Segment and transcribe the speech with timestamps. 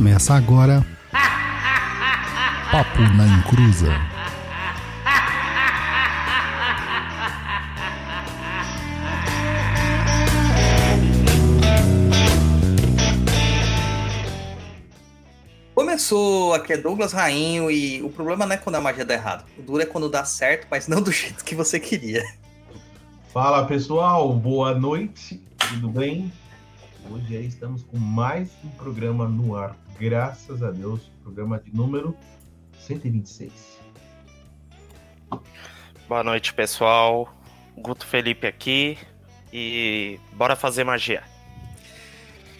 [0.00, 0.82] Começa agora.
[2.72, 3.92] Papo na Encruza.
[15.74, 19.44] Começou, aqui é Douglas Rainho e o problema não é quando a magia dá errado.
[19.58, 22.24] O duro é quando dá certo, mas não do jeito que você queria.
[23.34, 26.32] Fala pessoal, boa noite, tudo bem?
[27.10, 32.16] Hoje aí estamos com mais um programa no ar, graças a Deus, programa de número
[32.78, 33.52] 126.
[36.08, 37.34] Boa noite, pessoal.
[37.76, 38.96] Guto Felipe aqui
[39.52, 41.24] e bora fazer magia.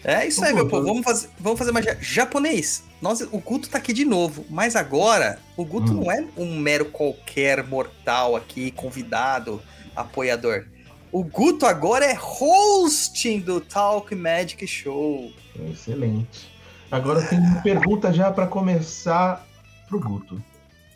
[0.03, 0.85] É isso aí, meu povo.
[0.85, 1.97] Vamos fazer, vamos fazer magia.
[2.01, 2.83] Japonês.
[3.01, 6.01] Nós, o Guto tá aqui de novo, mas agora o Guto Hum.
[6.01, 9.61] não é um mero qualquer mortal aqui, convidado,
[9.95, 10.65] apoiador.
[11.11, 15.29] O Guto agora é hosting do Talk Magic Show.
[15.69, 16.49] Excelente.
[16.89, 19.45] Agora tem uma pergunta já para começar
[19.89, 20.41] pro Guto.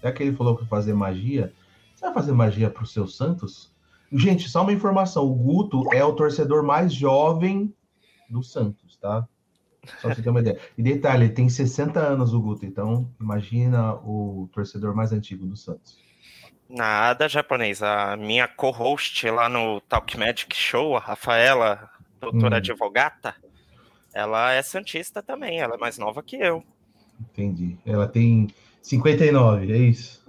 [0.02, 1.52] Já que ele falou que fazer magia,
[1.94, 3.74] você vai fazer magia pro seu Santos?
[4.10, 7.74] Gente, só uma informação: o Guto é o torcedor mais jovem
[8.30, 9.28] do Santos, tá?
[9.86, 10.58] Só pra você ter uma ideia.
[10.78, 16.05] E detalhe, tem 60 anos o Guto, então imagina o torcedor mais antigo do Santos.
[16.70, 17.82] Nada, japonês.
[17.84, 22.58] A minha co-host lá no Talk Magic Show, a Rafaela, doutora Hum.
[22.58, 23.36] advogata,
[24.14, 25.60] ela é santista também.
[25.60, 26.64] Ela é mais nova que eu.
[27.22, 27.78] Entendi.
[27.86, 28.48] Ela tem
[28.82, 30.24] 59, é isso?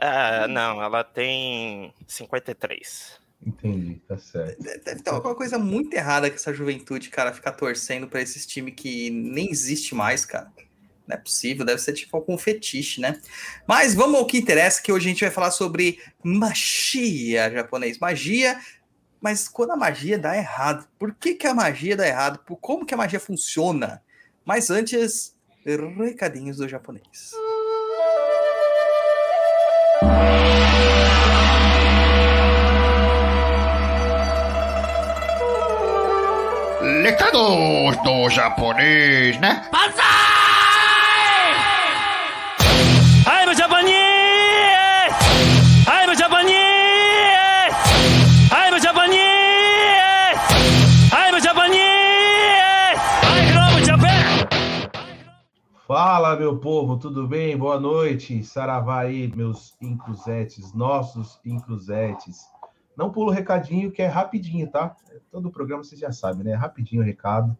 [0.00, 3.18] É, não, ela tem 53.
[3.44, 4.60] Entendi, tá certo.
[4.84, 8.74] Deve ter alguma coisa muito errada com essa juventude, cara, ficar torcendo pra esses times
[8.76, 10.52] que nem existe mais, cara.
[11.08, 13.18] Não é possível, deve ser tipo algum fetiche, né?
[13.66, 17.98] Mas vamos ao que interessa, que hoje a gente vai falar sobre magia japonês.
[17.98, 18.60] Magia,
[19.18, 20.86] mas quando a magia dá errado.
[20.98, 22.40] Por que, que a magia dá errado?
[22.40, 24.02] Por como que a magia funciona?
[24.44, 25.34] Mas antes,
[25.64, 27.32] recadinhos do japonês.
[37.02, 39.66] Recados do japonês, né?
[39.72, 40.07] I'm
[55.88, 57.56] Fala, meu povo, tudo bem?
[57.56, 58.44] Boa noite.
[58.44, 62.46] Saravá aí, meus incruzetes, nossos incruzetes.
[62.94, 64.94] Não pula o recadinho, que é rapidinho, tá?
[65.32, 66.52] Todo programa você já sabe, né?
[66.52, 67.56] Rapidinho o recado.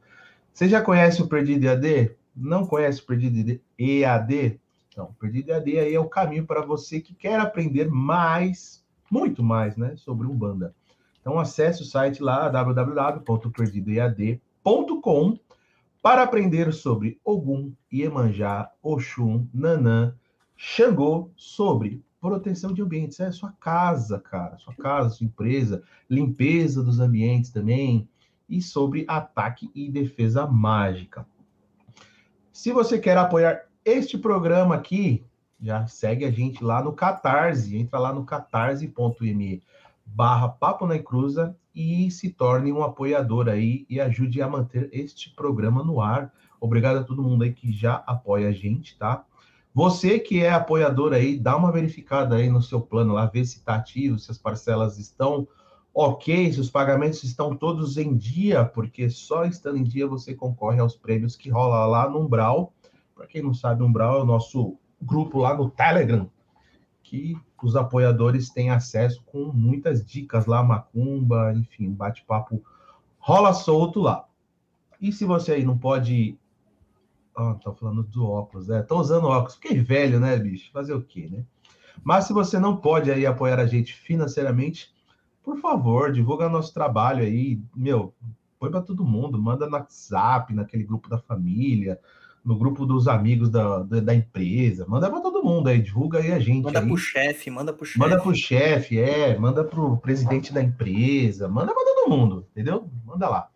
[0.52, 2.14] Você já conhece o Perdido EAD?
[2.36, 4.60] Não conhece o Perdido EAD?
[4.92, 9.42] Então, o Perdido EAD aí é o caminho para você que quer aprender mais, muito
[9.42, 9.94] mais, né?
[9.96, 10.74] Sobre Umbanda.
[11.22, 15.38] Então, acesse o site lá, www.perdidoead.com
[16.02, 20.14] para aprender sobre Ogum, Iemanjá, Oxum, Nanã,
[20.56, 23.20] Xangô, sobre proteção de ambientes.
[23.20, 28.08] É sua casa, cara, sua casa, sua empresa, limpeza dos ambientes também,
[28.48, 31.26] e sobre ataque e defesa mágica.
[32.52, 35.24] Se você quer apoiar este programa aqui,
[35.60, 39.62] já segue a gente lá no Catarse, entra lá no catarse.me
[40.06, 45.32] barra Papo na Encruza e se torne um apoiador aí e ajude a manter este
[45.32, 46.34] programa no ar.
[46.60, 49.24] Obrigado a todo mundo aí que já apoia a gente, tá?
[49.72, 53.58] Você que é apoiador aí, dá uma verificada aí no seu plano lá, vê se
[53.58, 55.46] está ativo, se as parcelas estão
[55.94, 60.80] ok, se os pagamentos estão todos em dia, porque só estando em dia você concorre
[60.80, 62.72] aos prêmios que rola lá no Umbral.
[63.14, 66.28] Para quem não sabe, Umbral é o nosso grupo lá no Telegram,
[67.04, 67.36] que
[67.66, 72.62] os apoiadores têm acesso com muitas dicas lá, macumba, enfim, bate-papo
[73.18, 74.26] rola solto lá.
[75.00, 76.38] E se você aí não pode.
[77.36, 78.82] Ah, tô falando do óculos, né?
[78.82, 80.72] Tô usando óculos, fiquei velho, né, bicho?
[80.72, 81.44] Fazer o quê, né?
[82.02, 84.92] Mas se você não pode aí apoiar a gente financeiramente,
[85.42, 88.14] por favor, divulga nosso trabalho aí, meu,
[88.58, 92.00] põe para todo mundo, manda no WhatsApp, naquele grupo da família,
[92.44, 96.32] no grupo dos amigos da, da, da empresa, manda para todo mundo aí, divulga aí
[96.32, 96.64] a gente.
[96.64, 96.86] Manda aí.
[96.86, 97.98] pro chefe, manda pro chefe.
[97.98, 102.88] Manda pro chefe, é, manda pro presidente da empresa, manda pra todo mundo, entendeu?
[103.04, 103.48] Manda lá.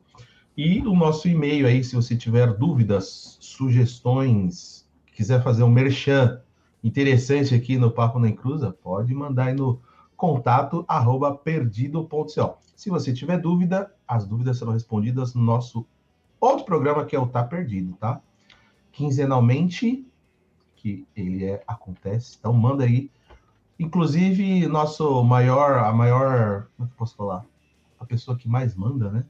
[0.55, 4.76] e o nosso e-mail aí, se você tiver dúvidas, sugestões,
[5.17, 6.39] quiser fazer um merchan
[6.83, 9.81] interessante aqui no Papo na Encruza, pode mandar aí no
[10.15, 12.59] contato arroba perdido.co.
[12.75, 15.87] Se você tiver dúvida, as dúvidas serão respondidas no nosso
[16.39, 18.21] outro programa que é o Tá Perdido, tá?
[18.91, 20.05] Quinzenalmente,
[20.75, 22.37] que ele é, acontece.
[22.39, 23.09] Então manda aí.
[23.79, 27.43] Inclusive, nosso maior, a maior, como é que eu posso falar?
[27.99, 29.25] A pessoa que mais manda, né?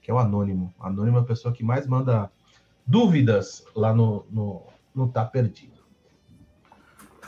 [0.00, 0.74] Que é o Anônimo.
[0.80, 2.28] Anônimo é a pessoa que mais manda
[2.84, 5.82] dúvidas lá no, no, no Tá Perdido.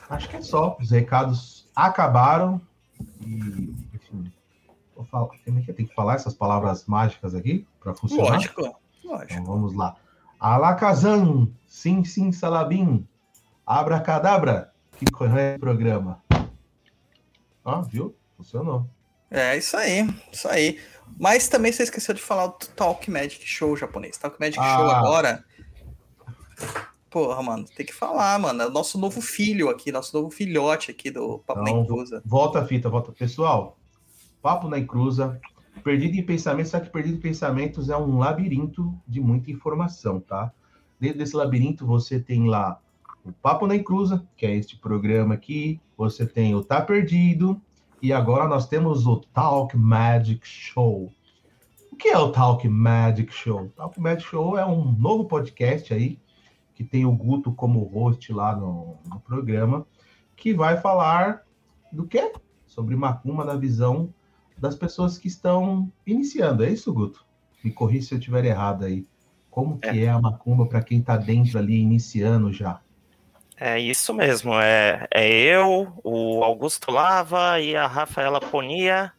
[0.09, 0.77] Acho que é só.
[0.81, 2.61] Os recados acabaram.
[3.21, 4.33] E, enfim,
[4.95, 8.33] vou falar, tem que falar essas palavras mágicas aqui para funcionar.
[8.35, 9.33] Lógico, lógico.
[9.33, 9.97] Então vamos lá.
[10.39, 13.07] Alakazam, sim, sim, salabim,
[13.67, 16.23] abracadabra, que correto programa.
[17.65, 18.15] Ó, viu?
[18.37, 18.87] Funcionou.
[19.31, 20.79] É isso aí, isso aí.
[21.19, 24.17] Mas também você esqueceu de falar do Talk Magic Show japonês.
[24.19, 24.77] Talk Magic Ah.
[24.77, 25.45] Show agora.
[27.15, 28.61] Porra, mano, tem que falar, mano.
[28.61, 32.21] É o nosso novo filho aqui, nosso novo filhote aqui do Papo Então, Nem Cruza.
[32.27, 33.13] Volta a fita, volta.
[33.13, 33.79] Pessoal,
[34.43, 35.41] papo na encruza.
[35.85, 40.53] Perdido em pensamentos, só que perdido em pensamentos é um labirinto de muita informação, tá?
[40.99, 42.81] Dentro desse labirinto você tem lá
[43.25, 45.81] o Papo na Encruza, que é este programa aqui.
[45.97, 47.63] Você tem o Tá Perdido.
[48.03, 51.13] E agora nós temos o Talk Magic Show.
[51.93, 53.71] O que é o Talk Magic Show?
[53.77, 56.19] Talk Magic Show é um novo podcast aí,
[56.75, 59.87] que tem o Guto como host lá no, no programa,
[60.37, 61.43] que vai falar
[61.93, 62.33] do quê?
[62.67, 64.13] Sobre macumba na visão
[64.59, 66.65] das pessoas que estão iniciando.
[66.65, 67.25] É isso, Guto?
[67.63, 69.07] Me corrija se eu estiver errado aí.
[69.51, 72.81] Como que é, a macumba para quem está dentro ali, iniciando já?
[73.57, 74.53] É isso mesmo.
[74.55, 79.13] É, é eu, o Augusto Lava e a Rafaela Ponia.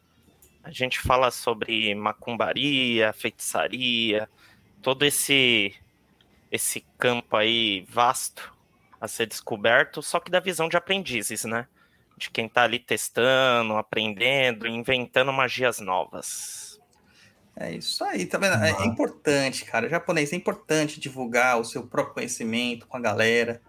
[0.62, 4.28] A gente fala sobre macumbaria, feitiçaria,
[4.82, 5.74] todo esse
[6.56, 8.54] esse campo aí vasto
[9.00, 11.68] a ser descoberto, só que da visão de aprendizes, né?
[12.18, 16.80] De quem tá ali testando, aprendendo, inventando magias novas.
[17.56, 18.56] É isso aí, tá vendo?
[18.56, 19.88] É, é importante, cara.
[19.88, 23.62] Japonês, é importante divulgar o seu próprio conhecimento com a galera.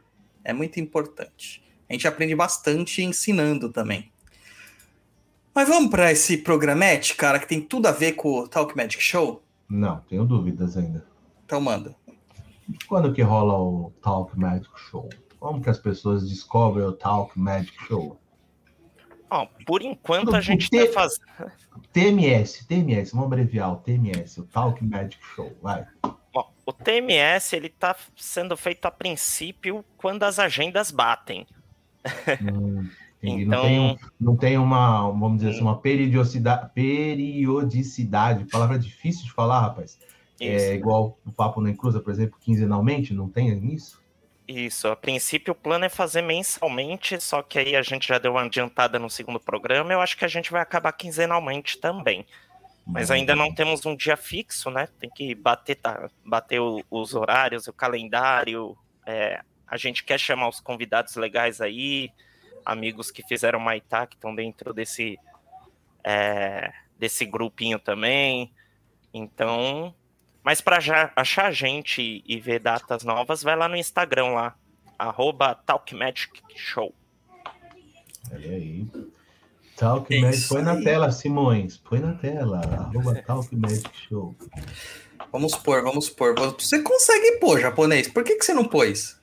[0.42, 1.62] É muito importante.
[1.88, 4.10] A gente aprende bastante ensinando também.
[5.54, 9.02] Mas vamos para esse programete, cara, que tem tudo a ver com o Talk Magic
[9.02, 9.42] Show?
[9.68, 11.06] Não, tenho dúvidas ainda.
[11.44, 11.94] Então manda.
[12.88, 15.08] Quando que rola o Talk Magic Show?
[15.38, 18.18] Como que as pessoas descobrem o Talk Magic Show?
[19.28, 21.52] Bom, por enquanto a gente por tá fazendo.
[21.92, 25.84] TMS, TMS, vamos abreviar o TMS, o Talk Magic Show, vai.
[26.32, 31.46] Bom, o TMS ele tá sendo feito a princípio quando as agendas batem.
[32.42, 32.88] Hum.
[33.22, 39.32] Então- não, tem não tem uma, vamos dizer assim, uma periodicidade, periodicidade, palavra difícil de
[39.32, 39.98] falar, rapaz.
[40.40, 40.66] Isso.
[40.70, 44.02] É igual o Papo na Encruza, por exemplo, quinzenalmente, não tem isso?
[44.48, 48.32] Isso, a princípio o plano é fazer mensalmente, só que aí a gente já deu
[48.32, 52.24] uma adiantada no segundo programa, eu acho que a gente vai acabar quinzenalmente também.
[52.86, 54.88] Mas ainda não temos um dia fixo, né?
[55.00, 58.76] Tem que bater, tá, bater o- os horários, o calendário.
[59.08, 62.10] é, a gente quer chamar os convidados legais aí,
[62.64, 65.18] amigos que fizeram Maitá, que estão dentro desse,
[66.04, 68.52] é, desse grupinho também.
[69.14, 69.94] Então,
[70.46, 70.78] mas para
[71.16, 74.54] achar a gente e- ver datas novas, vai lá no Instagram lá,
[74.96, 76.94] arroba TalkMagicShow.
[78.32, 78.86] Olha aí.
[79.76, 84.34] Talk É Magic, põe na tela, Simões, põe na tela, arroba Talk Magic Show.
[85.32, 86.34] Vamos pôr, vamos pôr.
[86.58, 88.06] Você consegue pôr, japonês.
[88.08, 89.20] Por que, que você não pôs?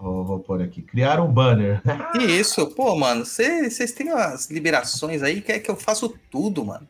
[0.00, 1.82] Vou, vou pôr aqui, criar um banner.
[2.20, 3.26] Isso, pô, mano.
[3.26, 6.88] cê- Vocês têm as liberações aí, quer que eu faço tudo, mano.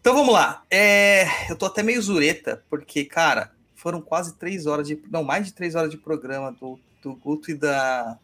[0.00, 0.64] Então vamos lá.
[0.70, 5.02] É, eu tô até meio zureta, porque, cara, foram quase três horas de.
[5.10, 8.18] Não, mais de três horas de programa do, do Guto e da,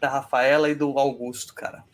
[0.00, 1.84] da Rafaela e do Augusto, cara.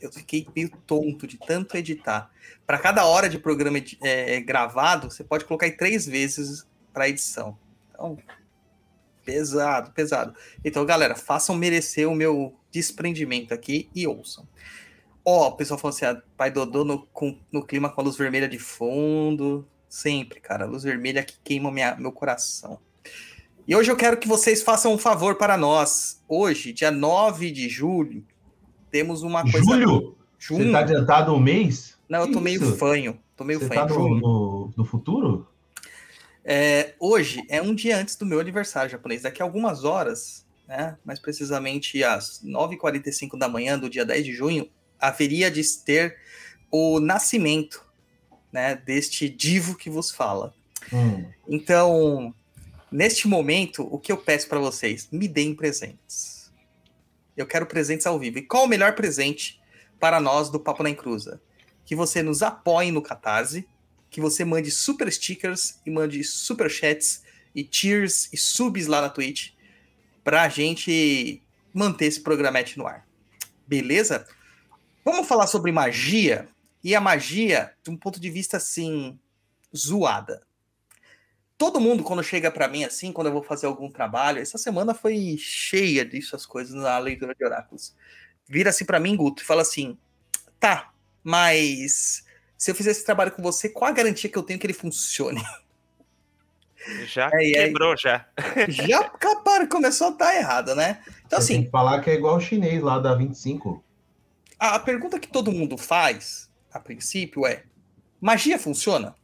[0.00, 2.30] Eu fiquei meio tonto de tanto editar.
[2.66, 7.08] Para cada hora de programa edi- é, gravado, você pode colocar aí três vezes para
[7.08, 7.58] edição.
[7.90, 8.16] Então,
[9.24, 10.34] pesado, pesado.
[10.64, 14.48] Então, galera, façam merecer o meu desprendimento aqui e ouçam.
[15.24, 18.16] Ó, o pessoal falando assim, ah, pai Dodô no, com- no clima com a luz
[18.16, 19.66] vermelha de fundo.
[19.88, 22.78] Sempre, cara, a luz vermelha que queima minha, meu coração.
[23.66, 26.22] E hoje eu quero que vocês façam um favor para nós.
[26.28, 28.24] Hoje, dia 9 de julho,
[28.90, 29.58] temos uma coisa.
[29.58, 30.64] Júlio, Junho.
[30.66, 31.98] você tá adiantado um mês?
[32.08, 32.76] Não, eu tô meio isso?
[32.76, 33.18] fanho.
[33.36, 33.86] Tô meio Você fanho.
[33.86, 35.46] tá no, no, no futuro?
[36.44, 39.22] É, hoje é um dia antes do meu aniversário japonês.
[39.22, 44.32] Daqui a algumas horas né, mais precisamente às 9h45 da manhã do dia 10 de
[44.32, 44.68] junho,
[45.00, 46.18] haveria de ter
[46.70, 47.84] o nascimento
[48.52, 50.54] né, deste divo que vos fala.
[50.92, 51.24] Hum.
[51.48, 52.34] Então,
[52.90, 55.08] neste momento, o que eu peço para vocês?
[55.10, 56.50] Me deem presentes.
[57.36, 58.38] Eu quero presentes ao vivo.
[58.38, 59.60] E qual o melhor presente
[59.98, 61.40] para nós do Papo na Encruza?
[61.84, 63.66] Que você nos apoie no Catarse,
[64.10, 67.22] que você mande super stickers e mande super chats
[67.54, 69.52] e cheers e subs lá na Twitch
[70.22, 71.42] para a gente
[71.72, 73.06] manter esse programete no ar.
[73.66, 74.26] Beleza?
[75.04, 76.48] Vamos falar sobre magia
[76.82, 79.18] e a magia de um ponto de vista assim
[79.76, 80.42] zoada.
[81.56, 84.94] Todo mundo quando chega para mim assim, quando eu vou fazer algum trabalho, essa semana
[84.94, 87.94] foi cheia disso as coisas na leitura de oráculos.
[88.46, 89.96] Vira assim para mim, Guto, e fala assim:
[90.58, 90.92] "Tá,
[91.22, 92.24] mas
[92.56, 94.72] se eu fizer esse trabalho com você, qual a garantia que eu tenho que ele
[94.74, 95.42] funcione?"
[97.04, 98.26] Já É, quebrou, já.
[98.68, 101.02] Já, cara, começou a estar errado, né?
[101.26, 103.84] Então Você tem assim, que falar que é igual o chinês lá da 25.
[104.60, 107.64] A, pergunta que todo mundo faz, a princípio, é:
[108.20, 109.14] magia funciona?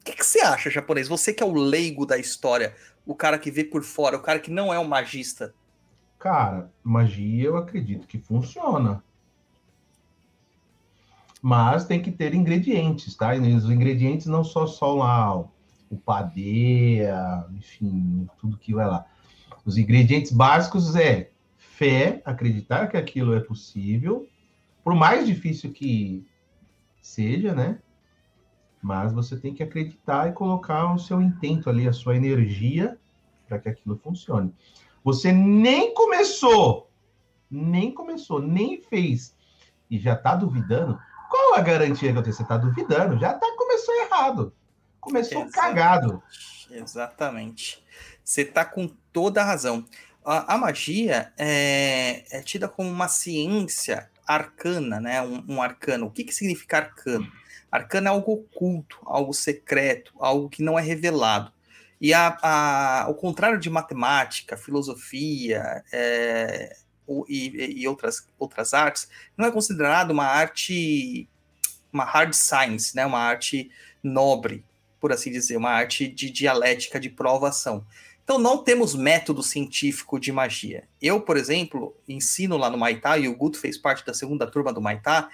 [0.00, 1.06] O que, que você acha, japonês?
[1.06, 2.74] Você que é o leigo da história,
[3.06, 5.54] o cara que vê por fora, o cara que não é um magista.
[6.18, 9.02] Cara, magia eu acredito que funciona.
[11.40, 13.36] Mas tem que ter ingredientes, tá?
[13.36, 15.38] E os ingredientes não só só lá
[15.90, 19.06] o padeia, enfim, tudo que vai lá.
[19.64, 24.28] Os ingredientes básicos é fé, acreditar que aquilo é possível,
[24.88, 26.26] por mais difícil que
[27.02, 27.78] seja, né?
[28.80, 32.96] Mas você tem que acreditar e colocar o seu intento ali, a sua energia
[33.46, 34.50] para que aquilo funcione.
[35.04, 36.90] Você nem começou,
[37.50, 39.36] nem começou, nem fez
[39.90, 40.98] e já está duvidando.
[41.28, 42.34] Qual a garantia que eu tenho?
[42.34, 44.54] Você está duvidando, já tá, começou errado.
[44.98, 45.76] Começou Exatamente.
[45.76, 46.22] cagado.
[46.70, 47.84] Exatamente.
[48.24, 49.84] Você tá com toda a razão.
[50.24, 55.22] A, a magia é, é tida como uma ciência arcana, né?
[55.22, 56.06] Um, um arcano.
[56.06, 57.30] O que, que significa arcano?
[57.70, 61.52] Arcano é algo oculto, algo secreto, algo que não é revelado.
[62.00, 66.76] E a, a- ao contrário de matemática, filosofia é,
[67.28, 71.28] e, e outras, outras artes, não é considerado uma arte,
[71.92, 73.04] uma hard science, né?
[73.04, 73.70] Uma arte
[74.02, 74.64] nobre,
[75.00, 77.84] por assim dizer, uma arte de dialética, de provação.
[78.28, 80.86] Então, não temos método científico de magia.
[81.00, 84.70] Eu, por exemplo, ensino lá no Maitá, e o Guto fez parte da segunda turma
[84.70, 85.30] do Maitá,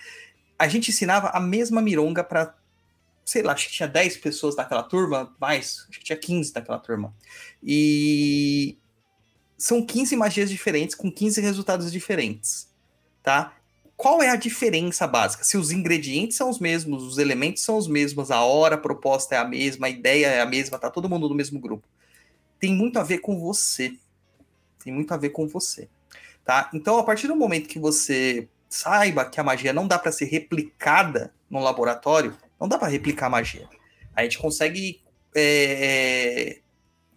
[0.57, 2.55] a gente ensinava a mesma mironga para,
[3.25, 6.79] sei lá, acho que tinha 10 pessoas naquela turma, mais, acho que tinha 15 naquela
[6.79, 7.13] turma.
[7.61, 8.79] E
[9.59, 12.71] são 15 magias diferentes, com 15 resultados diferentes,
[13.25, 13.57] tá?
[13.97, 15.43] Qual é a diferença básica?
[15.43, 19.39] Se os ingredientes são os mesmos, os elementos são os mesmos, a hora proposta é
[19.39, 21.89] a mesma, a ideia é a mesma, tá todo mundo no mesmo grupo.
[22.64, 23.94] Tem muito a ver com você.
[24.83, 25.87] Tem muito a ver com você,
[26.47, 26.71] tá?
[26.73, 30.25] Então, a partir do momento que você saiba que a magia não dá para ser
[30.25, 33.68] replicada no laboratório, não dá para replicar a magia.
[34.16, 35.02] A gente consegue,
[35.37, 36.61] é,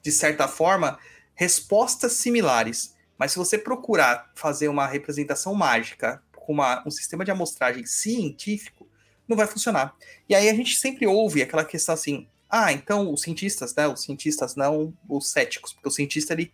[0.02, 1.00] de certa forma,
[1.34, 2.94] respostas similares.
[3.18, 8.86] Mas se você procurar fazer uma representação mágica com uma- um sistema de amostragem científico,
[9.26, 9.96] não vai funcionar.
[10.28, 13.88] E aí a gente sempre ouve aquela questão assim: ah, então os cientistas, né?
[13.88, 16.52] Os cientistas não os céticos, porque o cientista ele,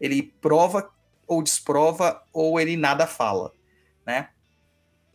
[0.00, 0.90] ele prova
[1.26, 3.52] ou desprova ou ele nada fala,
[4.06, 4.28] né?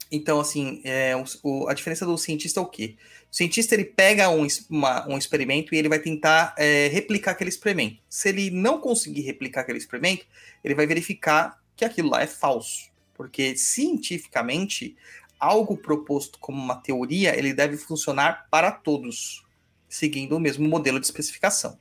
[0.10, 2.96] Então, assim, é, o- a diferença do cientista é o quê?
[3.30, 7.50] O cientista ele pega um, uma- um experimento e ele vai tentar é, replicar aquele
[7.50, 8.02] experimento.
[8.10, 10.26] Se ele não conseguir replicar aquele experimento,
[10.64, 12.90] ele vai verificar que aquilo lá é falso.
[13.14, 14.96] Porque cientificamente,
[15.40, 19.44] algo proposto como uma teoria, ele deve funcionar para todos,
[19.90, 21.80] seguindo o mesmo modelo de especificação.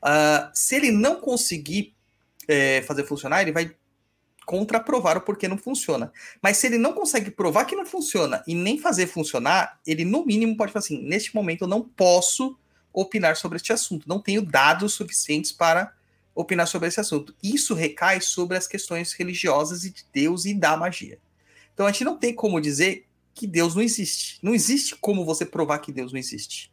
[0.00, 1.94] Ah, se ele não conseguir
[2.46, 3.74] é, fazer funcionar, ele vai
[4.46, 6.10] contraprovar o porquê não funciona.
[6.40, 10.24] Mas se ele não consegue provar que não funciona e nem fazer funcionar, ele no
[10.24, 12.58] mínimo pode falar assim: neste momento eu não posso
[12.90, 15.94] opinar sobre este assunto, não tenho dados suficientes para
[16.34, 17.34] opinar sobre esse assunto.
[17.42, 21.18] Isso recai sobre as questões religiosas e de Deus e da magia.
[21.74, 24.38] Então a gente não tem como dizer que Deus não existe.
[24.42, 26.72] Não existe como você provar que Deus não existe.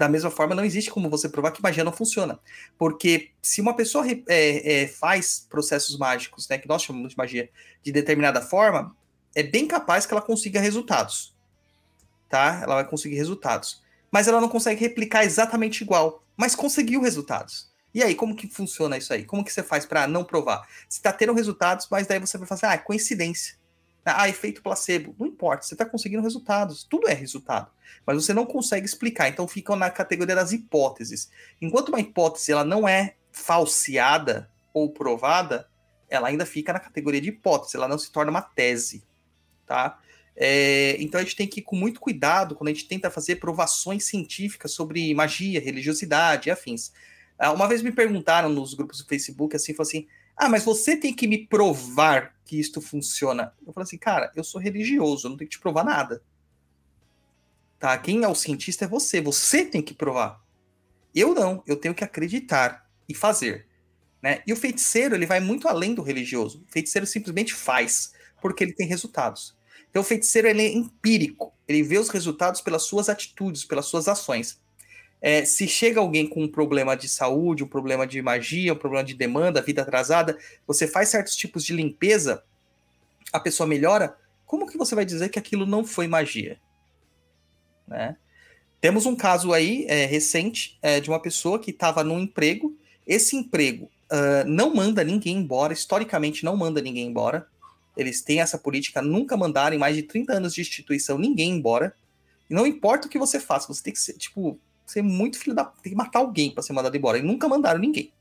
[0.00, 2.40] Da mesma forma, não existe como você provar que magia não funciona.
[2.78, 7.50] Porque se uma pessoa é, é, faz processos mágicos, né, que nós chamamos de magia,
[7.82, 8.96] de determinada forma,
[9.34, 11.36] é bem capaz que ela consiga resultados.
[12.30, 12.60] Tá?
[12.62, 13.82] Ela vai conseguir resultados.
[14.10, 16.24] Mas ela não consegue replicar exatamente igual.
[16.34, 17.70] Mas conseguiu resultados.
[17.92, 19.26] E aí, como que funciona isso aí?
[19.26, 20.66] Como que você faz para não provar?
[20.88, 23.54] Você tá tendo resultados, mas daí você vai fazer, ah, é coincidência.
[24.04, 25.14] Ah, efeito placebo.
[25.18, 26.84] Não importa, você tá conseguindo resultados.
[26.84, 27.70] Tudo é resultado.
[28.06, 29.28] Mas você não consegue explicar.
[29.28, 31.30] Então ficam na categoria das hipóteses.
[31.60, 35.68] Enquanto uma hipótese ela não é falseada ou provada,
[36.08, 39.04] ela ainda fica na categoria de hipótese, ela não se torna uma tese,
[39.64, 40.00] tá?
[40.36, 43.36] É, então a gente tem que ir com muito cuidado quando a gente tenta fazer
[43.36, 46.92] provações científicas sobre magia, religiosidade e afins.
[47.38, 50.06] Ah, uma vez me perguntaram nos grupos do Facebook assim, falou assim:
[50.40, 53.52] ah, mas você tem que me provar que isto funciona.
[53.66, 56.22] Eu falei assim, cara, eu sou religioso, eu não tenho que te provar nada.
[57.78, 57.96] Tá?
[57.98, 60.42] Quem é o cientista é você, você tem que provar.
[61.14, 63.66] Eu não, eu tenho que acreditar e fazer.
[64.22, 64.42] Né?
[64.46, 66.64] E o feiticeiro, ele vai muito além do religioso.
[66.66, 69.54] O feiticeiro simplesmente faz, porque ele tem resultados.
[69.90, 74.08] Então, o feiticeiro ele é empírico, ele vê os resultados pelas suas atitudes, pelas suas
[74.08, 74.58] ações.
[75.22, 79.04] É, se chega alguém com um problema de saúde, um problema de magia, um problema
[79.04, 82.42] de demanda, vida atrasada, você faz certos tipos de limpeza,
[83.32, 86.58] a pessoa melhora, como que você vai dizer que aquilo não foi magia?
[87.86, 88.16] Né?
[88.80, 92.74] Temos um caso aí é, recente é, de uma pessoa que estava num emprego,
[93.06, 97.46] esse emprego uh, não manda ninguém embora, historicamente não manda ninguém embora,
[97.96, 101.94] eles têm essa política, nunca mandaram em mais de 30 anos de instituição ninguém embora.
[102.48, 104.58] E não importa o que você faça, você tem que ser, tipo,
[104.90, 105.64] ser muito filho da.
[105.64, 107.18] Tem que matar alguém para ser mandado embora.
[107.18, 108.12] E nunca mandaram ninguém.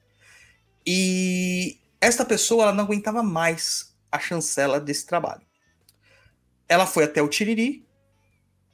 [0.86, 5.42] E esta pessoa ela não aguentava mais a chancela desse trabalho.
[6.68, 7.86] Ela foi até o Tiriri,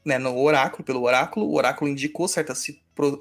[0.04, 1.48] né, no oráculo, pelo oráculo.
[1.48, 2.66] O oráculo indicou certas,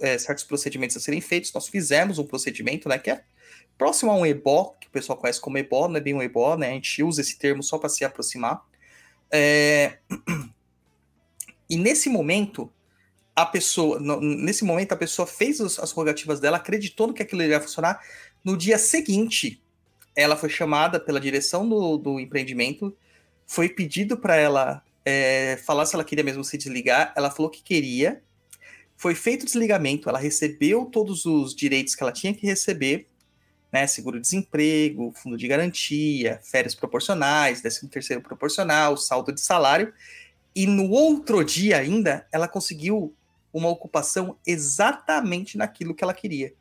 [0.00, 1.52] é, certos procedimentos a serem feitos.
[1.52, 3.24] Nós fizemos um procedimento, né, que é
[3.78, 6.56] próximo a um ebó, que o pessoal conhece como ebó, não é bem um ebó,
[6.56, 6.70] né?
[6.70, 8.62] A gente usa esse termo só para se aproximar.
[9.30, 9.98] É...
[11.66, 12.70] E nesse momento,
[13.36, 17.60] a pessoa, nesse momento, a pessoa fez as rogativas dela, acreditou no que aquilo iria
[17.60, 18.00] funcionar.
[18.44, 19.60] No dia seguinte,
[20.14, 22.96] ela foi chamada pela direção do, do empreendimento,
[23.46, 27.12] foi pedido para ela é, falar se ela queria mesmo se desligar.
[27.16, 28.22] Ela falou que queria.
[28.96, 33.08] Foi feito o desligamento, ela recebeu todos os direitos que ela tinha que receber
[33.72, 39.92] né, seguro-desemprego, fundo de garantia, férias proporcionais, décimo terceiro proporcional, saldo de salário,
[40.54, 43.12] e no outro dia ainda, ela conseguiu
[43.54, 46.52] uma ocupação exatamente naquilo que ela queria.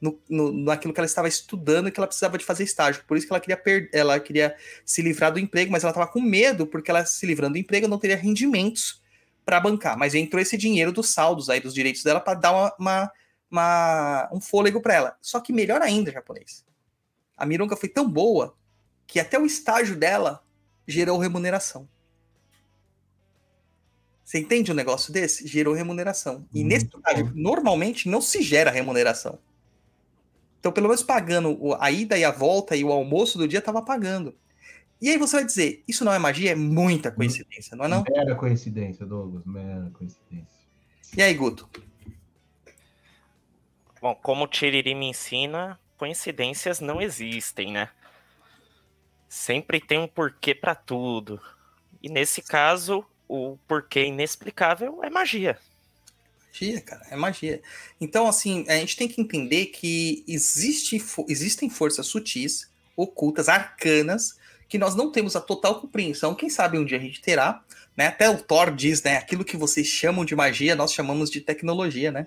[0.00, 3.04] No, no, naquilo que ela estava estudando e que ela precisava de fazer estágio.
[3.06, 6.10] Por isso que ela queria, per ela queria se livrar do emprego, mas ela estava
[6.10, 9.00] com medo, porque ela se livrando do emprego não teria rendimentos
[9.44, 9.96] para bancar.
[9.96, 13.12] Mas entrou esse dinheiro dos saldos aí, dos direitos dela, para dar uma, uma
[13.52, 15.16] uma, um fôlego para ela.
[15.20, 16.64] Só que melhor ainda, japonês.
[17.36, 18.56] A Mirunga foi tão boa
[19.06, 20.42] que até o estágio dela
[20.88, 21.86] gerou remuneração.
[24.32, 25.46] Você entende um negócio desse?
[25.46, 26.48] Gerou remuneração.
[26.54, 29.38] E nesse estágio, normalmente não se gera remuneração.
[30.58, 33.82] Então, pelo menos pagando a ida e a volta e o almoço do dia, estava
[33.82, 34.34] pagando.
[35.02, 36.52] E aí você vai dizer, isso não é magia?
[36.52, 38.04] É muita coincidência, não é não?
[38.08, 40.64] Mera coincidência, Douglas, mera coincidência.
[41.14, 41.68] E aí, Guto?
[44.00, 47.90] Bom, como o Tiriri me ensina, coincidências não existem, né?
[49.28, 51.38] Sempre tem um porquê para tudo.
[52.02, 55.58] E nesse caso, o porquê inexplicável é magia.
[56.48, 57.62] Magia, cara, é magia.
[57.98, 64.76] Então, assim, a gente tem que entender que existe, existem forças sutis, ocultas, arcanas, que
[64.76, 66.34] nós não temos a total compreensão.
[66.34, 67.64] Quem sabe um dia a gente terá,
[67.96, 68.08] né?
[68.08, 69.16] Até o Thor diz, né?
[69.16, 72.26] Aquilo que vocês chamam de magia, nós chamamos de tecnologia, né?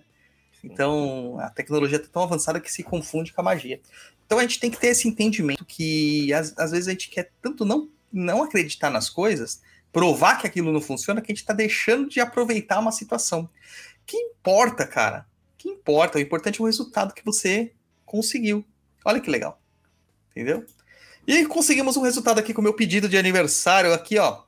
[0.64, 3.80] Então, a tecnologia está tão avançada que se confunde com a magia.
[4.26, 7.30] Então, a gente tem que ter esse entendimento que, às, às vezes, a gente quer
[7.44, 9.62] tanto não, não acreditar nas coisas,
[9.96, 13.50] provar que aquilo não funciona, que a gente está deixando de aproveitar uma situação.
[14.06, 15.26] Que importa, cara?
[15.58, 16.18] Que importa?
[16.18, 17.72] O importante é o resultado que você
[18.06, 18.66] conseguiu.
[19.06, 19.58] Olha que legal.
[20.32, 20.66] Entendeu?
[21.26, 24.44] E conseguimos um resultado aqui com o meu pedido de aniversário aqui, ó.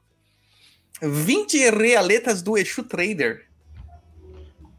[1.01, 3.47] 20 realetas do Exu Trader.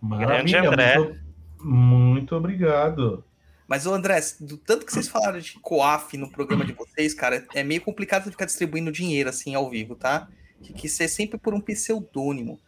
[0.02, 0.98] Maravilha, Grande André.
[0.98, 1.28] Muito...
[1.64, 3.24] Muito obrigado.
[3.66, 7.46] Mas, o André, do tanto que vocês falaram de COAF no programa de vocês, cara,
[7.54, 10.28] é meio complicado ficar distribuindo dinheiro assim ao vivo, tá?
[10.62, 12.58] Que ser sempre por um pseudônimo,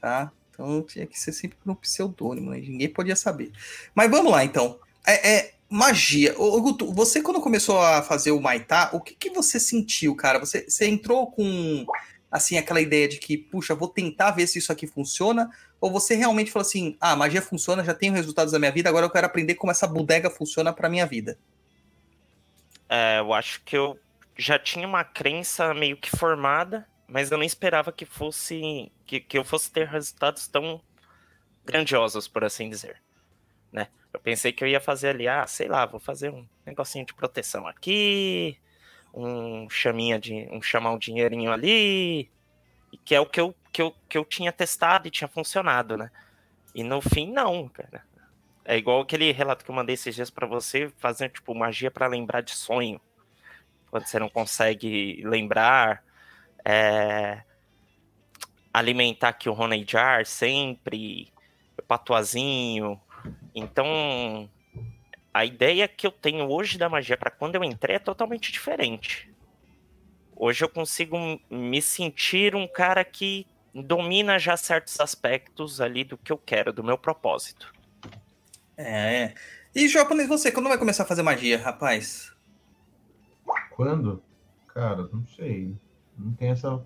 [0.00, 0.30] tá?
[0.50, 2.58] Então tinha que ser sempre por um pseudônimo, né?
[2.58, 3.52] Ninguém podia saber.
[3.94, 4.78] Mas vamos lá, então.
[5.06, 6.34] É, é magia.
[6.38, 10.38] Ô, Guto, você quando começou a fazer o Maitá, o que, que você sentiu, cara?
[10.38, 11.86] Você, você entrou com
[12.30, 15.50] assim, aquela ideia de que, puxa, vou tentar ver se isso aqui funciona?
[15.80, 19.06] Ou você realmente falou assim, ah, magia funciona, já tenho resultados da minha vida, agora
[19.06, 21.38] eu quero aprender como essa bodega funciona para minha vida?
[22.88, 23.98] É, eu acho que eu
[24.36, 29.38] já tinha uma crença meio que formada, mas eu não esperava que fosse que, que
[29.38, 30.80] eu fosse ter resultados tão
[31.64, 33.02] grandiosos, por assim dizer,
[33.72, 33.88] né?
[34.12, 37.14] Eu pensei que eu ia fazer ali, ah, sei lá, vou fazer um negocinho de
[37.14, 38.58] proteção aqui,
[39.12, 42.30] um chaminha de um chamar um dinheirinho ali,
[43.04, 46.10] que é o que eu, que eu, que eu tinha testado e tinha funcionado, né?
[46.74, 48.06] E no fim, não, cara.
[48.64, 52.06] É igual aquele relato que eu mandei esses dias para você, fazendo tipo magia para
[52.06, 53.00] lembrar de sonho.
[53.90, 56.04] quando você não consegue lembrar,
[56.64, 57.42] é,
[58.72, 61.32] alimentar aqui o Rony Jar sempre,
[61.78, 63.00] o Patuazinho.
[63.54, 64.48] Então,
[65.32, 69.32] a ideia que eu tenho hoje da magia para quando eu entrei é totalmente diferente.
[70.34, 71.16] Hoje eu consigo
[71.50, 76.84] me sentir um cara que domina já certos aspectos ali do que eu quero, do
[76.84, 77.72] meu propósito.
[78.76, 79.34] É.
[79.74, 82.32] E japonês, você, quando vai começar a fazer magia, rapaz?
[83.70, 84.22] Quando?
[84.68, 85.76] Cara, não sei.
[86.18, 86.82] Não tem essa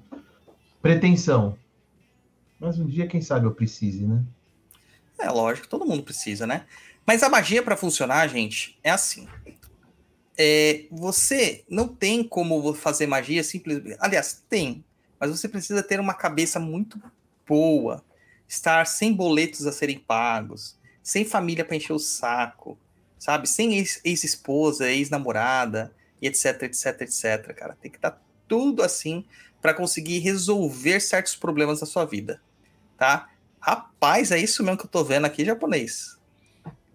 [0.80, 1.56] pretensão.
[2.60, 4.22] Mas um dia, quem sabe, eu precise, né?
[5.18, 6.66] É lógico, todo mundo precisa, né?
[7.06, 9.26] Mas a magia para funcionar, gente, é assim.
[10.36, 13.96] É, você não tem como fazer magia simplesmente.
[14.00, 14.84] Aliás, tem,
[15.18, 17.00] mas você precisa ter uma cabeça muito
[17.46, 18.02] boa,
[18.48, 22.78] estar sem boletos a serem pagos, sem família para encher o saco,
[23.18, 23.48] sabe?
[23.48, 27.76] Sem ex-esposa, ex-namorada, etc, etc, etc, cara.
[27.80, 28.20] Tem que estar
[28.52, 29.24] tudo assim
[29.62, 32.38] para conseguir resolver certos problemas da sua vida,
[32.98, 33.30] tá?
[33.58, 36.18] Rapaz, é isso mesmo que eu tô vendo aqui, japonês.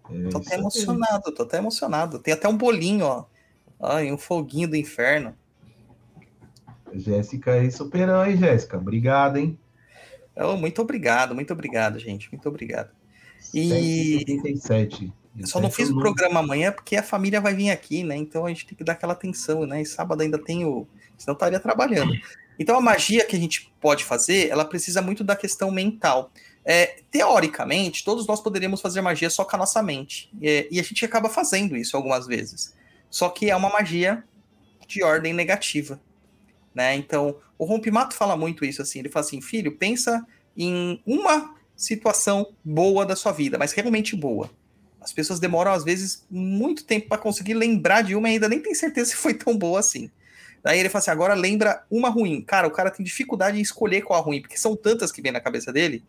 [0.08, 2.20] É tô até emocionado, tô até emocionado.
[2.20, 3.24] Tem até um bolinho, ó.
[3.82, 5.36] Ai, um foguinho do inferno.
[6.94, 8.76] Jéssica aí superou, hein, Jéssica?
[8.76, 9.58] Obrigado, hein?
[10.36, 12.30] Oh, muito obrigado, muito obrigado, gente.
[12.30, 12.92] Muito obrigado.
[13.52, 13.68] E
[15.46, 15.50] 187.
[15.50, 18.16] Só não fiz o programa amanhã porque a família vai vir aqui, né?
[18.16, 19.82] Então a gente tem que dar aquela atenção, né?
[19.82, 20.86] E sábado ainda tem o.
[21.16, 22.12] Senão estaria trabalhando.
[22.58, 26.30] Então a magia que a gente pode fazer, ela precisa muito da questão mental.
[26.64, 30.30] É, teoricamente, todos nós poderíamos fazer magia só com a nossa mente.
[30.42, 32.74] É, e a gente acaba fazendo isso algumas vezes.
[33.08, 34.24] Só que é uma magia
[34.86, 36.00] de ordem negativa.
[36.74, 36.94] Né?
[36.96, 38.98] Então, o Rompimato fala muito isso assim.
[38.98, 44.50] Ele fala assim: filho, pensa em uma situação boa da sua vida, mas realmente boa.
[45.00, 48.60] As pessoas demoram, às vezes, muito tempo para conseguir lembrar de uma e ainda nem
[48.60, 50.10] tem certeza se foi tão boa assim.
[50.62, 52.42] Daí ele fala assim: agora lembra uma ruim.
[52.42, 55.32] Cara, o cara tem dificuldade em escolher qual a ruim, porque são tantas que vem
[55.32, 56.02] na cabeça dele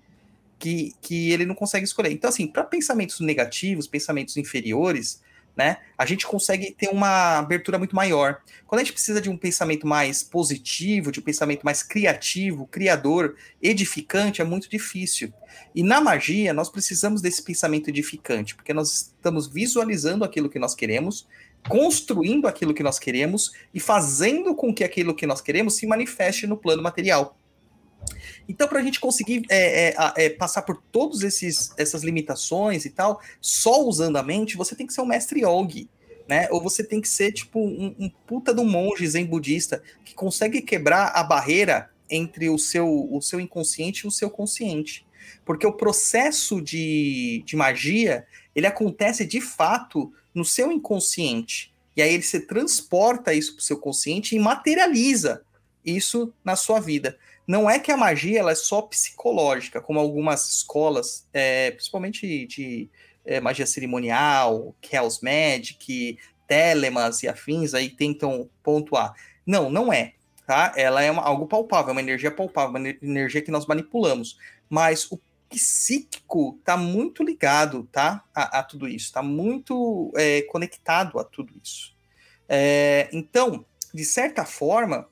[0.60, 2.12] que, que ele não consegue escolher.
[2.12, 5.22] Então, assim, para pensamentos negativos, pensamentos inferiores,
[5.60, 8.40] né, a gente consegue ter uma abertura muito maior.
[8.66, 13.36] Quando a gente precisa de um pensamento mais positivo, de um pensamento mais criativo, criador,
[13.62, 15.34] edificante, é muito difícil.
[15.76, 20.74] E na magia, nós precisamos desse pensamento edificante, porque nós estamos visualizando aquilo que nós
[20.74, 21.28] queremos,
[21.68, 26.48] construindo aquilo que nós queremos e fazendo com que aquilo que nós queremos se manifeste
[26.48, 27.38] no plano material.
[28.50, 31.22] Então, para a gente conseguir é, é, é, passar por todas
[31.78, 35.88] essas limitações e tal, só usando a mente, você tem que ser um mestre yogi,
[36.28, 36.48] né?
[36.50, 40.16] Ou você tem que ser tipo um, um puta de um monge zen budista que
[40.16, 45.06] consegue quebrar a barreira entre o seu, o seu inconsciente e o seu consciente.
[45.46, 51.72] Porque o processo de, de magia, ele acontece de fato no seu inconsciente.
[51.96, 55.44] E aí ele se transporta isso para o seu consciente e materializa
[55.86, 57.16] isso na sua vida.
[57.50, 62.88] Não é que a magia ela é só psicológica, como algumas escolas, é, principalmente de
[63.26, 69.16] é, magia cerimonial, Chaos Magic, Telemas e afins, aí tentam pontuar.
[69.48, 70.14] Não, não é.
[70.46, 70.74] Tá?
[70.76, 74.38] Ela é uma, algo palpável, uma energia palpável, uma energia que nós manipulamos.
[74.70, 81.18] Mas o psíquico está muito ligado tá, a, a tudo isso, está muito é, conectado
[81.18, 81.96] a tudo isso.
[82.48, 85.10] É, então, de certa forma,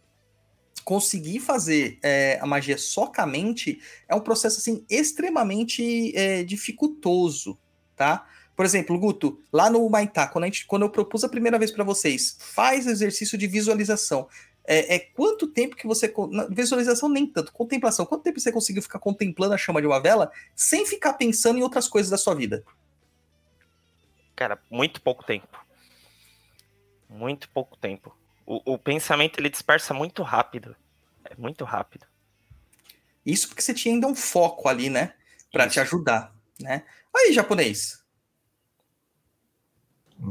[0.88, 6.46] conseguir fazer é, a magia só com a mente é um processo assim extremamente é,
[6.46, 7.60] dificultoso,
[7.94, 8.26] tá?
[8.56, 11.84] Por exemplo, Guto, lá no Maitá, quando, gente, quando eu propus a primeira vez para
[11.84, 14.30] vocês, faz exercício de visualização.
[14.64, 16.14] É, é, quanto tempo que você.
[16.52, 18.06] Visualização nem tanto, contemplação.
[18.06, 21.64] Quanto tempo você conseguiu ficar contemplando a chama de uma vela sem ficar pensando em
[21.64, 22.64] outras coisas da sua vida?
[24.38, 25.50] Cara, muito pouco tempo.
[27.10, 28.17] Muito pouco tempo
[28.48, 30.74] o, o pensamento ele dispersa muito rápido.
[31.26, 32.08] É muito rápido.
[33.26, 35.14] Isso porque você tinha ainda um foco ali, né?
[35.52, 36.86] Para te ajudar, né?
[37.14, 38.02] Aí, japonês.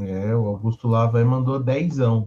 [0.00, 2.26] É, o Augusto Lava aí mandou dezão.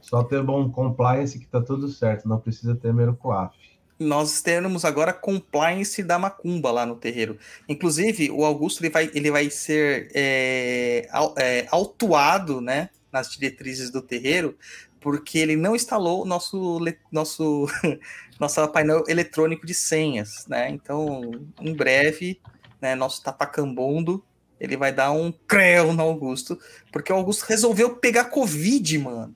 [0.00, 3.56] Só ter bom compliance que tá tudo certo, não precisa ter mero coaf.
[3.98, 7.38] Nós temos agora compliance da macumba lá no terreiro.
[7.68, 14.02] Inclusive, o Augusto ele vai, ele vai ser é, é, autuado, né, nas diretrizes do
[14.02, 14.58] terreiro,
[15.02, 16.78] porque ele não instalou nosso
[17.10, 17.66] nosso
[18.38, 20.70] nosso painel eletrônico de senhas, né?
[20.70, 22.40] Então, em breve,
[22.80, 24.24] né, nosso tapacambondo,
[24.58, 26.58] ele vai dar um creu no Augusto,
[26.92, 29.34] porque o Augusto resolveu pegar Covid, mano.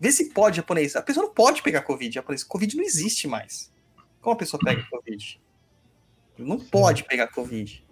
[0.00, 0.94] Vê se pode, japonês.
[0.94, 2.44] A pessoa não pode pegar Covid, japonês.
[2.44, 3.72] Covid não existe mais.
[4.20, 5.40] Como a pessoa pega Covid?
[6.38, 7.84] Não pode pegar Covid.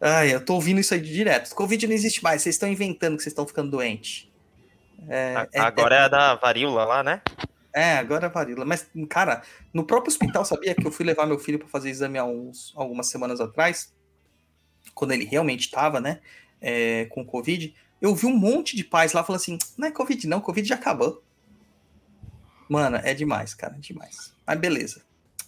[0.00, 1.54] Ai, eu tô ouvindo isso aí direto.
[1.54, 4.27] Covid não existe mais, vocês estão inventando que vocês estão ficando doentes.
[5.06, 7.22] É, é- Agora é a da varíola lá, né?
[7.72, 8.64] É, agora é varíola.
[8.64, 12.18] Mas, cara, no próprio hospital, sabia que eu fui levar meu filho para fazer exame
[12.18, 13.94] há uns, algumas semanas atrás,
[14.94, 16.20] quando ele realmente estava, né,
[16.60, 17.74] é, com Covid.
[18.00, 20.74] Eu vi um monte de pais lá falando assim: não é Covid, não, Covid já
[20.74, 21.22] acabou.
[22.68, 24.32] Mano, é demais, cara, é demais.
[24.46, 25.02] Mas beleza.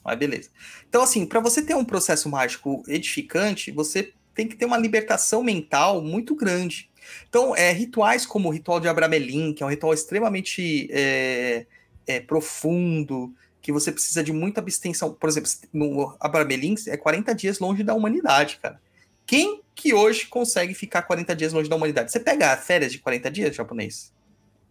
[0.04, 0.50] Mas beleza.
[0.88, 5.42] Então, assim, para você ter um processo mágico edificante, você tem que ter uma libertação
[5.42, 6.89] mental muito grande.
[7.28, 11.66] Então, é, rituais como o ritual de Abramelin, que é um ritual extremamente é,
[12.06, 15.12] é, profundo, que você precisa de muita abstenção.
[15.12, 18.80] Por exemplo, no Abramelin é 40 dias longe da humanidade, cara.
[19.26, 22.10] Quem que hoje consegue ficar 40 dias longe da humanidade?
[22.10, 24.12] Você pega férias de 40 dias, japonês?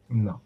[0.10, 0.42] Não.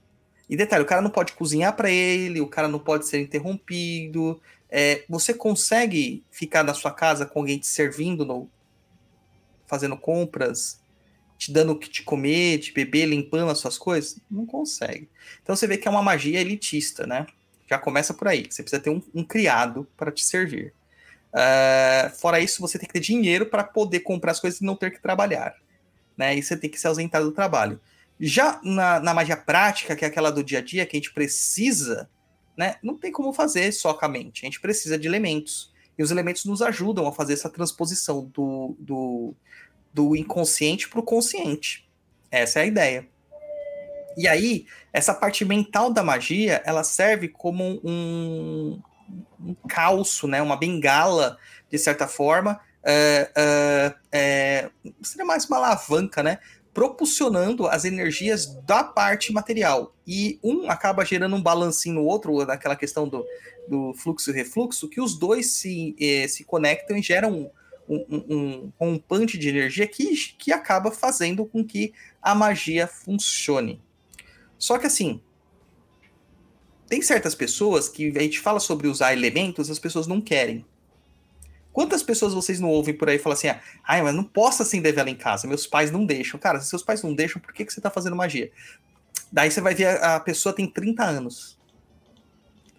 [0.50, 4.40] E detalhe, o cara não pode cozinhar para ele, o cara não pode ser interrompido.
[4.70, 8.50] É, você consegue ficar na sua casa com alguém te servindo, no,
[9.66, 10.80] fazendo compras,
[11.44, 14.18] te dando o que te comer, te beber, limpando as suas coisas?
[14.32, 15.10] Não consegue.
[15.42, 17.28] Então você vê que é uma magia elitista, né?
[17.70, 18.48] Já começa por aí.
[18.50, 20.74] Você precisa ter um, um criado para te servir.
[21.34, 24.76] Uh, fora isso, você tem que ter dinheiro para poder comprar as coisas e não
[24.76, 25.56] ter que trabalhar.
[26.18, 26.38] Né?
[26.38, 27.80] E você tem que se ausentar do trabalho.
[28.20, 31.14] Já na, na magia prática, que é aquela do dia a dia, que a gente
[31.14, 32.10] precisa,
[32.56, 32.76] né?
[32.82, 34.46] não tem como fazer só com a mente.
[34.46, 35.74] A gente precisa de elementos.
[35.98, 39.36] E os elementos nos ajudam a fazer essa transposição do, do,
[39.94, 41.88] do inconsciente para o consciente.
[42.32, 43.08] Essa é a ideia.
[44.18, 48.80] E aí, essa parte mental da magia, ela serve como um,
[49.40, 50.42] um calço, né?
[50.42, 51.38] Uma bengala,
[51.70, 52.60] de certa forma.
[52.84, 54.70] É, é, é,
[55.02, 56.40] seria mais uma alavanca, né?
[56.74, 59.96] Propulsionando as energias da parte material.
[60.06, 63.26] E um acaba gerando um balancinho no outro, naquela questão do,
[63.68, 67.52] do fluxo e refluxo, que os dois se, eh, se conectam e geram
[67.94, 73.82] um, um, um rompante de energia que, que acaba fazendo com que a magia funcione.
[74.58, 75.22] Só que assim,
[76.88, 80.66] tem certas pessoas que a gente fala sobre usar elementos, as pessoas não querem.
[81.72, 85.10] Quantas pessoas vocês não ouvem por aí falar assim, ah, mas não posso acender vela
[85.10, 86.40] em casa, meus pais não deixam.
[86.40, 88.52] Cara, se seus pais não deixam, por que, que você tá fazendo magia?
[89.32, 91.58] Daí você vai ver a, a pessoa tem 30 anos.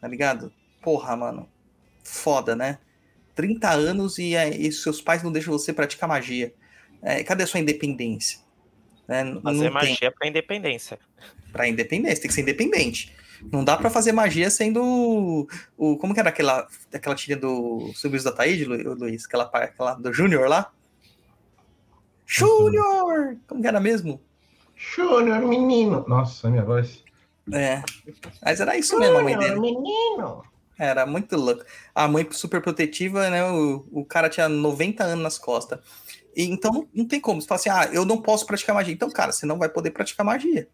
[0.01, 0.53] Tá ligado?
[0.81, 1.49] Porra, mano.
[2.05, 2.79] Foda, né?
[3.35, 6.55] 30 anos e, e seus pais não deixam você praticar magia.
[7.03, 8.41] É, cadê a sua independência?
[9.09, 10.99] É, Fazer magia para independência.
[11.53, 13.15] Para independência, tem que ser independente.
[13.53, 18.23] Não dá para fazer magia sendo o, Como que era aquela, aquela tirinha do Silvio
[18.23, 19.27] da Taíde, Luiz?
[19.27, 20.73] Aquela, aquela do Júnior lá?
[22.27, 23.37] Júnior!
[23.47, 24.21] Como que era mesmo?
[24.75, 26.05] Júnior, menino.
[26.09, 27.05] Nossa, minha voz.
[27.53, 27.83] É.
[28.43, 29.61] Mas era isso mesmo, a mãe dele.
[29.61, 30.43] menino.
[30.79, 31.65] Era muito louco.
[31.95, 33.45] A mãe super protetiva, né?
[33.45, 35.79] O, o cara tinha 90 anos nas costas.
[36.37, 37.41] E, então não, tem como.
[37.41, 38.93] Você fala assim, ah, eu não posso praticar magia.
[38.93, 40.69] Então, cara, você não vai poder praticar magia.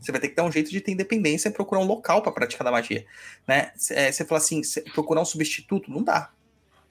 [0.00, 2.32] Você vai ter que dar um jeito de ter independência e procurar um local para
[2.32, 3.06] praticar da magia.
[3.46, 3.72] Né?
[3.90, 4.60] É, você fala assim,
[4.92, 6.30] procurar um substituto, não dá.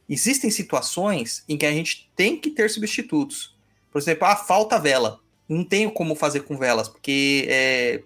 [0.10, 3.56] Existem situações em que a gente tem que ter substitutos.
[3.92, 5.20] Por exemplo, ah, falta vela.
[5.48, 8.04] Não tenho como fazer com velas, porque é,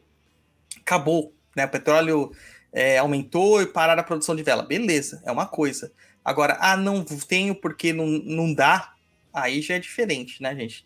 [0.79, 1.33] acabou.
[1.55, 1.65] Né?
[1.65, 2.31] O petróleo
[2.77, 4.61] é, aumentou e pararam a produção de vela.
[4.61, 5.91] Beleza, é uma coisa.
[6.23, 8.93] Agora, ah, não tenho porque não, não dá.
[9.33, 10.85] Aí já é diferente, né, gente?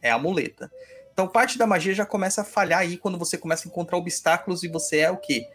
[0.00, 0.70] É a muleta.
[1.12, 4.62] Então, parte da magia já começa a falhar aí quando você começa a encontrar obstáculos
[4.62, 5.48] e você é o quê?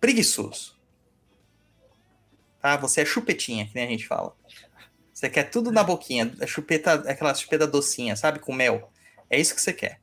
[0.00, 0.76] Preguiçoso.
[2.60, 2.76] Tá?
[2.78, 4.34] Você é chupetinha, que nem a gente fala.
[5.14, 8.40] Você quer tudo na boquinha, a chupeta, aquela chupeta docinha, sabe?
[8.40, 8.90] Com mel.
[9.30, 10.00] É isso que você quer.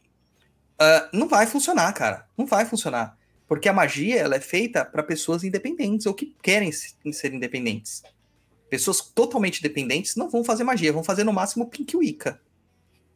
[0.80, 2.26] Uh, não vai funcionar, cara.
[2.38, 3.17] Não vai funcionar.
[3.48, 8.04] Porque a magia ela é feita para pessoas independentes ou que querem ser independentes.
[8.70, 12.40] Pessoas totalmente dependentes não vão fazer magia, vão fazer no máximo Pink Wicca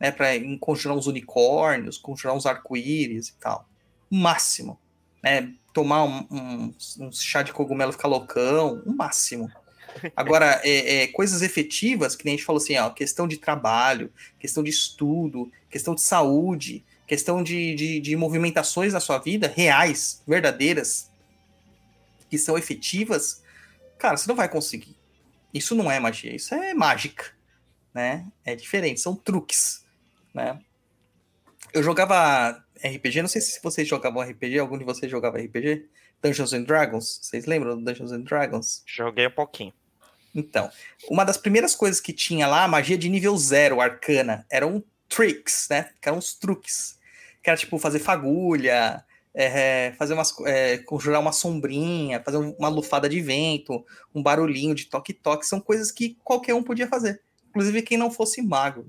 [0.01, 3.69] né, para conjurar uns unicórnios, conjurar uns arco-íris e tal.
[4.09, 4.79] O máximo.
[5.21, 9.51] Né, tomar um, um, um, chá de cogumelo ficar loucão, o máximo.
[10.15, 14.11] Agora, é, é, coisas efetivas, que nem a gente falou assim, ó, questão de trabalho,
[14.39, 20.23] questão de estudo, questão de saúde, questão de, de, de movimentações na sua vida, reais,
[20.25, 21.11] verdadeiras,
[22.29, 23.43] que são efetivas,
[23.99, 24.95] cara, você não vai conseguir.
[25.53, 27.25] Isso não é magia, isso é mágica,
[27.93, 28.25] né?
[28.45, 29.83] É diferente, são truques
[30.33, 30.57] né?
[31.73, 35.89] Eu jogava RPG, não sei se vocês jogavam RPG, algum de vocês jogava RPG?
[36.23, 38.83] Dungeons and Dragons, vocês lembram do Dungeons and Dragons?
[38.85, 39.73] Joguei um pouquinho.
[40.33, 40.71] Então,
[41.09, 45.89] uma das primeiras coisas que tinha lá, magia de nível zero, arcana, eram tricks, né?
[46.01, 47.00] Que eram uns truques.
[47.41, 50.33] Que era tipo fazer fagulha, é, fazer umas.
[50.45, 55.45] É, conjurar uma sombrinha, fazer uma lufada de vento, um barulhinho de toque-toque.
[55.45, 57.21] São coisas que qualquer um podia fazer.
[57.49, 58.85] Inclusive quem não fosse mago,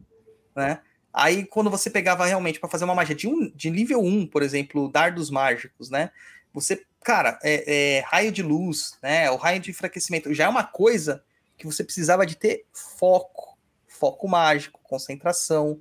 [0.54, 0.80] né?
[1.12, 4.42] Aí, quando você pegava realmente para fazer uma magia de, um, de nível 1, por
[4.42, 6.10] exemplo, dardos mágicos, né?
[6.54, 9.30] Você, cara, é, é, raio de luz, né?
[9.30, 11.22] O raio de enfraquecimento já é uma coisa
[11.58, 15.80] que você precisava de ter foco, foco mágico, concentração,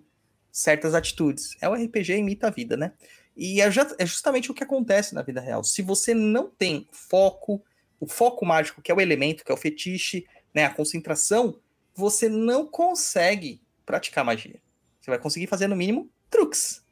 [0.51, 1.55] certas atitudes.
[1.61, 2.93] É o RPG imita a vida, né?
[3.35, 3.65] E é,
[3.97, 5.63] é justamente o que acontece na vida real.
[5.63, 7.63] Se você não tem foco,
[7.99, 11.59] o foco mágico, que é o elemento, que é o fetiche, né, a concentração,
[11.95, 14.61] você não consegue praticar magia.
[14.99, 16.83] Você vai conseguir fazer, no mínimo, truques.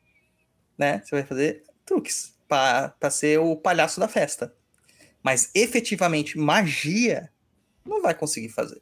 [0.78, 1.02] Né?
[1.04, 4.56] Você vai fazer truques para ser o palhaço da festa.
[5.22, 7.32] Mas efetivamente, magia,
[7.86, 8.82] não vai conseguir fazer.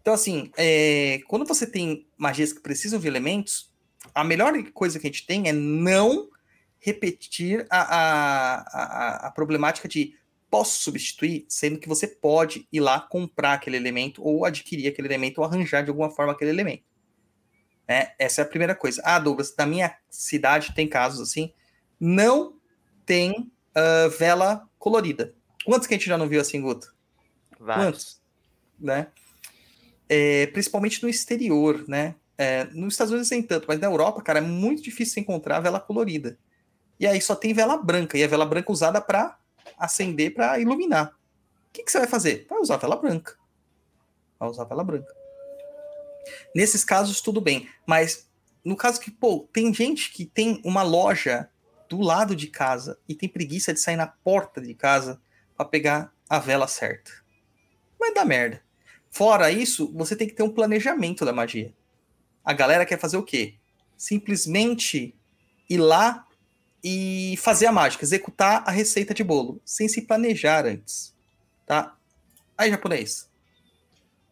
[0.00, 3.71] Então, assim, é, quando você tem magias que precisam de elementos,
[4.14, 6.28] a melhor coisa que a gente tem é não
[6.78, 10.16] repetir a, a, a, a problemática de
[10.50, 15.38] posso substituir, sendo que você pode ir lá comprar aquele elemento, ou adquirir aquele elemento,
[15.38, 16.84] ou arranjar de alguma forma aquele elemento.
[17.88, 19.00] É, essa é a primeira coisa.
[19.04, 21.52] Ah, Douglas, na minha cidade tem casos assim,
[21.98, 22.58] não
[23.06, 25.34] tem uh, vela colorida.
[25.64, 26.94] Quantos que a gente já não viu assim, Guto?
[27.58, 27.84] Vários.
[27.84, 28.20] Quantos?
[28.78, 29.06] Né?
[30.08, 32.16] É, principalmente no exterior, né?
[32.42, 35.78] É, nos Estados Unidos nem tanto, mas na Europa, cara, é muito difícil encontrar vela
[35.78, 36.36] colorida.
[36.98, 39.38] E aí só tem vela branca, e a vela branca usada para
[39.78, 41.10] acender, para iluminar.
[41.10, 42.44] O que, que você vai fazer?
[42.50, 43.36] Vai usar vela branca.
[44.40, 45.14] Vai usar vela branca.
[46.52, 47.68] Nesses casos, tudo bem.
[47.86, 48.28] Mas
[48.64, 51.48] no caso que, pô, tem gente que tem uma loja
[51.88, 55.22] do lado de casa e tem preguiça de sair na porta de casa
[55.56, 57.12] para pegar a vela certa.
[58.00, 58.60] Vai dar merda.
[59.12, 61.72] Fora isso, você tem que ter um planejamento da magia.
[62.44, 63.54] A galera quer fazer o quê?
[63.96, 65.14] Simplesmente
[65.68, 66.26] ir lá
[66.82, 71.14] e fazer a mágica, executar a receita de bolo, sem se planejar antes.
[71.66, 71.94] Tá?
[72.58, 73.30] Aí, japonês.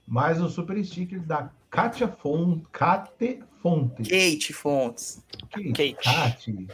[0.06, 4.08] Mais um super sticker da Katia Font, Kate Fontes.
[4.08, 5.22] Kate Fontes.
[5.50, 5.94] Kate.
[6.02, 6.68] Kate.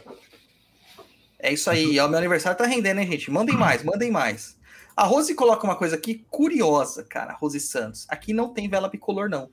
[1.37, 1.99] É isso aí.
[1.99, 3.29] O meu aniversário tá rendendo, hein, gente?
[3.29, 4.57] Mandem mais, mandem mais.
[4.95, 8.07] A Rose coloca uma coisa aqui curiosa, cara, Rose Santos.
[8.09, 9.51] Aqui não tem vela bicolor, não.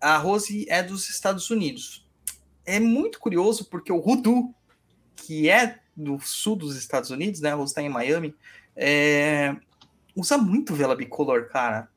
[0.00, 2.06] A Rose é dos Estados Unidos.
[2.64, 4.54] É muito curioso porque o Rudu,
[5.16, 7.52] que é do sul dos Estados Unidos, né?
[7.52, 8.34] A Rose tá em Miami,
[8.76, 9.56] é...
[10.14, 11.88] usa muito vela bicolor, cara.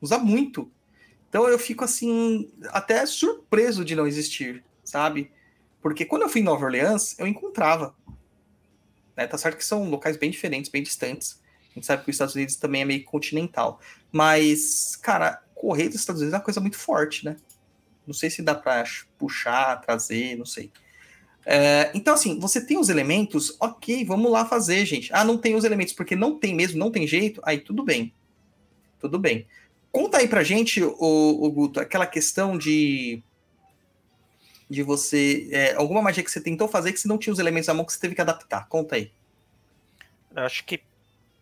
[0.00, 0.70] Usa muito.
[1.28, 5.30] Então eu fico assim, até surpreso de não existir, sabe?
[5.80, 7.94] Porque quando eu fui em Nova Orleans, eu encontrava.
[9.16, 9.26] Né?
[9.26, 11.40] Tá certo que são locais bem diferentes, bem distantes.
[11.70, 13.80] A gente sabe que os Estados Unidos também é meio continental.
[14.10, 17.36] Mas, cara, correr dos Estados Unidos é uma coisa muito forte, né?
[18.06, 18.82] Não sei se dá para
[19.18, 20.72] puxar, trazer, não sei.
[21.44, 25.10] É, então, assim, você tem os elementos, ok, vamos lá fazer, gente.
[25.12, 28.14] Ah, não tem os elementos porque não tem mesmo, não tem jeito, aí tudo bem.
[28.98, 29.46] Tudo bem.
[29.92, 33.22] Conta aí pra gente, o, o Guto, aquela questão de
[34.70, 35.48] de você.
[35.50, 37.84] É, alguma magia que você tentou fazer que você não tinha os elementos à mão
[37.84, 38.68] que você teve que adaptar.
[38.68, 39.10] Conta aí.
[40.34, 40.80] Eu acho que.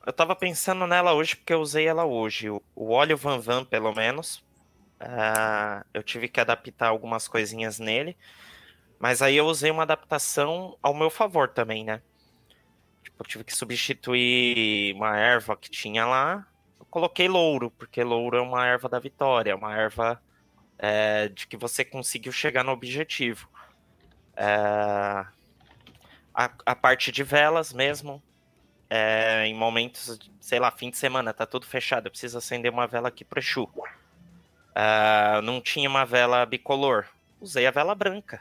[0.09, 2.49] Eu tava pensando nela hoje porque eu usei ela hoje.
[2.49, 4.39] O, óleo Van Van, pelo menos.
[5.01, 8.17] Uh, eu tive que adaptar algumas coisinhas nele.
[8.99, 12.01] Mas aí eu usei uma adaptação ao meu favor também, né?
[13.03, 16.47] Tipo, eu tive que substituir uma erva que tinha lá
[16.91, 20.21] coloquei louro, porque louro é uma erva da vitória, é uma erva
[20.79, 23.49] é, de que você conseguiu chegar no objetivo.
[24.37, 24.47] É,
[26.35, 28.23] a, a, parte de velas mesmo,
[28.91, 32.87] é, em momentos, sei lá, fim de semana, tá tudo fechado, eu preciso acender uma
[32.87, 33.69] vela aqui pro Exu.
[34.75, 37.07] É, não tinha uma vela bicolor,
[37.41, 38.41] usei a vela branca.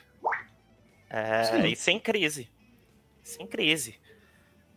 [1.09, 2.49] É, e sem crise.
[3.23, 3.99] Sem crise.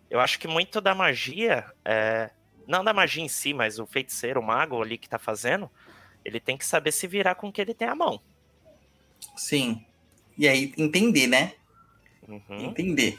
[0.08, 2.30] Eu acho que muito da magia é,
[2.70, 5.68] não da magia em si, mas o feiticeiro, o mago ali que tá fazendo,
[6.24, 8.20] ele tem que saber se virar com o que ele tem à mão.
[9.36, 9.84] Sim.
[10.38, 11.54] E aí entender, né?
[12.26, 12.66] Uhum.
[12.66, 13.18] Entender.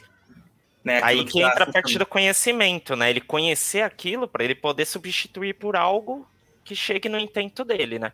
[0.84, 1.00] Né?
[1.04, 3.10] Aí que, que entra a partir do conhecimento, né?
[3.10, 6.28] Ele conhecer aquilo para ele poder substituir por algo
[6.63, 8.13] que chegue no intento dele, né?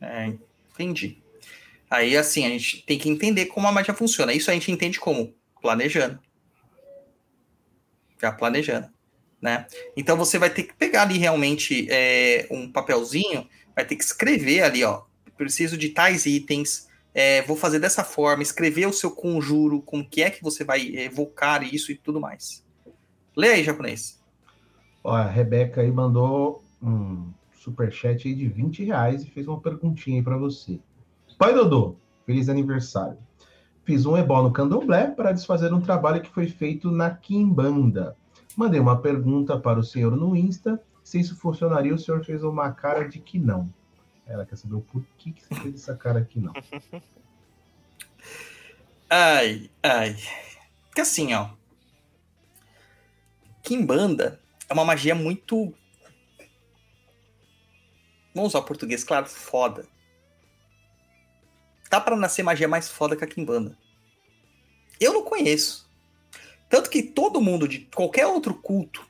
[0.00, 0.32] É,
[0.72, 1.18] entendi.
[1.90, 4.32] Aí, assim, a gente tem que entender como a magia funciona.
[4.32, 5.34] Isso a gente entende como?
[5.60, 6.20] Planejando.
[8.20, 8.90] Já planejando
[9.40, 9.66] né?
[9.96, 14.62] Então você vai ter que pegar ali realmente é, um papelzinho, vai ter que escrever
[14.62, 15.02] ali, ó.
[15.36, 20.22] Preciso de tais itens, é, vou fazer dessa forma, escrever o seu conjuro, como que
[20.22, 22.64] é que você vai evocar isso e tudo mais.
[23.36, 24.20] Lê aí, japonês.
[25.02, 30.18] Ó, a Rebeca aí mandou um superchat aí de 20 reais e fez uma perguntinha
[30.18, 30.80] aí para você.
[31.38, 31.96] Pai Dodô,
[32.26, 33.18] feliz aniversário.
[33.84, 38.16] Fiz um ebó no candomblé para desfazer um trabalho que foi feito na Quimbanda.
[38.56, 40.80] Mandei uma pergunta para o senhor no Insta.
[41.02, 43.68] Se isso funcionaria, o senhor fez uma cara de que não.
[44.30, 46.52] Ela quer saber o porquê que você fez essa cara aqui, não.
[49.12, 50.16] Ai, ai.
[50.86, 51.50] Porque assim, ó.
[53.60, 55.74] Kimbanda é uma magia muito.
[58.32, 59.88] Vamos usar o português, claro, foda.
[61.88, 63.76] Tá pra nascer magia mais foda que a Kimbanda.
[65.00, 65.90] Eu não conheço.
[66.68, 69.04] Tanto que todo mundo de qualquer outro culto,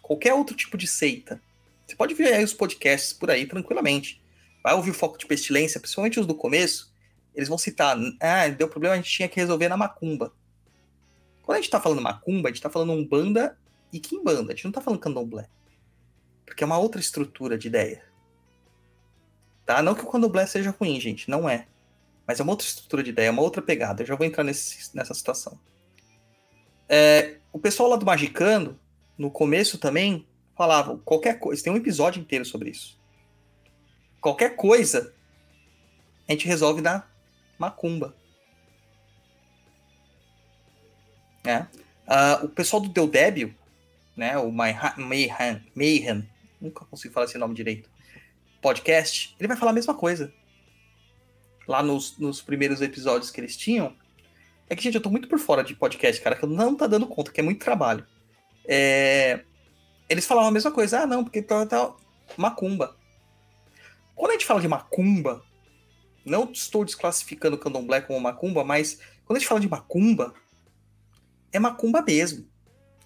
[0.00, 1.42] qualquer outro tipo de seita,
[1.84, 4.23] você pode ver aí os podcasts por aí tranquilamente.
[4.64, 6.90] Vai ouvir o foco de pestilência, principalmente os do começo,
[7.34, 10.32] eles vão citar, ah, deu problema, a gente tinha que resolver na macumba.
[11.42, 13.58] Quando a gente tá falando macumba, a gente tá falando umbanda
[13.92, 15.46] e quimbanda, a gente não tá falando candomblé.
[16.46, 18.02] Porque é uma outra estrutura de ideia.
[19.66, 19.82] Tá?
[19.82, 21.66] Não que o candomblé seja ruim, gente, não é.
[22.26, 24.02] Mas é uma outra estrutura de ideia, é uma outra pegada.
[24.02, 25.60] Eu já vou entrar nesse, nessa situação.
[26.88, 28.80] É, o pessoal lá do Magicando,
[29.18, 31.62] no começo também, falava qualquer coisa.
[31.62, 32.98] Tem um episódio inteiro sobre isso.
[34.24, 35.12] Qualquer coisa
[36.26, 37.06] a gente resolve na
[37.58, 38.16] macumba.
[41.44, 41.58] É.
[41.58, 43.54] Uh, o pessoal do Deu Débil,
[44.16, 46.26] né, o Mayhan, Mayhan,
[46.58, 47.90] nunca consigo falar esse nome direito,
[48.62, 50.32] podcast, ele vai falar a mesma coisa.
[51.68, 53.94] Lá nos, nos primeiros episódios que eles tinham,
[54.70, 56.86] é que, gente, eu tô muito por fora de podcast, cara, que eu não tá
[56.86, 58.06] dando conta, que é muito trabalho.
[58.66, 59.44] É...
[60.08, 61.94] Eles falavam a mesma coisa, ah, não, porque tá
[62.38, 62.96] macumba.
[64.14, 65.42] Quando a gente fala de macumba,
[66.24, 70.34] não estou desclassificando o candomblé como macumba, mas quando a gente fala de macumba,
[71.52, 72.48] é macumba mesmo.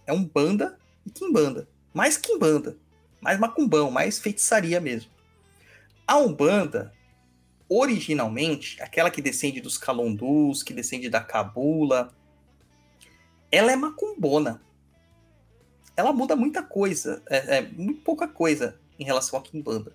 [0.07, 1.69] É um banda e quimbanda.
[1.93, 2.79] Mais quimbanda.
[3.21, 5.11] Mais macumbão, mais feitiçaria mesmo.
[6.07, 6.95] A Umbanda,
[7.69, 12.15] originalmente, aquela que descende dos calondus, que descende da cabula,
[13.51, 14.63] ela é macumbona.
[15.97, 19.95] Ela muda muita coisa, é, é muito pouca coisa em relação à quimbanda.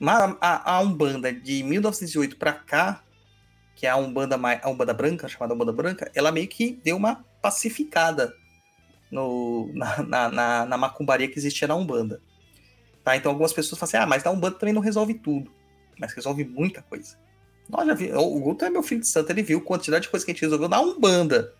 [0.00, 3.04] Mas a, a Umbanda de 1908 para cá,
[3.76, 7.24] que é a Umbanda, a Umbanda Branca, chamada Umbanda Branca, ela meio que deu uma
[7.40, 8.34] pacificada
[9.12, 12.20] no, na, na, na, na macumbaria que existia na Umbanda.
[13.04, 13.16] Tá?
[13.16, 15.60] Então algumas pessoas falam assim, ah, mas na Umbanda também não resolve tudo
[16.00, 17.16] mas resolve muita coisa.
[17.68, 20.08] Nós já vi, o Guto é meu filho de santo, ele viu a quantidade de
[20.08, 21.52] coisa que a gente resolveu na Umbanda,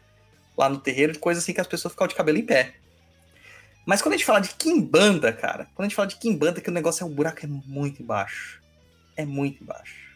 [0.56, 2.74] lá no terreiro, de coisa assim que as pessoas ficam de cabelo em pé.
[3.86, 6.68] Mas quando a gente fala de Kimbanda, cara, quando a gente fala de Kimbanda, que
[6.68, 8.62] o negócio é o buraco é muito embaixo.
[9.16, 10.10] É muito embaixo.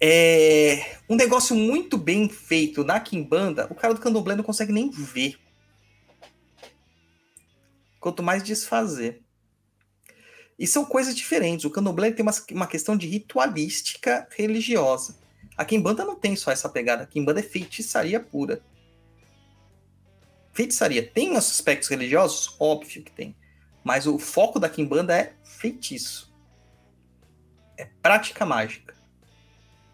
[0.00, 4.90] É um negócio muito bem feito na Kimbanda, o cara do candomblé não consegue nem
[4.90, 5.38] ver.
[7.98, 9.22] Quanto mais desfazer.
[10.56, 11.64] E são coisas diferentes.
[11.64, 15.16] O candomblé tem uma, uma questão de ritualística religiosa.
[15.56, 17.02] A Kimbanda não tem só essa pegada.
[17.02, 18.62] A Kimbanda é feitiçaria pura.
[20.58, 21.06] Feitiçaria.
[21.06, 22.56] Tem os aspectos religiosos?
[22.58, 23.36] Óbvio que tem.
[23.84, 26.34] Mas o foco da Kimbanda é feitiço.
[27.76, 28.92] É prática mágica.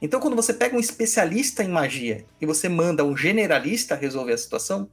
[0.01, 4.39] Então, quando você pega um especialista em magia e você manda um generalista resolver a
[4.39, 4.89] situação,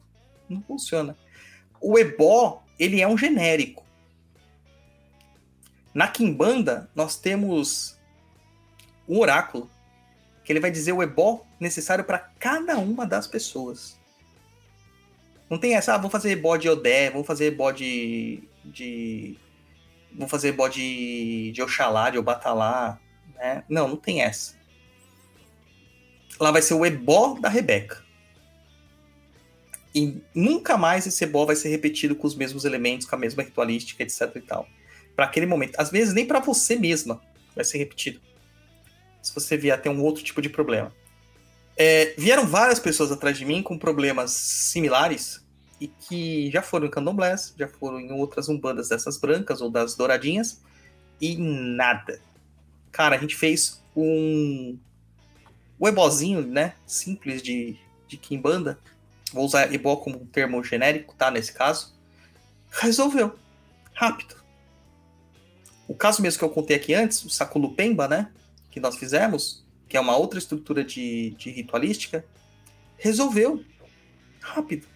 [0.49, 1.17] não funciona.
[1.79, 3.85] O ebó, ele é um genérico.
[5.93, 7.97] Na Kimbanda, nós temos
[9.07, 9.71] um oráculo,
[10.43, 14.00] que ele vai dizer o ebó necessário para cada uma das pessoas.
[15.51, 18.41] Não tem essa, ah, vou fazer ebó de Odé, vou fazer ebó de.
[20.15, 22.97] vou fazer ebó de, de Oxalá, de Obatalá.
[23.35, 23.63] Né?
[23.69, 24.55] Não, não tem essa.
[26.39, 28.03] Lá vai ser o ebó da Rebeca.
[29.93, 33.43] E nunca mais esse ebó vai ser repetido com os mesmos elementos, com a mesma
[33.43, 34.65] ritualística, etc e tal
[35.15, 35.79] para aquele momento.
[35.79, 37.21] Às vezes nem para você mesma
[37.55, 38.19] vai ser repetido.
[39.21, 40.93] Se você vier ter um outro tipo de problema.
[41.77, 45.40] É, vieram várias pessoas atrás de mim com problemas similares
[45.81, 49.95] e que já foram em candomblés, já foram em outras umbandas dessas brancas ou das
[49.95, 50.61] douradinhas
[51.19, 52.21] e nada.
[52.91, 54.77] Cara, a gente fez um
[55.79, 57.75] o ebozinho, né, simples de,
[58.07, 58.77] de Kimbanda,
[59.33, 61.95] vou usar ebó como um termo genérico, tá, nesse caso,
[62.69, 63.35] resolveu.
[63.91, 64.35] Rápido.
[65.87, 68.31] O caso mesmo que eu contei aqui antes, o Sakulupemba, né?
[68.69, 72.23] Que nós fizemos, que é uma outra estrutura de, de ritualística,
[72.97, 73.65] resolveu
[74.39, 74.87] rápido.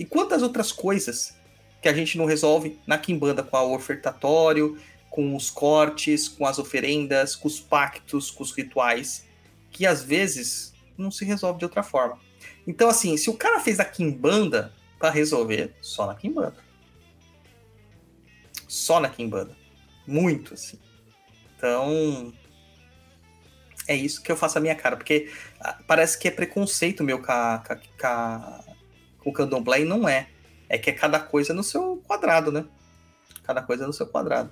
[0.00, 1.36] E quantas outras coisas
[1.80, 4.76] que a gente não resolve na Kimbanda com o ofertatório,
[5.08, 9.24] com os cortes, com as oferendas, com os pactos, com os rituais,
[9.70, 12.18] que às vezes não se resolve de outra forma.
[12.66, 16.70] Então, assim, se o cara fez a Kimbanda para resolver, só na Kimbanda
[18.70, 19.56] só na Kimbanda.
[20.06, 20.78] Muito, assim.
[21.56, 22.32] Então.
[23.88, 25.28] É isso que eu faço a minha cara, porque
[25.60, 28.64] ah, parece que é preconceito meu com, a, com, a,
[29.24, 30.28] o candomblé não é.
[30.68, 32.64] É que é cada coisa no seu quadrado, né?
[33.42, 34.50] Cada coisa no seu quadrado.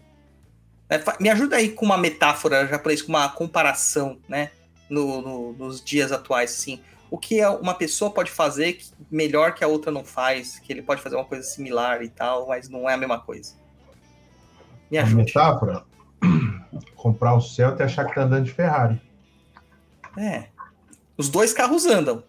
[0.90, 4.50] É, Me ajuda aí com uma metáfora japonês, com uma comparação, né?
[4.90, 6.80] no- no- nos dias atuais, assim.
[7.10, 10.72] O que é uma pessoa pode fazer que- melhor que a outra não faz, que
[10.72, 13.54] ele pode fazer uma coisa similar e tal, mas não é a mesma coisa.
[14.90, 15.16] Me A ajude.
[15.26, 15.84] metáfora,
[16.96, 18.98] comprar o Celta e achar que tá andando de Ferrari.
[20.16, 20.46] É.
[21.18, 22.24] Os dois carros andam,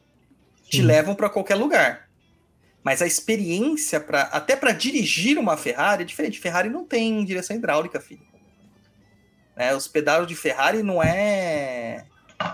[0.69, 0.83] te Sim.
[0.83, 2.08] levam para qualquer lugar.
[2.83, 6.39] Mas a experiência para até para dirigir uma Ferrari é diferente.
[6.39, 8.21] Ferrari não tem direção hidráulica, filho.
[9.55, 12.05] Né, os pedalos de Ferrari não é,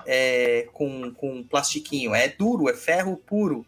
[0.08, 3.64] é com, com plastiquinho, é duro, é ferro puro.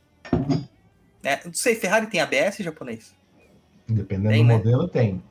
[1.22, 1.40] Né?
[1.46, 3.16] Não sei, Ferrari tem ABS japonês?
[3.88, 4.58] Dependendo Tem, do né?
[4.58, 5.24] modelo, tem.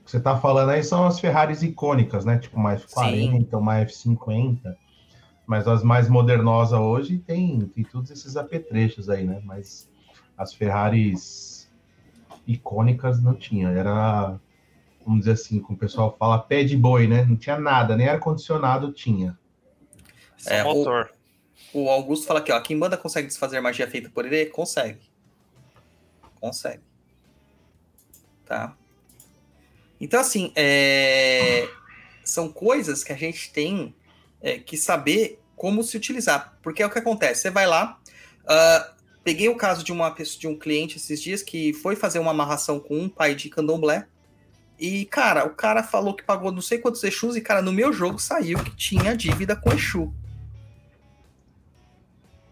[0.00, 2.38] O que você tá falando aí são as Ferraris icônicas, né?
[2.38, 4.76] Tipo uma F40, uma F50.
[5.46, 9.40] Mas as mais modernosas hoje tem, tem todos esses apetrechos aí, né?
[9.44, 9.87] Mas
[10.38, 11.68] as Ferraris
[12.46, 13.68] icônicas não tinha.
[13.68, 14.38] Era,
[15.04, 17.24] vamos dizer assim, como o pessoal fala, pé de boi, né?
[17.24, 19.36] Não tinha nada, nem ar-condicionado tinha.
[20.46, 21.12] É, o- motor.
[21.74, 24.46] O Augusto fala aqui, ó, quem manda consegue desfazer magia feita por ele?
[24.46, 25.00] Consegue.
[26.40, 26.82] Consegue.
[28.46, 28.74] Tá?
[30.00, 31.68] Então, assim, é,
[32.24, 33.94] são coisas que a gente tem
[34.40, 36.56] é, que saber como se utilizar.
[36.62, 37.42] Porque é o que acontece.
[37.42, 38.00] Você vai lá.
[38.46, 38.94] ah,
[39.28, 42.30] peguei o caso de uma pessoa, de um cliente esses dias que foi fazer uma
[42.30, 44.06] amarração com um pai de candomblé.
[44.78, 47.92] E, cara, o cara falou que pagou não sei quantos Exus, e, cara, no meu
[47.92, 50.14] jogo saiu que tinha dívida com Exu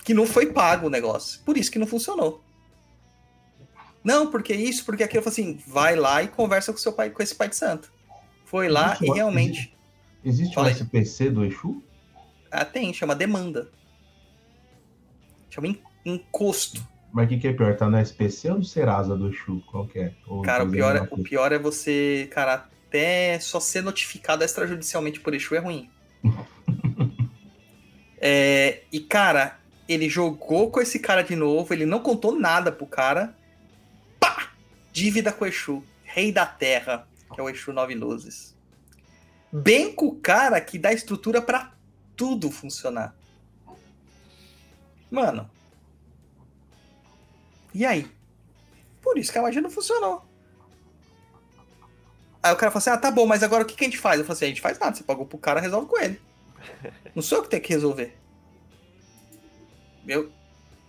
[0.05, 1.41] que não foi pago o negócio.
[1.45, 2.45] Por isso que não funcionou.
[4.05, 5.18] Não, porque isso, porque aquilo.
[5.18, 7.91] Eu falei assim, vai lá e conversa com seu pai, com esse pai de santo.
[8.45, 9.77] Foi lá Existe e uma- realmente.
[10.24, 10.70] Existe Fala um.
[10.70, 11.83] SPC do Exu?
[12.53, 13.68] Ah, tem, chama demanda.
[15.51, 15.68] Chama
[16.07, 16.87] encosto.
[17.13, 17.77] Mas o que, que é pior?
[17.77, 19.63] Tá no SPC ou no Serasa do Exu?
[19.71, 20.15] Qual que é?
[20.27, 25.21] Ou Cara, o pior, é, o pior é você, cara, até só ser notificado extrajudicialmente
[25.21, 25.91] por Exu é ruim.
[28.19, 32.87] É, e, cara, ele jogou com esse cara de novo, ele não contou nada pro
[32.87, 33.37] cara.
[34.19, 34.51] Pá!
[34.91, 38.57] Dívida com o Exu, rei da terra, que é o Exu Nove Luzes.
[39.53, 41.73] Bem com o cara que dá estrutura pra
[42.17, 43.15] tudo funcionar.
[45.11, 45.49] Mano.
[47.77, 48.11] E aí?
[49.03, 50.24] Por isso que a magia não funcionou.
[52.43, 53.99] Aí o cara fala assim: ah, tá bom, mas agora o que, que a gente
[53.99, 54.18] faz?
[54.18, 56.18] Eu falei assim: a gente faz nada, você pagou pro cara, resolve com ele.
[57.14, 58.16] Não sou eu que tenho que resolver.
[60.09, 60.33] Eu,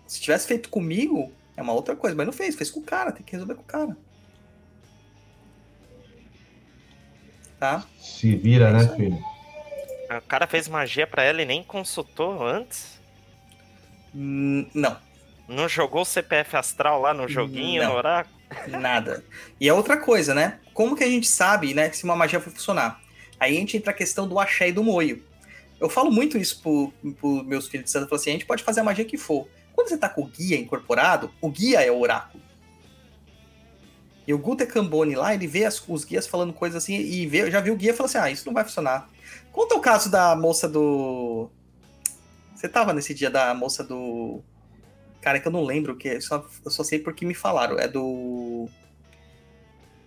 [0.07, 3.11] se tivesse feito comigo, é uma outra coisa, mas não fez, fez com o cara,
[3.11, 3.97] tem que resolver com o cara.
[7.59, 7.83] Tá?
[7.99, 9.17] Se vira, É né, filho?
[10.15, 12.99] O cara fez magia pra ela e nem consultou antes.
[14.15, 14.97] Hum, Não,
[15.47, 17.91] Não jogou o CPF astral lá no joguinho, Não.
[17.91, 18.35] no oráculo.
[18.67, 19.23] nada.
[19.59, 20.59] E é outra coisa, né?
[20.73, 23.01] Como que a gente sabe, né, se uma magia vai funcionar?
[23.39, 25.23] Aí a gente entra a questão do axé e do moio.
[25.79, 28.45] Eu falo muito isso pro, pro meus filhos de santo, eu falo assim, a gente
[28.45, 29.47] pode fazer a magia que for.
[29.75, 32.41] Quando você tá com o guia incorporado, o guia é o oráculo.
[34.25, 37.49] E o Guter Cambone lá, ele vê as- os guias falando coisas assim, e vê,
[37.49, 39.07] já viu o guia e fala assim, ah, isso não vai funcionar.
[39.51, 41.49] Conta o caso da moça do...
[42.55, 44.41] Você tava nesse dia da moça do...
[45.22, 47.78] Cara, que eu não lembro o que é, só, eu só sei porque me falaram.
[47.78, 48.70] É do...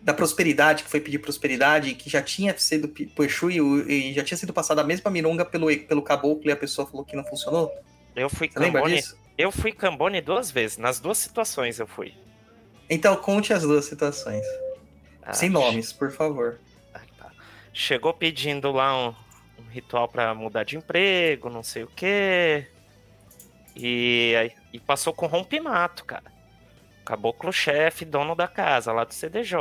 [0.02, 4.24] Da prosperidade, que foi pedir prosperidade, que já tinha sido pro Exu e, e já
[4.24, 7.24] tinha sido passada a mesma mironga pelo, pelo caboclo e a pessoa falou que não
[7.24, 7.70] funcionou.
[8.16, 9.02] Eu fui Você Cambone.
[9.36, 10.78] Eu fui Cambone duas vezes.
[10.78, 12.14] Nas duas situações eu fui.
[12.88, 14.44] Então conte as duas situações.
[15.22, 16.58] Ah, Sem nomes, por favor.
[16.92, 17.30] Ah, tá.
[17.72, 19.14] Chegou pedindo lá um,
[19.58, 22.66] um ritual pra mudar de emprego, não sei o quê.
[23.82, 26.30] E, e passou com rompimato, cara.
[27.04, 29.56] Caboclo-chefe, dono da casa, lá do CDJ.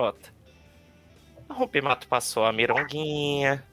[1.48, 3.64] O rompimato passou a mironguinha,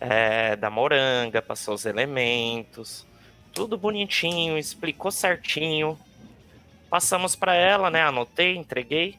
[0.00, 3.06] é, da moranga, passou os elementos.
[3.52, 5.98] Tudo bonitinho, explicou certinho.
[6.90, 8.02] Passamos pra ela, né?
[8.02, 9.16] Anotei, entreguei.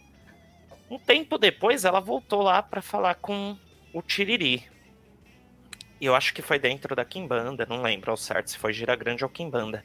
[0.91, 3.57] Um tempo depois, ela voltou lá pra falar com
[3.93, 4.63] o Tiriri.
[5.99, 8.95] E eu acho que foi dentro da Kimbanda, não lembro ao certo se foi Gira
[8.95, 9.83] Grande ou Kimbanda.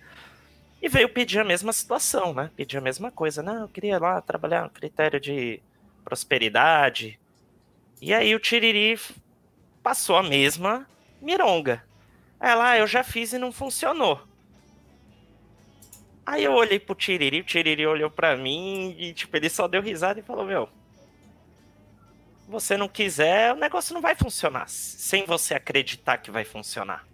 [0.82, 2.50] E veio pedir a mesma situação, né?
[2.56, 3.42] Pedir a mesma coisa.
[3.42, 5.60] Não, eu queria lá trabalhar no critério de
[6.04, 7.18] prosperidade.
[8.00, 8.98] E aí o Tiriri
[9.82, 10.86] passou a mesma
[11.20, 11.84] mironga.
[12.40, 14.26] Ela, ah, eu já fiz e não funcionou.
[16.24, 19.82] Aí eu olhei pro Tiriri, o Tiriri olhou pra mim e, tipo, ele só deu
[19.82, 20.68] risada e falou, meu,
[22.48, 24.68] você não quiser, o negócio não vai funcionar.
[24.68, 27.06] Sem você acreditar que vai funcionar.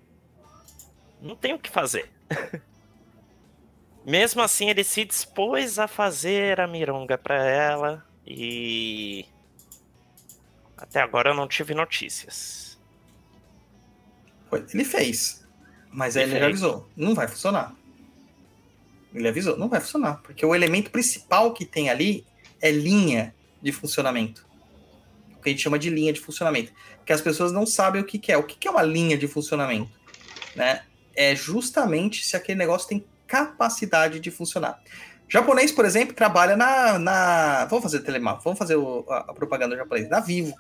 [1.21, 2.11] Não tem o que fazer.
[4.07, 9.27] Mesmo assim, ele se dispôs a fazer a mironga pra ela e.
[10.77, 12.79] Até agora eu não tive notícias.
[14.73, 15.45] Ele fez.
[15.91, 16.63] Mas aí Ele ele já fez.
[16.63, 16.89] avisou.
[16.97, 17.75] Não vai funcionar.
[19.13, 20.23] Ele avisou, não vai funcionar.
[20.23, 22.25] Porque o elemento principal que tem ali
[22.63, 24.47] é linha de funcionamento.
[25.37, 26.73] O que a gente chama de linha de funcionamento.
[27.05, 28.37] Que as pessoas não sabem o que, que é.
[28.37, 29.91] O que, que é uma linha de funcionamento?
[30.55, 30.85] Né?
[31.13, 34.81] É justamente se aquele negócio tem capacidade de funcionar.
[35.29, 36.99] Japonês, por exemplo, trabalha na.
[36.99, 37.65] na...
[37.67, 40.09] Vamos fazer telemar, vamos fazer o- a, a propaganda japonesa.
[40.09, 40.55] Na Vivo.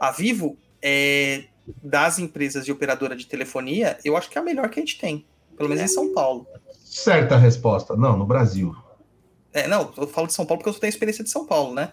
[0.00, 1.44] A Vivo é
[1.82, 4.98] das empresas de operadora de telefonia, eu acho que é a melhor que a gente
[4.98, 5.24] tem.
[5.56, 6.46] Pelo menos em São Paulo.
[6.84, 7.94] Certa resposta.
[7.94, 8.74] Não, no Brasil.
[9.52, 11.92] É, não, eu falo de São Paulo porque eu tenho experiência de São Paulo, né?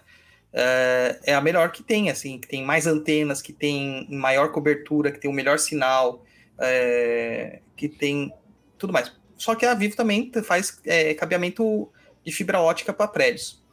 [0.52, 5.12] É, é a melhor que tem, assim, que tem mais antenas, que tem maior cobertura,
[5.12, 6.24] que tem o melhor sinal,
[6.58, 8.32] é, que tem
[8.76, 9.12] tudo mais.
[9.40, 11.88] Só que a Vivo também faz é, cabeamento
[12.22, 13.64] de fibra ótica para prédios.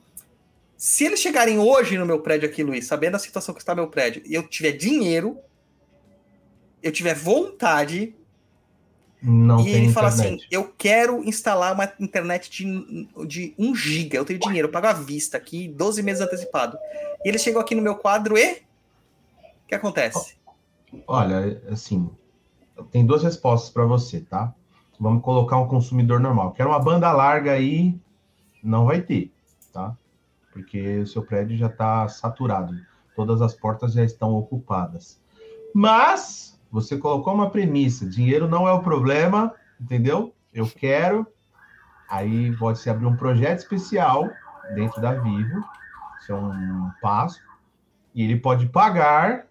[0.78, 3.90] Se eles chegarem hoje no meu prédio aqui, Luiz, sabendo a situação que está meu
[3.90, 5.38] prédio, e eu tiver dinheiro,
[6.82, 8.16] eu tiver vontade,
[9.22, 10.36] Não e ele fala internet.
[10.36, 14.88] assim: eu quero instalar uma internet de, de 1 giga, eu tenho dinheiro, eu pago
[14.88, 16.78] à vista aqui, 12 meses antecipado.
[17.26, 18.54] E ele chegou aqui no meu quadro e.
[18.54, 20.38] O que acontece?
[21.06, 22.10] Olha, assim,
[22.90, 24.56] tem duas respostas para você, tá?
[25.00, 26.52] Vamos colocar um consumidor normal.
[26.52, 28.00] Quero uma banda larga aí,
[28.64, 29.32] não vai ter,
[29.72, 29.96] tá?
[30.52, 32.74] Porque o seu prédio já está saturado.
[33.16, 35.22] Todas as portas já estão ocupadas.
[35.74, 40.34] Mas você colocou uma premissa: dinheiro não é o problema, entendeu?
[40.54, 41.26] Eu quero.
[42.10, 44.30] Aí pode se abrir um projeto especial
[44.74, 45.64] dentro da Vivo.
[46.20, 47.40] Isso é um passo.
[48.16, 49.46] E ele pode pagar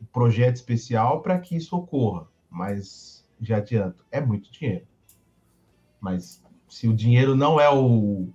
[0.00, 2.26] um projeto especial para que isso ocorra.
[2.50, 4.86] Mas já adianto, é muito dinheiro.
[6.00, 8.28] Mas se o dinheiro não é o,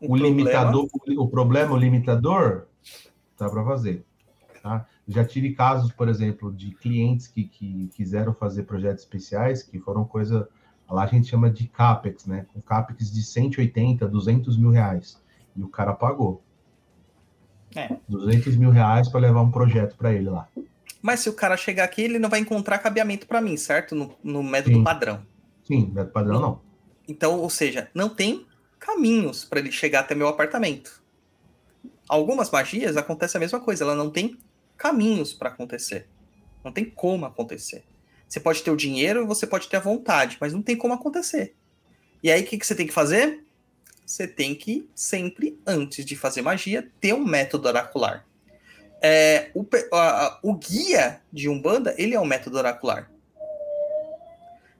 [0.00, 0.88] o, problema- limitador,
[1.18, 2.66] o problema, o limitador,
[3.38, 4.04] dá para fazer.
[4.62, 4.86] Tá?
[5.08, 10.04] Já tive casos, por exemplo, de clientes que, que quiseram fazer projetos especiais, que foram
[10.04, 10.48] coisa,
[10.88, 12.46] lá a gente chama de CAPEX, né?
[12.52, 15.20] Com CAPEX de 180, 200 mil reais.
[15.56, 16.42] E o cara pagou.
[17.74, 17.96] É.
[18.08, 20.48] 200 mil reais para levar um projeto para ele lá.
[21.02, 23.94] Mas se o cara chegar aqui, ele não vai encontrar cabeamento para mim, certo?
[23.94, 24.84] No, no método Sim.
[24.84, 25.26] padrão.
[25.64, 26.60] Sim, método padrão não.
[27.08, 28.46] Então, ou seja, não tem
[28.78, 31.02] caminhos para ele chegar até meu apartamento.
[32.08, 34.38] Algumas magias acontece a mesma coisa, ela não tem
[34.76, 36.08] caminhos para acontecer.
[36.64, 37.84] Não tem como acontecer.
[38.28, 41.54] Você pode ter o dinheiro, você pode ter a vontade, mas não tem como acontecer.
[42.22, 43.44] E aí o que, que você tem que fazer?
[44.06, 48.26] Você tem que sempre, antes de fazer magia, ter um método oracular.
[49.02, 53.10] É, o, a- o guia de Umbanda, ele é um método oracular.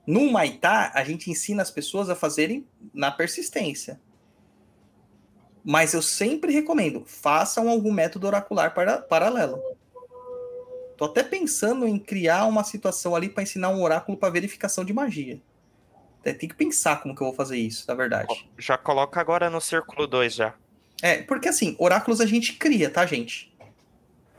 [0.06, 4.00] No Maitá, a gente ensina as pessoas a fazerem na persistência.
[5.64, 9.62] Mas eu sempre recomendo, façam algum método oracular para, paralelo.
[10.96, 14.92] Tô até pensando em criar uma situação ali para ensinar um oráculo para verificação de
[14.92, 15.40] magia.
[16.24, 18.48] É, Tem que pensar como que eu vou fazer isso, na verdade.
[18.58, 20.54] Já coloca agora no círculo 2 já.
[21.00, 23.51] É, porque assim, oráculos a gente cria, tá, gente?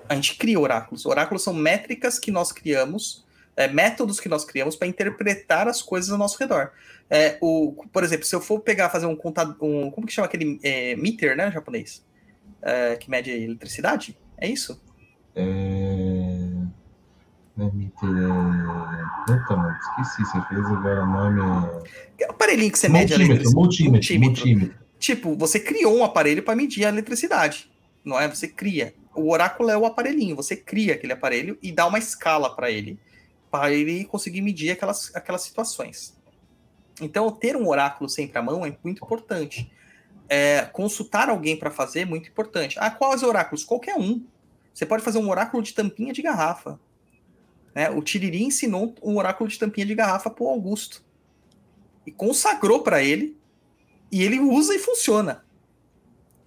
[0.07, 1.05] A gente cria oráculos.
[1.05, 3.25] Oráculos são métricas que nós criamos,
[3.55, 6.71] é, métodos que nós criamos para interpretar as coisas ao nosso redor.
[7.09, 9.55] É, o, por exemplo, se eu for pegar, fazer um contador.
[9.61, 12.03] Um, como que chama aquele é, meter, né, japonês?
[12.61, 14.17] É, que mede eletricidade?
[14.37, 14.81] É isso?
[15.35, 15.43] É...
[17.55, 19.25] Não é meter, é...
[19.27, 20.25] Puta, mano, esqueci.
[20.25, 21.83] Você fez agora o nome.
[22.17, 22.89] Que aparelhinho que você É...
[22.89, 23.55] mede a Multímetro, eletricidade?
[23.55, 24.83] multímetro, multímetro.
[24.99, 27.69] Tipo, você criou um aparelho para medir a eletricidade.
[28.03, 28.27] Não é?
[28.27, 28.93] Você cria.
[29.15, 30.35] O oráculo é o aparelhinho.
[30.35, 32.99] Você cria aquele aparelho e dá uma escala para ele.
[33.51, 36.17] Para ele conseguir medir aquelas, aquelas situações.
[37.01, 39.71] Então, ter um oráculo sempre à mão é muito importante.
[40.29, 42.77] É, consultar alguém para fazer é muito importante.
[42.79, 43.63] Ah, quais oráculos?
[43.63, 44.23] Qualquer um.
[44.73, 46.79] Você pode fazer um oráculo de tampinha de garrafa.
[47.75, 47.89] Né?
[47.89, 51.03] O Tiriri ensinou um oráculo de tampinha de garrafa para o Augusto.
[52.05, 53.37] E consagrou para ele
[54.11, 55.43] e ele usa e funciona.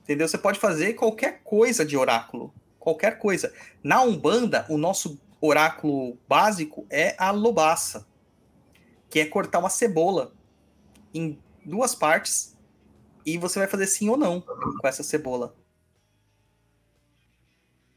[0.07, 0.29] Entendeu?
[0.29, 2.55] Você pode fazer qualquer coisa de oráculo.
[2.79, 3.53] Qualquer coisa.
[3.83, 8.07] Na Umbanda, o nosso oráculo básico é a lobaça,
[9.11, 10.33] que é cortar uma cebola
[11.13, 12.57] em duas partes
[13.25, 15.57] e você vai fazer sim ou não com essa cebola.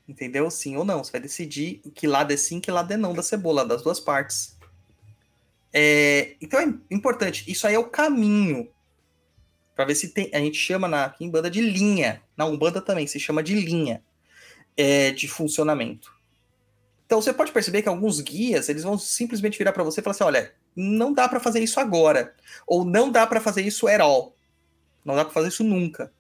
[0.08, 0.50] Entendeu?
[0.50, 1.04] Sim ou não.
[1.04, 4.00] Você vai decidir que lado é sim, que lado é não da cebola, das duas
[4.00, 4.58] partes.
[5.72, 7.50] É, então é importante.
[7.50, 8.68] Isso aí é o caminho
[9.80, 10.30] para ver se tem.
[10.34, 12.22] A gente chama na aqui em banda de linha.
[12.36, 14.04] Na Umbanda também se chama de linha
[14.76, 16.12] é, de funcionamento.
[17.06, 20.12] Então você pode perceber que alguns guias eles vão simplesmente virar para você e falar
[20.12, 22.36] assim: olha, não dá para fazer isso agora,
[22.68, 24.36] ou não dá para fazer isso at all.
[25.06, 26.12] Não dá para fazer isso nunca,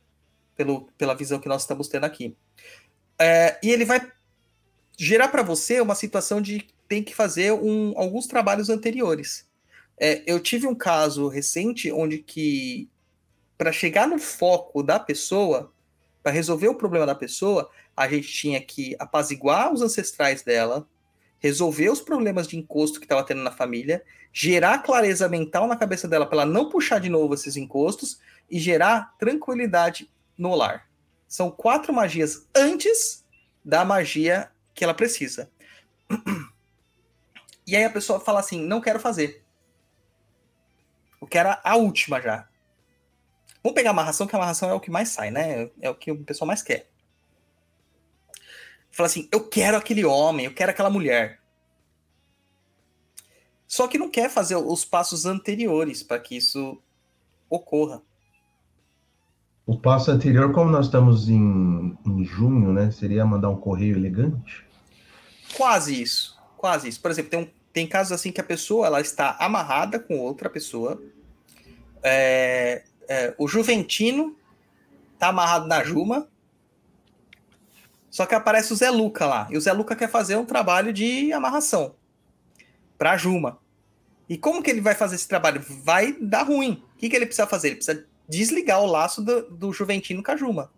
[0.55, 2.37] pelo, pela visão que nós estamos tendo aqui.
[3.19, 4.09] É, e ele vai
[4.97, 9.45] gerar para você uma situação de tem que fazer um, alguns trabalhos anteriores.
[9.99, 12.89] É, eu tive um caso recente onde que
[13.59, 15.73] para chegar no foco da pessoa,
[16.23, 20.87] para resolver o problema da pessoa, a gente tinha que apaziguar os ancestrais dela,
[21.39, 24.01] resolver os problemas de encosto que estava tendo na família,
[24.31, 28.57] gerar clareza mental na cabeça dela para ela não puxar de novo esses encostos e
[28.57, 30.89] gerar tranquilidade no lar.
[31.27, 33.25] São quatro magias antes
[33.63, 35.51] da magia que ela precisa.
[37.67, 39.43] E aí a pessoa fala assim: não quero fazer.
[41.21, 42.48] Eu quero a última já.
[43.63, 45.69] Vamos pegar a amarração, que a amarração é o que mais sai, né?
[45.81, 46.89] É o que o pessoal mais quer.
[48.91, 51.39] Fala assim: eu quero aquele homem, eu quero aquela mulher.
[53.67, 56.81] Só que não quer fazer os passos anteriores para que isso
[57.49, 58.01] ocorra.
[59.65, 62.89] O passo anterior, como nós estamos em, em junho, né?
[62.89, 64.65] Seria mandar um correio elegante?
[65.55, 66.35] Quase isso.
[66.57, 66.99] Quase isso.
[66.99, 70.49] Por exemplo, tem, um, tem casos assim que a pessoa ela está amarrada com outra
[70.49, 70.99] pessoa.
[72.01, 74.37] É, é, o Juventino
[75.17, 76.29] tá amarrado na Juma.
[78.09, 79.47] Só que aparece o Zé Luca lá.
[79.49, 81.95] E o Zé Luca quer fazer um trabalho de amarração
[82.97, 83.59] para Juma.
[84.27, 85.63] E como que ele vai fazer esse trabalho?
[85.83, 86.83] Vai dar ruim.
[86.93, 87.69] O que, que ele precisa fazer?
[87.69, 90.71] Ele precisa desligar o laço do, do Juventino com a Juma.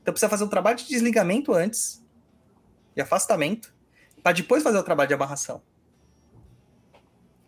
[0.00, 2.02] Então precisa fazer um trabalho de desligamento antes,
[2.94, 3.74] de afastamento,
[4.22, 5.62] para depois fazer o trabalho de amarração.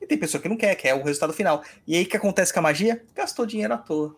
[0.04, 1.64] E tem pessoa que não quer, quer o resultado final.
[1.86, 3.02] E aí o que acontece com a magia?
[3.14, 4.16] Gastou dinheiro à toa.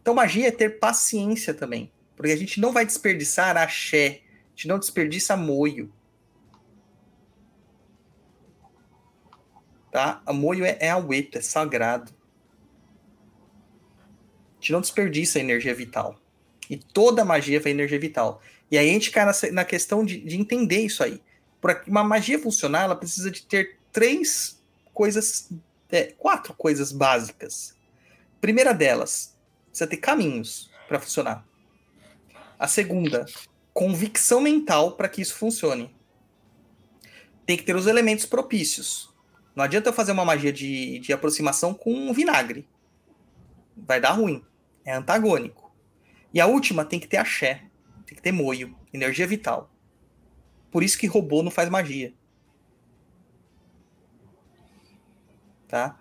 [0.00, 1.92] Então magia é ter paciência também.
[2.16, 5.92] Porque a gente não vai desperdiçar axé, a gente não desperdiça moio.
[9.90, 10.22] Tá?
[10.24, 12.12] A moio é, é aueto, é sagrado
[14.64, 16.18] gente não desperdiça energia vital.
[16.70, 18.40] E toda magia vai energia vital.
[18.70, 21.20] E aí a gente cai na, na questão de, de, entender isso aí.
[21.60, 24.53] Para uma magia funcionar, ela precisa de ter três
[24.94, 25.50] coisas,
[25.90, 27.76] é, quatro coisas básicas.
[28.40, 29.36] Primeira delas,
[29.68, 31.46] precisa ter caminhos para funcionar.
[32.58, 33.26] A segunda,
[33.74, 35.94] convicção mental para que isso funcione.
[37.44, 39.12] Tem que ter os elementos propícios.
[39.54, 42.66] Não adianta eu fazer uma magia de, de aproximação com vinagre.
[43.76, 44.42] Vai dar ruim
[44.84, 45.72] é antagônico.
[46.32, 47.62] E a última tem que ter axé,
[48.06, 49.70] tem que ter moio, energia vital.
[50.70, 52.12] Por isso que robô não faz magia.
[55.74, 55.98] Tá?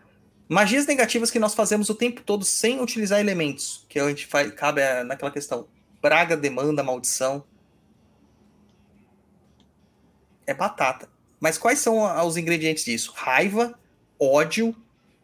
[0.47, 4.53] Magias negativas que nós fazemos o tempo todo sem utilizar elementos, que a gente faz,
[4.53, 5.67] cabe naquela questão.
[5.99, 7.43] Praga, demanda, maldição.
[10.45, 11.09] É batata.
[11.39, 13.13] Mas quais são os ingredientes disso?
[13.15, 13.74] Raiva,
[14.19, 14.76] ódio,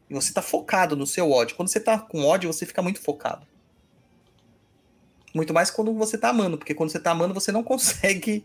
[0.10, 1.56] e você está focado no seu ódio.
[1.56, 3.46] Quando você está com ódio, você fica muito focado.
[5.32, 8.44] Muito mais quando você está amando, porque quando você está amando, você não consegue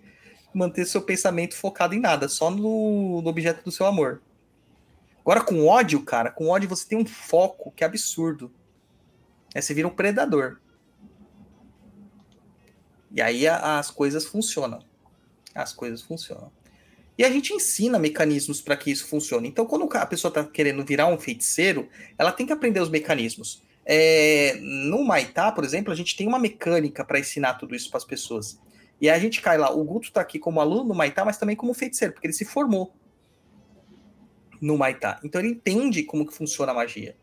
[0.52, 4.20] manter seu pensamento focado em nada, só no, no objeto do seu amor.
[5.24, 8.52] Agora, com ódio, cara, com ódio você tem um foco que é absurdo.
[9.54, 10.58] É, você vira um predador.
[13.10, 14.84] E aí a, as coisas funcionam.
[15.54, 16.52] As coisas funcionam.
[17.16, 19.48] E a gente ensina mecanismos para que isso funcione.
[19.48, 23.62] Então, quando a pessoa está querendo virar um feiticeiro, ela tem que aprender os mecanismos.
[23.86, 27.98] É, no Maitá, por exemplo, a gente tem uma mecânica para ensinar tudo isso para
[27.98, 28.58] as pessoas.
[29.00, 29.70] E a gente cai lá.
[29.70, 32.44] O Guto está aqui como aluno no Maitá, mas também como feiticeiro, porque ele se
[32.44, 32.92] formou
[34.60, 35.20] no Maitá.
[35.22, 37.16] Então ele entende como que funciona a magia.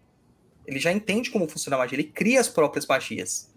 [0.65, 3.51] Ele já entende como funciona a magia, ele cria as próprias magias.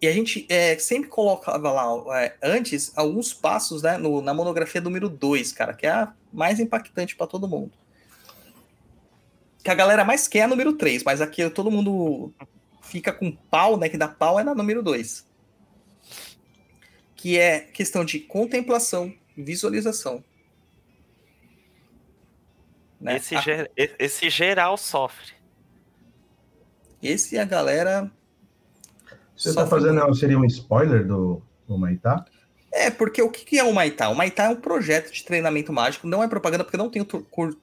[0.00, 4.80] E a gente é, sempre colocava lá é, antes alguns passos né, no, na monografia
[4.80, 7.72] número 2, cara, que é a mais impactante para todo mundo.
[9.64, 12.32] Que a galera mais quer é a número 3, mas aqui todo mundo
[12.82, 13.88] fica com pau, né?
[13.88, 15.26] Que dá pau é na número 2.
[17.16, 20.22] Que é questão de contemplação, visualização.
[23.06, 23.16] Né?
[23.16, 23.40] Esse, a...
[23.40, 25.32] ger esse geral sofre.
[27.00, 28.10] Esse a galera
[29.36, 32.24] você está fazendo, seria um spoiler do, do Maitá?
[32.72, 34.08] É, porque o que é o Maitá?
[34.08, 37.04] O Maitá é um projeto de treinamento mágico, não é propaganda porque não tenho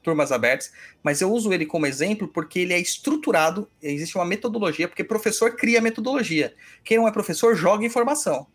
[0.02, 0.72] turmas abertas,
[1.04, 5.56] mas eu uso ele como exemplo porque ele é estruturado, existe uma metodologia, porque professor
[5.56, 6.54] cria metodologia.
[6.84, 8.48] Quem não é professor joga informação.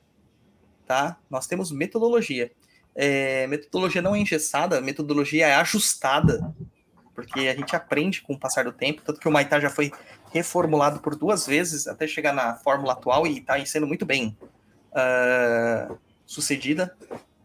[0.86, 1.18] Tá?
[1.28, 2.50] Nós temos metodologia.
[2.94, 6.54] É, metodologia não é engessada, metodologia é ajustada,
[7.18, 9.90] porque a gente aprende com o passar do tempo, tanto que o Maitá já foi
[10.32, 14.38] reformulado por duas vezes até chegar na fórmula atual e está sendo muito bem
[14.92, 16.96] uh, sucedida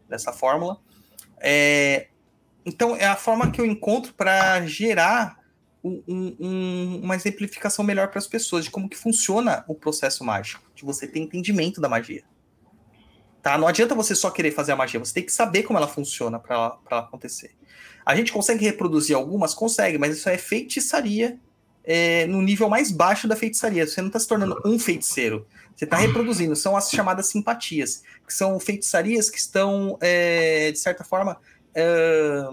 [0.08, 0.78] dessa fórmula.
[1.40, 2.06] É,
[2.64, 5.40] então, é a forma que eu encontro para gerar
[5.82, 6.04] um,
[6.38, 10.84] um, uma exemplificação melhor para as pessoas de como que funciona o processo mágico, de
[10.84, 12.22] você ter entendimento da magia.
[13.42, 13.58] Tá?
[13.58, 16.38] Não adianta você só querer fazer a magia, você tem que saber como ela funciona
[16.38, 17.56] para ela, acontecer.
[18.04, 19.54] A gente consegue reproduzir algumas?
[19.54, 21.38] Consegue, mas isso é feitiçaria
[21.82, 23.86] é, no nível mais baixo da feitiçaria.
[23.86, 25.46] Você não está se tornando um feiticeiro.
[25.74, 26.54] Você está reproduzindo.
[26.54, 31.38] São as chamadas simpatias, que são feitiçarias que estão, é, de certa forma,
[31.74, 32.48] é,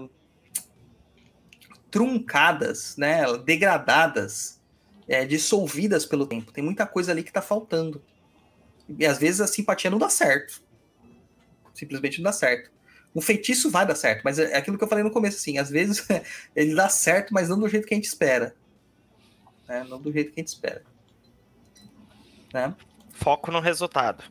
[1.90, 4.60] truncadas, né, degradadas,
[5.06, 6.52] é, dissolvidas pelo tempo.
[6.52, 8.02] Tem muita coisa ali que está faltando.
[8.98, 10.62] E às vezes a simpatia não dá certo
[11.74, 12.70] simplesmente não dá certo.
[13.14, 15.68] Um feitiço vai dar certo, mas é aquilo que eu falei no começo, assim, às
[15.68, 16.06] vezes
[16.56, 18.54] ele dá certo, mas não do jeito que a gente espera.
[19.68, 19.84] Né?
[19.88, 20.82] Não do jeito que a gente espera.
[22.52, 22.74] Né?
[23.12, 24.24] Foco no resultado.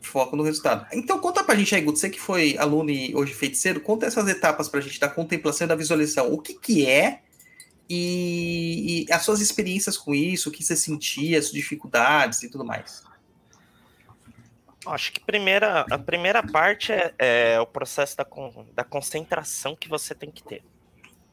[0.00, 0.86] Foco no resultado.
[0.92, 4.28] Então conta pra gente aí, Guto, você que foi aluno e hoje feiticeiro, conta essas
[4.28, 6.32] etapas pra gente da contemplação e da visualização.
[6.32, 7.20] O que que é
[7.88, 12.64] e, e as suas experiências com isso, o que você sentia, as dificuldades e tudo
[12.64, 13.04] mais.
[14.86, 18.26] Acho que primeira, a primeira parte é, é o processo da,
[18.74, 20.64] da concentração que você tem que ter.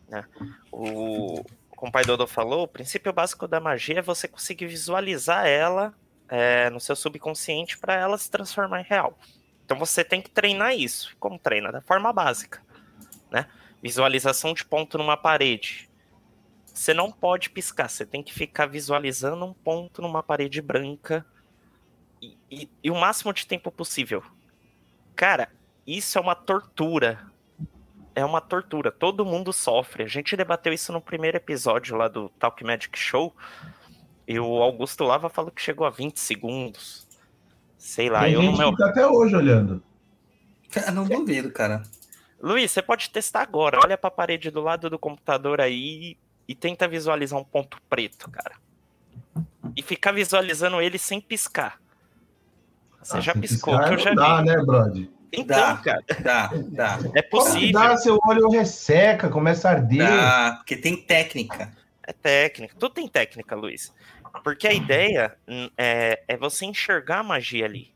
[0.08, 0.24] Né?
[0.72, 5.48] O, como o pai Dodo falou, o princípio básico da magia é você conseguir visualizar
[5.48, 5.94] ela
[6.28, 9.18] é, no seu subconsciente para ela se transformar em real.
[9.66, 11.16] Então você tem que treinar isso.
[11.20, 11.72] Como treina?
[11.72, 12.62] Da forma básica.
[13.32, 13.48] Né?
[13.82, 15.90] Visualização de ponto numa parede.
[16.66, 21.26] Você não pode piscar, você tem que ficar visualizando um ponto numa parede branca
[22.22, 24.24] e, e, o máximo de tempo possível.
[25.16, 25.50] Cara,
[25.86, 27.28] isso é uma tortura.
[28.16, 28.92] É uma tortura.
[28.92, 30.04] Todo mundo sofre.
[30.04, 33.36] A gente debateu isso no primeiro episódio lá do Talk Magic Show.
[34.28, 37.08] E o Augusto Lava falou que chegou a 20 segundos.
[37.78, 38.72] Sei lá, Tem eu gente meu.
[38.72, 39.82] que tá até hoje olhando.
[40.86, 41.82] Eu não duvido, cara.
[42.42, 43.80] Luiz, você pode testar agora.
[43.84, 46.18] Olha pra parede do lado do computador aí
[46.48, 48.56] e tenta visualizar um ponto preto, cara.
[49.76, 51.80] E ficar visualizando ele sem piscar.
[53.02, 54.46] Você Ah, já piscou, que eu já não dá, vi.
[54.48, 55.10] né, brother?
[55.32, 55.78] Então, Dá.
[55.78, 57.00] cara, Dá, dá.
[57.14, 57.72] é possível.
[57.80, 60.00] dar, seu olho resseca, começa a arder.
[60.08, 61.72] Dá, porque tem técnica.
[62.06, 62.76] É técnica.
[62.80, 63.94] Tudo tem técnica, Luiz.
[64.44, 67.94] Porque a ideia hum, é, é você enxergar a magia ali.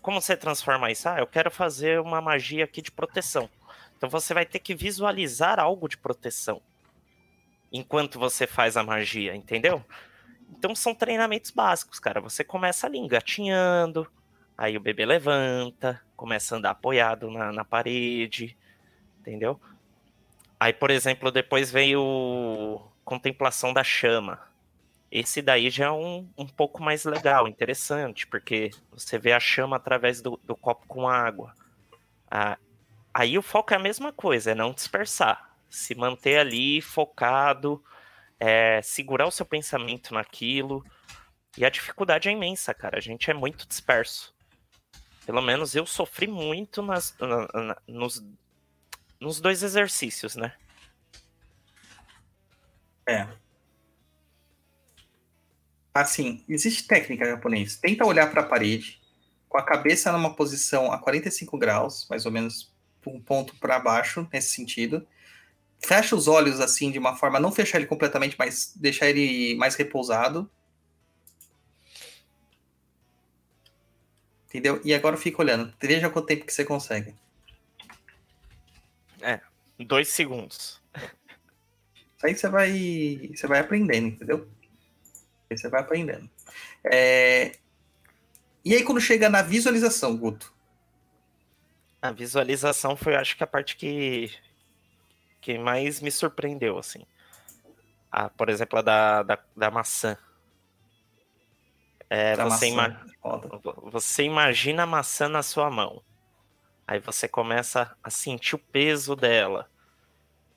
[0.00, 1.06] Como você transforma isso?
[1.08, 3.50] Ah, eu quero fazer uma magia aqui de proteção.
[3.96, 6.62] Então você vai ter que visualizar algo de proteção
[7.72, 9.84] enquanto você faz a magia, entendeu?
[10.50, 12.20] Então são treinamentos básicos, cara.
[12.20, 14.10] Você começa ali engatinhando,
[14.56, 18.56] aí o bebê levanta, começa a andar apoiado na, na parede,
[19.20, 19.60] entendeu?
[20.58, 24.40] Aí, por exemplo, depois veio contemplação da chama.
[25.10, 29.76] Esse daí já é um, um pouco mais legal, interessante, porque você vê a chama
[29.76, 31.54] através do, do copo com água.
[32.30, 32.58] Ah,
[33.14, 35.56] aí o foco é a mesma coisa, é não dispersar.
[35.70, 37.82] Se manter ali focado,
[38.38, 40.84] é, segurar o seu pensamento naquilo.
[41.56, 42.98] E a dificuldade é imensa, cara.
[42.98, 44.34] A gente é muito disperso.
[45.24, 48.24] Pelo menos eu sofri muito nas, na- na- nos,
[49.20, 50.54] nos dois exercícios, né?
[53.08, 53.26] É.
[55.94, 57.76] Assim, existe técnica japonês.
[57.76, 59.00] Tenta olhar para a parede,
[59.48, 62.74] com a cabeça numa posição a 45 graus, mais ou menos
[63.06, 65.06] um ponto para baixo, nesse sentido.
[65.84, 69.74] Fecha os olhos assim, de uma forma, não fechar ele completamente, mas deixar ele mais
[69.74, 70.50] repousado.
[74.48, 74.80] Entendeu?
[74.84, 75.72] E agora fica olhando.
[75.80, 77.14] Veja quanto tempo que você consegue.
[79.78, 80.80] Dois segundos.
[82.16, 84.48] Isso aí você vai, você vai aprendendo, entendeu?
[85.50, 86.30] Aí você vai aprendendo.
[86.84, 87.52] É,
[88.64, 90.52] E aí, quando chega na visualização, Guto?
[92.02, 94.30] A visualização foi, acho que, a parte que,
[95.40, 97.04] que mais me surpreendeu, assim.
[98.10, 100.16] A, por exemplo, a da, da, da maçã.
[102.08, 103.00] É, Da você, maçã.
[103.22, 106.02] ima- você imagina a maçã na sua mão.
[106.86, 109.68] Aí você começa a sentir o peso dela.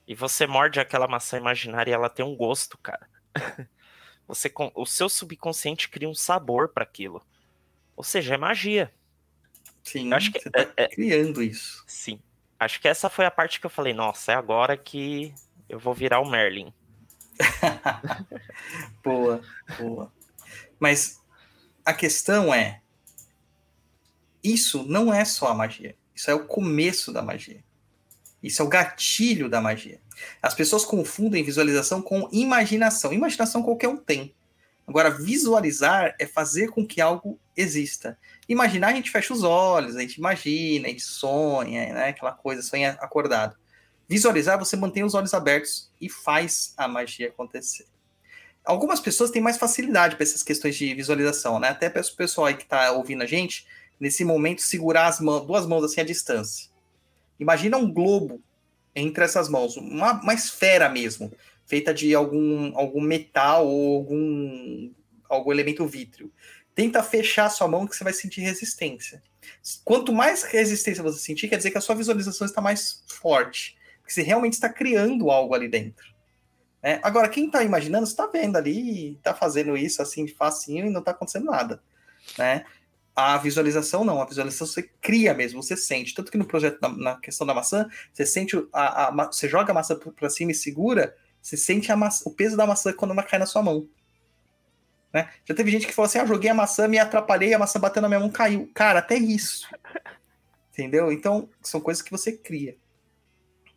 [0.08, 3.08] E você morde aquela maçã imaginária e ela tem um gosto, cara.
[4.28, 7.20] Você, o seu subconsciente cria um sabor para aquilo.
[7.96, 8.94] Ou seja, é magia.
[9.84, 11.84] Sim, Eu acho que você tá é- é- criando isso.
[11.88, 12.22] Sim.
[12.60, 15.34] Acho que essa foi a parte que eu falei, nossa, é agora que
[15.70, 16.74] eu vou virar o Merlin.
[19.02, 19.42] Boa,
[19.80, 20.12] boa.
[20.78, 21.22] Mas
[21.86, 22.82] a questão é:
[24.44, 25.96] isso não é só a magia.
[26.14, 27.64] Isso é o começo da magia.
[28.44, 30.02] Isso é o gatilho da magia.
[30.42, 33.14] As pessoas confundem visualização com imaginação.
[33.14, 34.36] Imaginação qualquer um tem.
[34.86, 38.18] Agora, visualizar é fazer com que algo exista.
[38.50, 42.10] Imaginar, a gente fecha os olhos, a gente imagina, a gente sonha, né?
[42.10, 43.56] aquela coisa, sonha acordado.
[44.08, 47.86] Visualizar, você mantém os olhos abertos e faz a magia acontecer
[48.70, 51.70] algumas pessoas têm mais facilidade para essas questões de visualização, né?
[51.70, 53.66] Até peço pro pessoal aí que está ouvindo a gente,
[54.00, 56.70] nesse momento, segurar as mãos, duas mãos assim à distância.
[57.40, 58.42] Imagina um globo
[58.96, 61.32] entre essas mãos, uma, uma esfera mesmo,
[61.66, 64.92] feita de algum, algum metal ou algum,
[65.28, 66.32] algum elemento vítreo.
[66.80, 69.22] Tenta fechar a sua mão que você vai sentir resistência.
[69.84, 73.78] Quanto mais resistência você sentir, quer dizer que a sua visualização está mais forte.
[74.00, 76.08] Porque você realmente está criando algo ali dentro.
[76.82, 77.02] Né?
[77.04, 81.02] Agora, quem está imaginando, está vendo ali, está fazendo isso assim de facinho e não
[81.02, 81.84] está acontecendo nada.
[82.38, 82.64] Né?
[83.14, 86.14] A visualização não, a visualização você cria mesmo, você sente.
[86.14, 89.72] Tanto que no projeto, na, na questão da maçã, você sente, a, a, você joga
[89.72, 93.24] a maçã para cima e segura, você sente maçã, o peso da maçã quando ela
[93.24, 93.86] cai na sua mão.
[95.14, 95.30] Né?
[95.44, 98.02] Já teve gente que falou assim: ah, joguei a maçã, me atrapalhei, a maçã bateu
[98.02, 98.70] na minha mão, caiu.
[98.74, 99.68] Cara, até isso.
[100.72, 101.12] Entendeu?
[101.12, 102.78] Então, são coisas que você cria.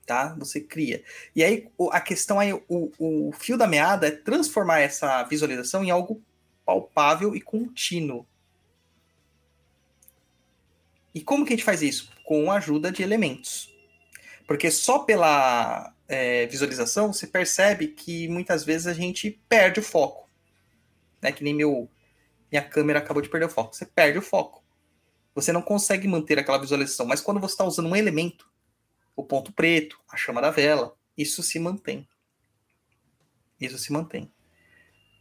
[0.06, 0.34] Tá?
[0.38, 1.02] Você cria.
[1.34, 5.90] E aí, a questão aí, o, o fio da meada é transformar essa visualização em
[5.90, 6.22] algo
[6.66, 8.26] palpável e contínuo.
[11.14, 12.10] E como que a gente faz isso?
[12.24, 13.72] Com a ajuda de elementos.
[14.46, 20.21] Porque só pela é, visualização você percebe que muitas vezes a gente perde o foco
[21.22, 21.32] né?
[21.32, 21.88] Que nem meu
[22.50, 23.74] minha câmera acabou de perder o foco.
[23.74, 24.62] Você perde o foco.
[25.34, 27.06] Você não consegue manter aquela visualização.
[27.06, 28.46] Mas quando você está usando um elemento,
[29.16, 32.06] o ponto preto, a chama da vela, isso se mantém.
[33.58, 34.30] Isso se mantém.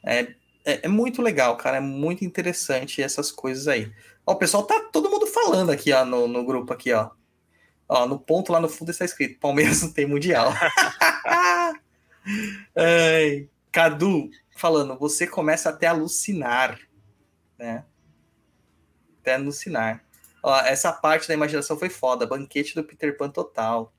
[0.03, 0.35] É,
[0.65, 1.77] é, é muito legal, cara.
[1.77, 3.93] É muito interessante essas coisas aí.
[4.25, 7.11] Ó, o pessoal tá todo mundo falando aqui, ó, no, no grupo aqui, ó.
[7.87, 10.53] Ó, no ponto lá no fundo está escrito: Palmeiras não tem mundial.
[13.71, 16.79] Cadu, falando, você começa até a alucinar,
[17.57, 17.85] né?
[19.19, 20.03] Até alucinar.
[20.43, 23.93] Ó, essa parte da imaginação foi foda, banquete do Peter Pan total.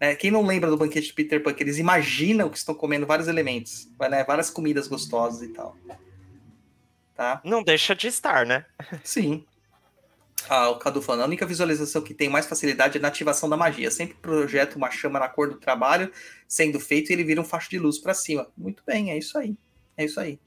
[0.00, 0.14] Né?
[0.14, 3.28] Quem não lembra do banquete de Peter Pan, que eles imaginam que estão comendo vários
[3.28, 4.24] elementos, né?
[4.24, 5.76] várias comidas gostosas e tal.
[7.14, 7.40] Tá?
[7.44, 8.64] Não deixa de estar, né?
[9.04, 9.44] Sim.
[10.48, 13.56] Ah, o Cadu falando, a única visualização que tem mais facilidade é na ativação da
[13.56, 13.90] magia.
[13.90, 16.10] Sempre projeta uma chama na cor do trabalho
[16.48, 18.48] sendo feito e ele vira um facho de luz para cima.
[18.56, 19.56] Muito bem, é isso aí.
[19.96, 20.38] É isso aí.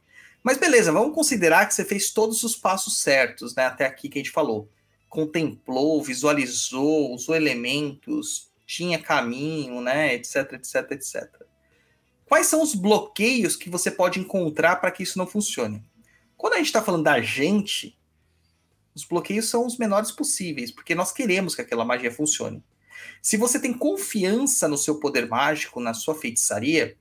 [0.43, 3.65] Mas beleza, vamos considerar que você fez todos os passos certos, né?
[3.65, 4.69] Até aqui que a gente falou.
[5.09, 10.13] Contemplou, visualizou, usou elementos, tinha caminho, né?
[10.13, 11.45] Etc, etc, etc.
[12.27, 15.83] Quais são os bloqueios que você pode encontrar para que isso não funcione?
[16.37, 17.97] Quando a gente está falando da gente,
[18.93, 22.63] os bloqueios são os menores possíveis, porque nós queremos que aquela magia funcione.
[23.21, 26.97] Se você tem confiança no seu poder mágico, na sua feitiçaria,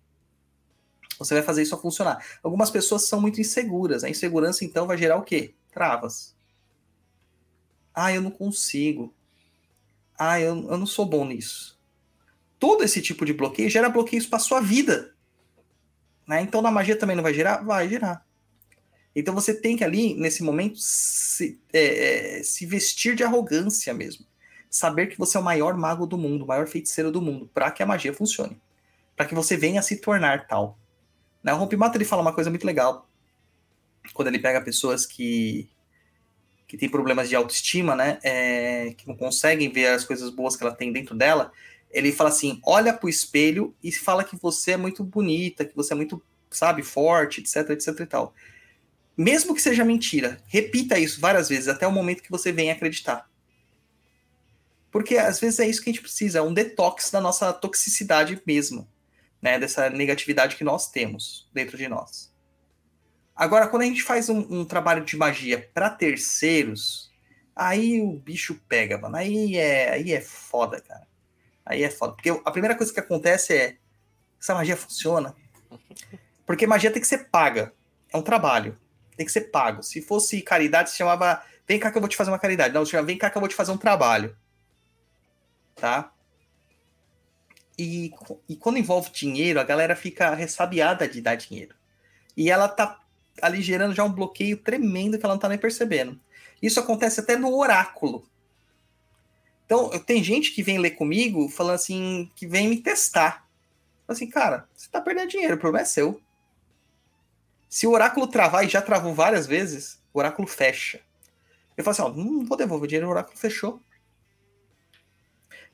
[1.18, 2.24] você vai fazer isso funcionar.
[2.42, 4.04] Algumas pessoas são muito inseguras.
[4.04, 5.54] A insegurança, então, vai gerar o quê?
[5.72, 6.34] Travas.
[7.94, 9.14] Ah, eu não consigo.
[10.18, 11.78] Ah, eu, eu não sou bom nisso.
[12.58, 15.14] Todo esse tipo de bloqueio gera bloqueios para sua vida.
[16.26, 16.42] Né?
[16.42, 17.58] Então, na magia também não vai gerar?
[17.58, 18.24] Vai gerar.
[19.14, 24.26] Então, você tem que ali, nesse momento, se, é, é se vestir de arrogância mesmo.
[24.68, 27.70] Saber que você é o maior mago do mundo, o maior feiticeiro do mundo, para
[27.70, 28.60] que a magia funcione.
[29.14, 30.76] Para que você venha a se tornar tal.
[31.44, 31.52] Né?
[31.52, 33.06] O Rompimato ele fala uma coisa muito legal.
[34.14, 35.68] Quando ele pega pessoas que,
[36.66, 38.18] que têm problemas de autoestima, né?
[38.22, 41.52] É, que não conseguem ver as coisas boas que ela tem dentro dela,
[41.90, 45.92] ele fala assim: olha pro espelho e fala que você é muito bonita, que você
[45.92, 48.34] é muito, sabe, forte, etc, etc e tal.
[49.16, 53.30] Mesmo que seja mentira, repita isso várias vezes até o momento que você venha acreditar.
[54.90, 58.40] Porque às vezes é isso que a gente precisa, é um detox da nossa toxicidade
[58.46, 58.88] mesmo
[59.44, 62.32] né, dessa negatividade que nós temos dentro de nós.
[63.36, 67.12] Agora, quando a gente faz um, um trabalho de magia para terceiros,
[67.54, 69.16] aí o bicho pega, mano.
[69.16, 71.06] Aí é, aí é foda, cara.
[71.66, 72.14] Aí é foda.
[72.14, 73.76] Porque a primeira coisa que acontece é:
[74.40, 75.36] essa magia funciona?
[76.46, 77.74] Porque magia tem que ser paga.
[78.10, 78.78] É um trabalho.
[79.14, 79.82] Tem que ser pago.
[79.82, 82.72] Se fosse caridade, se chamava vem cá que eu vou te fazer uma caridade.
[82.72, 84.34] Não, se chama vem cá que eu vou te fazer um trabalho.
[85.74, 86.13] Tá?
[87.78, 88.12] E,
[88.48, 91.74] e quando envolve dinheiro, a galera fica ressabiada de dar dinheiro.
[92.36, 93.00] E ela tá
[93.42, 96.20] ali gerando já um bloqueio tremendo que ela não tá nem percebendo.
[96.62, 98.26] Isso acontece até no oráculo.
[99.66, 103.46] Então, tem gente que vem ler comigo falando assim, que vem me testar.
[104.06, 106.20] Assim, cara, você tá perdendo dinheiro, o problema é seu.
[107.68, 111.00] Se o oráculo travar, e já travou várias vezes, o oráculo fecha.
[111.76, 113.80] Eu falo assim, ó, não vou devolver o dinheiro, o oráculo fechou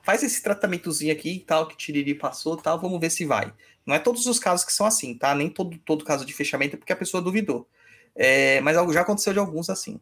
[0.02, 3.52] faz esse tratamentozinho aqui e tal, que Tiriri passou tal, vamos ver se vai.
[3.86, 5.34] Não é todos os casos que são assim, tá?
[5.34, 7.68] Nem todo, todo caso de fechamento é porque a pessoa duvidou.
[8.14, 10.00] É, mas já aconteceu de alguns assim.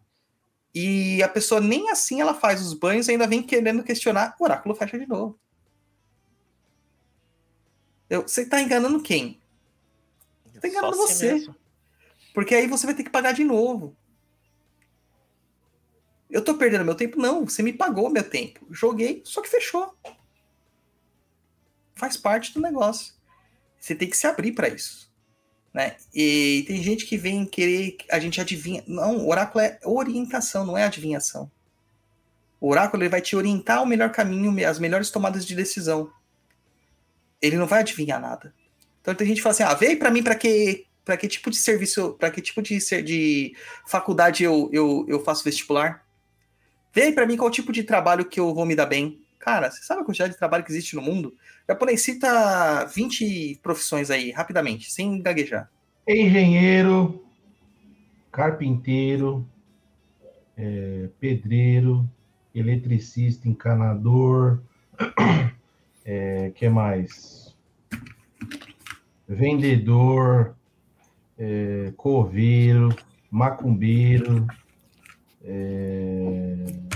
[0.75, 4.45] E a pessoa nem assim ela faz os banhos e ainda vem querendo questionar, o
[4.45, 5.39] oráculo fecha de novo.
[8.09, 9.39] Eu, você tá enganando quem?
[10.61, 11.35] Tá enganando você.
[11.35, 11.55] Mesmo.
[12.35, 13.97] Porque aí você vai ter que pagar de novo.
[16.31, 17.19] Eu tô perdendo meu tempo?
[17.19, 18.67] Não, você me pagou meu tempo.
[18.71, 19.95] Joguei, só que fechou.
[21.95, 23.15] Faz parte do negócio.
[23.79, 25.11] Você tem que se abrir para isso.
[25.73, 25.97] Né?
[26.15, 28.83] E tem gente que vem querer a gente adivinha.
[28.87, 31.51] Não, o oráculo é orientação, não é adivinhação.
[32.61, 36.11] O oráculo ele vai te orientar o melhor caminho, as melhores tomadas de decisão.
[37.41, 38.53] Ele não vai adivinhar nada.
[39.01, 41.51] Então tem gente que fala assim: ah, veio para mim para que para que tipo
[41.51, 43.57] de serviço, para que tipo de, de
[43.87, 46.07] faculdade eu, eu, eu faço vestibular?
[46.99, 49.21] Vê para mim qual tipo de trabalho que eu vou me dar bem.
[49.39, 51.33] Cara, você sabe a quantidade de trabalho que existe no mundo?
[51.69, 55.71] Japonês, cita 20 profissões aí, rapidamente, sem gaguejar.
[56.09, 57.25] Engenheiro,
[58.33, 59.49] carpinteiro,
[60.57, 62.05] é, pedreiro,
[62.53, 64.61] eletricista, encanador,
[66.05, 67.57] é, que mais?
[69.29, 70.57] Vendedor,
[71.39, 72.89] é, coveiro,
[73.31, 74.45] macumbeiro.
[75.45, 76.88] É...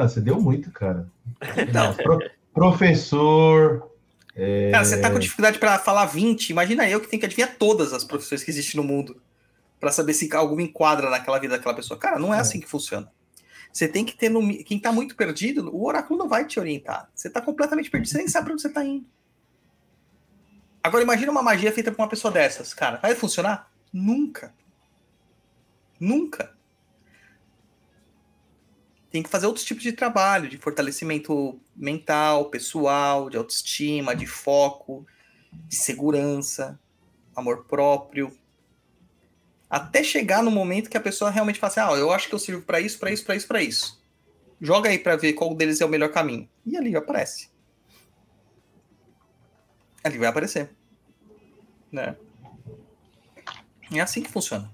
[0.00, 1.06] Ah, você deu muito, cara.
[1.74, 2.18] Não, pro,
[2.54, 3.90] professor.
[4.34, 4.70] É...
[4.70, 6.48] Cara, você tá com dificuldade para falar 20.
[6.50, 9.20] Imagina eu que tenho que adivinhar todas as profissões que existem no mundo
[9.78, 12.00] para saber se alguma enquadra naquela vida daquela pessoa.
[12.00, 12.40] Cara, não é, é.
[12.40, 13.10] assim que funciona.
[13.70, 14.40] Você tem que ter no.
[14.64, 17.10] Quem tá muito perdido, o oráculo não vai te orientar.
[17.14, 19.06] Você tá completamente perdido, você nem sabe pra onde você tá indo.
[20.82, 22.96] Agora imagina uma magia feita por uma pessoa dessas, cara.
[22.96, 23.70] Vai funcionar?
[23.92, 24.54] Nunca.
[26.00, 26.54] Nunca.
[29.10, 35.06] Tem que fazer outros tipos de trabalho, de fortalecimento mental, pessoal, de autoestima, de foco,
[35.52, 36.78] de segurança,
[37.34, 38.32] amor próprio.
[39.68, 42.38] Até chegar no momento que a pessoa realmente fala assim: ah, eu acho que eu
[42.38, 44.00] sirvo para isso, para isso, para isso, para isso.
[44.60, 46.48] Joga aí para ver qual deles é o melhor caminho.
[46.64, 47.50] E ali aparece
[50.02, 50.70] ali vai aparecer.
[51.90, 52.16] Né?
[53.92, 54.70] É assim que funciona.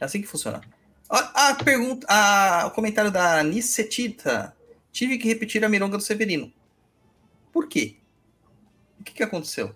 [0.00, 0.60] É assim que funciona.
[1.08, 4.54] A, a pergunta, a, o comentário da Nicetita.
[4.92, 6.52] Tive que repetir a mironga do Severino.
[7.52, 7.96] Por quê?
[9.00, 9.74] O que, que aconteceu?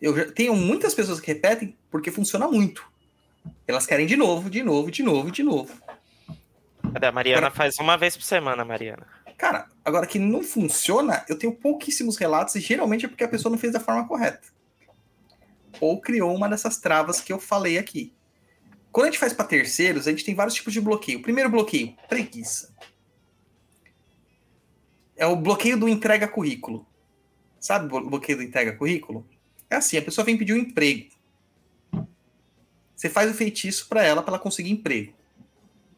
[0.00, 2.86] Eu já, tenho muitas pessoas que repetem porque funciona muito.
[3.66, 5.74] Elas querem de novo, de novo, de novo, de novo.
[6.92, 7.06] Cadê?
[7.06, 9.06] A Mariana faz uma vez por semana, Mariana.
[9.36, 13.50] Cara, agora que não funciona, eu tenho pouquíssimos relatos e geralmente é porque a pessoa
[13.50, 14.48] não fez da forma correta.
[15.80, 18.12] Ou criou uma dessas travas que eu falei aqui.
[18.90, 21.18] Quando a gente faz para terceiros, a gente tem vários tipos de bloqueio.
[21.18, 22.74] O primeiro bloqueio, preguiça.
[25.16, 26.86] É o bloqueio do entrega currículo.
[27.60, 29.26] Sabe o bloqueio do entrega currículo?
[29.68, 31.10] É assim, a pessoa vem pedir um emprego.
[32.94, 35.12] Você faz o feitiço para ela para ela conseguir emprego.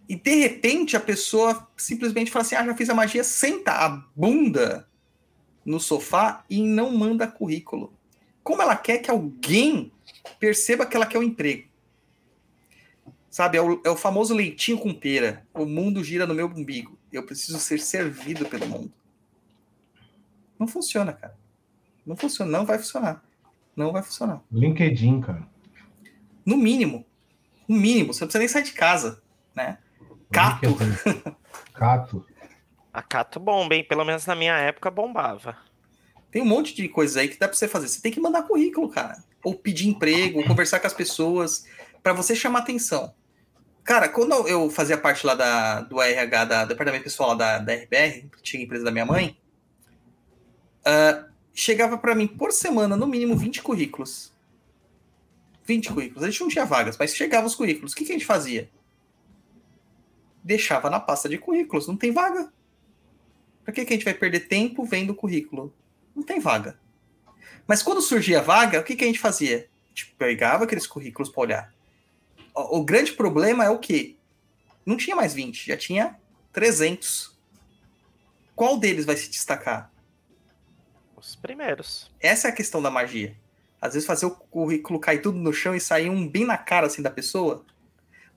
[0.08, 3.88] E de repente a pessoa simplesmente fala assim: ah, já fiz a magia, senta a
[4.14, 4.88] bunda
[5.64, 7.94] no sofá e não manda currículo.
[8.42, 9.92] Como ela quer que alguém
[10.38, 11.69] perceba que ela quer um emprego?
[13.30, 15.46] Sabe, é o, é o, famoso leitinho com pera.
[15.54, 16.98] O mundo gira no meu umbigo.
[17.12, 18.92] Eu preciso ser servido pelo mundo.
[20.58, 21.38] Não funciona, cara.
[22.04, 23.22] Não funciona, não vai funcionar.
[23.76, 24.42] Não vai funcionar.
[24.50, 25.46] LinkedIn, cara.
[26.44, 27.06] No mínimo.
[27.68, 28.12] No mínimo.
[28.12, 29.22] Você não precisa nem sair de casa,
[29.54, 29.78] né?
[30.32, 30.76] Cato.
[31.72, 32.26] Cato.
[32.92, 33.84] A Cato bomba, hein?
[33.88, 35.56] Pelo menos na minha época bombava.
[36.32, 37.86] Tem um monte de coisas aí que dá pra você fazer.
[37.86, 39.22] Você tem que mandar currículo, cara.
[39.44, 41.64] Ou pedir emprego, ou conversar com as pessoas,
[42.02, 43.14] para você chamar atenção.
[43.84, 47.72] Cara, quando eu fazia parte lá da, do RH, da, do departamento pessoal da, da
[47.74, 49.36] RBR, que tinha a empresa da minha mãe,
[50.80, 54.32] uh, chegava para mim por semana, no mínimo, 20 currículos.
[55.64, 56.24] 20 currículos.
[56.24, 57.92] A gente não tinha vagas, mas chegava os currículos.
[57.92, 58.70] O que, que a gente fazia?
[60.42, 61.86] deixava na pasta de currículos.
[61.86, 62.52] Não tem vaga.
[63.64, 65.72] Por que, que a gente vai perder tempo vendo o currículo?
[66.14, 66.78] Não tem vaga.
[67.66, 69.68] Mas quando surgia vaga, o que, que a gente fazia?
[69.86, 71.74] A gente pegava aqueles currículos para olhar.
[72.54, 74.16] O, grande problema é o quê?
[74.84, 76.18] Não tinha mais 20, já tinha
[76.52, 77.38] 300.
[78.54, 79.90] Qual deles vai se destacar?
[81.16, 82.10] Os primeiros.
[82.20, 83.36] Essa é a questão da magia.
[83.80, 86.86] Às vezes fazer o currículo cair tudo no chão e sair um bem na cara
[86.86, 87.64] assim da pessoa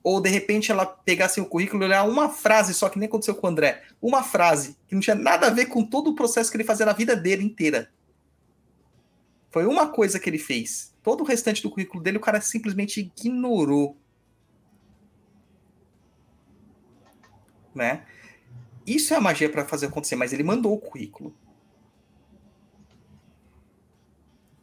[0.04, 3.34] ou de repente ela pegasse o currículo e olhar uma frase só, que nem aconteceu
[3.34, 6.52] com o André, uma frase que não tinha nada a ver com todo o processo
[6.52, 7.90] que ele fazia na vida dele inteira.
[9.50, 10.94] Foi uma coisa que ele fez.
[11.02, 13.98] Todo o restante do currículo dele o cara simplesmente ignorou.
[17.74, 18.06] Né?
[18.86, 21.36] Isso é a magia para fazer acontecer, mas ele mandou o currículo.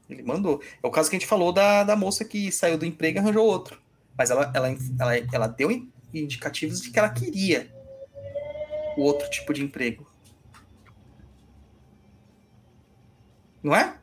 [0.09, 0.61] Ele mandou.
[0.83, 3.21] É o caso que a gente falou da, da moça que saiu do emprego e
[3.21, 3.81] arranjou outro.
[4.19, 4.69] Mas ela, ela,
[4.99, 5.71] ela, ela deu
[6.13, 7.73] indicativos de que ela queria
[8.97, 10.11] o outro tipo de emprego.
[13.63, 13.97] Não é?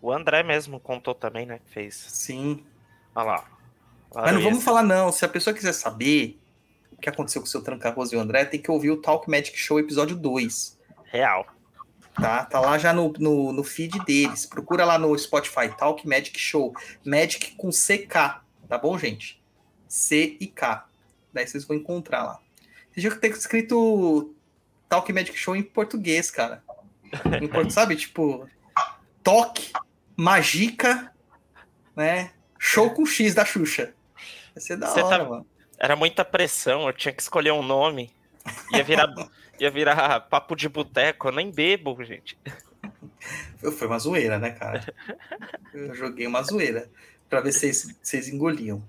[0.00, 1.58] O André mesmo contou também, né?
[1.58, 1.94] Que fez.
[1.94, 2.64] Sim.
[3.14, 3.50] Olha lá.
[4.14, 5.12] Mas não vamos falar, não.
[5.12, 6.40] Se a pessoa quiser saber,
[7.06, 9.56] que aconteceu com o seu Tranca-Rosa e o André, tem que ouvir o Talk Magic
[9.56, 10.76] Show episódio 2.
[11.04, 11.46] Real.
[12.14, 12.44] Tá?
[12.44, 14.44] Tá lá já no, no, no feed deles.
[14.44, 16.74] Procura lá no Spotify, Talk Magic Show.
[17.04, 19.40] Magic com CK, tá bom, gente?
[19.86, 20.84] C e K.
[21.32, 22.40] Daí vocês vão encontrar lá.
[22.92, 24.34] Você já tem escrito
[24.88, 26.64] Talk Magic Show em português, cara.
[27.40, 27.94] Em portu- sabe?
[27.94, 28.48] Tipo,
[29.22, 29.72] Toque,
[30.16, 31.12] Magica,
[31.94, 32.32] né?
[32.58, 33.94] Show com X da Xuxa.
[34.54, 35.46] Vai ser da Você hora, tá- mano.
[35.78, 38.10] Era muita pressão, eu tinha que escolher um nome.
[38.72, 39.08] Ia virar,
[39.60, 42.38] ia virar papo de boteco, eu nem bebo, gente.
[43.76, 44.84] Foi uma zoeira, né, cara?
[45.74, 46.88] Eu joguei uma zoeira
[47.28, 48.82] pra ver se vocês- vocês engoliam.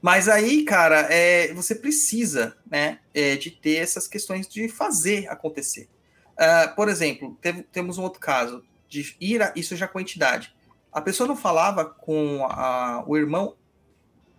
[0.00, 5.88] Mas aí, cara, é, você precisa, né, é, de ter essas questões de fazer acontecer.
[6.38, 10.02] Ah, por exemplo, teve- temos um outro caso de ir, a, isso já com a
[10.02, 10.54] entidade.
[10.90, 13.54] A pessoa não falava com a- o irmão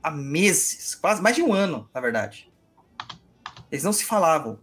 [0.02, 2.52] há meses, quase mais de um ano, na verdade.
[3.72, 4.60] Eles não se falavam.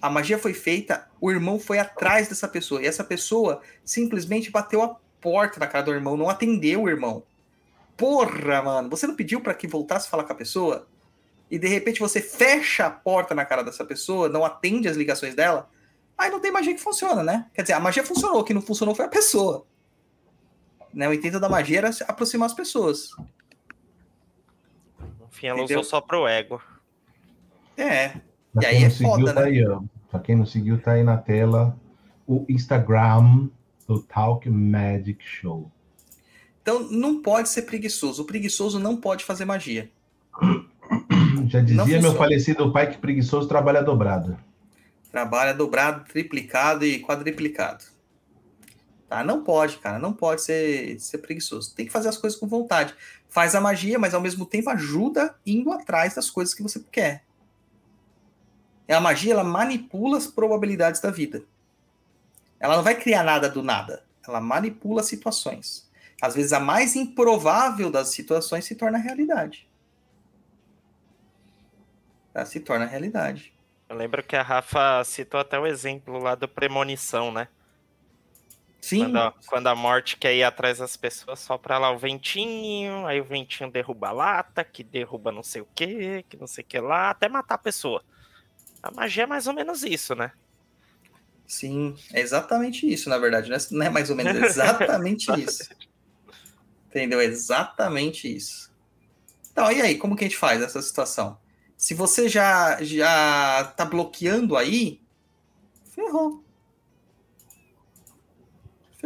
[0.00, 4.82] A magia foi feita, o irmão foi atrás dessa pessoa e essa pessoa simplesmente bateu
[4.82, 7.22] a porta na cara do irmão, não atendeu o irmão.
[7.96, 10.86] Porra, mano, você não pediu para que voltasse a falar com a pessoa?
[11.50, 15.34] E de repente você fecha a porta na cara dessa pessoa, não atende as ligações
[15.34, 15.68] dela?
[16.16, 17.46] Aí não tem magia que funciona, né?
[17.54, 19.66] Quer dizer, a magia funcionou, o que não funcionou foi a pessoa.
[20.92, 21.08] Né?
[21.08, 23.10] O intento da magia era aproximar as pessoas.
[25.38, 25.80] Enfim, ela Entendeu?
[25.80, 26.60] usou só pro ego.
[27.76, 28.08] É.
[28.52, 29.46] Pra E aí quem é não seguiu, foda, tá né?
[29.46, 29.64] aí.
[30.10, 31.78] Pra quem não seguiu, tá aí na tela
[32.26, 33.48] o Instagram
[33.86, 35.70] do Talk Magic Show.
[36.60, 38.22] Então não pode ser preguiçoso.
[38.22, 39.88] O preguiçoso não pode fazer magia.
[41.46, 44.36] Já dizia meu falecido pai que preguiçoso trabalha dobrado.
[45.10, 47.84] Trabalha dobrado, triplicado e quadriplicado.
[49.08, 49.24] Tá?
[49.24, 49.98] Não pode, cara.
[49.98, 51.74] Não pode ser, ser preguiçoso.
[51.74, 52.94] Tem que fazer as coisas com vontade.
[53.28, 57.24] Faz a magia, mas ao mesmo tempo ajuda indo atrás das coisas que você quer.
[58.88, 61.42] E a magia, ela manipula as probabilidades da vida.
[62.58, 64.02] Ela não vai criar nada do nada.
[64.26, 65.88] Ela manipula situações.
[66.20, 69.68] Às vezes, a mais improvável das situações se torna realidade.
[72.32, 72.44] Tá?
[72.44, 73.52] Se torna realidade.
[73.88, 77.48] Eu lembro que a Rafa citou até o exemplo lá do premonição, né?
[78.80, 79.00] Sim.
[79.00, 83.20] Quando a, quando a morte quer ir atrás das pessoas, sopra lá o ventinho, aí
[83.20, 86.66] o ventinho derruba a lata, que derruba não sei o que, que não sei o
[86.66, 88.02] que lá, até matar a pessoa.
[88.82, 90.32] A magia é mais ou menos isso, né?
[91.46, 93.48] Sim, é exatamente isso, na verdade.
[93.48, 95.68] Não é, não é mais ou menos é exatamente isso.
[96.86, 97.20] Entendeu?
[97.20, 98.72] É exatamente isso.
[99.50, 101.38] Então, e aí, como que a gente faz essa situação?
[101.76, 105.00] Se você já já tá bloqueando aí,
[105.94, 106.44] ferrou.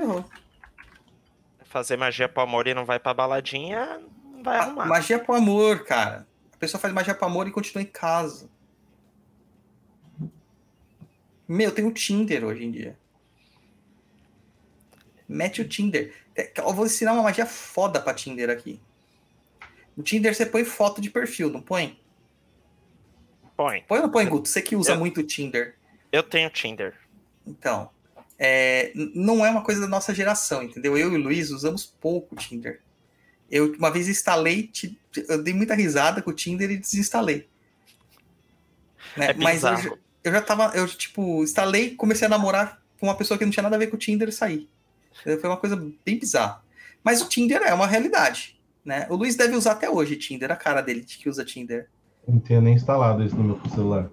[0.02, 0.24] Ferrou.
[1.66, 4.86] Fazer magia pro amor e não vai pra baladinha, não vai Ah, arrumar.
[4.86, 6.26] Magia pro amor, cara.
[6.52, 8.50] A pessoa faz magia pro amor e continua em casa.
[11.48, 12.98] Meu, tem o Tinder hoje em dia.
[15.28, 16.14] Mete o Tinder.
[16.36, 18.80] É, Eu vou ensinar uma magia foda pra Tinder aqui.
[19.96, 21.98] No Tinder você põe foto de perfil, não põe?
[23.56, 23.82] Põe.
[23.82, 24.48] Põe ou não põe, Guto?
[24.48, 25.76] Você que usa Eu- muito o Tinder.
[26.10, 26.98] Eu tenho Tinder.
[27.46, 27.90] Então,
[28.44, 30.98] é, não é uma coisa da nossa geração, entendeu?
[30.98, 32.80] Eu e o Luiz usamos pouco o Tinder.
[33.48, 34.68] Eu uma vez instalei,
[35.28, 37.46] eu dei muita risada com o Tinder e desinstalei.
[39.16, 39.26] Né?
[39.26, 43.38] É Mas eu, eu já tava, eu tipo, instalei, comecei a namorar com uma pessoa
[43.38, 44.68] que não tinha nada a ver com o Tinder e saí.
[45.20, 45.40] Entendeu?
[45.40, 46.64] Foi uma coisa bem bizarra.
[47.04, 49.06] Mas o Tinder é uma realidade, né?
[49.08, 51.88] O Luiz deve usar até hoje Tinder, a cara dele de que usa Tinder.
[52.26, 54.10] Não tinha nem instalado isso no meu celular.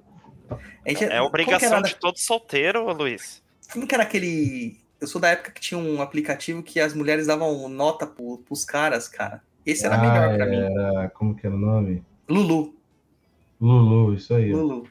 [0.86, 3.42] É que obrigação era- de todo solteiro, Luiz.
[3.72, 4.78] Como que era aquele.
[5.00, 8.66] Eu sou da época que tinha um aplicativo que as mulheres davam nota pro, pros
[8.66, 9.42] caras, cara.
[9.66, 10.58] Esse era Ah, melhor pra mim.
[10.58, 12.04] Era, como que era o nome?
[12.28, 12.76] Lulu.
[13.62, 14.52] Lulu, isso aí.
[14.52, 14.88] Lulu.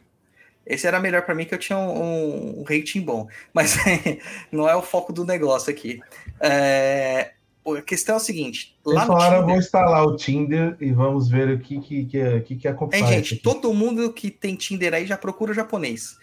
[0.64, 3.26] Esse era melhor pra mim que eu tinha um, um rating bom.
[3.52, 3.76] Mas
[4.52, 6.00] não é o foco do negócio aqui.
[6.40, 7.32] É,
[7.66, 9.64] a questão é o seguinte: lá no falaram, eu vou Tinder.
[9.64, 13.02] instalar o Tinder e vamos ver o que que, que, que, que acompanha.
[13.02, 16.16] Hein, gente, todo mundo que tem Tinder aí já procura japonês.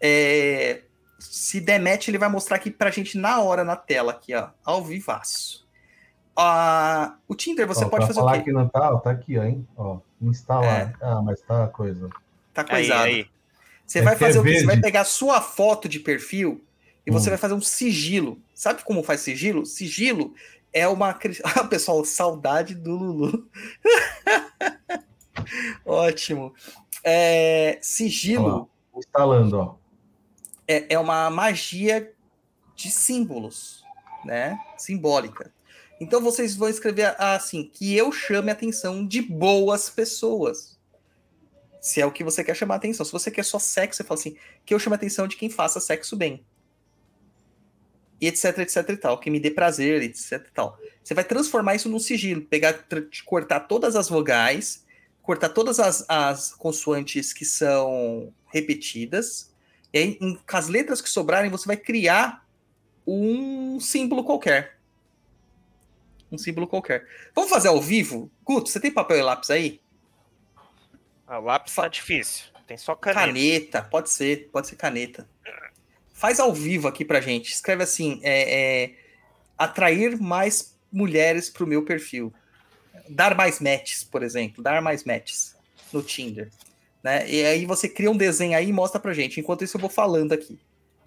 [0.00, 0.82] É,
[1.30, 4.48] se der match, ele vai mostrar aqui pra gente na hora, na tela, aqui, ó,
[4.64, 5.66] ao vivaço.
[6.36, 8.44] Ah, o Tinder, você Ó, pode fazer o falar quê?
[8.44, 9.66] que não tá, ó, tá aqui, ó, hein?
[9.76, 10.90] Ó, instalar.
[10.90, 10.94] É.
[11.02, 12.08] Ah, mas tá a coisa.
[12.54, 13.02] Tá Aí, coisado.
[13.04, 13.26] aí.
[13.86, 14.58] Você É vai que é fazer o quê?
[14.60, 16.64] Você vai pegar a sua foto de perfil
[17.06, 17.32] e você Hum.
[17.32, 18.38] vai fazer um sigilo.
[18.54, 19.66] Sabe como faz sigilo?
[19.66, 20.32] Sigilo
[20.72, 21.12] é uma.
[21.44, 23.46] Ah, pessoal, saudade do Lulu.
[25.84, 26.54] Ótimo.
[27.04, 29.74] É, sigilo Instalando, ó.
[30.66, 32.12] É, é uma magia
[32.74, 33.84] de símbolos,
[34.24, 34.58] né?
[34.76, 35.52] Simbólica.
[36.00, 40.78] Então vocês vão escrever assim: que eu chame a atenção de boas pessoas.
[41.80, 43.04] Se é o que você quer chamar atenção.
[43.04, 45.50] Se você quer só sexo, você fala assim, que eu chamo a atenção de quem
[45.50, 46.44] faça sexo bem.
[48.20, 49.18] E etc, etc e tal.
[49.18, 50.78] Que me dê prazer, etc e tal.
[51.02, 52.42] Você vai transformar isso num sigilo.
[52.42, 52.86] Pegar,
[53.24, 54.84] cortar todas as vogais,
[55.22, 59.51] cortar todas as, as consoantes que são repetidas.
[59.92, 62.46] E aí, em- com as letras que sobrarem, você vai criar
[63.06, 64.78] um símbolo qualquer.
[66.30, 67.06] Um símbolo qualquer.
[67.34, 68.30] Vamos fazer ao vivo?
[68.42, 69.80] Guto, você tem papel e lápis aí?
[71.26, 72.46] Ah, lápis tá difícil.
[72.66, 73.26] Tem só caneta.
[73.26, 75.28] Caneta, pode ser, pode ser caneta.
[76.14, 77.52] Faz ao vivo aqui pra gente.
[77.52, 78.94] Escreve assim: é, é,
[79.58, 82.32] atrair mais mulheres pro meu perfil.
[83.08, 84.62] Dar mais matches, por exemplo.
[84.62, 85.56] Dar mais matches
[85.92, 86.50] no Tinder.
[87.02, 87.28] Né?
[87.28, 89.40] E aí você cria um desenho aí e mostra pra gente.
[89.40, 90.58] Enquanto isso, eu vou falando aqui.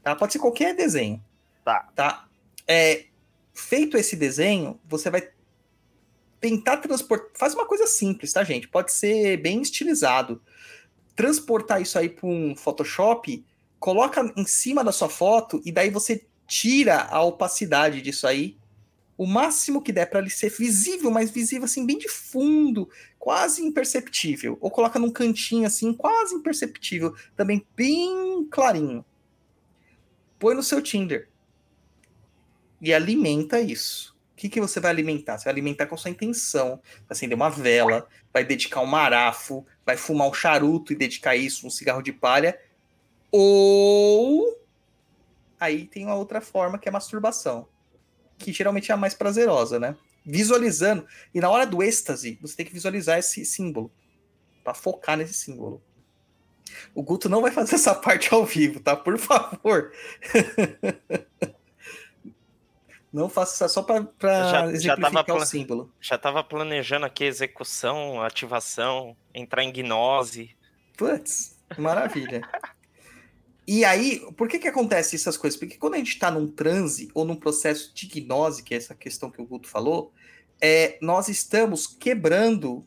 [0.03, 0.15] Tá?
[0.15, 1.23] Pode ser qualquer desenho.
[1.63, 1.89] Tá.
[1.95, 2.27] Tá?
[2.67, 3.05] É,
[3.53, 5.29] feito esse desenho, você vai
[6.39, 7.31] tentar transportar.
[7.35, 8.67] Faz uma coisa simples, tá, gente?
[8.67, 10.41] Pode ser bem estilizado.
[11.15, 13.43] Transportar isso aí para um Photoshop,
[13.79, 18.57] coloca em cima da sua foto e daí você tira a opacidade disso aí.
[19.17, 23.63] O máximo que der para ele ser visível, mas visível assim, bem de fundo, quase
[23.63, 24.57] imperceptível.
[24.59, 29.05] Ou coloca num cantinho assim, quase imperceptível, também bem clarinho.
[30.37, 31.29] Põe no seu Tinder
[32.81, 34.15] e alimenta isso.
[34.33, 35.37] O que, que você vai alimentar?
[35.37, 36.81] Você vai alimentar com sua intenção.
[36.99, 41.65] Vai acender uma vela, vai dedicar um marafo, vai fumar um charuto e dedicar isso,
[41.65, 42.59] um cigarro de palha.
[43.31, 44.59] Ou
[45.59, 47.67] aí tem uma outra forma que é masturbação,
[48.37, 49.95] que geralmente é a mais prazerosa, né?
[50.25, 51.05] Visualizando.
[51.33, 53.91] E na hora do êxtase, você tem que visualizar esse símbolo.
[54.63, 55.81] Para focar nesse símbolo.
[56.93, 58.95] O Guto não vai fazer essa parte ao vivo, tá?
[58.95, 59.91] Por favor.
[63.13, 65.93] Não faça isso só para Já- já exemplificar tava o símbolo.
[66.01, 70.53] Já tava planejando aqui execução, ativação, entrar em gnose.
[70.97, 72.41] Putz, maravilha.
[73.67, 75.59] E aí, por que que acontece essas coisas?
[75.59, 78.93] Porque quando a gente está num transe ou num processo de gnose, que é essa
[78.93, 80.13] questão que o Guto falou,
[80.61, 82.85] é, nós estamos quebrando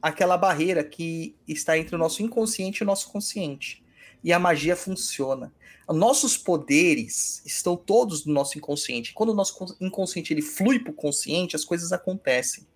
[0.00, 3.84] aquela barreira que está entre o nosso inconsciente e o nosso consciente.
[4.24, 5.52] E a magia funciona.
[5.88, 9.12] Nossos poderes estão todos no nosso inconsciente.
[9.12, 12.66] Quando o nosso con- inconsciente ele flui para o consciente, as coisas acontecem.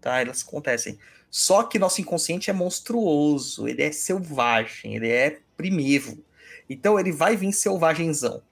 [0.00, 0.20] Tá?
[0.20, 0.98] Elas acontecem.
[1.30, 6.24] Só que nosso inconsciente é monstruoso, ele é selvagem, ele é primevo.
[6.68, 8.42] Então ele vai vir selvagenzão.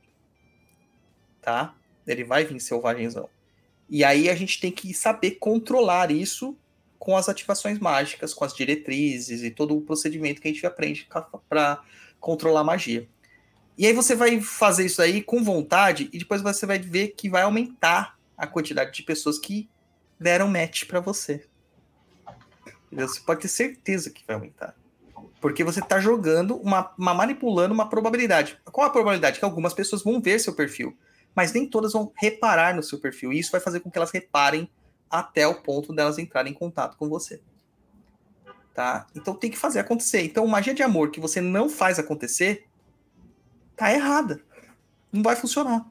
[1.41, 1.75] Tá?
[2.07, 3.29] Ele vai vir selvagenzão.
[3.89, 6.57] E aí a gente tem que saber controlar isso
[6.99, 11.07] com as ativações mágicas, com as diretrizes e todo o procedimento que a gente aprende
[11.49, 11.83] para
[12.19, 13.07] controlar magia.
[13.77, 17.29] E aí você vai fazer isso aí com vontade e depois você vai ver que
[17.29, 19.69] vai aumentar a quantidade de pessoas que
[20.19, 21.45] deram match para você.
[22.95, 24.75] Você pode ter certeza que vai aumentar.
[25.41, 28.59] Porque você está jogando, uma, uma- manipulando uma probabilidade.
[28.65, 29.39] Qual a probabilidade?
[29.39, 30.97] Que algumas pessoas vão ver seu perfil,
[31.35, 33.33] mas nem todas vão reparar no seu perfil.
[33.33, 34.71] E isso vai fazer com que elas reparem
[35.11, 37.41] até o ponto delas entrarem em contato com você.
[38.73, 39.07] Tá?
[39.15, 40.23] Então tem que fazer acontecer.
[40.23, 42.67] Então, magia de amor que você não faz acontecer,
[43.77, 44.41] tá errada.
[45.13, 45.87] Não vai funcionar.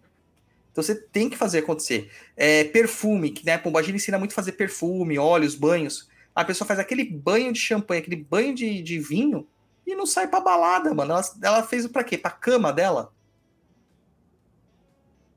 [0.71, 2.11] Então você tem que fazer acontecer.
[2.35, 6.09] É, perfume, que né, Pombagira ensina muito a fazer perfume, óleos, banhos.
[6.35, 9.47] A pessoa faz aquele banho de champanhe, aquele banho de, de vinho
[9.85, 11.13] e não sai pra balada, mano.
[11.13, 12.17] Ela, ela fez pra quê?
[12.17, 13.13] Pra cama dela?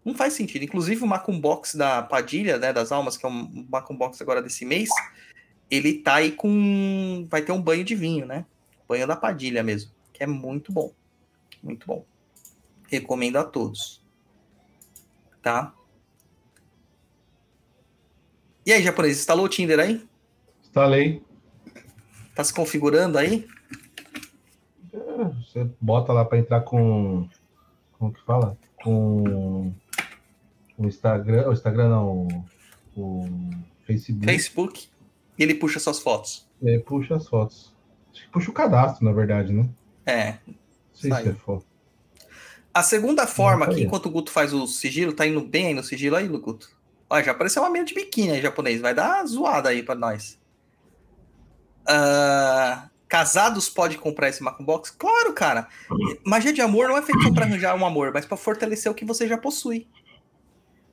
[0.04, 0.64] Não faz sentido.
[0.64, 4.88] Inclusive o Macumbox da Padilha, né, das Almas, que é um Macumbox agora desse mês,
[5.70, 7.26] ele tá aí com...
[7.28, 8.46] vai ter um banho de vinho, né?
[8.88, 10.92] Banho da Padilha mesmo, que é muito bom.
[11.62, 12.04] Muito bom.
[12.88, 14.00] Recomendo a todos.
[15.42, 15.74] Tá?
[18.64, 20.06] E aí, japonês, instalou o Tinder aí?
[20.76, 21.22] Instalei.
[22.34, 23.48] Tá se configurando aí?
[24.92, 27.26] É, Você bota lá para entrar com.
[27.98, 28.58] Como que fala?
[28.82, 29.72] Com
[30.76, 31.48] o Instagram.
[31.48, 32.28] O Instagram não.
[32.94, 33.24] O
[33.86, 34.26] Facebook.
[34.26, 34.88] Facebook.
[35.38, 36.46] E ele puxa suas fotos.
[36.62, 37.74] Aí puxa as fotos.
[38.12, 39.66] Acho que puxa o cadastro, na verdade, né?
[40.04, 40.32] É.
[40.46, 40.54] Não
[40.92, 41.64] sei se é foto.
[42.74, 45.74] A segunda forma tá aqui, enquanto o Guto faz o sigilo, tá indo bem aí
[45.74, 46.68] no sigilo aí, Guto?
[47.08, 48.82] Ó, já apareceu uma mina de biquíni aí, japonês.
[48.82, 50.38] Vai dar zoada aí pra nós.
[51.86, 54.90] Ah, casados podem comprar esse Macumbox?
[54.90, 55.68] Claro, cara.
[56.24, 59.04] Magia de amor não é feito pra arranjar um amor, mas pra fortalecer o que
[59.04, 59.86] você já possui.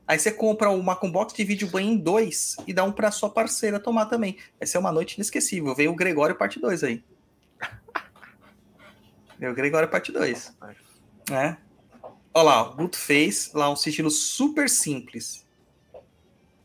[0.05, 3.29] Aí você compra o Macumbox, divide o banho em dois e dá um pra sua
[3.29, 4.37] parceira tomar também.
[4.59, 5.73] Vai ser uma noite inesquecível.
[5.73, 7.03] Veio o Gregório parte 2 aí.
[9.39, 10.57] Veio o Gregório parte 2.
[11.29, 11.57] Né?
[12.33, 15.47] Olha lá, o Guto fez lá um sigilo super simples.
[15.93, 15.99] Tá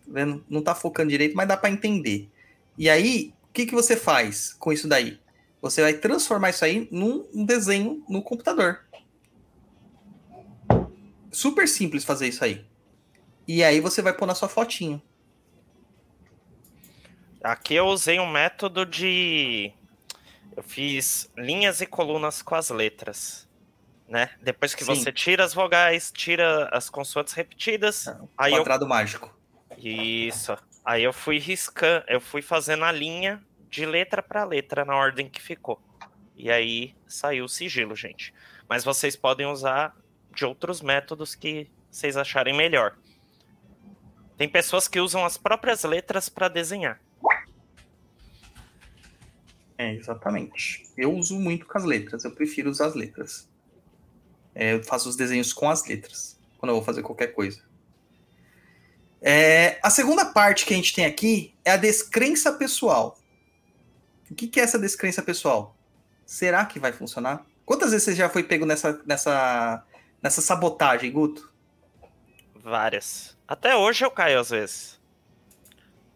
[0.09, 0.45] vendo?
[0.49, 2.29] Não tá focando direito, mas dá para entender.
[2.77, 5.21] E aí, o que, que você faz com isso daí?
[5.61, 8.85] Você vai transformar isso aí num um desenho no computador.
[11.33, 12.65] Super simples fazer isso aí.
[13.47, 15.03] E aí você vai pôr na sua fotinho.
[17.43, 19.73] Aqui eu usei um método de.
[20.57, 23.49] Eu fiz linhas e colunas com as letras.
[24.09, 24.31] Né?
[24.43, 24.95] Depois que Sim.
[24.95, 28.07] você tira as vogais, tira as consoantes repetidas,
[28.39, 29.35] aí eu Quadrado mágico.
[29.77, 30.57] Isso.
[30.89, 35.29] Aí eu fui riscando, eu fui fazendo a linha de letra para letra na ordem
[35.29, 35.79] que ficou.
[36.35, 38.33] E aí saiu o sigilo, gente.
[38.67, 39.95] Mas vocês podem usar
[40.35, 42.97] de outros métodos que vocês acharem melhor.
[44.39, 46.99] Tem pessoas que usam as próprias letras para desenhar.
[49.77, 50.89] É, exatamente.
[50.97, 53.47] Eu uso muito com as letras, eu prefiro usar as letras.
[54.55, 57.68] É, eu faço os desenhos com as letras, quando eu vou fazer qualquer coisa.
[59.21, 63.19] É, a segunda parte que a gente tem aqui é a descrença pessoal.
[64.31, 65.77] O que, que é essa descrença pessoal?
[66.25, 67.45] Será que vai funcionar?
[67.65, 69.85] Quantas vezes você já foi pego nessa, nessa,
[70.23, 71.53] nessa sabotagem, Guto?
[72.55, 73.37] Várias.
[73.47, 75.01] Até hoje eu caio às vezes.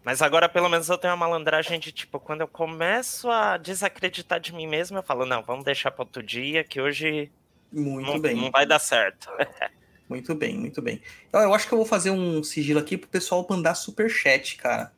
[0.05, 4.41] Mas agora pelo menos eu tenho uma malandragem de tipo, quando eu começo a desacreditar
[4.41, 7.31] de mim mesmo, eu falo, não, vamos deixar para outro dia, que hoje
[7.73, 8.35] Muito não, bem.
[8.35, 9.31] não vai dar certo.
[10.13, 11.01] Muito bem, muito bem.
[11.27, 14.93] Então, eu acho que eu vou fazer um sigilo aqui pro pessoal mandar superchat, cara.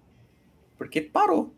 [0.77, 1.55] Porque parou.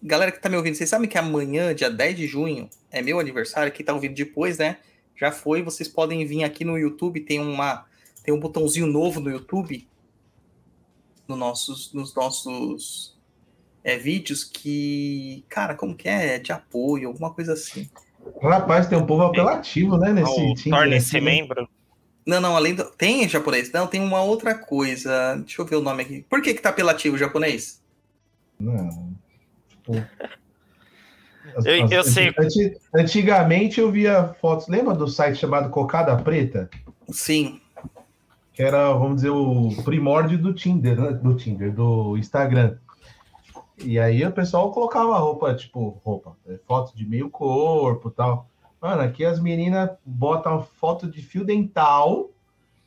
[0.00, 3.18] Galera que tá me ouvindo, vocês sabem que amanhã, dia 10 de junho, é meu
[3.18, 3.72] aniversário.
[3.72, 4.78] Quem tá ouvindo depois, né?
[5.16, 5.62] Já foi.
[5.62, 7.20] Vocês podem vir aqui no YouTube.
[7.20, 7.84] Tem uma
[8.22, 9.86] tem um botãozinho novo no YouTube.
[11.26, 13.18] No nossos, nos nossos
[13.82, 15.44] é, vídeos que.
[15.48, 16.38] Cara, como que é?
[16.38, 17.90] De apoio, alguma coisa assim.
[18.40, 20.12] Rapaz, tem um povo apelativo, né?
[20.12, 21.20] Nesse Tinder Torne-se né?
[21.20, 21.68] membro.
[22.26, 22.84] Não, não, além do.
[22.84, 23.70] Tem em japonês?
[23.72, 25.36] Não, tem uma outra coisa.
[25.36, 26.26] Deixa eu ver o nome aqui.
[26.28, 27.82] Por que, que tá apelativo japonês?
[28.58, 29.12] Não.
[29.68, 29.92] Tipo.
[31.56, 32.32] as- Eu- as- eu sei.
[32.38, 34.68] anti- Antigamente eu via fotos.
[34.68, 36.70] Lembra do site chamado Cocada Preta?
[37.10, 37.60] Sim.
[38.54, 41.10] Que era, vamos dizer, o primórdio do Tinder, né?
[41.12, 42.78] Do Tinder, do Instagram.
[43.78, 48.48] E aí o pessoal colocava roupa, tipo, roupa, é, foto de meio corpo e tal.
[48.84, 52.28] Mano, aqui as meninas botam foto de fio dental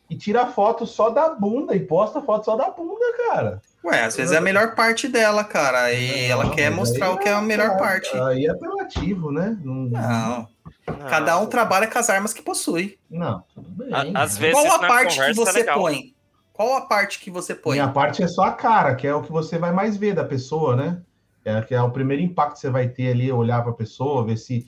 [0.07, 3.59] e tira foto só da bunda e posta foto só da bunda, cara.
[3.83, 5.91] Ué, às vezes é a melhor parte dela, cara.
[5.91, 8.15] E ela Não, quer mas mostrar o que é a melhor cara, parte.
[8.15, 9.57] Aí é apelativo, né?
[9.63, 10.47] Não, Não.
[10.85, 11.07] Não.
[11.09, 12.99] Cada um trabalha com as armas que possui.
[13.09, 13.91] não tudo bem.
[13.91, 14.41] A- às né?
[14.51, 15.79] vezes- Qual a parte que é você legal.
[15.79, 16.13] põe?
[16.53, 17.73] Qual a parte que você põe?
[17.73, 20.23] Minha parte é só a cara, que é o que você vai mais ver da
[20.23, 21.01] pessoa, né?
[21.43, 24.23] É, que é o primeiro impacto que você vai ter ali, olhar para a pessoa,
[24.23, 24.67] ver se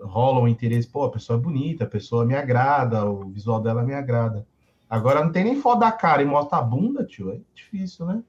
[0.00, 0.88] rola um interesse.
[0.88, 4.46] Pô, a pessoa é bonita, a pessoa me agrada, o visual dela me agrada.
[4.88, 7.32] Agora não tem nem foto da cara e mostra a bunda, tio.
[7.32, 8.22] É difícil, né?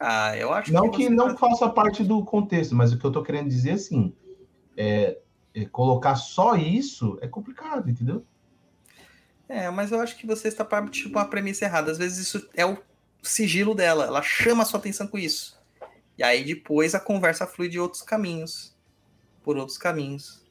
[0.00, 3.04] Ah, eu acho Não que, que não tá- faça parte do contexto, mas o que
[3.04, 4.14] eu tô querendo dizer assim,
[4.76, 5.18] é,
[5.54, 8.24] é colocar só isso é complicado, entendeu?
[9.48, 11.90] É, mas eu acho que você está partindo uma premissa errada.
[11.90, 12.78] Às vezes isso é o
[13.22, 14.04] sigilo dela.
[14.04, 15.58] Ela chama a sua atenção com isso.
[16.16, 18.76] E aí depois a conversa flui de outros caminhos.
[19.42, 20.46] Por outros caminhos.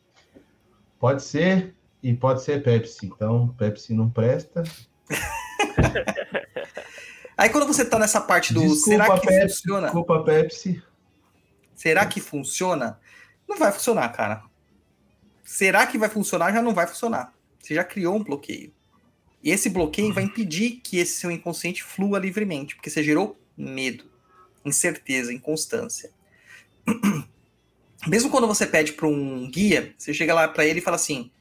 [1.00, 3.06] Pode ser e pode ser Pepsi.
[3.06, 4.64] Então, Pepsi não presta.
[7.38, 9.88] Aí quando você tá nessa parte do Desculpa, será que Pepsi, funciona?
[9.88, 10.84] Desculpa, Pepsi.
[11.76, 13.00] Será que funciona?
[13.48, 14.44] Não vai funcionar, cara.
[15.44, 16.52] Será que vai funcionar?
[16.52, 17.34] Já não vai funcionar.
[17.60, 18.74] Você já criou um bloqueio.
[19.44, 24.06] E esse bloqueio vai impedir que esse seu inconsciente flua livremente, porque você gerou medo,
[24.66, 26.12] incerteza, inconstância.
[28.06, 31.32] Mesmo quando você pede para um guia, você chega lá para ele e fala assim: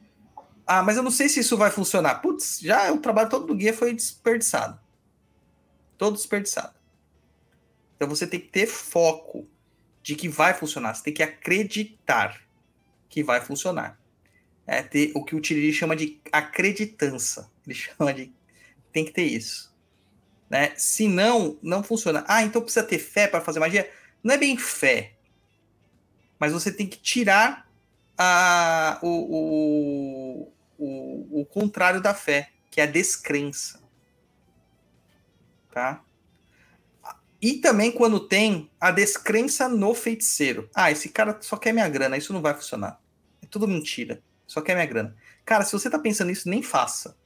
[0.66, 2.16] Ah, mas eu não sei se isso vai funcionar.
[2.16, 4.80] Putz, já o trabalho todo do guia foi desperdiçado.
[5.98, 6.74] Todo desperdiçado.
[7.96, 9.48] Então você tem que ter foco
[10.02, 10.94] de que vai funcionar.
[10.94, 12.40] Você tem que acreditar
[13.08, 13.98] que vai funcionar.
[14.66, 17.50] É ter o que o Tiriri chama de acreditança.
[17.66, 18.32] Ele chama de.
[18.92, 19.74] Tem que ter isso.
[20.48, 20.72] Né?
[20.76, 22.24] Se não, não funciona.
[22.26, 23.90] Ah, então precisa ter fé para fazer magia?
[24.22, 25.15] Não é bem fé.
[26.38, 27.68] Mas você tem que tirar
[28.16, 33.80] a, o, o, o, o contrário da fé, que é a descrença.
[35.70, 36.02] Tá?
[37.40, 40.70] E também quando tem a descrença no feiticeiro.
[40.74, 43.00] Ah, esse cara só quer minha grana, isso não vai funcionar.
[43.42, 44.22] É tudo mentira.
[44.46, 45.16] Só quer minha grana.
[45.44, 47.16] Cara, se você tá pensando nisso, nem faça.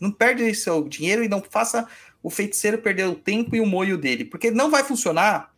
[0.00, 1.86] Não perde seu dinheiro e não faça
[2.22, 4.24] o feiticeiro perder o tempo e o moio dele.
[4.24, 5.49] Porque não vai funcionar.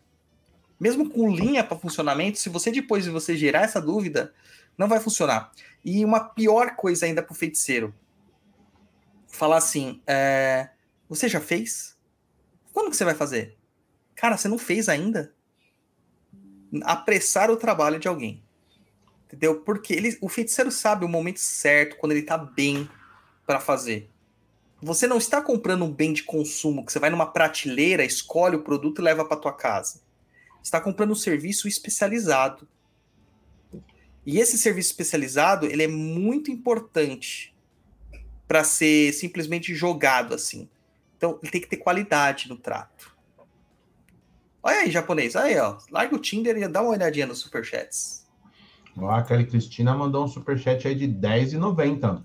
[0.82, 4.34] Mesmo com linha para funcionamento, se você depois de você gerar essa dúvida,
[4.76, 5.52] não vai funcionar.
[5.84, 7.94] E uma pior coisa ainda pro feiticeiro.
[9.28, 10.70] Falar assim, é,
[11.08, 11.96] você já fez?
[12.72, 13.56] Quando que você vai fazer?
[14.16, 15.32] Cara, você não fez ainda?
[16.82, 18.42] Apressar o trabalho de alguém.
[19.26, 19.60] Entendeu?
[19.60, 22.90] Porque ele, o feiticeiro sabe o momento certo, quando ele tá bem
[23.46, 24.10] para fazer.
[24.82, 28.64] Você não está comprando um bem de consumo que você vai numa prateleira, escolhe o
[28.64, 30.02] produto e leva para tua casa.
[30.62, 32.68] Está comprando um serviço especializado.
[34.24, 37.54] E esse serviço especializado, ele é muito importante
[38.46, 40.68] para ser simplesmente jogado assim.
[41.16, 43.16] Então, ele tem que ter qualidade no trato.
[44.62, 45.34] Olha aí, japonês.
[45.34, 45.78] Aí, ó.
[45.90, 48.26] Larga o Tinder e dá uma olhadinha nos superchats.
[48.96, 52.22] Ó, a Kelly Cristina mandou um superchat aí de R$10,90.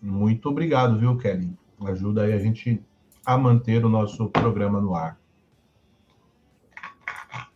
[0.00, 1.56] Muito obrigado, viu, Kelly?
[1.86, 2.82] Ajuda aí a gente
[3.24, 5.18] a manter o nosso programa no ar.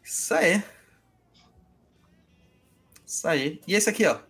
[0.06, 0.62] Isso aí.
[3.04, 3.60] Isso aí.
[3.66, 4.20] E esse aqui, ó.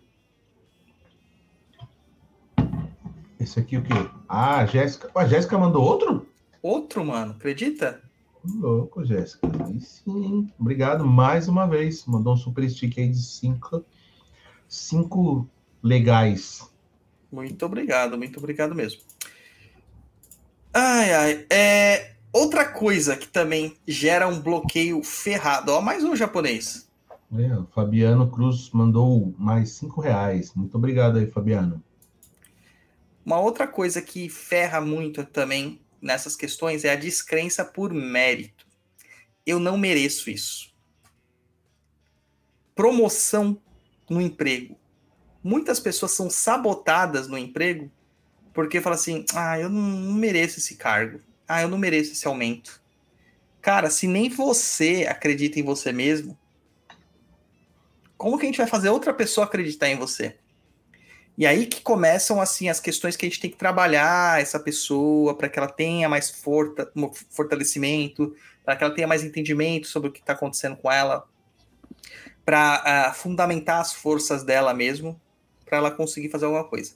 [3.39, 3.93] Esse aqui o quê?
[4.27, 5.11] Ah, a Jéssica.
[5.13, 6.27] A Jéssica mandou outro?
[6.63, 7.33] Outro, mano.
[7.33, 8.01] Acredita?
[8.43, 9.47] Louco, Jéssica.
[9.67, 10.51] Aí sim.
[10.57, 12.07] Obrigado mais uma vez.
[12.07, 13.85] Mandou um super stick aí de cinco,
[14.67, 15.47] cinco
[15.83, 16.67] legais.
[17.31, 19.01] Muito obrigado, muito obrigado mesmo.
[20.73, 21.45] Ai, ai.
[21.51, 25.71] É, outra coisa que também gera um bloqueio ferrado.
[25.71, 26.87] Ó, mais um japonês.
[27.35, 30.53] É, o Fabiano Cruz mandou mais cinco reais.
[30.53, 31.83] Muito obrigado aí, Fabiano.
[33.25, 38.65] Uma outra coisa que ferra muito também nessas questões é a descrença por mérito.
[39.45, 40.73] Eu não mereço isso.
[42.73, 43.59] Promoção
[44.09, 44.77] no emprego.
[45.43, 47.91] Muitas pessoas são sabotadas no emprego
[48.53, 51.19] porque falam assim: ah, eu não mereço esse cargo.
[51.47, 52.81] Ah, eu não mereço esse aumento.
[53.61, 56.37] Cara, se nem você acredita em você mesmo,
[58.17, 60.37] como que a gente vai fazer outra pessoa acreditar em você?
[61.37, 65.37] E aí que começam assim as questões que a gente tem que trabalhar essa pessoa
[65.37, 66.91] para que ela tenha mais forta,
[67.29, 71.27] fortalecimento, para que ela tenha mais entendimento sobre o que está acontecendo com ela,
[72.43, 75.19] para uh, ah, fundamentar as forças dela mesmo,
[75.63, 76.93] para ela conseguir fazer alguma coisa.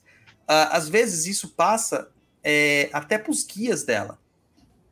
[0.49, 2.10] Uh, às vezes isso passa
[2.44, 4.18] é, até para os guias dela.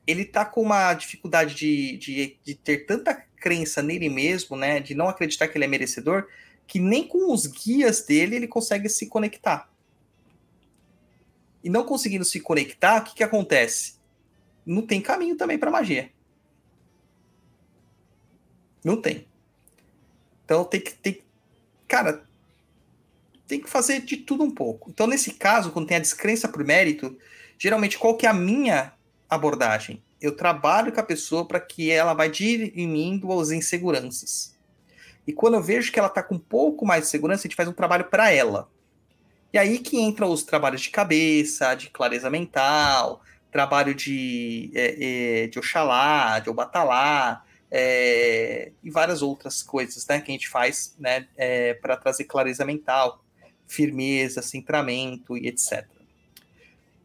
[0.10, 4.95] Ele está com uma dificuldade de, de, de ter tanta crença nele mesmo, né, de
[4.95, 6.27] não acreditar que ele é merecedor,
[6.65, 9.69] que nem com os guias dele ele consegue se conectar.
[11.64, 13.99] E não conseguindo se conectar, o que, que acontece?
[14.65, 16.11] Não tem caminho também para magia.
[18.84, 19.27] Não tem.
[20.44, 21.23] Então tem que ter.
[21.88, 22.23] Cara,
[23.48, 24.90] tem que fazer de tudo um pouco.
[24.90, 27.18] Então, nesse caso, quando tem a descrença por mérito,
[27.57, 28.94] geralmente qual que é a minha
[29.30, 30.01] abordagem?
[30.19, 34.57] Eu trabalho com a pessoa para que ela vai dirimindo as inseguranças.
[35.26, 37.56] E quando eu vejo que ela está com um pouco mais de segurança, a gente
[37.56, 38.69] faz um trabalho para ela.
[39.53, 45.47] E aí que entra os trabalhos de cabeça, de clareza mental, trabalho de, é, é,
[45.47, 51.27] de Oxalá, de Obatalá, é, e várias outras coisas né, que a gente faz né,
[51.38, 53.23] é, para trazer clareza mental,
[53.68, 55.85] firmeza, centramento e etc.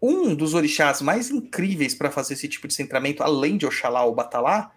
[0.07, 4.15] Um dos orixás mais incríveis para fazer esse tipo de centramento, além de Oxalá ou
[4.15, 4.71] Batalá,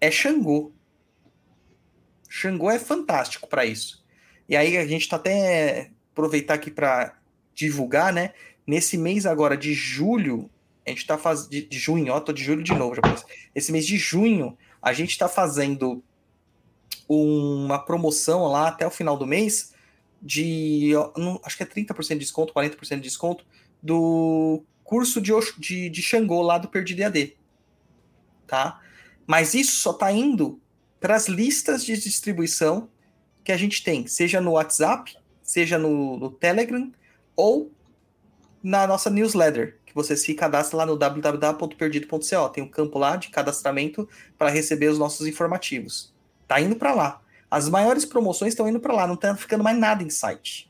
[0.00, 0.72] é Xangô.
[2.28, 4.04] Xangô é fantástico para isso.
[4.48, 7.16] E aí a gente está até aproveitar aqui para
[7.54, 8.34] divulgar, né?
[8.66, 10.50] Nesse mês agora de julho,
[10.84, 13.02] a gente está fazendo de, de, junho, ó, tô de julho de novo, já
[13.54, 16.02] Esse mês de junho, a gente está fazendo
[17.08, 19.72] uma promoção lá até o final do mês
[20.20, 23.46] de, não, acho que é 30% de desconto, 40% de desconto
[23.82, 27.36] do curso de, de, de Xangô lá do Perdido AD.
[28.46, 28.80] Tá?
[29.26, 30.60] Mas isso só está indo
[30.98, 32.88] para as listas de distribuição
[33.44, 36.90] que a gente tem, seja no WhatsApp, seja no, no Telegram
[37.36, 37.70] ou
[38.62, 42.48] na nossa newsletter, que você se cadastra lá no www.perdido.co.
[42.50, 46.12] Tem um campo lá de cadastramento para receber os nossos informativos.
[46.46, 47.22] Tá indo para lá.
[47.50, 50.67] As maiores promoções estão indo para lá, não tá ficando mais nada em site.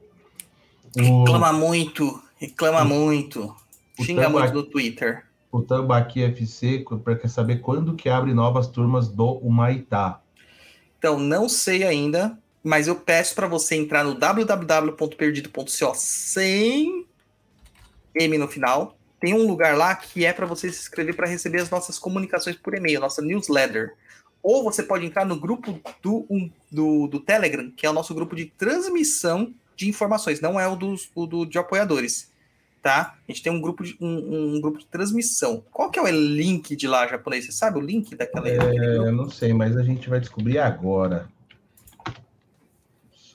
[0.96, 3.54] O, Reclama muito, reclama muito.
[3.98, 5.24] o Xinga Tamba- muito no Twitter.
[5.52, 10.20] o Tambaqui FC para quer saber quando que abre novas turmas do Humaitá.
[10.98, 17.06] Então, não sei ainda, mas eu peço para você entrar no www.perdido.co sem
[18.14, 18.96] M no final.
[19.18, 22.56] Tem um lugar lá que é para você se inscrever para receber as nossas comunicações
[22.56, 23.94] por e-mail, nossa newsletter.
[24.42, 28.14] Ou você pode entrar no grupo do, um- do, do Telegram, que é o nosso
[28.14, 32.30] grupo de transmissão de informações, não é o, dos, o do, de apoiadores.
[32.82, 33.14] Tá?
[33.28, 35.62] A gente tem um grupo de, um, um grupo de transmissão.
[35.70, 37.44] Qual que é o link de lá, japonês?
[37.44, 38.48] Você sabe o link daquela?
[38.48, 41.28] É, eu não sei, mas a gente vai descobrir agora.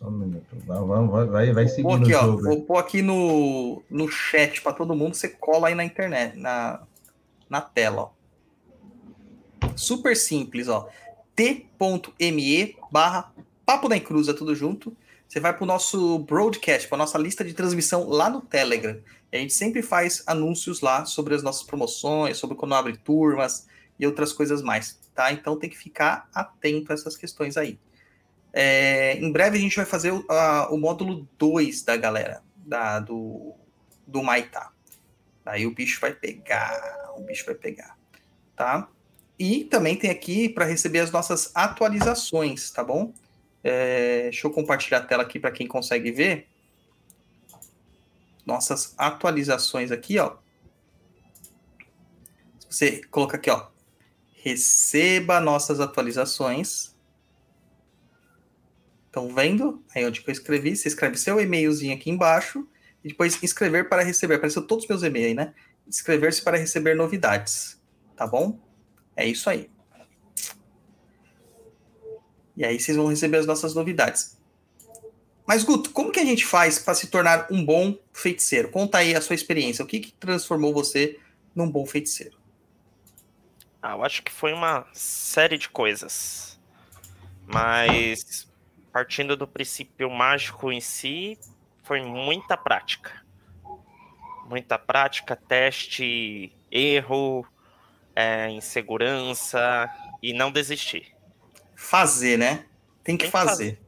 [0.05, 0.45] Só um minuto.
[0.65, 2.43] Vamos, vai, vai, vai seguindo aqui, o ó, jogo.
[2.43, 6.83] vou pôr aqui no, no chat para todo mundo, você cola aí na internet, na,
[7.49, 8.09] na tela, ó.
[9.75, 10.87] Super simples, ó.
[11.35, 13.33] t.me barra
[13.65, 14.95] Papo da Encruza, tudo junto.
[15.27, 18.99] Você vai para o nosso broadcast, para nossa lista de transmissão lá no Telegram.
[19.31, 23.67] E a gente sempre faz anúncios lá sobre as nossas promoções, sobre quando abre turmas
[23.99, 25.31] e outras coisas mais, tá?
[25.31, 27.79] Então tem que ficar atento a essas questões aí.
[28.57, 33.01] É, em breve a gente vai fazer o, a- o módulo 2 da galera, da,
[33.01, 33.53] do,
[34.07, 34.71] do Maitá.
[35.45, 37.97] Aí o bicho vai pegar, o bicho vai pegar,
[38.55, 38.87] tá?
[39.37, 43.13] E também tem aqui para receber as nossas atualizações, tá bom?
[43.61, 46.47] É, deixa eu compartilhar a tela aqui para quem consegue ver.
[48.45, 50.37] Nossas atualizações aqui, ó.
[52.69, 53.67] Você coloca aqui, ó.
[54.35, 56.94] Receba nossas atualizações.
[59.15, 59.81] Estão vendo?
[59.95, 62.67] Aí onde que eu escrevi, você escreve seu e-mailzinho aqui embaixo
[63.01, 64.35] e depois inscrever para receber.
[64.35, 65.53] Apareceu todos os meus e-mails aí, né?
[65.87, 67.81] Inscrever-se para receber novidades.
[68.17, 68.59] Tá bom?
[69.15, 69.69] É isso aí.
[72.57, 74.37] E aí vocês vão receber as nossas novidades.
[75.47, 78.67] Mas, Guto, como que a gente faz para se tornar um bom feiticeiro?
[78.67, 79.85] Conta aí a sua experiência.
[79.85, 81.17] O que, que transformou você
[81.55, 82.37] num bom feiticeiro?
[83.81, 86.59] Ah, eu acho que foi uma série de coisas.
[87.47, 88.45] Mas
[88.95, 91.37] partindo do princípio mágico em si,
[91.83, 93.11] foi muita prática.
[94.49, 97.45] Muita prática, teste, erro,
[98.15, 99.89] é, insegurança
[100.23, 101.13] e não desistir.
[101.75, 102.67] Fazer, né?
[103.03, 103.81] Tem que Tem que fazer.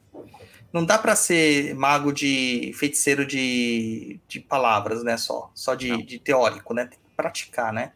[0.74, 5.16] Não dá para ser mago de feiticeiro de, de palavras, né?
[5.16, 6.86] Só, só de, de teórico, né?
[6.86, 7.94] Tem que praticar, né?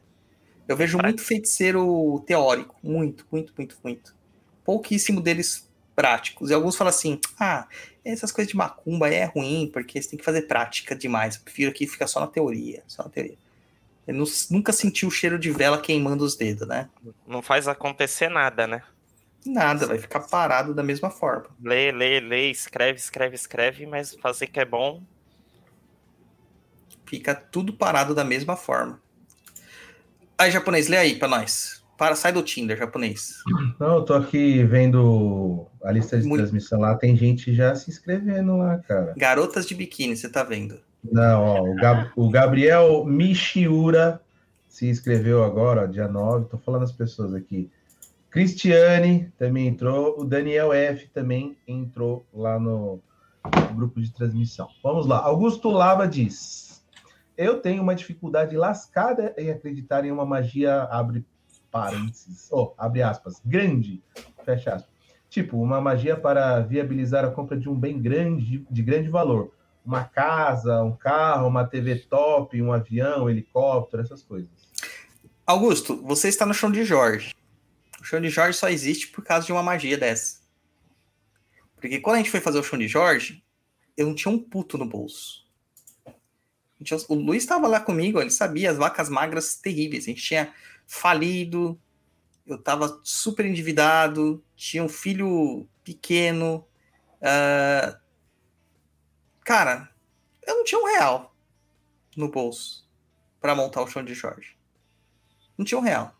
[0.65, 4.15] Eu vejo muito feiticeiro teórico, muito, muito, muito, muito.
[4.63, 6.49] Pouquíssimo deles práticos.
[6.49, 7.67] E alguns falam assim: ah,
[8.03, 11.35] essas coisas de macumba é ruim, porque você tem que fazer prática demais.
[11.35, 12.83] Eu prefiro aqui ficar só na teoria.
[12.87, 13.37] Só na teoria.
[14.07, 16.89] Eu nu- nunca senti o cheiro de vela queimando os dedos, né?
[17.27, 18.81] Não faz acontecer nada, né?
[19.45, 21.47] Nada, vai ficar parado da mesma forma.
[21.63, 25.01] Lê, lê, lê, escreve, escreve, escreve, mas fazer que é bom.
[27.05, 29.01] Fica tudo parado da mesma forma.
[30.37, 31.80] Aí, japonês, lê aí pra nós.
[32.01, 33.43] Para, sai do Tinder, japonês.
[33.79, 37.91] Não, eu tô aqui vendo a lista de Muito- transmissão lá, tem gente já se
[37.91, 39.13] inscrevendo lá, cara.
[39.15, 40.79] Garotas de biquíni, você tá vendo?
[41.03, 44.19] Não, ó, o, Gab- o Gabriel Michiura
[44.67, 47.69] se inscreveu agora, ó, dia 9, tô falando as pessoas aqui.
[48.31, 52.99] Cristiane também entrou, o Daniel F também entrou lá no
[53.75, 54.67] grupo de transmissão.
[54.81, 56.83] Vamos lá, Augusto Lava diz:
[57.37, 61.23] Eu tenho uma dificuldade lascada em acreditar em uma magia, abre
[61.71, 64.03] parênteses, oh, abre aspas, grande,
[64.43, 64.91] fecha aspas.
[65.29, 69.51] Tipo, uma magia para viabilizar a compra de um bem grande, de grande valor
[69.85, 74.49] uma casa, um carro, uma TV top, um avião, um helicóptero, essas coisas.
[75.45, 77.35] Augusto, você está no chão de Jorge.
[77.99, 80.41] O chão de Jorge só existe por causa de uma magia dessa.
[81.75, 83.43] Porque quando a gente foi fazer o chão de Jorge,
[83.97, 85.41] eu não tinha um puto no bolso.
[87.07, 90.05] O Luiz estava lá comigo, ele sabia as vacas magras terríveis.
[90.05, 90.51] A gente tinha
[90.91, 91.79] falido,
[92.45, 96.67] eu estava super endividado, tinha um filho pequeno.
[97.21, 97.97] Uh,
[99.45, 99.89] cara,
[100.45, 101.33] eu não tinha um real
[102.17, 102.85] no bolso
[103.39, 104.57] para montar o chão de Jorge.
[105.57, 106.13] Não tinha um real.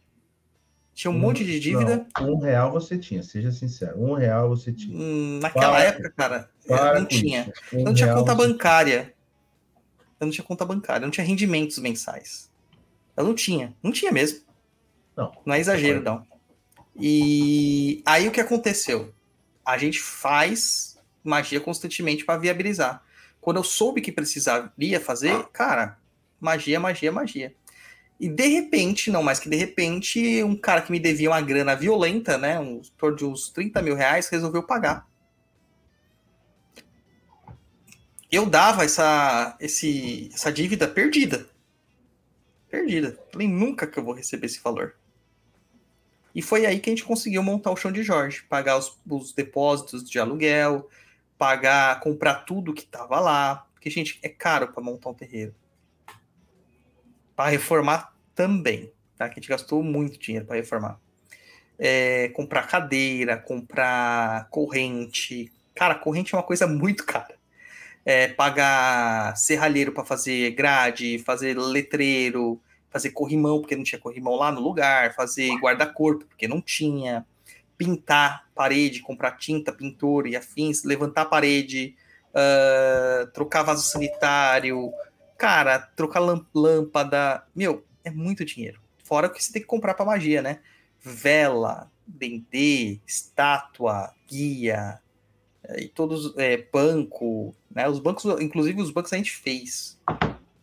[0.94, 2.08] Tinha um, um monte de dívida.
[2.18, 4.02] Não, um real você tinha, seja sincero.
[4.02, 4.98] Um real você tinha.
[4.98, 6.52] Hum, naquela para, época, cara,
[6.98, 7.54] não tinha.
[7.74, 9.14] Um não tinha conta bancária.
[10.18, 12.50] Eu não tinha conta bancária, eu não tinha rendimentos mensais.
[13.18, 14.50] Eu não tinha, não tinha mesmo.
[15.16, 15.32] Não.
[15.46, 16.26] Não é exagero, não.
[16.96, 19.14] E aí o que aconteceu?
[19.66, 23.04] A gente faz magia constantemente para viabilizar.
[23.40, 25.98] Quando eu soube que precisaria fazer, cara,
[26.40, 27.56] magia, magia, magia.
[28.20, 31.76] E de repente, não mais que de repente, um cara que me devia uma grana
[31.76, 32.60] violenta, né?
[32.60, 35.08] Um torno de uns 30 mil reais, resolveu pagar.
[38.32, 41.50] Eu dava essa, esse, essa dívida perdida.
[42.70, 43.20] Perdida.
[43.32, 44.96] Falei, nunca que eu vou receber esse valor.
[46.34, 49.34] E foi aí que a gente conseguiu montar o chão de Jorge, pagar os, os
[49.34, 50.90] depósitos de aluguel,
[51.38, 53.68] pagar, comprar tudo que tava lá.
[53.74, 55.54] Porque, gente, é caro para montar um terreiro.
[57.36, 59.28] Para reformar também, tá?
[59.28, 61.00] Que a gente gastou muito dinheiro para reformar.
[61.78, 65.52] É, comprar cadeira, comprar corrente.
[65.76, 67.36] Cara, corrente é uma coisa muito cara.
[68.06, 72.62] É, pagar serralheiro para fazer grade, fazer letreiro,
[72.92, 77.26] fazer corrimão, porque não tinha corrimão lá no lugar, fazer guarda-corpo, porque não tinha,
[77.78, 81.96] pintar parede, comprar tinta, pintor e afins, levantar parede,
[82.30, 84.92] uh, trocar vaso sanitário,
[85.38, 86.22] cara, trocar
[86.54, 87.44] lâmpada.
[87.56, 88.80] Meu, é muito dinheiro.
[89.04, 90.60] Fora o que você tem que comprar para magia, né?
[91.00, 95.00] Vela, dendê, estátua, guia,
[95.64, 97.88] eh, e todos, é, banco, né?
[97.90, 100.00] Os bancos, inclusive os bancos a gente fez,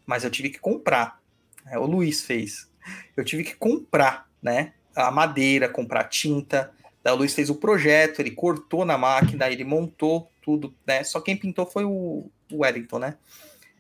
[0.06, 1.20] mas eu tive que comprar.
[1.70, 2.70] É, o Luiz fez.
[3.16, 4.72] Eu tive que comprar, né?
[4.94, 6.72] A madeira, comprar tinta.
[7.02, 11.04] Daí o Luiz fez o projeto, ele cortou na máquina, ele montou tudo, né?
[11.04, 13.16] Só quem pintou foi o, Wellington, né?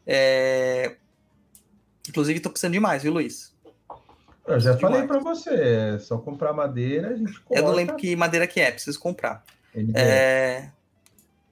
[0.06, 0.96] É,
[2.08, 3.54] Inclusive, tô precisando de mais, viu, Luiz?
[4.46, 7.62] Eu já falei para você, é só comprar madeira, a gente compra.
[7.62, 9.44] Eu não lembro que madeira que é, preciso comprar.
[9.94, 10.70] É...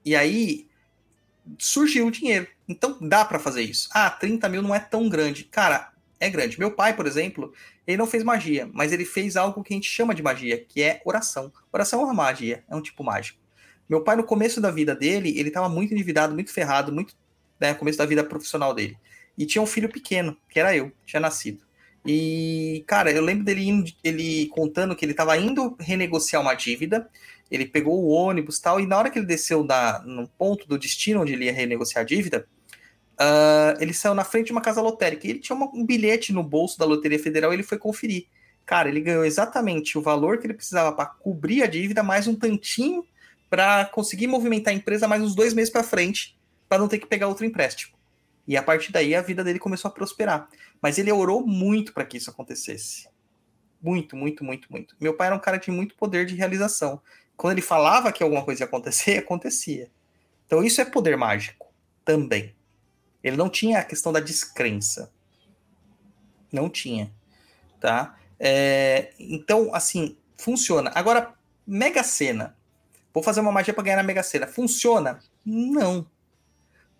[0.03, 0.67] E aí,
[1.59, 2.47] surgiu o dinheiro.
[2.67, 3.87] Então, dá para fazer isso.
[3.93, 5.43] Ah, 30 mil não é tão grande.
[5.43, 6.59] Cara, é grande.
[6.59, 7.53] Meu pai, por exemplo,
[7.85, 10.81] ele não fez magia, mas ele fez algo que a gente chama de magia, que
[10.81, 11.51] é oração.
[11.71, 13.39] Oração é uma magia, é um tipo mágico.
[13.89, 17.15] Meu pai, no começo da vida dele, ele estava muito endividado, muito ferrado, muito.
[17.59, 18.95] Né, começo da vida profissional dele
[19.37, 21.63] e tinha um filho pequeno, que era eu, tinha nascido.
[22.05, 27.07] E, cara, eu lembro dele indo, ele contando que ele estava indo renegociar uma dívida,
[27.51, 30.77] ele pegou o ônibus tal, e na hora que ele desceu da, no ponto do
[30.77, 32.47] destino onde ele ia renegociar a dívida,
[33.19, 36.33] uh, ele saiu na frente de uma casa lotérica, e ele tinha uma, um bilhete
[36.33, 38.27] no bolso da Loteria Federal, e ele foi conferir.
[38.65, 42.35] Cara, ele ganhou exatamente o valor que ele precisava para cobrir a dívida, mais um
[42.35, 43.05] tantinho
[43.49, 46.37] para conseguir movimentar a empresa mais uns dois meses para frente,
[46.67, 47.97] para não ter que pegar outro empréstimo.
[48.45, 50.49] E a partir daí a vida dele começou a prosperar.
[50.81, 53.07] Mas ele orou muito para que isso acontecesse.
[53.81, 54.95] Muito, muito, muito, muito.
[54.99, 57.01] Meu pai era um cara de muito poder de realização.
[57.35, 59.89] Quando ele falava que alguma coisa ia acontecer, acontecia.
[60.45, 61.67] Então isso é poder mágico
[62.03, 62.55] também.
[63.27, 65.11] Ele não tinha a questão da descrença.
[66.51, 67.11] Não tinha,
[67.79, 68.17] tá?
[68.39, 70.91] É, então, assim, funciona.
[70.95, 71.33] Agora,
[71.65, 72.55] Mega Sena.
[73.13, 74.47] Vou fazer uma magia para ganhar na Mega Sena.
[74.47, 75.19] Funciona?
[75.45, 76.05] Não.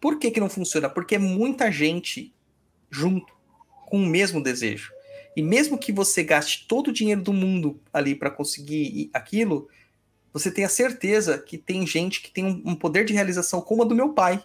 [0.01, 0.89] Por que, que não funciona?
[0.89, 2.33] Porque é muita gente
[2.89, 3.33] junto,
[3.85, 4.91] com o mesmo desejo.
[5.35, 9.69] E mesmo que você gaste todo o dinheiro do mundo ali para conseguir aquilo,
[10.33, 13.85] você tem a certeza que tem gente que tem um poder de realização como a
[13.85, 14.43] do meu pai,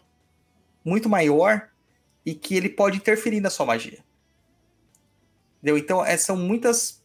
[0.85, 1.71] muito maior,
[2.25, 3.99] e que ele pode interferir na sua magia.
[5.59, 5.79] Entendeu?
[5.79, 7.03] Então, é, são muitas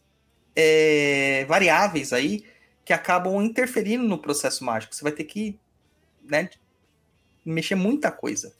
[0.54, 2.44] é, variáveis aí
[2.84, 4.94] que acabam interferindo no processo mágico.
[4.94, 5.58] Você vai ter que
[6.24, 6.48] né,
[7.44, 8.54] mexer muita coisa.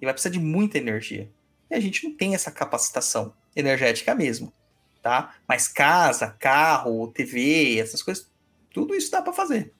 [0.00, 1.30] E vai precisar de muita energia.
[1.70, 4.52] E a gente não tem essa capacitação energética mesmo,
[5.02, 5.34] tá?
[5.46, 8.30] Mas casa, carro, TV, essas coisas,
[8.70, 9.72] tudo isso dá para fazer.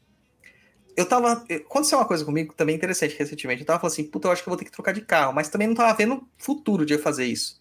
[0.96, 1.44] Eu tava.
[1.66, 3.60] Aconteceu uma coisa comigo também interessante recentemente.
[3.60, 5.32] Eu tava falando assim, puta, eu acho que eu vou ter que trocar de carro,
[5.32, 7.60] mas também não tava vendo futuro de eu fazer isso.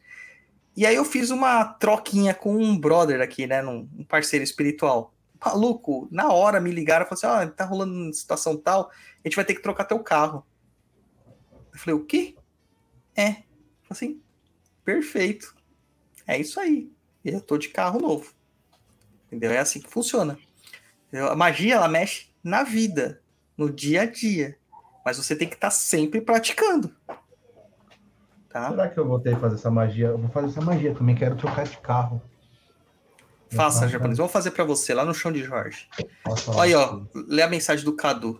[0.75, 3.63] E aí eu fiz uma troquinha com um brother aqui, né?
[3.65, 5.13] Um parceiro espiritual.
[5.43, 8.89] Maluco, na hora me ligaram e falaram assim: ó, tá rolando situação tal,
[9.23, 10.45] a gente vai ter que trocar teu carro.
[11.73, 12.35] Eu falei, o quê?
[13.15, 13.43] É.
[13.89, 14.21] Assim,
[14.85, 15.55] perfeito.
[16.27, 16.91] É isso aí.
[17.23, 18.33] Eu tô de carro novo.
[19.27, 19.51] Entendeu?
[19.51, 20.37] É assim que funciona.
[21.11, 23.21] A magia, ela mexe na vida,
[23.57, 24.57] no dia a dia.
[25.05, 26.93] Mas você tem que estar sempre praticando.
[28.49, 28.69] Tá?
[28.69, 30.07] Será que eu vou ter que fazer essa magia?
[30.07, 32.21] Eu vou fazer essa magia também, quero trocar de carro.
[33.51, 34.17] Faça, japonês.
[34.17, 35.87] Vou fazer pra você lá no chão de Jorge.
[36.47, 37.01] Olha aí, ó.
[37.13, 38.39] Lê a mensagem do Cadu.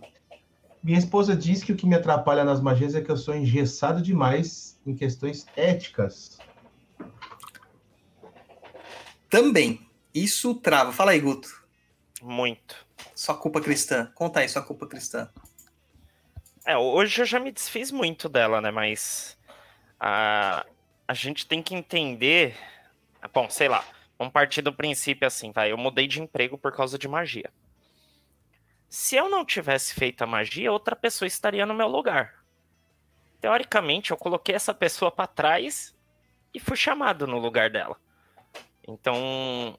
[0.82, 4.02] Minha esposa diz que o que me atrapalha nas magias é que eu sou engessado
[4.02, 6.38] demais em questões éticas.
[9.30, 9.80] Também.
[10.12, 10.92] Isso trava.
[10.92, 11.48] Fala aí, Guto.
[12.22, 12.83] Muito.
[13.14, 14.10] Sua culpa cristã.
[14.14, 15.30] Conta aí, sua culpa cristã.
[16.64, 18.70] É, hoje eu já me desfiz muito dela, né?
[18.70, 19.38] Mas
[20.00, 20.66] a,
[21.06, 22.56] a gente tem que entender.
[23.32, 23.84] Bom, sei lá.
[24.18, 25.70] Vamos partir do princípio assim, vai.
[25.70, 27.50] Eu mudei de emprego por causa de magia.
[28.88, 32.44] Se eu não tivesse feito a magia, outra pessoa estaria no meu lugar.
[33.40, 35.94] Teoricamente, eu coloquei essa pessoa para trás
[36.52, 37.96] e fui chamado no lugar dela.
[38.86, 39.78] Então,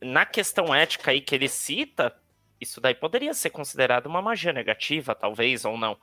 [0.00, 2.14] na questão ética aí que ele cita,
[2.60, 5.98] isso daí poderia ser considerado uma magia negativa, talvez, ou não.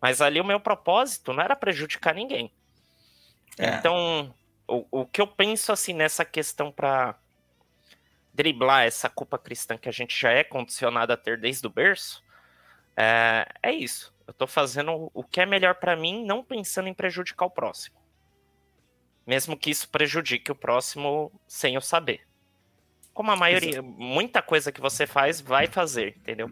[0.00, 2.52] Mas ali o meu propósito não era prejudicar ninguém.
[3.58, 3.76] É.
[3.76, 4.34] Então,
[4.66, 7.14] o, o que eu penso assim nessa questão para
[8.34, 12.22] driblar essa culpa cristã que a gente já é condicionado a ter desde o berço,
[12.96, 14.12] é, é isso.
[14.26, 17.96] Eu tô fazendo o que é melhor para mim, não pensando em prejudicar o próximo.
[19.26, 22.26] Mesmo que isso prejudique o próximo sem eu saber.
[23.14, 26.50] Como a maioria, muita coisa que você faz, vai fazer, entendeu?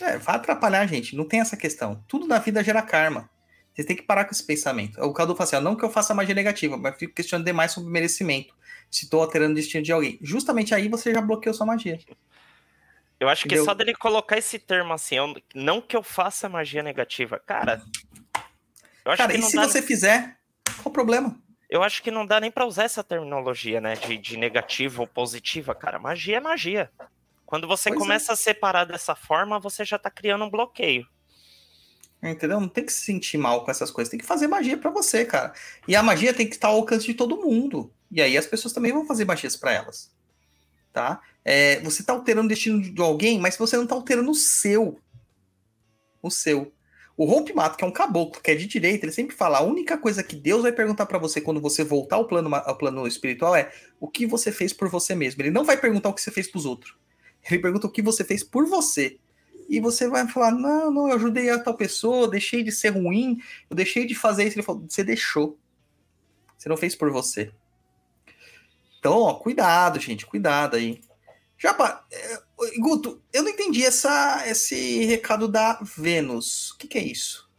[0.00, 1.14] É, vai atrapalhar a gente.
[1.14, 2.02] Não tem essa questão.
[2.08, 3.28] Tudo na vida gera karma.
[3.74, 5.00] Você tem que parar com esse pensamento.
[5.00, 7.72] O Cadu fala assim, ó, não que eu faça magia negativa, mas fico questionando demais
[7.72, 8.54] sobre merecimento.
[8.90, 10.18] Se estou alterando o destino de alguém.
[10.20, 11.98] Justamente aí você já bloqueou sua magia.
[13.18, 13.64] Eu acho que Entendeu?
[13.64, 17.80] só dele colocar esse termo assim, eu- não que eu faça magia negativa, cara.
[19.04, 20.36] Eu acho Cara, que e não se dá, você fizer,
[20.76, 21.40] qual o problema?
[21.72, 25.06] Eu acho que não dá nem pra usar essa terminologia, né, de, de negativa ou
[25.06, 25.98] positiva, cara.
[25.98, 26.90] Magia é magia.
[27.46, 27.98] Quando você Pois é.
[27.98, 31.06] começa a separar dessa forma, você já tá criando um bloqueio.
[32.22, 32.60] Entendeu?
[32.60, 34.10] Não tem que se sentir mal com essas coisas.
[34.10, 35.54] Tem que fazer magia pra você, cara.
[35.88, 37.90] E a magia tem que estar ao alcance de todo mundo.
[38.10, 40.12] E aí as pessoas também vão fazer magias pra elas.
[40.92, 41.22] Tá?
[41.42, 45.00] É, você tá alterando o destino de alguém, mas você não tá alterando o seu.
[46.20, 46.70] O seu.
[47.22, 49.96] O rompe-mato, que é um caboclo, que é de direita, ele sempre fala: a única
[49.96, 53.54] coisa que Deus vai perguntar pra você quando você voltar ao plano, ao plano espiritual
[53.54, 55.40] é o que você fez por você mesmo.
[55.40, 56.96] Ele não vai perguntar o que você fez pros outros.
[57.48, 59.20] Ele pergunta o que você fez por você.
[59.68, 62.88] E você vai falar: não, não, eu ajudei a tal pessoa, eu deixei de ser
[62.88, 63.40] ruim,
[63.70, 64.56] eu deixei de fazer isso.
[64.56, 65.56] Ele falou: você deixou.
[66.58, 67.52] Você não fez por você.
[68.98, 71.00] Então, ó, cuidado, gente, cuidado aí.
[71.56, 72.42] Japa, é,
[72.78, 76.70] Guto, eu não entendi essa, esse recado da Vênus.
[76.72, 77.50] O que, que é isso?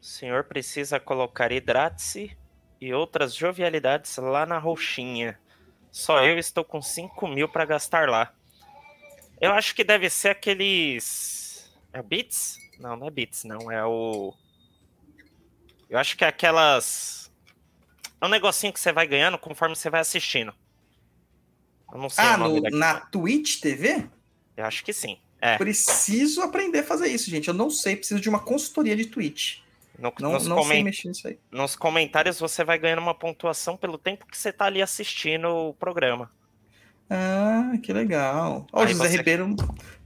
[0.00, 2.36] O senhor precisa colocar hidrate-se
[2.80, 5.38] e outras jovialidades lá na roxinha.
[5.90, 8.34] Só eu estou com 5 mil para gastar lá.
[9.40, 11.72] Eu acho que deve ser aqueles.
[11.92, 12.58] É Bits?
[12.78, 13.70] Não, não é Bits, não.
[13.70, 14.34] É o.
[15.88, 17.32] Eu acho que é aquelas.
[18.20, 20.54] É um negocinho que você vai ganhando conforme você vai assistindo.
[21.92, 24.06] Eu não sei Ah, no- na Twitch TV?
[24.56, 25.18] Eu acho que sim.
[25.40, 27.48] É, Preciso aprender a fazer isso, gente.
[27.48, 29.58] Eu não sei, preciso de uma consultoria de Twitch.
[29.98, 31.38] no- Não, nos, não comen- sei mexer nisso aí.
[31.52, 35.74] nos comentários você vai ganhando uma pontuação pelo tempo que você tá ali assistindo o
[35.74, 36.30] programa.
[37.08, 38.66] Ah, que legal.
[38.72, 39.54] Ó, o José você- Ribeiro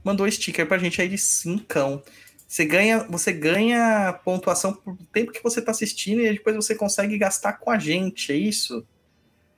[0.03, 2.03] mandou sticker pra gente aí de cincão.
[2.47, 7.17] Você ganha, você ganha pontuação por tempo que você tá assistindo e depois você consegue
[7.17, 8.85] gastar com a gente, é isso?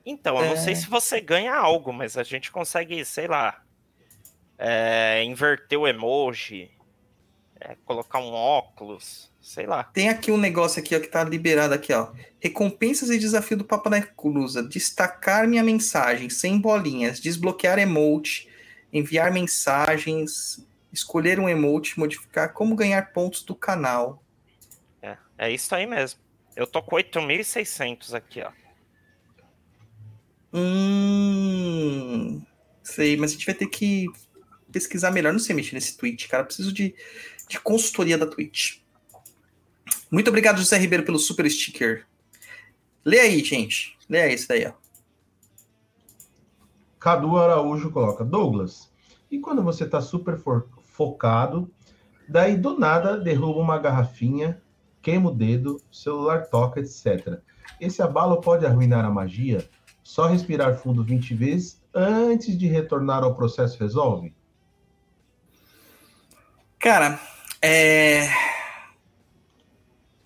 [0.04, 0.56] Então, eu não É.
[0.56, 3.62] sei se você ganha algo, mas a gente consegue, sei lá,
[4.58, 6.70] é, inverter o emoji,
[7.60, 9.84] é, colocar um óculos, sei lá.
[9.84, 12.12] Tem aqui um negócio aqui, ó, que tá liberado aqui, ó.
[12.40, 14.62] Recompensas e desafio do Papa na Cruza.
[14.62, 17.20] Destacar minha mensagem sem bolinhas.
[17.20, 18.48] Desbloquear emote.
[18.92, 20.66] Enviar mensagens.
[20.92, 21.98] Escolher um emote.
[21.98, 22.52] Modificar.
[22.52, 24.22] Como ganhar pontos do canal.
[25.00, 26.20] É, é isso aí mesmo.
[26.56, 28.50] Eu tô com 8.600 aqui, ó.
[30.52, 32.42] Hum.
[32.82, 34.06] Sei, mas a gente vai ter que
[34.70, 35.32] pesquisar melhor.
[35.32, 36.44] Não sei mexer nesse tweet, cara.
[36.44, 36.94] Preciso de,
[37.48, 38.78] de consultoria da Twitch.
[40.10, 42.06] Muito obrigado, José Ribeiro, pelo super sticker.
[43.04, 43.96] Lê aí, gente.
[44.08, 44.72] Lê aí isso daí, ó.
[47.02, 48.88] Cadu Araújo coloca, Douglas,
[49.28, 50.40] e quando você tá super
[50.84, 51.68] focado,
[52.28, 54.62] daí do nada derruba uma garrafinha,
[55.00, 57.40] queima o dedo, celular toca, etc.
[57.80, 59.68] Esse abalo pode arruinar a magia?
[60.02, 64.34] Só respirar fundo 20 vezes antes de retornar ao processo resolve?
[66.78, 67.20] Cara,
[67.60, 68.26] é...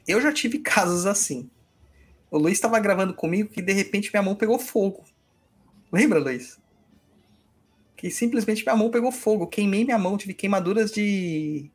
[0.08, 1.50] eu já tive casos assim.
[2.30, 5.04] O Luiz estava gravando comigo que de repente minha mão pegou fogo.
[5.92, 6.58] Lembra, Luiz?
[7.96, 9.46] Que simplesmente minha mão pegou fogo.
[9.46, 11.70] Queimei minha mão, tive queimaduras de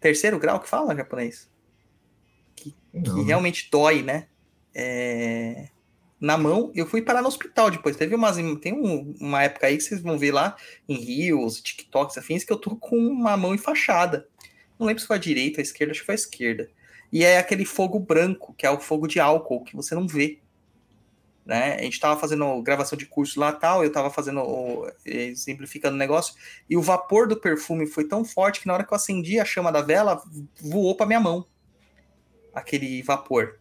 [0.00, 1.48] terceiro grau que fala japonês?
[2.56, 4.28] Que, que realmente dói, né?
[4.74, 5.68] É,
[6.20, 7.96] na mão, eu fui parar no hospital depois.
[7.96, 10.56] Teve umas, tem um- uma época aí que vocês vão ver lá
[10.88, 14.28] em Rios, TikToks, afins, que eu tô com uma mão enfaixada.
[14.78, 16.68] Não lembro se foi a direita a esquerda, acho que foi a esquerda.
[17.12, 20.40] E é aquele fogo branco, que é o fogo de álcool, que você não vê.
[21.46, 21.76] Né?
[21.76, 26.34] A gente tava fazendo gravação de curso lá tal, eu tava fazendo, exemplificando o negócio,
[26.68, 29.46] e o vapor do perfume foi tão forte que na hora que eu acendi a
[29.46, 30.22] chama da vela,
[30.60, 31.46] voou pra minha mão.
[32.52, 33.58] Aquele vapor.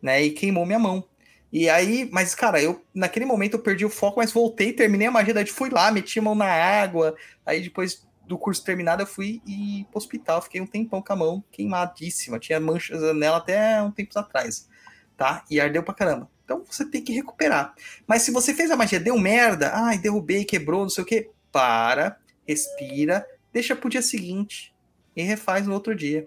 [0.00, 0.22] Né?
[0.22, 1.08] E queimou minha mão.
[1.54, 5.10] E aí, mas cara, eu naquele momento eu perdi o foco, mas voltei, terminei a
[5.12, 7.14] magia, daí fui lá, meti a mão na água.
[7.46, 11.16] Aí depois do curso terminado eu fui e pro hospital, fiquei um tempão com a
[11.16, 14.68] mão queimadíssima, tinha manchas nela até um tempo atrás,
[15.16, 15.44] tá?
[15.48, 16.28] E ardeu pra caramba.
[16.44, 17.72] Então você tem que recuperar.
[18.04, 21.30] Mas se você fez a magia, deu merda, ai, derrubei, quebrou, não sei o que,
[21.52, 22.18] para,
[22.48, 24.74] respira, deixa pro dia seguinte
[25.14, 26.26] e refaz no outro dia.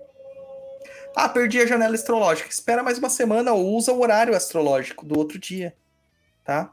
[1.19, 2.47] Ah, perdi a janela astrológica.
[2.47, 5.75] Espera mais uma semana ou usa o horário astrológico do outro dia,
[6.45, 6.71] tá?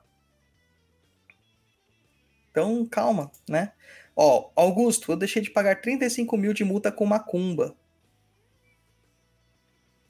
[2.50, 3.72] Então, calma, né?
[4.14, 7.74] Ó, Augusto, eu deixei de pagar 35 mil de multa com macumba.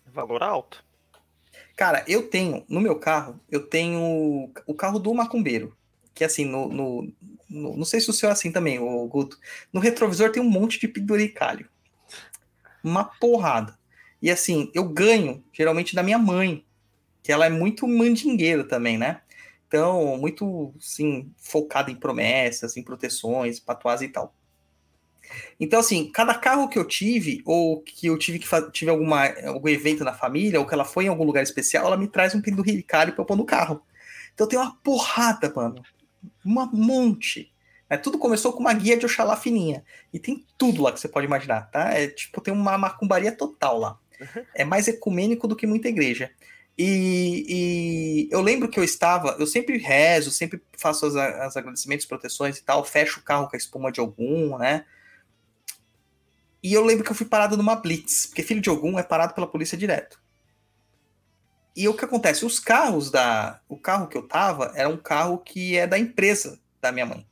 [0.05, 0.85] Valor alto.
[1.77, 5.77] Cara, eu tenho, no meu carro, eu tenho o carro do macumbeiro.
[6.13, 7.13] Que assim, no, no,
[7.49, 9.39] no- não sei se o seu é assim também, o Guto.
[9.73, 11.69] No retrovisor tem um monte de penduricalho.
[12.83, 13.79] Uma porrada.
[14.25, 16.65] E assim, eu ganho, geralmente, da minha mãe,
[17.23, 19.21] que ela é muito mandingueira também, né?
[19.69, 24.35] Então, muito, assim, focada em promessas, em proteções, patuás e tal.
[25.61, 29.69] Então, assim, cada carro que eu tive, ou que eu tive que tive alguma, algum
[29.69, 32.41] evento na família, ou que ela foi em algum lugar especial, ela me traz um
[32.41, 33.83] penduricalho pra eu pôr no carro.
[34.33, 35.83] Então tem uma porrada, mano.
[36.43, 37.53] Uma monte.
[37.91, 39.85] É, tudo começou com uma guia de Oxalá fininha.
[40.15, 41.93] E tem tudo lá que você pode imaginar, tá?
[41.93, 43.99] É tipo, tem uma macumbaria total lá.
[44.55, 46.31] É mais ecumênico do que muita igreja.
[46.77, 51.57] E, e eu lembro que eu estava, eu sempre rezo, sempre faço os, a- os
[51.57, 54.85] agradecimentos, proteções e tal, fecho o carro com a espuma de algum, né?
[56.63, 59.35] E eu lembro que eu fui parado numa blitz, porque filho de algum é parado
[59.35, 60.19] pela polícia direto.
[61.77, 62.45] E o que acontece?
[62.45, 63.61] Os carros da.
[63.69, 67.27] O carro que eu tava era um carro que é da empresa da minha mãe.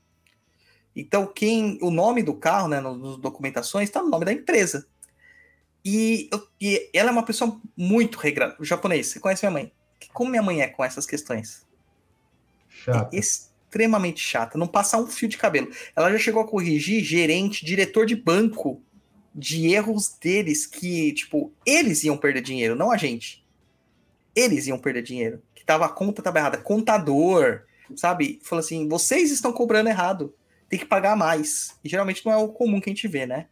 [0.95, 1.79] Então, quem.
[1.81, 4.87] O nome do carro, né, nas documentações, tá no nome da empresa.
[5.85, 8.57] E, eu- e ela é uma pessoa muito regrada.
[8.59, 9.73] O japonês, você conhece minha mãe?
[10.13, 11.67] Como minha mãe é com essas questões?
[12.69, 13.15] Chato.
[13.15, 15.71] É extremamente chata, não passa um fio de cabelo.
[15.97, 18.83] Ela já chegou a corrigir gerente, diretor de banco
[19.35, 23.45] de erros deles que, tipo, eles iam perder dinheiro, não a gente.
[24.35, 25.43] Eles iam perder dinheiro.
[25.55, 27.63] Que tava a conta tava errada, contador,
[27.97, 28.41] sabe?
[28.43, 30.35] Falou assim: "Vocês estão cobrando errado.
[30.69, 31.79] Tem que pagar mais".
[31.85, 33.47] E geralmente não é o comum que a gente vê, né?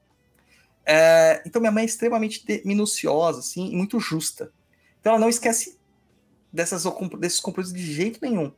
[0.85, 4.53] É, então minha mãe é extremamente minuciosa, assim, e muito justa.
[5.01, 5.79] Então ela não esquece
[6.53, 6.85] dessas,
[7.19, 8.53] desses compromissos de jeito nenhum.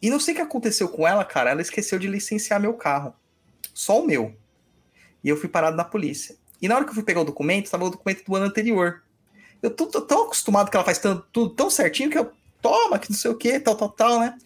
[0.00, 1.50] E não sei o que aconteceu com ela, cara.
[1.50, 3.14] Ela esqueceu de licenciar meu carro.
[3.72, 4.36] Só o meu.
[5.22, 6.36] E eu fui parado na polícia.
[6.60, 9.02] E na hora que eu fui pegar o documento, estava o documento do ano anterior.
[9.62, 12.30] Eu tô, tô tão acostumado que ela faz tanto, tudo tão certinho que eu
[12.60, 14.38] toma, que não sei o que, tal, tal, tal, né?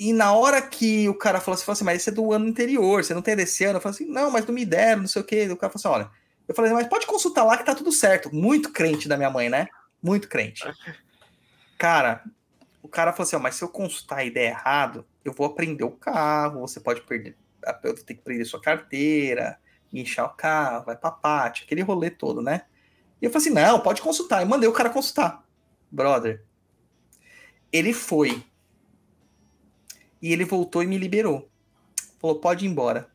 [0.00, 2.46] E na hora que o cara falou assim, falou assim, mas esse é do ano
[2.48, 3.76] anterior, você não tem desse ano?
[3.76, 5.46] Eu falei assim, não, mas não me deram, não sei o que.
[5.50, 6.10] O cara falou assim, olha,
[6.48, 8.34] eu falei, mas pode consultar lá que tá tudo certo.
[8.34, 9.68] Muito crente da minha mãe, né?
[10.02, 10.64] Muito crente.
[11.76, 12.24] Cara,
[12.82, 15.90] o cara falou assim, mas se eu consultar e der errado, eu vou apreender o
[15.90, 17.36] carro, você pode perder,
[17.84, 19.58] eu vou ter que prender sua carteira,
[19.92, 22.62] inchar o carro, vai pra pátio, aquele rolê todo, né?
[23.20, 24.40] E eu falei assim, não, pode consultar.
[24.40, 25.44] E mandei o cara consultar.
[25.90, 26.42] Brother,
[27.70, 28.42] ele foi.
[30.20, 31.50] E ele voltou e me liberou.
[32.18, 33.10] Falou, pode ir embora.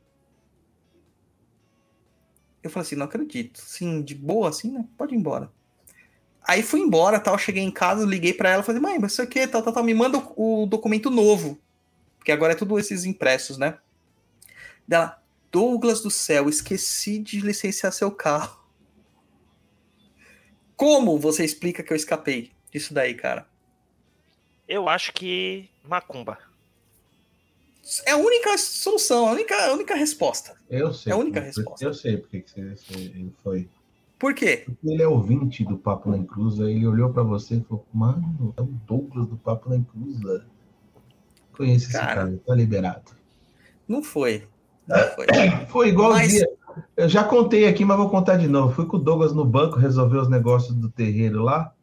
[2.63, 3.59] Eu falei assim, não acredito.
[3.61, 4.85] Sim, de boa assim, né?
[4.97, 5.51] Pode ir embora.
[6.41, 9.47] Aí fui embora, tal, cheguei em casa, liguei pra ela, falei, mãe, mas isso aqui,
[9.47, 11.59] tal, tal, tal, me manda o, o documento novo.
[12.17, 13.77] Porque agora é tudo esses impressos, né?
[14.87, 15.21] Dela,
[15.51, 18.59] Douglas do céu, esqueci de licenciar seu carro.
[20.75, 23.47] Como você explica que eu escapei disso daí, cara?
[24.67, 26.37] Eu acho que Macumba.
[28.05, 30.55] É a única solução, a única, a única resposta.
[30.69, 31.11] Eu sei.
[31.11, 31.85] É a única resposta.
[31.85, 33.69] Eu sei porque que você, você- ele foi.
[34.17, 34.63] Por quê?
[34.65, 38.53] Porque ele é ouvinte do Papo na Encruza, ele olhou pra você e falou, mano,
[38.57, 40.45] é o Douglas do Papo na Encruza.
[41.55, 42.15] Conhece esse Cara.
[42.15, 43.11] cara, tá liberado.
[43.87, 44.47] Não foi.
[44.87, 45.25] Não foi.
[45.69, 46.47] Foi igual Mas- dia.
[46.97, 48.73] Eu já contei aqui, mas vou contar de novo.
[48.73, 51.73] Fui com o Douglas no banco resolver os negócios do terreiro lá.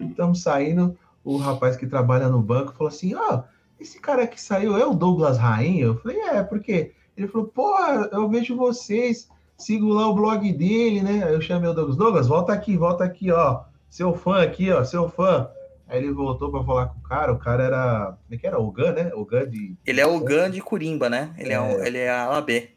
[0.00, 0.96] Estamos saindo.
[1.22, 3.42] O rapaz que trabalha no banco falou assim: Ó,
[3.80, 5.84] esse cara que saiu é o Douglas Rainha?
[5.86, 6.92] Eu falei: É, por quê?
[7.16, 7.74] Ele falou: Pô,
[8.12, 9.28] eu vejo vocês
[9.58, 11.24] sigo lá o blog dele, né?
[11.24, 13.62] Aí eu chamei o Douglas, Douglas, volta aqui, volta aqui, ó.
[13.88, 15.48] Seu fã aqui, ó, seu fã.
[15.88, 18.06] Aí ele voltou para falar com o cara, o cara era.
[18.26, 18.58] Como é que era?
[18.58, 19.10] Ogan, né?
[19.14, 19.74] Ogan de.
[19.86, 21.32] Ele é o Gun de Curimba, né?
[21.38, 21.86] Ele é, o- É.
[21.86, 22.70] ele é a ala B.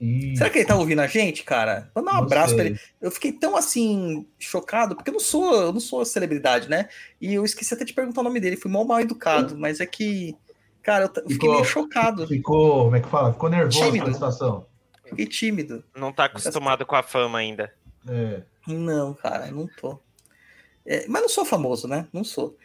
[0.00, 1.88] Ih, Será que ele tá ouvindo a gente, cara?
[1.94, 2.72] Dar um não abraço pra sei.
[2.72, 2.80] ele.
[3.00, 6.88] Eu fiquei tão assim, chocado, porque eu não sou, eu não sou celebridade, né?
[7.20, 9.86] E eu esqueci até de perguntar o nome dele, fui mal mal educado, mas é
[9.86, 10.34] que,
[10.84, 13.32] cara, eu, fiquei Ficou- meio chocado, Ficou, como é que fala?
[13.32, 14.04] Ficou nervoso Tímido.
[14.04, 14.66] com a situação.
[15.04, 15.84] fiquei tímido.
[15.96, 17.72] Não tá acostumado com a fama ainda.
[18.08, 18.42] É.
[18.68, 19.98] Não, cara, não tô.
[20.86, 22.06] É, mas não sou famoso, né?
[22.12, 22.56] Não sou.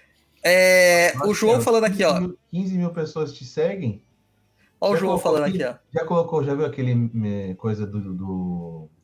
[0.43, 2.19] É, o João Cara, falando aqui, 15 ó.
[2.19, 4.01] mil- 15 mil pessoas te seguem.
[4.81, 5.61] Ó o João colocou falando aqui?
[5.63, 5.99] aqui, ó.
[5.99, 8.13] Já colocou, já viu aquele eh, coisa do, do,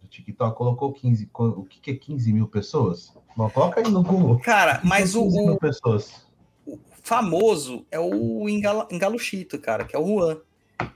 [0.02, 0.56] do TikTok?
[0.58, 1.26] Colocou 15.
[1.28, 3.14] co- O que, que é 15 mil pessoas?
[3.36, 4.40] Bom, coloca aí no Google.
[4.40, 6.25] Cara, mas o, 15 mil o pessoas.
[7.06, 10.38] Famoso é o Engala- Engaluchito, cara, que é o Juan.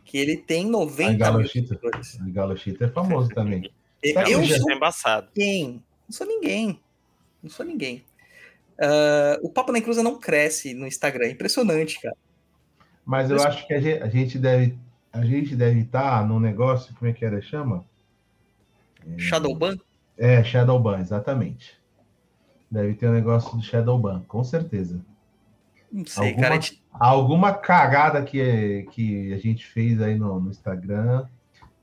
[0.04, 1.68] Que ele tem 90 mil Engaluchito?
[1.70, 2.16] seguidores.
[2.16, 3.72] O Galo Chita é famoso também.
[4.04, 5.28] Eu já- sou é embaçado.
[5.36, 5.84] ninguém.
[6.08, 6.80] Não sou ninguém.
[7.44, 8.04] Não sou ninguém.
[8.82, 11.26] Ah, o Papo na Encruza não cresce no Instagram.
[11.28, 12.16] É impressionante, cara.
[13.06, 14.78] Mas eu acho que a gente, a gente deve
[15.12, 17.42] a gente deve estar num negócio, como é que era?
[17.42, 17.84] Chama?
[19.18, 19.76] Shadowban?
[20.18, 21.80] É, Shadowban, exatamente.
[22.70, 25.00] Deve ter um negócio do Shadowban, com certeza.
[25.92, 26.56] Não sei, Alguma- cara.
[26.56, 31.26] Gente- Alguma cagada que, que a gente fez aí no, no Instagram,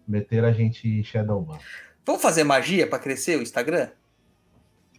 [0.07, 1.59] meteram a gente em Shadowban.
[2.05, 3.89] Vamos fazer magia para crescer o Instagram?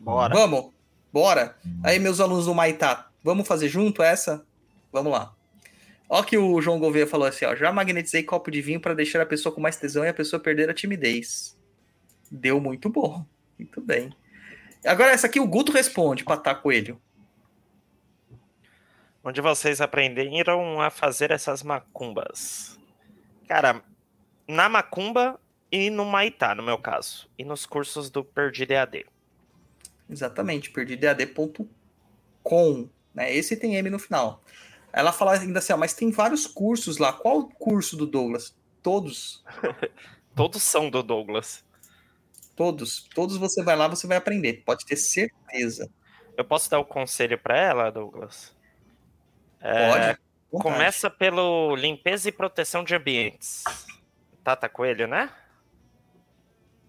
[0.02, 0.34] Bora.
[0.34, 0.72] Vamos?
[1.12, 1.56] Bora?
[1.84, 4.44] Aí, meus alunos do Maitá, vamos fazer junto essa?
[4.92, 5.34] Vamos lá.
[6.10, 7.56] Ó que o João Gouveia falou assim, ó.
[7.56, 10.40] Já magnetizei copo de vinho para deixar a pessoa com mais tesão e a pessoa
[10.40, 11.58] perder a timidez.
[12.32, 13.26] Deu muito bom.
[13.60, 14.10] Muito bem.
[14.86, 17.00] Agora essa aqui o Guto responde, Patá Coelho.
[19.28, 22.80] Onde vocês aprenderam a fazer essas macumbas?
[23.46, 23.84] Cara,
[24.48, 25.38] na macumba
[25.70, 27.30] e no Maitá, no meu caso.
[27.38, 29.06] E nos cursos do Perdido EAD.
[30.10, 33.36] Exatamente, perdidead.com, né?
[33.36, 34.42] Esse tem M no final.
[34.94, 37.12] Ela fala ainda assim, ó, mas tem vários cursos lá.
[37.12, 38.58] Qual o curso do Douglas?
[38.82, 39.44] Todos,
[40.34, 41.66] Todos são do Douglas.
[42.56, 45.92] todos, todos você vai lá, você vai aprender, pode ter certeza.
[46.38, 48.56] Eu posso dar o conselho pra ela, Douglas?
[49.62, 50.28] É, Pode.
[50.64, 53.64] Começa pelo limpeza e proteção de ambientes.
[54.44, 55.30] Tata Coelho, né?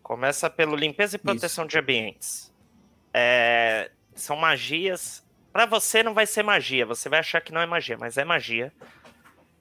[0.02, 2.52] Começa pelo limpeza e proteção de ambientes.
[3.12, 5.26] É, são magias.
[5.52, 8.24] Pra você não vai ser magia, você vai achar que não é magia, mas é
[8.24, 8.72] magia.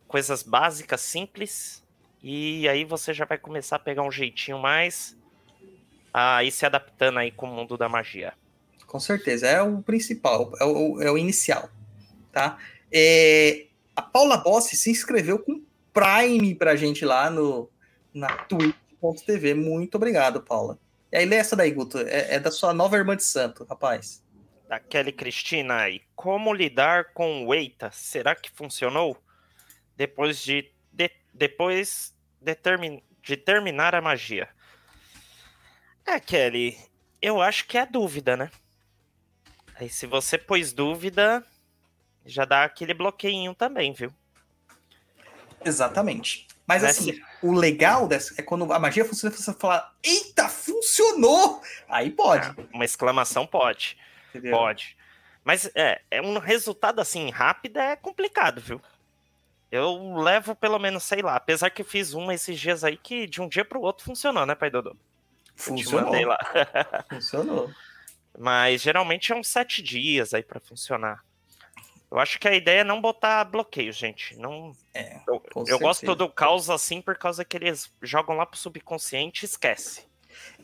[0.07, 1.83] Coisas básicas, simples.
[2.21, 5.17] E aí você já vai começar a pegar um jeitinho mais
[6.13, 8.33] a ir se adaptando aí com o mundo da magia.
[8.85, 11.69] Com certeza, é o principal, é o, é o inicial,
[12.31, 12.57] tá?
[12.91, 17.69] É, a Paula Bossi se inscreveu com Prime pra gente lá no
[18.13, 19.53] na twitch.tv.
[19.53, 20.79] Muito obrigado, Paula.
[21.11, 21.97] E aí, lê essa daí, Guto.
[21.99, 24.23] É, é da sua nova irmã de santo, rapaz.
[24.67, 26.01] da Kelly Cristina aí.
[26.15, 27.89] Como lidar com o Eita?
[27.91, 29.17] Será que funcionou?
[29.95, 34.49] Depois de, de- depois determin, de terminar a magia.
[36.05, 36.77] É, Kelly,
[37.21, 38.49] eu acho que é dúvida, né?
[39.75, 41.45] Aí se você pôs dúvida,
[42.27, 44.13] já dá aquele bloqueinho também, viu?
[45.63, 46.47] Exatamente.
[46.67, 51.61] Mas assim, o legal dessa é quando a magia funciona, você falar, eita, funcionou!
[51.87, 52.53] Aí pode.
[52.73, 53.97] Uma exclamação pode.
[54.29, 54.51] entendeu?
[54.51, 54.97] Pode.
[55.45, 58.81] Mas é, é um resultado assim rápido é complicado, viu?
[59.71, 63.41] Eu levo pelo menos, sei lá, apesar que fiz uma esses dias aí que de
[63.41, 64.93] um dia pro outro funcionou, né, pai Dodô?
[65.55, 66.25] Funcionou.
[66.25, 66.37] lá.
[67.09, 67.71] Funcionou.
[68.37, 71.23] Mas geralmente é uns sete dias aí pra funcionar.
[72.09, 74.37] Eu acho que a ideia é não botar bloqueio, gente.
[74.37, 78.57] Não, É, eu, eu gosto do caos assim por causa que eles jogam lá pro
[78.57, 80.03] subconsciente e esquece.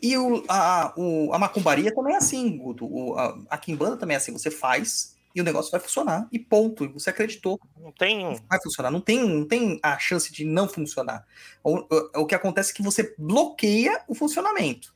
[0.00, 2.86] E o, a, o- a macumbaria também é assim, Guto.
[2.86, 4.32] O, a, a Kimbanda também é assim.
[4.32, 6.28] Você faz e o negócio vai funcionar.
[6.32, 6.88] E ponto.
[6.92, 7.60] Você acreditou.
[7.76, 8.40] Não tem.
[8.48, 8.90] Vai funcionar.
[8.90, 11.26] Não tem, não tem a chance de não funcionar.
[11.62, 14.94] O, o, o que acontece é que você bloqueia o funcionamento.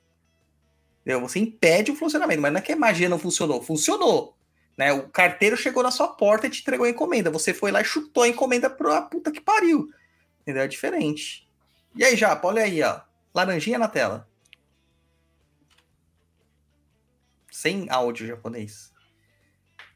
[1.02, 1.20] Entendeu?
[1.28, 2.40] Você impede o funcionamento.
[2.40, 3.60] Mas não é que a magia não funcionou.
[3.60, 4.37] Funcionou.
[4.78, 4.92] Né?
[4.92, 7.32] O carteiro chegou na sua porta e te entregou a encomenda.
[7.32, 9.90] Você foi lá e chutou a encomenda pra puta que pariu.
[10.40, 10.62] Entendeu?
[10.62, 11.46] É diferente.
[11.96, 13.00] E aí, Japa, olha aí, ó.
[13.34, 14.28] Laranjinha na tela.
[17.50, 18.92] Sem áudio japonês.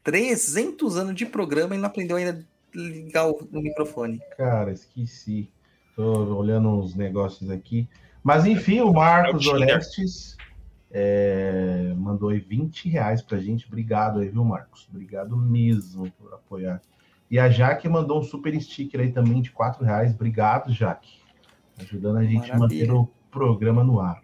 [0.03, 2.45] 300 anos de programa e não aprendeu ainda
[2.75, 4.19] a ligar o, o microfone.
[4.35, 5.49] Cara, esqueci.
[5.95, 7.87] Tô olhando uns negócios aqui.
[8.21, 9.53] Mas enfim, o Marcos É o.
[9.53, 10.35] Orestes
[10.95, 13.65] é, mandou aí 20 reais pra gente.
[13.65, 14.87] Obrigado aí, viu, Marcos?
[14.91, 16.81] Obrigado mesmo por apoiar.
[17.31, 20.13] E a Jaque mandou um super sticker aí também de 4 reais.
[20.13, 21.19] Obrigado, Jaque.
[21.79, 24.21] Ajudando a gente a manter o programa no ar.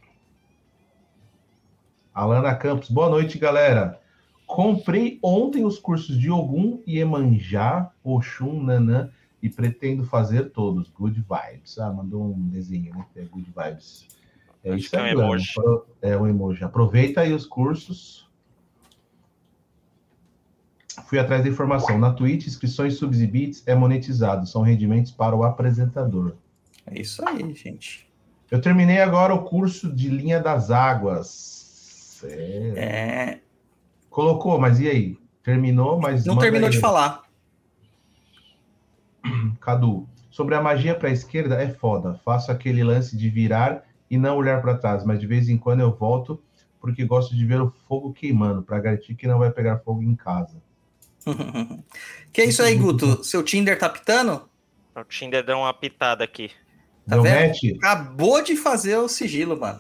[2.14, 4.00] Alana Campos, boa noite, galera.
[4.46, 9.10] Comprei ontem os cursos de Ogum, Iemanjá, Oxum, Nanã
[9.42, 10.88] e pretendo fazer todos.
[10.90, 11.80] Good vibes.
[11.80, 13.06] Ah, mandou um desenho, né?
[13.16, 14.19] É good vibes.
[14.64, 15.54] É Acho isso que é um aí, emoji.
[16.02, 16.64] É um emoji.
[16.64, 18.30] Aproveita aí os cursos.
[21.08, 21.98] Fui atrás da informação.
[21.98, 24.46] Na Twitch, inscrições subs e bits é monetizado.
[24.46, 26.36] São rendimentos para o apresentador.
[26.86, 28.08] É isso aí, gente.
[28.52, 31.28] Eu terminei agora o curso de linha das águas.
[32.20, 32.78] Sério.
[32.78, 33.40] É,
[34.10, 35.18] Colocou, mas e aí?
[35.44, 36.26] Terminou, mas.
[36.26, 36.74] não terminou aí.
[36.74, 37.24] de falar.
[39.62, 42.20] Cadu, sobre a magia para a esquerda é foda.
[42.26, 45.82] Faço aquele lance de virar e não olhar para trás, mas de vez em quando
[45.82, 46.42] eu volto
[46.82, 50.16] porque gosto de ver o fogo queimando, para garantir que não vai pegar fogo em
[50.16, 50.56] casa.
[52.32, 53.24] que é isso aí, Guto?
[53.24, 54.48] Seu Tinder tá pitando?
[54.96, 56.50] O Tinder deu uma pitada aqui.
[57.08, 57.48] Tá Deu vendo?
[57.48, 57.64] match?
[57.78, 59.80] Acabou de fazer o sigilo, mano.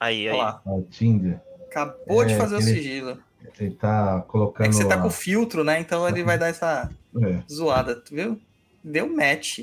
[0.00, 0.38] Aí, Olha aí.
[0.38, 0.62] lá.
[0.66, 1.40] Ah, O Tinder.
[1.70, 3.18] Acabou de É, fazer o ele- sigilo.
[3.60, 4.66] Ele tá colocando.
[4.66, 5.78] É que você tá a- com filtro, né?
[5.80, 6.90] Então ele vai dar essa
[7.22, 7.42] É.
[7.50, 8.40] zoada, tu viu?
[8.82, 9.60] Deu match.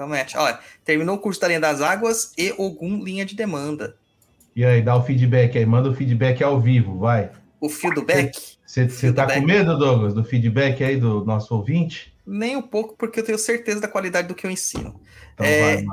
[0.00, 0.34] Deu match.
[0.34, 3.96] Olha, terminou o curso da linha das águas e algum linha de demanda.
[4.56, 7.30] E aí, dá o feedback aí, manda o feedback ao vivo, vai.
[7.60, 8.56] O fio do back?
[8.64, 12.14] Você tá com medo, Douglas, do feedback aí do nosso ouvinte?
[12.26, 15.00] Nem um pouco, porque eu tenho certeza da qualidade do que eu ensino.
[15.34, 15.84] Então É.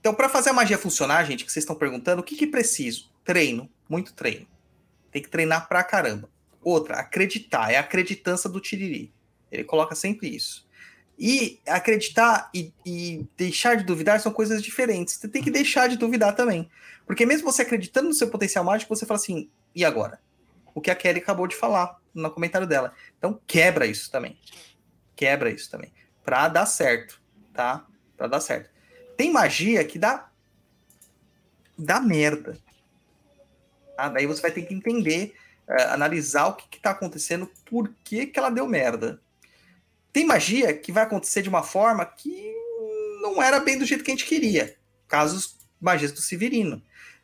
[0.00, 3.10] Então, para fazer a magia funcionar, gente, que vocês estão perguntando, o que, que preciso?
[3.24, 4.46] Treino, muito treino.
[5.10, 6.28] Tem que treinar pra caramba.
[6.62, 9.12] Outra, acreditar, é a acreditança do Tiriri.
[9.50, 10.66] Ele coloca sempre isso.
[11.18, 15.14] E acreditar e, e deixar de duvidar são coisas diferentes.
[15.14, 16.68] Você tem que deixar de duvidar também.
[17.06, 20.20] Porque mesmo você acreditando no seu potencial mágico, você fala assim, e agora?
[20.74, 22.92] O que a Kelly acabou de falar no comentário dela.
[23.18, 24.38] Então, quebra isso também.
[25.14, 25.92] Quebra isso também.
[26.24, 27.20] Pra dar certo,
[27.52, 27.86] tá?
[28.16, 28.70] Pra dar certo.
[29.16, 30.28] Tem magia que dá
[31.76, 32.56] dá merda.
[33.96, 34.08] Tá?
[34.08, 35.34] Daí você vai ter que entender,
[35.68, 39.20] eh, analisar o que, que tá acontecendo, por que, que ela deu merda.
[40.14, 42.54] Tem magia que vai acontecer de uma forma que
[43.20, 44.76] não era bem do jeito que a gente queria.
[45.08, 46.80] Casos magias do Severino.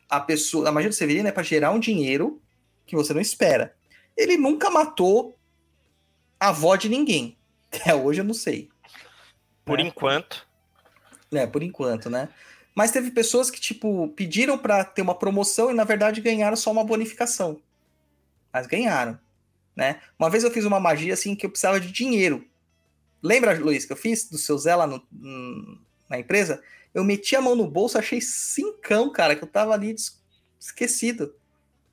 [0.09, 2.41] A pessoa, a magia do Severino é para gerar um dinheiro
[2.85, 3.73] que você não espera.
[4.17, 5.39] Ele nunca matou
[6.37, 7.37] a avó de ninguém.
[7.71, 8.67] Até hoje eu não sei.
[9.63, 9.83] Por É.
[9.83, 10.45] enquanto.
[11.31, 12.27] É, por enquanto, né?
[12.75, 16.69] Mas teve pessoas que, tipo, pediram pra ter uma promoção e, na verdade, ganharam só
[16.69, 17.61] uma bonificação.
[18.51, 19.17] Mas ganharam,
[19.77, 20.01] né?
[20.19, 22.45] Uma vez eu fiz uma magia, assim, que eu precisava de dinheiro.
[23.21, 25.05] Lembra, Luiz, que eu fiz do seu Zé lá no-
[26.09, 26.61] na empresa?
[26.93, 29.95] Eu meti a mão no bolso, achei cincão, cara, que eu tava ali
[30.59, 31.33] esquecido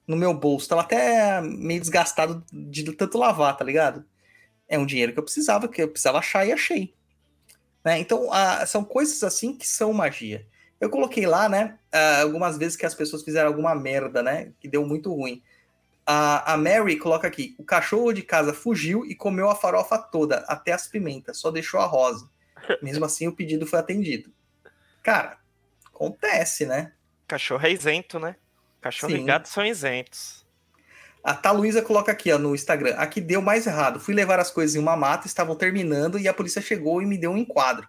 [0.07, 0.69] no meu bolso.
[0.69, 4.05] Tava até meio desgastado de tanto lavar, tá ligado?
[4.67, 6.95] É um dinheiro que eu precisava, que eu precisava achar e achei.
[7.85, 7.99] Né?
[7.99, 10.47] Então, ah, são coisas assim que são magia.
[10.81, 14.69] Eu coloquei lá, né, ah, algumas vezes que as pessoas fizeram alguma merda, né, que
[14.69, 15.43] deu muito ruim.
[16.11, 20.39] A, a Mary coloca aqui: o cachorro de casa fugiu e comeu a farofa toda,
[20.49, 22.31] até as pimentas, só deixou a rosa.
[22.83, 24.33] Mesmo assim, o pedido foi atendido.
[25.03, 25.37] Cara,
[25.87, 26.93] acontece, né?
[27.27, 28.37] Cachorro é isento, né?
[28.81, 29.21] Cachorro Sim.
[29.21, 30.47] e gato são isentos.
[31.23, 32.95] A Taluísa coloca aqui, ó, no Instagram.
[32.97, 34.01] Aqui deu mais errado.
[34.01, 37.19] Fui levar as coisas em uma mata, estavam terminando e a polícia chegou e me
[37.19, 37.87] deu um enquadro.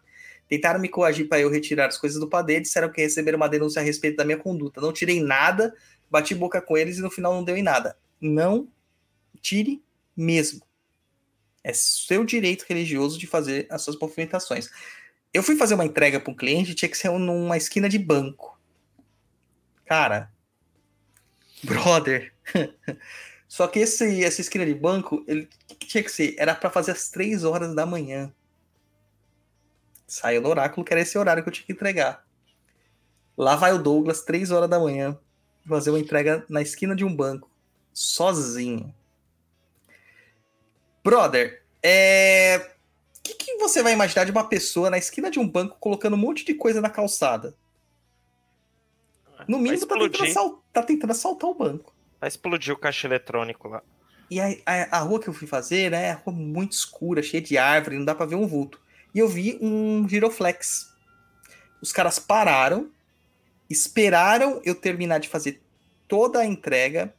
[0.49, 3.81] Tentaram me coagir para eu retirar as coisas do padê, disseram que receberam uma denúncia
[3.81, 4.81] a respeito da minha conduta.
[4.81, 5.73] Não tirei nada,
[6.11, 7.95] bati boca com eles e no final não deu em nada.
[8.19, 8.67] Não
[9.41, 9.83] tire
[10.15, 10.61] mesmo.
[11.63, 14.69] É seu direito religioso de fazer as suas movimentações.
[15.33, 18.59] Eu fui fazer uma entrega para um cliente, tinha que ser numa esquina de banco.
[19.85, 20.31] Cara,
[21.63, 22.33] brother.
[23.47, 26.35] Só que esse, essa esquina de banco, ele que tinha que ser?
[26.37, 28.31] Era para fazer às três horas da manhã.
[30.07, 32.25] Saiu no oráculo que era esse horário que eu tinha que entregar.
[33.37, 35.17] Lá vai o Douglas, três horas da manhã,
[35.67, 37.49] fazer uma entrega na esquina de um banco,
[37.93, 38.93] sozinho.
[41.03, 42.73] Brother, é...
[43.17, 46.13] o que, que você vai imaginar de uma pessoa na esquina de um banco colocando
[46.13, 47.55] um monte de coisa na calçada?
[49.47, 51.93] No mínimo tá tentando, explodir, assal- tá tentando assaltar o banco.
[52.19, 53.81] vai explodir o caixa eletrônico lá.
[54.29, 57.41] E a, a, a rua que eu fui fazer, né, é rua muito escura, cheia
[57.41, 58.79] de árvore, não dá pra ver um vulto.
[59.15, 60.93] E eu vi um giroflex.
[61.81, 62.91] Os caras pararam,
[63.69, 65.63] esperaram eu terminar de fazer
[66.07, 67.15] toda a entrega,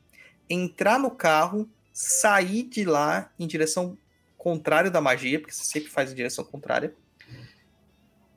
[0.51, 3.97] entrar no carro, sair de lá em direção
[4.37, 6.95] contrária da magia, porque você sempre faz em direção contrária.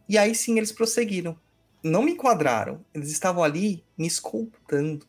[0.08, 1.38] E aí sim eles prosseguiram.
[1.84, 5.08] Não me enquadraram, eles estavam ali me escoltando.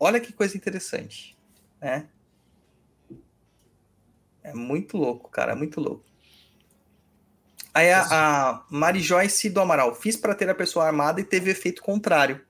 [0.00, 1.38] Olha que coisa interessante,
[1.80, 2.08] né?
[4.42, 6.04] É muito louco, cara, muito louco.
[7.74, 11.50] Aí a, a Mari Joyce do Amaral, fiz para ter a pessoa armada e teve
[11.50, 12.47] efeito contrário.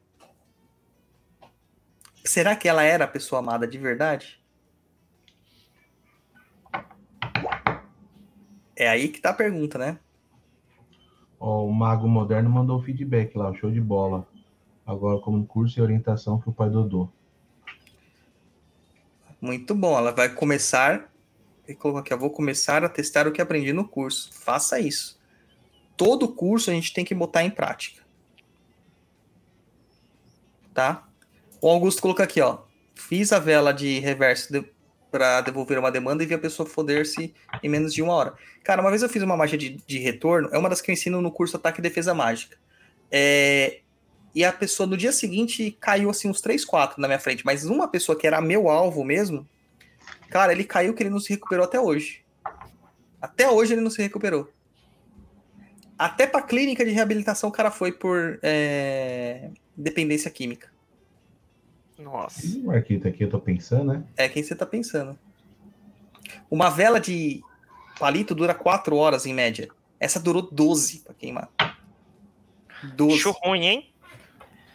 [2.29, 4.39] Será que ela era a pessoa amada de verdade?
[8.77, 9.99] É aí que tá a pergunta, né?
[11.41, 14.27] Ó, o Mago Moderno mandou feedback lá, show de bola.
[14.87, 17.09] Agora, como curso e orientação que o pai Dodô.
[19.41, 19.97] Muito bom.
[19.97, 21.13] Ela vai começar.
[21.67, 24.31] Ele colocou aqui, eu vou começar a testar o que aprendi no curso.
[24.33, 25.19] Faça isso.
[25.97, 28.03] Todo curso a gente tem que botar em prática.
[30.73, 31.08] Tá?
[31.61, 32.59] O Augusto colocou aqui, ó.
[32.95, 34.65] Fiz a vela de reverso de,
[35.11, 38.35] para devolver uma demanda e vi a pessoa foder-se em menos de uma hora.
[38.63, 40.93] Cara, uma vez eu fiz uma magia de, de retorno, é uma das que eu
[40.93, 42.57] ensino no curso Ataque e Defesa Mágica.
[43.11, 43.81] É,
[44.35, 47.65] e a pessoa no dia seguinte caiu assim uns 3, 4 na minha frente, mas
[47.65, 49.49] uma pessoa que era meu alvo mesmo,
[50.31, 52.25] cara, ele caiu que ele não se recuperou até hoje.
[53.21, 54.49] Até hoje ele não se recuperou.
[55.99, 60.71] Até pra clínica de reabilitação o cara foi por é, dependência química.
[61.99, 62.47] Nossa.
[62.47, 64.05] Ih, Marquito, aqui eu tô pensando, né?
[64.17, 65.19] É quem você tá pensando.
[66.51, 67.43] Uma vela de
[67.99, 69.69] palito dura 4 horas em média.
[69.99, 71.49] Essa durou 12 pra queimar.
[72.95, 73.15] 12.
[73.15, 73.95] Bicho ruim, hein?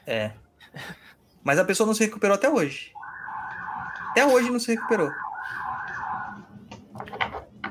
[0.06, 0.32] É.
[1.44, 2.92] Mas a pessoa não se recuperou até hoje.
[4.10, 5.10] Até hoje não se recuperou.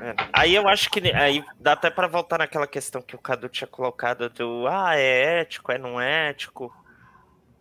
[0.01, 0.15] É.
[0.33, 3.67] Aí eu acho que aí dá até pra voltar naquela questão que o Cadu tinha
[3.67, 6.75] colocado do ah, é ético, é não ético.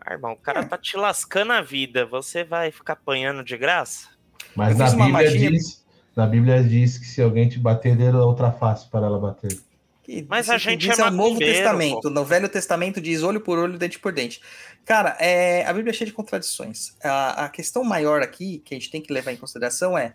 [0.05, 0.65] Ah, irmão, o cara É.
[0.65, 4.09] tá te lascando a vida, você vai ficar apanhando de graça?
[4.55, 5.85] Mas na Bíblia, magia- diz,
[6.17, 9.59] na Bíblia diz que se alguém te bater, dê outra face para ela bater.
[10.03, 12.01] Que Mas a gente diz é é o Novo Testamento.
[12.03, 12.11] pô.
[12.11, 14.43] No Velho Testamento diz olho por olho, dente por dente.
[14.85, 16.97] Cara, é, a Bíblia é cheia de contradições.
[17.03, 20.15] A, a questão maior aqui, que a gente tem que levar em consideração é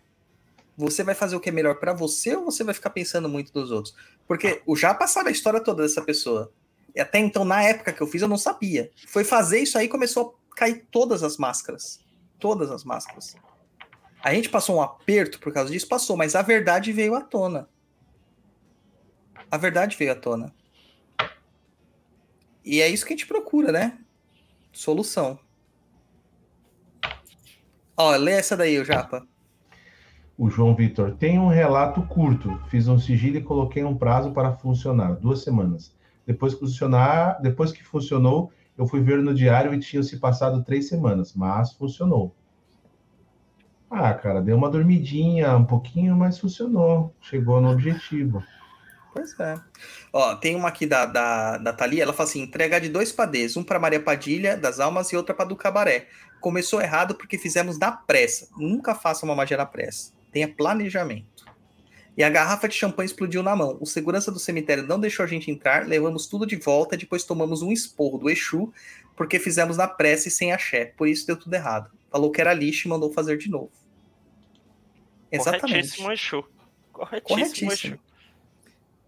[0.77, 3.51] você vai fazer o que é melhor pra você ou você vai ficar pensando muito
[3.53, 3.95] dos outros?
[4.27, 6.51] Porque o já passaram a história toda dessa pessoa.
[6.99, 8.91] Até então, na época que eu fiz, eu não sabia.
[9.07, 11.99] Foi fazer isso aí começou a cair todas as máscaras.
[12.39, 13.35] Todas as máscaras.
[14.23, 15.87] A gente passou um aperto por causa disso?
[15.87, 17.69] Passou, mas a verdade veio à tona.
[19.49, 20.53] A verdade veio à tona.
[22.63, 23.97] E é isso que a gente procura, né?
[24.73, 25.39] Solução.
[27.95, 29.25] Ó, lê essa daí, o Japa.
[30.37, 32.61] O João Vitor, tem um relato curto.
[32.69, 35.95] Fiz um sigilo e coloquei um prazo para funcionar, duas semanas.
[36.27, 40.61] Depois que funcionar, depois que funcionou, eu fui ver no diário e tinham se passado
[40.63, 42.35] três semanas, mas funcionou.
[43.89, 47.15] Ah, cara, deu uma dormidinha, um pouquinho, mas funcionou.
[47.21, 48.43] Chegou no objetivo.
[49.13, 49.55] Pois é.
[50.11, 53.55] Ó, tem uma aqui da, da, da Thalia, ela fala assim: entregar de dois padês,
[53.55, 56.07] um para Maria Padilha, das Almas, e outra para do Cabaré.
[56.41, 58.49] Começou errado porque fizemos na pressa.
[58.57, 60.11] Nunca faça uma magia na pressa.
[60.31, 61.36] Tenha planejamento.
[62.17, 63.77] E a garrafa de champanhe explodiu na mão.
[63.79, 67.23] O segurança do cemitério não deixou a gente entrar, levamos tudo de volta e depois
[67.23, 68.73] tomamos um esporro do Exu
[69.15, 70.85] porque fizemos na pressa e sem axé.
[70.97, 71.91] Por isso deu tudo errado.
[72.09, 73.71] Falou que era lixo e mandou fazer de novo.
[75.31, 75.95] Exatamente.
[75.97, 76.43] Corretíssimo, Exu.
[76.91, 77.93] Corretíssimo, Corretíssimo.
[77.93, 77.99] Exu.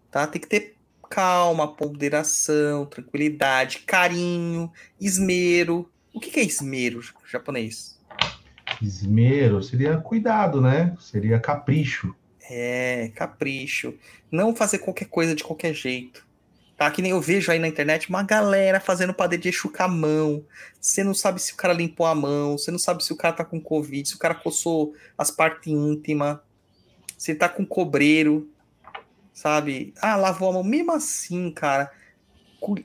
[0.08, 0.26] Tá?
[0.28, 0.76] Tem que ter
[1.08, 4.70] calma, ponderação, tranquilidade, carinho,
[5.00, 5.90] esmero.
[6.14, 8.00] O que é esmero japonês?
[8.80, 10.96] Esmero seria cuidado, né?
[11.00, 12.14] Seria capricho.
[12.52, 13.94] É, capricho.
[14.28, 16.26] Não fazer qualquer coisa de qualquer jeito.
[16.76, 16.90] Tá?
[16.90, 19.86] Que nem eu vejo aí na internet uma galera fazendo padê de Exu com a
[19.86, 20.42] mão.
[20.80, 23.36] Você não sabe se o cara limpou a mão, você não sabe se o cara
[23.36, 26.38] tá com Covid, se o cara coçou as partes íntimas,
[27.16, 28.48] se ele tá com cobreiro,
[29.32, 29.94] sabe?
[30.00, 30.64] Ah, lavou a mão.
[30.64, 31.92] Mesmo assim, cara.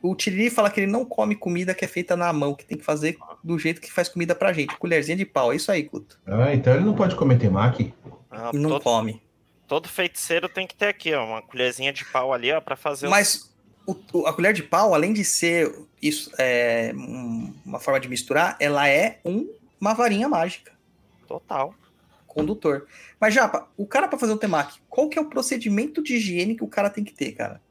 [0.02, 2.78] O Tiriri fala que ele não come comida que é feita na mão, que tem
[2.78, 4.78] que fazer do jeito que faz comida pra gente.
[4.78, 5.52] Colherzinha de pau.
[5.52, 6.20] É isso aí, Guto.
[6.26, 7.94] Ah, então ele não pode comer temaki?
[8.30, 9.22] Ah, Não todo, come.
[9.68, 13.08] Todo feiticeiro tem que ter aqui, ó, uma colherzinha de pau ali, ó, pra fazer
[13.08, 13.54] o Mas
[13.86, 18.08] o- o- a colher de pau, além de ser isso, é, um- uma forma de
[18.10, 20.72] misturar, ela é um- uma varinha mágica,
[21.28, 21.74] total.
[22.28, 22.86] condutor.
[23.20, 26.54] Mas, Japa, o cara para fazer um temaki, qual que é o procedimento de higiene
[26.56, 27.62] que o cara tem que ter, cara?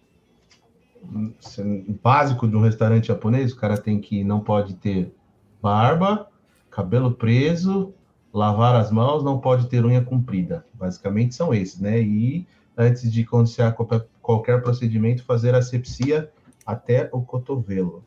[2.03, 5.13] básico de um restaurante japonês, o cara tem que não pode ter
[5.61, 6.31] barba,
[6.71, 7.95] cabelo preso,
[8.33, 10.67] lavar as mãos, não pode ter unha comprida.
[10.85, 11.99] Basicamente são esses, né?
[12.01, 12.47] E
[12.77, 13.73] antes de acontecer
[14.21, 16.31] qualquer, procedimento, fazer asepsia
[16.67, 18.05] até o cotovelo.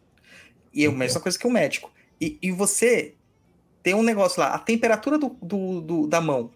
[0.71, 1.91] E é a mesma coisa que o médico.
[2.21, 3.15] E, e você
[3.81, 6.51] tem um negócio lá, a temperatura do, do- do- da mão.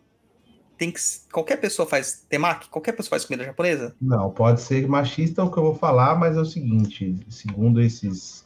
[0.77, 0.99] Tem que,
[1.31, 2.69] qualquer pessoa faz temaki?
[2.69, 3.95] Qualquer pessoa faz comida japonesa?
[3.99, 8.45] Não, pode ser machista o que eu vou falar, mas é o seguinte, segundo esses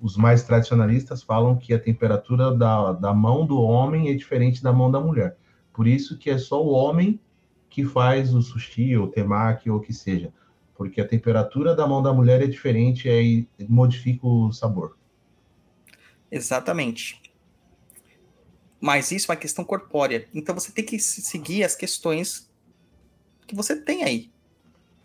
[0.00, 4.72] os mais tradicionalistas falam que a temperatura da, da mão do homem é diferente da
[4.72, 5.36] mão da mulher.
[5.72, 7.18] Por isso que é só o homem
[7.68, 10.32] que faz o sushi, ou temaki, ou o que seja.
[10.74, 14.96] Porque a temperatura da mão da mulher é diferente e aí modifica o sabor.
[16.30, 17.20] Exatamente.
[18.80, 20.28] Mas isso é uma questão corpórea.
[20.34, 22.50] Então você tem que se- seguir as questões
[23.46, 24.30] que você tem aí.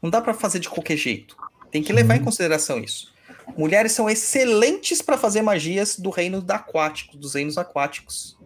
[0.01, 1.37] Não dá pra fazer de qualquer jeito.
[1.71, 3.13] Tem que levar em consideração isso.
[3.57, 8.37] Mulheres são excelentes pra fazer magias do reino da aquático, dos reinos aquáticos.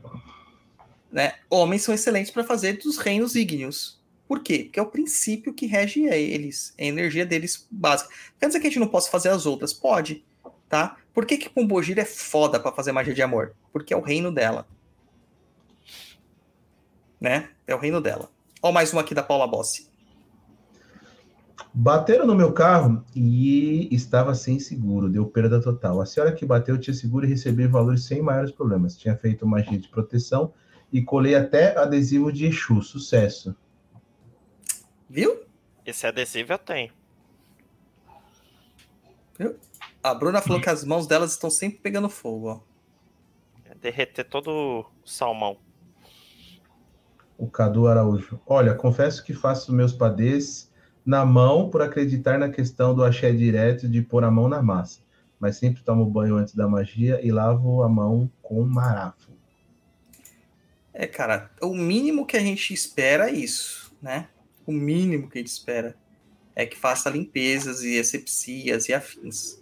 [1.12, 1.34] Né?
[1.50, 4.00] Homens são excelentes pra fazer dos reinos ígneos.
[4.28, 4.60] Por quê?
[4.64, 8.10] Porque é o princípio que rege eles, é a energia deles básica.
[8.40, 9.74] Quer dizer que a gente não possa fazer as outras?
[9.74, 10.24] Pode,
[10.70, 10.96] tá?
[11.14, 13.54] Por que que Pombogira é foda pra fazer magia de amor?
[13.74, 14.66] Porque é o reino dela.
[17.20, 17.50] Né?
[17.68, 18.30] É o reino dela.
[18.62, 19.92] Ó, mais uma aqui da Paula Bossi.
[21.74, 26.00] Bateram no meu carro e estava sem seguro, deu perda total.
[26.02, 28.98] A senhora que bateu tinha seguro e recebi valores sem maiores problemas.
[28.98, 30.54] Tinha feito magia de proteção
[30.92, 32.82] e colei até adesivo de Exu.
[32.82, 33.56] Sucesso.
[35.10, 35.44] Viu?
[35.86, 36.92] Esse adesivo eu tenho.
[40.04, 42.60] A Bruna falou que as mãos delas estão sempre pegando fogo, ó.
[43.66, 45.58] É derreter todo o salmão.
[47.38, 48.40] O Cadu Araújo.
[48.46, 50.72] Olha, confesso que faço meus padês
[51.06, 55.02] na mão por acreditar na questão do axé direto de pôr a mão na massa.
[55.40, 59.31] Mas sempre tomo banho antes da magia e lavo a mão com marafo.
[60.94, 64.28] É, cara, o mínimo que a gente espera é isso, né?
[64.66, 65.96] O mínimo que a gente espera
[66.56, 69.62] é que faça limpezas e asepsias e afins,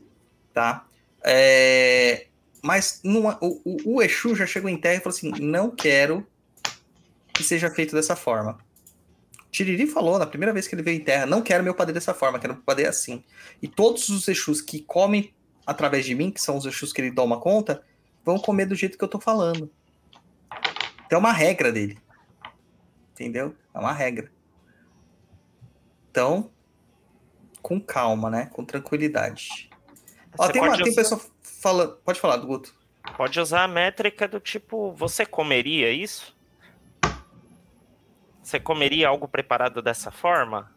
[0.54, 0.88] tá?
[1.24, 2.28] É,
[2.64, 6.26] Mas não, o, o, o Exu já chegou em terra e falou assim: não quero
[7.34, 8.58] que seja feito dessa forma.
[9.52, 12.14] Tiriri falou na primeira vez que ele veio em terra: não quero meu padê dessa
[12.14, 13.24] forma, quero meu padê assim.
[13.62, 15.34] E todos os Exus que comem
[15.66, 17.84] através de mim, que são os Exus que ele toma conta,
[18.26, 19.72] vão comer do jeito que eu tô falando.
[21.10, 21.98] Então é uma regra dele.
[23.14, 23.56] Entendeu?
[23.74, 24.32] É uma regra.
[26.12, 26.52] Então,
[27.64, 28.46] com calma, né?
[28.54, 29.72] Com tranquilidade.
[30.38, 32.76] Ó, tem, uma, pode tem usar- pessoa fala, pode falar, Guto.
[33.18, 36.38] Pode usar a métrica do tipo, você comeria isso?
[38.44, 40.72] Você comeria algo preparado dessa forma?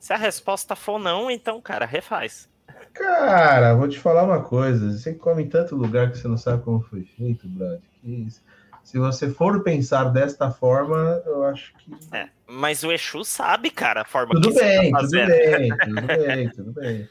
[0.00, 2.48] Se a resposta for não, então, cara, refaz.
[2.94, 4.92] Cara, vou te falar uma coisa.
[4.92, 7.82] Você come em tanto lugar que você não sabe como foi feito, brother.
[8.00, 8.42] Que isso.
[8.84, 11.90] Se você for pensar desta forma, eu acho que.
[12.14, 15.76] É, mas o Exu sabe, cara, a forma Tudo que bem, você tá tudo bem,
[15.78, 17.08] tudo bem, tudo bem.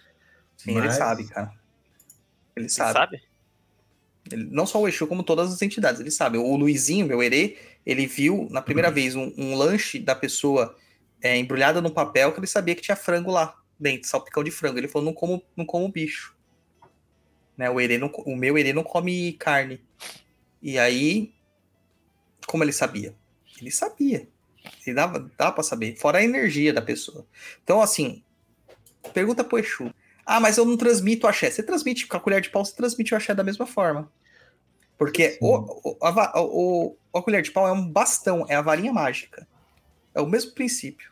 [0.58, 1.52] Sim, ele Mas- sabe, cara.
[2.56, 2.94] Ele sabe.
[2.94, 3.22] sabe?
[4.32, 6.38] Ele- não só o Exu, como todas as entidades, ele sabe.
[6.38, 10.76] O Luizinho, meu herê, ele viu na primeira vez um, um lanche da pessoa
[11.22, 14.78] é, embrulhada no papel que ele sabia que tinha frango lá dentro, salpicão de frango.
[14.78, 16.36] Ele falou: não como, não como bicho.
[17.58, 19.82] Né, o, herê não, o meu herê não come carne.
[20.62, 21.34] E aí,
[22.48, 23.16] como ele sabia?
[23.60, 24.28] Ele sabia.
[24.86, 25.96] Ele dava, dava pra saber.
[25.98, 27.26] Fora a energia da pessoa.
[27.64, 28.24] Então, assim,
[29.14, 29.94] pergunta pro Exu.
[30.26, 31.50] Ah, mas eu não transmito o axé.
[31.50, 34.12] Você transmite com a colher de pau, você transmite o axé da mesma forma.
[34.98, 38.94] Porque o, o, a, o- a colher de pau é um bastão, é a varinha
[38.94, 39.48] mágica.
[40.14, 41.12] É o mesmo princípio.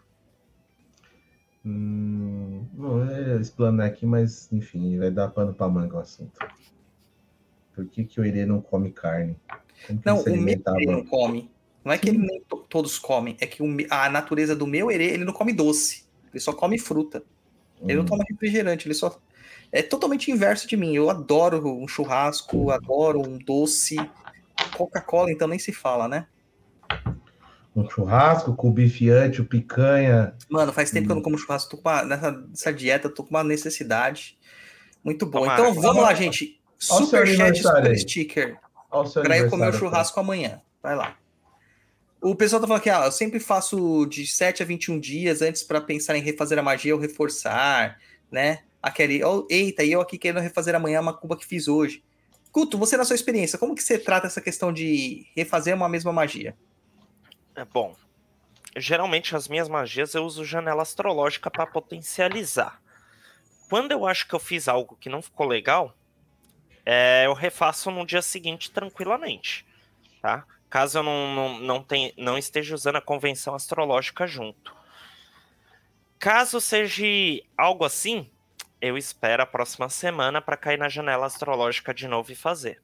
[1.65, 6.39] Hum, não é explanar aqui, mas enfim, vai dar pano pra manga o assunto.
[7.75, 9.35] Por que, que o Irê não come carne?
[10.05, 11.49] Não, o meu herê não come.
[11.83, 14.91] Não é que ele nem to- todos comem, é que o a natureza do meu
[14.91, 16.03] herê, ele não come doce.
[16.31, 17.23] Ele só come fruta.
[17.81, 18.07] Ele não Hum.
[18.07, 19.17] toma refrigerante, ele só.
[19.71, 20.93] É totalmente inverso de mim.
[20.95, 23.95] Eu adoro um churrasco, adoro um doce.
[24.75, 26.27] Coca-Cola, então, nem se fala, né?
[27.75, 30.35] Um churrasco com bife ancho, picanha.
[30.49, 31.19] Mano, faz tempo que eu Hum.
[31.19, 31.71] não como churrasco.
[31.71, 34.37] Tô com uma, nessa, nessa dieta, tô com uma necessidade
[35.03, 35.55] muito boa.
[35.55, 36.59] Toma então vamos lá, gente.
[36.79, 38.57] O seu Super sticker.
[38.89, 40.61] Pra eu comer o aniversário, churrasco amanhã.
[40.81, 41.17] Vai lá.
[42.21, 45.63] O pessoal tá falando aqui, ah, eu sempre faço de 7 a 21 dias antes
[45.63, 47.97] pra pensar em refazer a magia ou reforçar,
[48.29, 48.63] né?
[48.81, 52.03] Aquele, oh, eita, e eu aqui querendo refazer amanhã uma cuba que fiz hoje.
[52.51, 56.11] Guto, você na sua experiência, como que você trata essa questão de refazer uma mesma
[56.11, 56.57] magia?
[57.55, 57.95] É bom.
[58.75, 62.81] Geralmente as minhas magias eu uso janela astrológica para potencializar.
[63.69, 65.95] Quando eu acho que eu fiz algo que não ficou legal,
[66.85, 69.65] é, eu refaço no dia seguinte tranquilamente,
[70.21, 70.45] tá?
[70.69, 74.75] Caso eu não, não, não, tenha, não esteja usando a convenção astrológica junto.
[76.19, 77.03] Caso seja
[77.57, 78.29] algo assim,
[78.81, 82.81] eu espero a próxima semana para cair na janela astrológica de novo e fazer.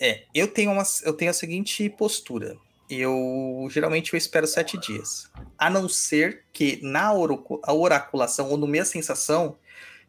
[0.00, 2.56] É, eu tenho, uma, eu tenho a seguinte postura.
[2.88, 5.30] Eu geralmente eu espero sete dias.
[5.56, 9.58] A não ser que na oraculação ou no minha sensação,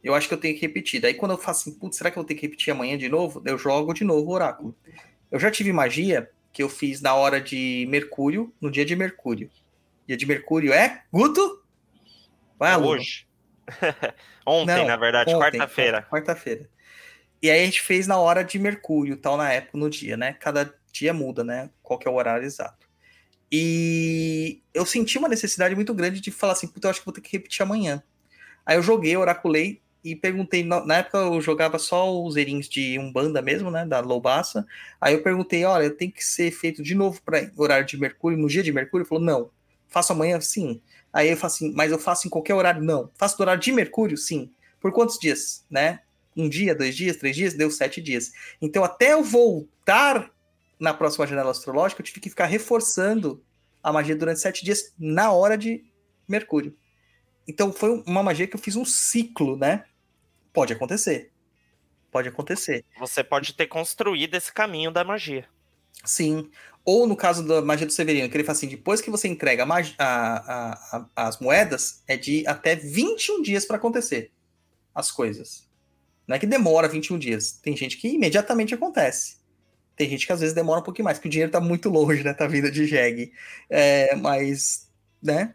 [0.03, 1.01] eu acho que eu tenho que repetir.
[1.01, 3.07] Daí quando eu faço assim, putz, será que eu vou ter que repetir amanhã de
[3.07, 3.41] novo?
[3.45, 4.75] Eu jogo de novo o oráculo.
[5.31, 9.49] Eu já tive magia que eu fiz na hora de Mercúrio, no dia de Mercúrio.
[10.07, 11.63] Dia de Mercúrio é Guto?
[12.57, 12.99] Vai, aluno.
[12.99, 13.27] Hoje.
[14.45, 16.05] Ontem, Não, na verdade, quarta-feira.
[16.09, 16.69] Quarta-feira.
[17.41, 20.33] E aí a gente fez na hora de Mercúrio, tal, na época, no dia, né?
[20.33, 21.69] Cada dia muda, né?
[21.81, 22.87] Qual que é o horário exato.
[23.51, 27.13] E eu senti uma necessidade muito grande de falar assim, puta, eu acho que vou
[27.13, 28.03] ter que repetir amanhã.
[28.65, 33.41] Aí eu joguei, oraculei e perguntei, na época eu jogava só os erinhos de Umbanda
[33.41, 34.65] mesmo, né, da Loubaça.
[34.99, 38.47] Aí eu perguntei, olha, tem que ser feito de novo para horário de Mercúrio, no
[38.47, 39.03] dia de Mercúrio?
[39.03, 39.51] Ele falou, não.
[39.87, 40.41] Faço amanhã?
[40.41, 40.81] Sim.
[41.13, 42.81] Aí eu falo assim, mas eu faço em qualquer horário?
[42.81, 43.11] Não.
[43.15, 44.17] Faço do horário de Mercúrio?
[44.17, 44.49] Sim.
[44.79, 45.99] Por quantos dias, né?
[46.35, 47.53] Um dia, dois dias, três dias?
[47.53, 48.31] Deu sete dias.
[48.61, 50.31] Então, até eu voltar
[50.79, 53.43] na próxima janela astrológica, eu tive que ficar reforçando
[53.83, 55.83] a magia durante sete dias na hora de
[56.27, 56.75] Mercúrio.
[57.47, 59.83] Então, foi uma magia que eu fiz um ciclo, né?
[60.53, 61.31] Pode acontecer.
[62.11, 62.83] Pode acontecer.
[62.99, 65.47] Você pode ter construído esse caminho da magia.
[66.03, 66.49] Sim.
[66.83, 69.63] Ou no caso da magia do Severino, que ele fala assim: depois que você entrega
[69.63, 69.67] a,
[69.97, 74.31] a, a, as moedas, é de até 21 dias para acontecer
[74.93, 75.69] as coisas.
[76.27, 77.51] Não é que demora 21 dias.
[77.51, 79.37] Tem gente que imediatamente acontece.
[79.95, 82.23] Tem gente que às vezes demora um pouquinho mais, porque o dinheiro tá muito longe,
[82.23, 82.33] né?
[82.33, 83.31] Tá vindo de jegue.
[83.69, 84.89] É, mas,
[85.21, 85.53] né?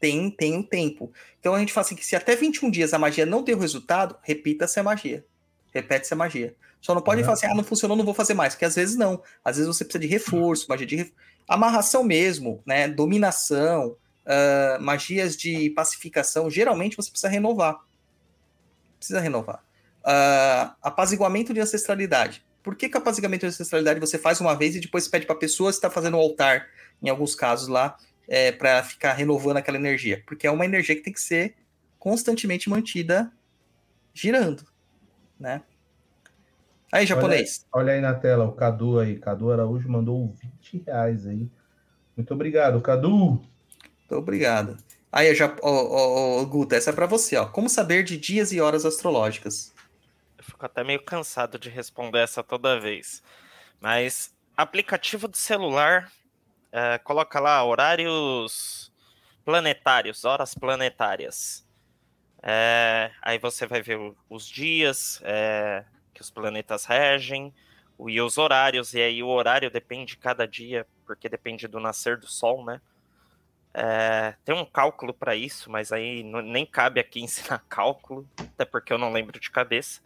[0.00, 1.12] Tem, tem um tempo.
[1.40, 4.16] Então a gente fala assim que se até 21 dias a magia não deu resultado,
[4.22, 5.24] repita-se a magia.
[5.72, 6.54] Repete-se a magia.
[6.80, 7.24] Só não pode uhum.
[7.24, 8.54] falar assim, ah, não funcionou, não vou fazer mais.
[8.54, 9.22] Porque às vezes não.
[9.44, 11.10] Às vezes você precisa de reforço, magia de ref...
[11.46, 12.86] amarração mesmo, né?
[12.86, 16.48] Dominação, uh, magias de pacificação.
[16.48, 17.78] Geralmente você precisa renovar.
[18.98, 19.64] Precisa renovar.
[20.04, 22.44] Uh, apaziguamento de ancestralidade.
[22.62, 25.38] Por que, que apaziguamento de ancestralidade você faz uma vez e depois pede para a
[25.38, 26.68] pessoa se está fazendo o altar,
[27.02, 27.96] em alguns casos lá,
[28.28, 30.22] é, para ficar renovando aquela energia?
[30.26, 31.56] Porque é uma energia que tem que ser
[31.98, 33.32] constantemente mantida
[34.14, 34.64] girando,
[35.40, 35.62] né?
[36.92, 37.66] Aí, japonês.
[37.72, 39.18] Olha, olha, aí na tela, o Cadu aí.
[39.18, 41.48] Cadu Araújo mandou 20 reais aí.
[42.16, 43.08] Muito obrigado, Cadu.
[43.08, 44.76] Muito obrigado.
[45.12, 47.46] Aí, já, oh, oh, oh, Guta, essa é para você, ó.
[47.46, 49.72] Como saber de dias e horas astrológicas?
[50.36, 53.22] Eu fico até meio cansado de responder essa toda vez.
[53.80, 56.10] Mas aplicativo de celular,
[56.72, 58.92] é, coloca lá horários
[59.44, 61.66] planetários, horas planetárias.
[62.42, 65.84] É, aí você vai ver os dias, é,
[66.14, 67.52] que os planetas regem,
[68.06, 72.16] e os horários, e aí o horário depende de cada dia, porque depende do nascer
[72.16, 72.80] do Sol, né?
[73.74, 78.64] É, tem um cálculo para isso, mas aí não, nem cabe aqui ensinar cálculo, até
[78.64, 80.00] porque eu não lembro de cabeça.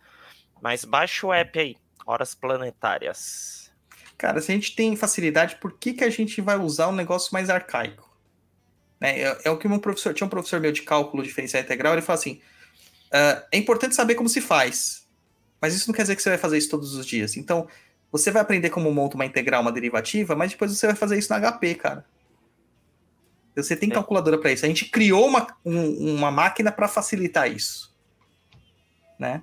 [0.61, 1.77] Mas baixa o app aí,
[2.07, 3.72] Horas Planetárias.
[4.17, 7.33] Cara, se a gente tem facilidade, por que, que a gente vai usar um negócio
[7.33, 8.11] mais arcaico?
[9.01, 11.95] É, é, é o que um professor, tinha um professor meu de cálculo diferencial integral,
[11.95, 12.41] ele fala assim:
[13.09, 15.07] uh, é importante saber como se faz,
[15.61, 17.37] mas isso não quer dizer que você vai fazer isso todos os dias.
[17.37, 17.67] Então,
[18.13, 21.33] você vai aprender como monta uma integral, uma derivativa, mas depois você vai fazer isso
[21.33, 22.05] na HP, cara.
[23.57, 23.93] Você tem é.
[23.93, 24.65] calculadora para isso.
[24.65, 27.95] A gente criou uma, um, uma máquina para facilitar isso.
[29.19, 29.43] Né?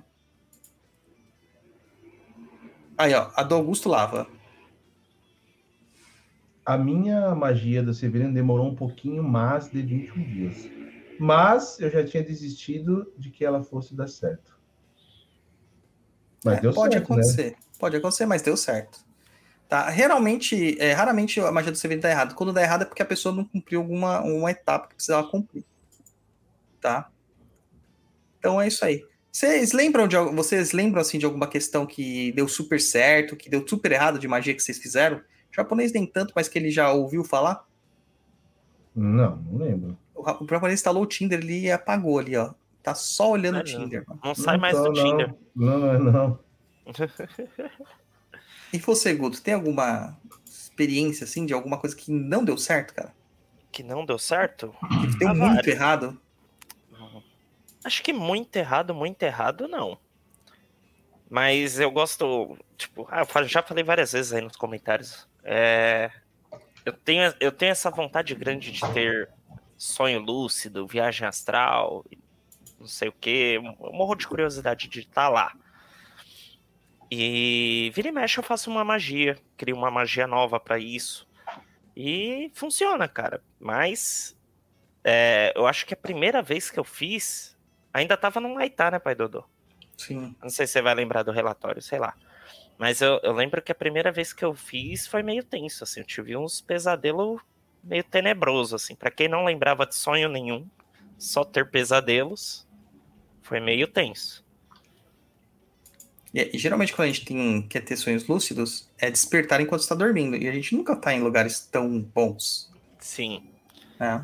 [2.98, 4.26] Aí, ó, a do Augusto Lava.
[6.64, 10.70] A minha magia da Severina demorou um pouquinho mais de 21 dias.
[11.18, 14.58] Mas eu já tinha desistido de que ela fosse dar certo.
[16.44, 17.14] Mas é, deu pode certo, né?
[17.14, 17.56] acontecer, né?
[17.78, 19.04] pode acontecer, mas deu certo.
[19.68, 19.88] Tá?
[19.88, 22.34] Realmente, é, raramente a magia do Severino dá errado.
[22.34, 25.64] Quando dá errado é porque a pessoa não cumpriu alguma uma etapa que precisava cumprir.
[26.80, 27.10] Tá?
[28.38, 29.04] Então é isso aí.
[29.30, 33.66] Vocês lembram de vocês lembram assim de alguma questão que deu super certo, que deu
[33.66, 35.20] super errado de magia que vocês fizeram?
[35.50, 37.66] O japonês nem tanto, mas que ele já ouviu falar?
[38.94, 39.98] Não, não lembro.
[40.14, 42.54] O, o japonês instalou o Tinder ali e apagou ali, ó.
[42.82, 44.04] Tá só olhando o Tinder.
[44.08, 45.34] Não, não sai mais do Tinder.
[45.54, 46.38] Não, não, não.
[48.72, 50.16] e você, Guto, tem alguma
[50.46, 53.14] experiência, assim, de alguma coisa que não deu certo, cara?
[53.70, 54.74] Que não deu certo?
[54.88, 55.74] Que deu ah, muito vários.
[55.74, 56.20] errado?
[57.84, 59.98] Acho que muito errado, muito errado, não.
[61.28, 65.28] Mas eu gosto, tipo, ah, eu já falei várias vezes aí nos comentários.
[65.44, 66.10] É,
[66.84, 69.28] eu, tenho, eu tenho essa vontade grande de ter
[69.76, 72.04] sonho lúcido, viagem astral,
[72.78, 73.54] não sei o que.
[73.54, 75.52] Eu morro de curiosidade de estar tá lá.
[77.10, 81.28] E vira e mexe eu faço uma magia, crio uma magia nova para isso.
[81.96, 83.42] E funciona, cara.
[83.58, 84.36] Mas
[85.02, 87.56] é, eu acho que a primeira vez que eu fiz,
[87.92, 89.44] ainda tava no Maitá, né, pai Dodô?
[89.96, 90.34] Sim.
[90.40, 92.14] Não sei se você vai lembrar do relatório, sei lá.
[92.80, 96.00] Mas eu, eu lembro que a primeira vez que eu fiz foi meio tenso, assim.
[96.00, 97.38] Eu tive uns pesadelos
[97.84, 98.94] meio tenebroso, assim.
[98.94, 100.66] Para quem não lembrava de sonho nenhum,
[101.18, 102.66] só ter pesadelos,
[103.42, 104.42] foi meio tenso.
[106.32, 110.34] E, geralmente quando a gente tem, quer ter sonhos lúcidos, é despertar enquanto está dormindo.
[110.34, 112.72] E a gente nunca está em lugares tão bons.
[112.98, 113.42] Sim.
[114.00, 114.22] É.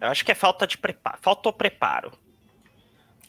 [0.00, 1.18] Eu acho que é falta de preparo.
[1.20, 2.12] Faltou preparo.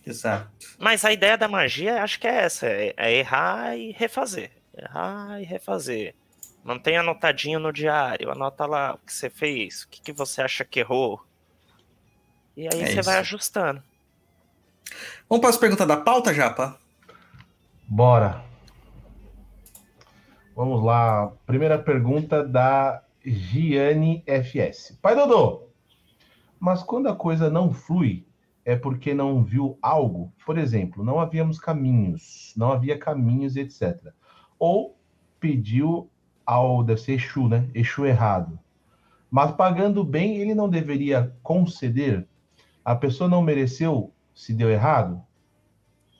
[0.05, 0.49] Exato.
[0.79, 4.51] Mas a ideia da magia, acho que é essa: é, é errar e refazer.
[4.77, 6.15] errar e refazer.
[6.63, 10.63] Mantém anotadinho no diário, anota lá o que você fez, o que, que você acha
[10.63, 11.23] que errou.
[12.55, 13.03] E aí É você isso.
[13.03, 13.81] vai ajustando.
[15.29, 16.77] Vamos para as perguntas da pauta, Japa?
[17.87, 18.43] Bora.
[20.55, 21.31] Vamos lá.
[21.45, 24.97] Primeira pergunta da Giane FS.
[25.01, 25.67] Pai Dodô,
[26.59, 28.25] mas quando a coisa não flui,
[28.63, 30.31] é porque não viu algo?
[30.45, 34.13] Por exemplo, não havíamos caminhos, não havia caminhos, etc.
[34.59, 34.97] Ou
[35.39, 36.09] pediu
[36.45, 37.67] ao, deve ser Exu, né?
[37.73, 38.59] Exu errado.
[39.29, 42.27] Mas pagando bem, ele não deveria conceder?
[42.83, 45.23] A pessoa não mereceu se deu errado?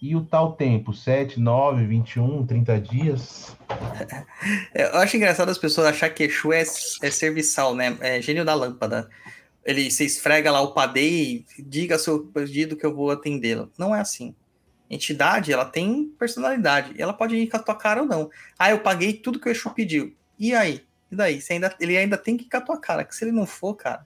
[0.01, 0.93] E o tal tempo?
[0.93, 3.57] 7, 9, 21, 30 dias?
[4.73, 7.95] Eu acho engraçado as pessoas achar que Exu é, é serviçal, né?
[7.99, 9.09] É gênio da lâmpada.
[9.63, 13.71] Ele se esfrega lá o padei e diga seu pedido que eu vou atendê-lo.
[13.77, 14.35] Não é assim.
[14.89, 16.99] Entidade, ela tem personalidade.
[16.99, 18.29] Ela pode ir com a tua cara ou não.
[18.57, 20.15] Ah, eu paguei tudo que o Exu pediu.
[20.38, 20.83] E aí?
[21.11, 21.41] E daí?
[21.41, 23.03] Você ainda, ele ainda tem que ir com a tua cara.
[23.05, 24.05] Que se ele não for, cara,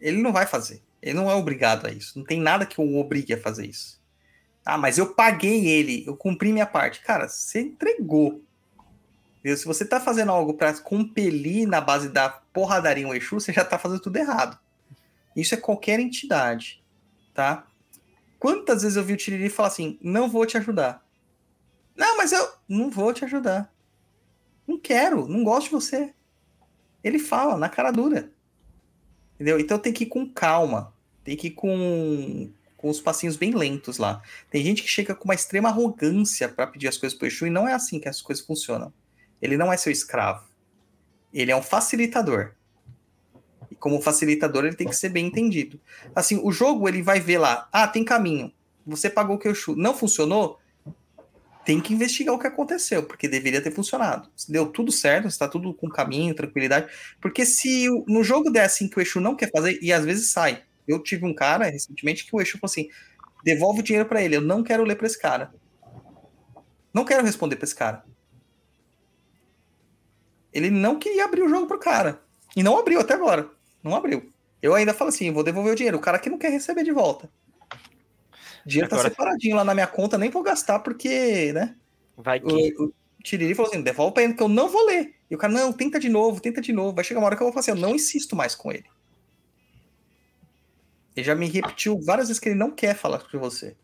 [0.00, 0.82] ele não vai fazer.
[1.00, 2.18] Ele não é obrigado a isso.
[2.18, 4.02] Não tem nada que o obrigue a fazer isso.
[4.64, 7.00] Ah, mas eu paguei ele, eu cumpri minha parte.
[7.02, 8.42] Cara, você entregou.
[9.44, 9.58] Entendeu?
[9.58, 13.62] Se você tá fazendo algo para compelir na base da porradaria um Exu, você já
[13.62, 14.58] tá fazendo tudo errado.
[15.36, 16.82] Isso é qualquer entidade,
[17.34, 17.66] tá?
[18.38, 21.06] Quantas vezes eu vi o Tiriri falar assim, não vou te ajudar.
[21.94, 23.70] Não, mas eu não vou te ajudar.
[24.66, 26.14] Não quero, não gosto de você.
[27.02, 28.32] Ele fala na cara dura.
[29.34, 29.60] Entendeu?
[29.60, 30.94] Então tem que ir com calma.
[31.22, 34.22] Tem que ir com, com os passinhos bem lentos lá.
[34.50, 37.50] Tem gente que chega com uma extrema arrogância para pedir as coisas pro Exu e
[37.50, 38.90] não é assim que as coisas funcionam.
[39.40, 40.44] Ele não é seu escravo.
[41.32, 42.52] Ele é um facilitador.
[43.70, 45.80] E como facilitador, ele tem que ser bem entendido.
[46.14, 48.52] Assim, o jogo, ele vai ver lá, ah, tem caminho.
[48.86, 49.74] Você pagou o que eu chu.
[49.74, 50.58] Não funcionou?
[51.64, 54.28] Tem que investigar o que aconteceu, porque deveria ter funcionado.
[54.36, 56.92] Se deu tudo certo, está tudo com caminho, tranquilidade.
[57.20, 60.30] Porque se no jogo der assim que o Exu não quer fazer, e às vezes
[60.30, 60.62] sai.
[60.86, 62.88] Eu tive um cara recentemente que o Exu falou assim:
[63.42, 65.54] devolve o dinheiro para ele, eu não quero ler para esse cara.
[66.92, 68.04] Não quero responder para esse cara.
[70.54, 72.22] Ele não queria abrir o jogo pro cara.
[72.56, 73.50] E não abriu até agora.
[73.82, 74.32] Não abriu.
[74.62, 75.98] Eu ainda falo assim: vou devolver o dinheiro.
[75.98, 77.28] O cara que não quer receber de volta.
[78.64, 81.74] O dinheiro Agora- tá separadinho lá na minha conta, nem vou gastar, porque, né?
[82.16, 82.74] Vai que.
[82.78, 85.14] O, o Tiriri falou assim: devolve pra ele que eu não vou ler.
[85.28, 86.94] E o cara, não, tenta de novo, tenta de novo.
[86.94, 88.84] Vai chegar uma hora que eu vou falar assim: eu não insisto mais com ele.
[91.16, 93.76] Ele já me repetiu várias vezes que ele não quer falar com você.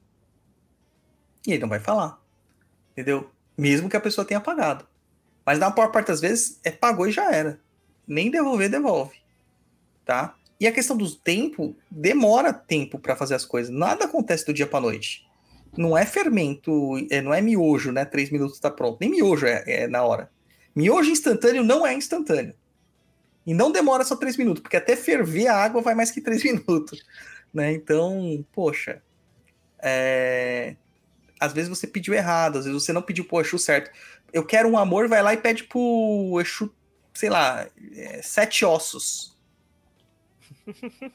[1.47, 2.21] E ele não vai falar.
[2.93, 3.31] Entendeu?
[3.57, 4.87] Mesmo que a pessoa tenha pagado.
[5.45, 7.61] Mas na maior parte das vezes, é pagou e já era.
[8.07, 9.17] Nem devolver, devolve.
[10.05, 10.35] Tá?
[10.59, 13.73] E a questão do tempo, demora tempo para fazer as coisas.
[13.75, 15.27] Nada acontece do dia para noite.
[15.77, 16.73] Não é fermento,
[17.11, 18.05] é, não é miojo, né?
[18.05, 18.99] Três minutos tá pronto.
[19.01, 20.31] Nem miojo é, é na hora.
[20.75, 22.55] Miojo instantâneo não é instantâneo.
[23.47, 26.43] E não demora só três minutos, porque até ferver a água vai mais que três
[26.45, 27.03] minutos.
[27.55, 27.73] Né?
[27.73, 29.03] Então, poxa.
[29.83, 30.77] é,
[31.41, 33.91] Às vezes você pediu errado, às vezes você não pediu pro Exu certo.
[34.33, 36.73] Eu quero um amor, vai lá e pede pro Exu,
[37.15, 39.37] sei lá, é, sete ossos.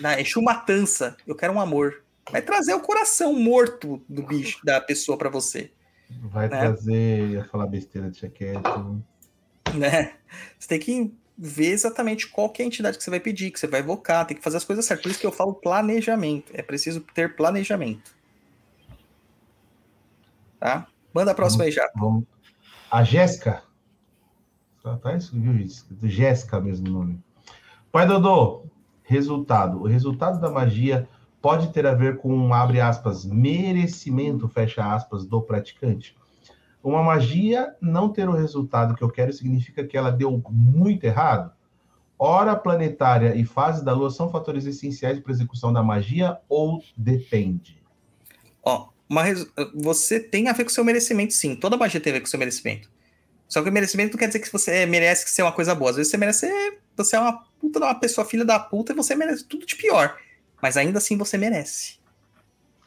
[0.00, 2.04] Na Exu Matança, eu quero um amor.
[2.30, 5.72] Vai trazer o coração morto do bicho, da pessoa para você.
[6.22, 6.60] Vai Né?
[6.60, 9.02] trazer, ia falar besteira, deixa quieto.
[9.74, 10.14] né?
[10.58, 13.58] Você tem que ver exatamente qual que é a entidade que você vai pedir, que
[13.58, 15.02] você vai evocar, tem que fazer as coisas certas.
[15.02, 16.52] Por isso que eu falo planejamento.
[16.54, 18.14] É preciso ter planejamento.
[20.58, 20.86] Tá?
[21.14, 21.90] Manda a próxima aí já.
[21.96, 22.24] Vamos.
[22.90, 23.62] A Jéssica.
[24.82, 25.94] Só Tá isso, viu, Jéssica?
[26.02, 27.20] Jéssica mesmo o nome.
[27.92, 28.64] Pai Dodô,
[29.04, 29.80] resultado.
[29.80, 31.08] O resultado da magia
[31.40, 36.16] pode ter a ver com, abre aspas, merecimento, fecha aspas, do praticante.
[36.82, 41.52] Uma magia não ter o resultado que eu quero significa que ela deu muito errado?
[42.18, 46.82] Hora planetária e fase da lua são fatores essenciais para a execução da magia ou
[46.96, 47.80] depende?
[48.62, 51.54] Ó, uma res- você tem a ver com o seu merecimento, sim.
[51.56, 52.88] Toda magia tem a ver com o seu merecimento.
[53.48, 55.90] Só que o merecimento não quer dizer que você merece ser uma coisa boa.
[55.90, 56.46] Às vezes você merece.
[56.46, 59.74] ser- Você é uma puta uma pessoa filha da puta e você merece tudo de
[59.74, 60.16] pior.
[60.62, 61.98] Mas ainda assim você merece.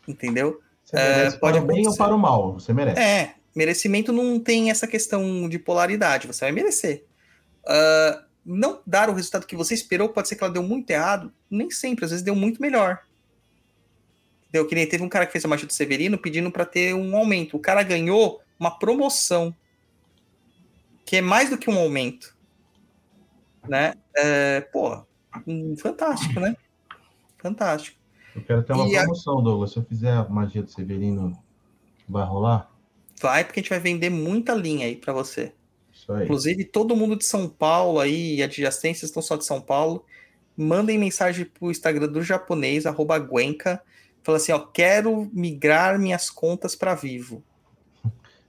[0.07, 0.61] Entendeu?
[0.83, 2.53] Você merece pode para o bem ou para o mal?
[2.53, 3.01] Você merece.
[3.01, 7.03] É, merecimento não tem essa questão de polaridade, você vai merecer.
[7.65, 11.33] Ah, não dar o resultado que você esperou, pode ser que ela deu muito errado,
[11.49, 12.99] nem sempre, às vezes deu muito melhor.
[14.53, 14.67] Entendeu?
[14.67, 17.15] Que nem teve um cara que fez a magia do Severino pedindo para ter um
[17.17, 17.57] aumento.
[17.57, 19.51] O cara ganhou uma promoção,
[21.03, 22.37] que é mais do que um aumento.
[23.67, 23.95] Né?
[24.15, 25.03] É, pô,
[25.47, 26.55] hum, fantástico, né?
[27.39, 27.97] Fantástico.
[28.35, 29.71] Eu quero ter uma E a- promoção, Douglas.
[29.71, 31.35] Se eu fizer a magia do Severino,
[32.07, 32.69] vai rolar?
[33.19, 35.51] Vai, porque a gente vai vender muita linha aí para você.
[35.91, 36.25] Isso aí.
[36.25, 40.05] Inclusive, todo mundo de São Paulo aí, e adjacências estão só de São Paulo,
[40.55, 43.81] mandem mensagem pro Instagram do japonês, arroba Guenca,
[44.23, 47.43] fala assim, ó, quero migrar minhas contas para Vivo.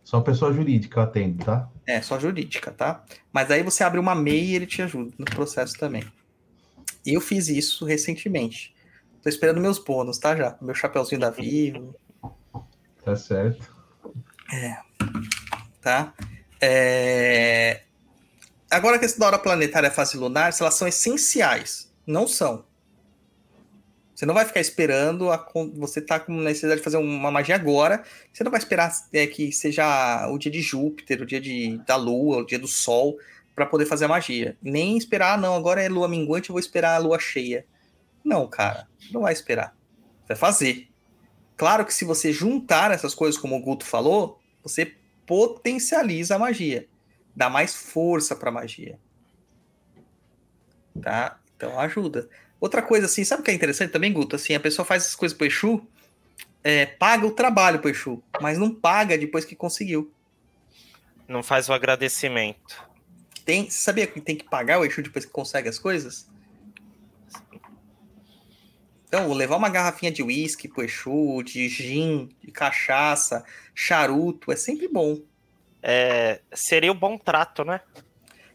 [0.02, 1.68] Só pessoa jurídica eu atendo, tá?
[1.86, 3.04] É, só jurídica, tá?
[3.32, 6.04] Mas aí você abre uma MEI e ele te ajuda no processo também.
[7.04, 8.74] Eu fiz isso recentemente.
[9.22, 10.36] Tô esperando meus bônus, tá?
[10.36, 10.56] Já.
[10.60, 11.94] Meu chapeuzinho da Vivo,
[13.04, 13.70] Tá certo.
[15.80, 16.14] tá?
[16.60, 17.82] É...
[18.70, 21.92] Agora a questão da hora planetária, fase lunar, se elas são essenciais.
[22.06, 22.64] Não são.
[24.24, 28.02] Você não vai ficar esperando, a você tá com necessidade de fazer uma magia agora,
[28.32, 31.94] você não vai esperar é, que seja o dia de Júpiter, o dia de, da
[31.96, 33.18] Lua, o dia do Sol,
[33.54, 34.56] para poder fazer a magia.
[34.62, 37.66] Nem esperar, ah, não, agora é lua minguante, eu vou esperar a lua cheia.
[38.24, 39.76] Não, cara, não vai esperar.
[40.26, 40.88] Vai fazer.
[41.54, 44.94] Claro que se você juntar essas coisas, como o Guto falou, você
[45.26, 46.88] potencializa a magia.
[47.36, 48.98] Dá mais força pra magia.
[51.02, 51.38] Tá?
[51.54, 52.26] Então ajuda.
[52.64, 54.36] Outra coisa assim, sabe o que é interessante também, Guto?
[54.36, 55.86] Assim, a pessoa faz essas coisas pro Exu,
[56.62, 60.10] é, paga o trabalho pro Exu, mas não paga depois que conseguiu.
[61.28, 62.82] Não faz o agradecimento.
[63.44, 66.26] Tem, você sabia que tem que pagar o Exu depois que consegue as coisas?
[69.06, 73.44] Então, levar uma garrafinha de uísque pro Exu, de gin, de cachaça,
[73.74, 75.20] charuto, é sempre bom.
[75.82, 77.82] É, seria o bom trato, né?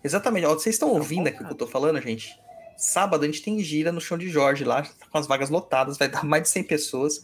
[0.03, 0.47] Exatamente.
[0.47, 2.38] Ó, vocês estão É um ouvindo bom aqui o que eu tô falando, gente?
[2.79, 5.97] Sábado a gente tem gira no chão de Jorge lá, tá com as vagas lotadas,
[5.97, 7.21] vai dar mais de 100 pessoas.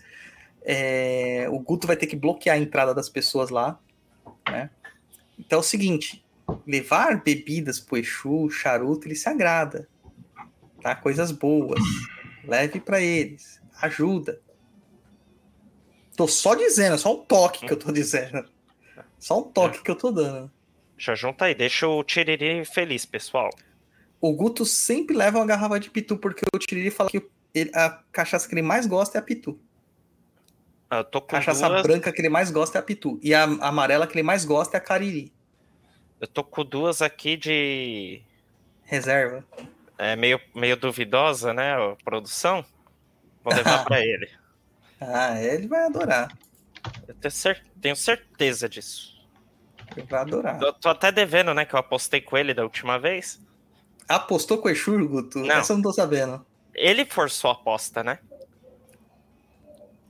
[0.61, 3.80] É, o Guto vai ter que bloquear a entrada das pessoas lá,
[4.50, 4.69] né?
[5.40, 6.25] Então é o seguinte,
[6.67, 9.88] levar bebidas pro Exu, charuto, ele se agrada,
[10.82, 10.93] tá?
[10.93, 11.80] Coisas boas,
[12.43, 14.42] leve pra eles, ajuda.
[16.17, 18.45] Tô só dizendo, é só um toque que eu tô dizendo.
[19.17, 20.51] Só um toque que eu tô dando.
[20.98, 23.50] Já junta aí, deixa o Tiriri feliz, pessoal.
[24.22, 27.90] O Guto sempre leva uma garrafa de pitu, porque o Tiriri fala que ele- a
[28.11, 29.60] cachaça que ele mais gosta é a pitu.
[30.90, 33.19] A com cachaça duas, branca que ele mais gosta é a pitu.
[33.22, 35.32] E a amarela que ele mais gosta é a cariri.
[36.22, 38.22] eu tô com duas aqui de
[38.84, 39.44] Reserva.
[39.98, 42.64] é, meio, meio duvidosa, né, a produção.
[43.44, 44.30] Vou levar pra ele.
[45.00, 46.32] Ah, ele vai adorar.
[47.08, 49.14] Eu tenho, cer- tenho certeza disso.
[49.95, 50.61] Ele vai adorar.
[50.61, 53.40] Eu tô até devendo, né, que eu apostei com ele da última vez.
[54.08, 55.40] Apostou com o Exu, Guto?
[55.40, 55.56] Não.
[55.56, 56.45] Essa eu não tô sabendo.
[56.74, 58.19] Ele forçou a aposta, né?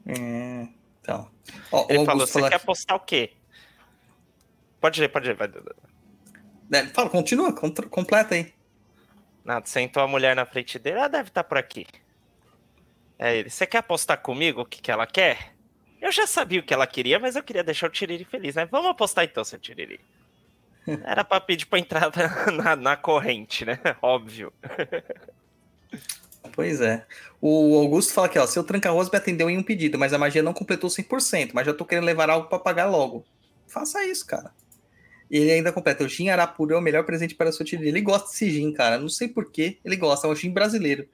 [0.05, 0.67] É,
[1.01, 1.29] então.
[1.71, 3.31] Ó, Ele falou, você quer apostar o quê?
[4.79, 5.35] Pode ler, pode ler.
[5.35, 5.49] Vai.
[6.71, 8.53] É, Fala, continua, contra- completa aí.
[9.43, 11.85] Nada, sentou a mulher na frente dele, ela deve estar por aqui.
[13.17, 15.53] É ele, você quer apostar comigo o que, que ela quer?
[16.01, 18.65] Eu já sabia o que ela queria, mas eu queria deixar o Tiriri feliz, né?
[18.65, 19.99] Vamos apostar então, seu Tiriri.
[21.03, 22.11] Era pra pedir pra entrar
[22.53, 23.79] na, na, corrente, né?
[24.01, 24.53] Óbvio.
[26.53, 27.05] Pois é.
[27.41, 30.43] O Augusto fala aqui, ó, seu tranca-arroz me atendeu em um pedido, mas a magia
[30.43, 33.25] não completou 100%, mas já tô querendo levar algo pra pagar logo.
[33.67, 34.51] Faça isso, cara.
[35.29, 37.83] E ele ainda completa, o gin Arapuru é o melhor presente para o seu tio.
[37.83, 38.99] Ele gosta desse gin, cara.
[38.99, 41.07] Não sei porquê, ele gosta, é um gin brasileiro.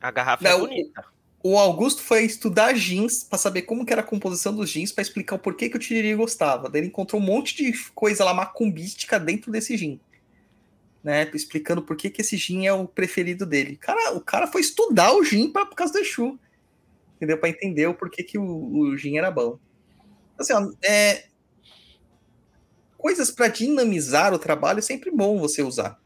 [0.00, 1.04] A garrafa é Não, bonita.
[1.46, 5.02] O Augusto foi estudar jeans pra saber como que era a composição dos jeans pra
[5.02, 6.70] explicar o porquê que o Tiriri gostava.
[6.70, 10.00] Daí ele encontrou um monte de coisa lá macumbística dentro desse gin.
[11.02, 13.76] Né, explicando por que, que esse gin é o preferido dele.
[13.76, 16.40] Cara, o cara foi estudar o gin pra, por causa do Exu.
[17.16, 17.36] Entendeu?
[17.36, 19.58] Pra entender o porquê que o, o gin era bom.
[20.38, 21.26] Assim, ó, é...
[22.96, 26.00] Coisas pra dinamizar o trabalho é sempre bom você usar.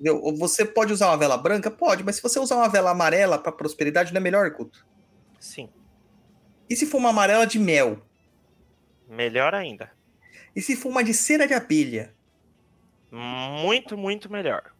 [0.00, 0.20] Entendeu?
[0.36, 1.70] Você pode usar uma vela branca?
[1.70, 4.86] Pode, mas se você usar uma vela amarela para prosperidade, não é melhor, Guto?
[5.40, 5.68] Sim,
[6.70, 8.00] E se for uma amarela de mel?
[9.08, 9.90] melhor ainda.
[10.54, 12.14] E se for uma de cera de abelha?
[13.10, 14.72] Muito, muito melhor.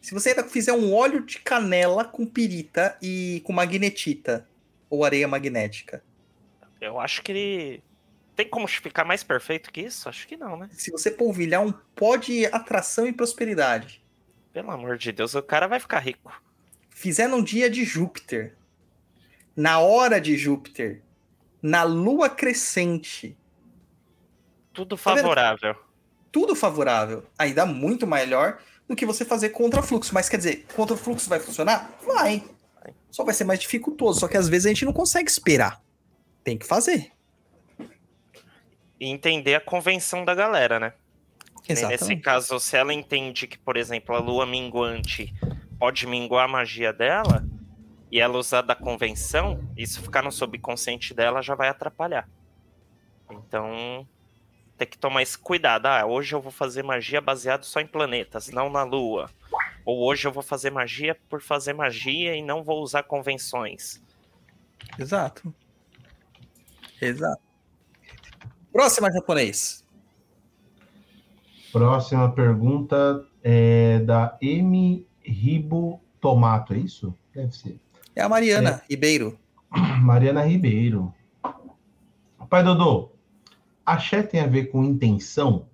[0.00, 4.48] Se você ainda fizer um óleo de canela com pirita e com magnetita
[4.90, 6.02] ou areia magnética?
[6.80, 7.82] Eu acho que ele.
[8.34, 10.08] Tem como ficar mais perfeito que isso?
[10.08, 10.68] Acho que não, né?
[10.72, 14.01] Se você polvilhar um pó de atração e prosperidade,
[14.52, 16.32] Pelo amor de Deus, o cara vai ficar rico.
[16.90, 18.54] fizer num dia de Júpiter,
[19.56, 21.02] na hora de Júpiter,
[21.62, 23.36] na lua crescente,
[24.72, 25.76] Tudo Tá favorável.
[26.30, 28.58] tudo favorável, ainda muito melhor
[28.88, 30.14] do que você fazer contra fluxo.
[30.14, 31.90] Mas quer dizer, contra fluxo vai funcionar?
[32.06, 32.42] Vai.
[33.10, 34.20] Só vai ser mais dificultoso.
[34.20, 35.82] Só que às vezes a gente não consegue esperar.
[36.42, 37.12] Tem que fazer.
[38.98, 40.94] E entender a convenção da galera, né?
[41.68, 42.22] Nem Nesse Exatamente.
[42.22, 45.32] caso, se ela entende que, por exemplo, a lua minguante
[45.78, 47.44] pode minguar a magia dela,
[48.12, 52.28] e ela usar da convenção, isso ficar no subconsciente dela já vai atrapalhar.
[53.30, 54.06] Então,
[54.76, 55.86] tem que tomar esse cuidado.
[55.86, 59.30] Ah, hoje eu vou fazer magia baseado só em planetas, não na Lua.
[59.86, 64.02] Ou hoje eu vou fazer magia por fazer magia e não vou usar convenções.
[64.98, 65.54] Exato.
[67.00, 67.42] Exato.
[68.70, 69.81] Próxima japonês.
[71.72, 75.06] Próxima pergunta é da M.
[75.22, 77.14] Ribo Tomato, é isso?
[77.34, 77.80] Deve ser.
[78.14, 79.38] É a Mariana Ribeiro.
[80.02, 81.12] Mariana Ribeiro.
[82.50, 83.12] Pai Dodô,
[83.86, 85.64] axé tem a ver com intenção?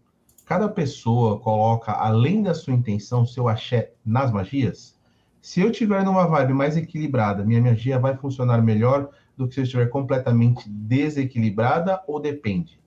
[0.47, 4.97] Cada pessoa coloca, além da sua intenção, seu axé nas magias?
[5.43, 9.60] Se eu tiver numa vibe mais equilibrada, minha magia vai funcionar melhor do que se
[9.60, 12.81] eu estiver completamente desequilibrada ou depende?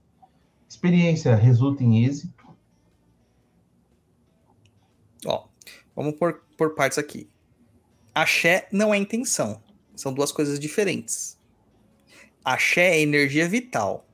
[0.70, 2.41] Experiência resulta em êxito?
[5.26, 5.48] Ó,
[5.96, 7.30] vamos por, por partes aqui.
[8.14, 9.62] Axé não é intenção.
[9.96, 11.38] São duas coisas diferentes.
[12.44, 14.08] Axé é energia vital.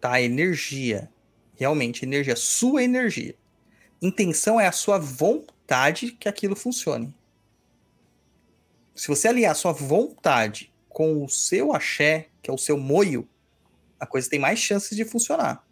[0.00, 0.20] Tá?
[0.20, 1.10] Energia.
[1.54, 2.34] Realmente, energia.
[2.34, 3.36] Sua energia.
[4.00, 7.14] Intenção é a sua vontade que aquilo funcione.
[8.94, 13.28] Se você aliar sua vontade com o seu axé, que é o seu moio,
[13.98, 15.64] a coisa tem mais chances de funcionar.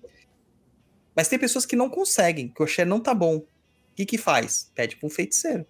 [1.20, 3.36] Mas tem pessoas que não conseguem, que o axé não tá bom.
[3.36, 3.46] O
[3.94, 4.72] que que faz?
[4.74, 5.66] Pede para um feiticeiro.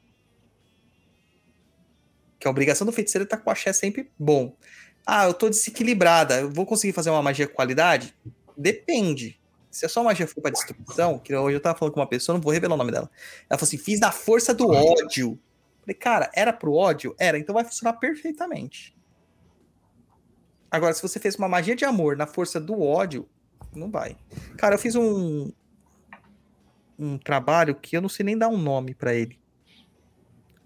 [2.39, 4.55] Que a obrigação do feiticeiro é tá com o axé sempre bom.
[5.05, 8.15] Ah, eu tô desequilibrada, eu vou conseguir fazer uma magia com qualidade?
[8.57, 9.41] Depende.
[9.73, 12.35] Se a sua magia for pra destruição, que hoje eu tava falando com uma pessoa,
[12.35, 13.11] não vou revelar o nome dela.
[13.51, 15.37] Ela falou assim: fiz na força do ódio.
[15.81, 17.12] Falei, cara, era pro ódio?
[17.19, 18.97] Era, então vai funcionar perfeitamente.
[20.70, 23.29] Agora, se você fez uma magia de amor na força do ódio,
[23.74, 24.16] não vai.
[24.57, 25.50] Cara, eu fiz um
[27.00, 29.40] um trabalho que eu não sei nem dar um nome para ele.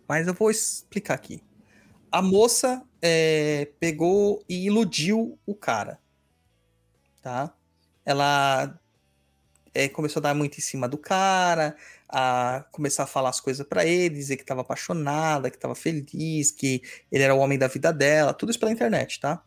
[0.08, 1.40] Mas eu vou explicar aqui.
[2.10, 5.98] A moça é, pegou e iludiu o cara.
[7.22, 7.54] Tá?
[8.04, 8.78] Ela
[9.72, 11.76] é, começou a dar muito em cima do cara,
[12.08, 16.50] a começar a falar as coisas para ele, dizer que estava apaixonada, que estava feliz,
[16.50, 19.42] que ele era o homem da vida dela, tudo isso pela internet, tá?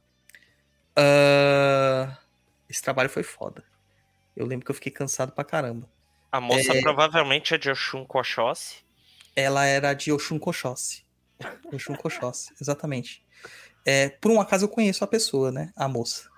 [0.98, 2.27] Uh,
[2.70, 3.64] esse trabalho foi foda.
[4.36, 5.90] Eu lembro que eu fiquei cansado pra caramba.
[6.32, 6.82] A moça é...
[6.82, 8.86] provavelmente é de Oxum Koshossi.
[9.36, 11.06] Ela era de Oxum Koshossi.
[11.72, 13.26] Oxum Koshossi, exatamente.
[13.86, 15.72] É, por um acaso eu conheço a pessoa, né?
[15.76, 16.30] A moça.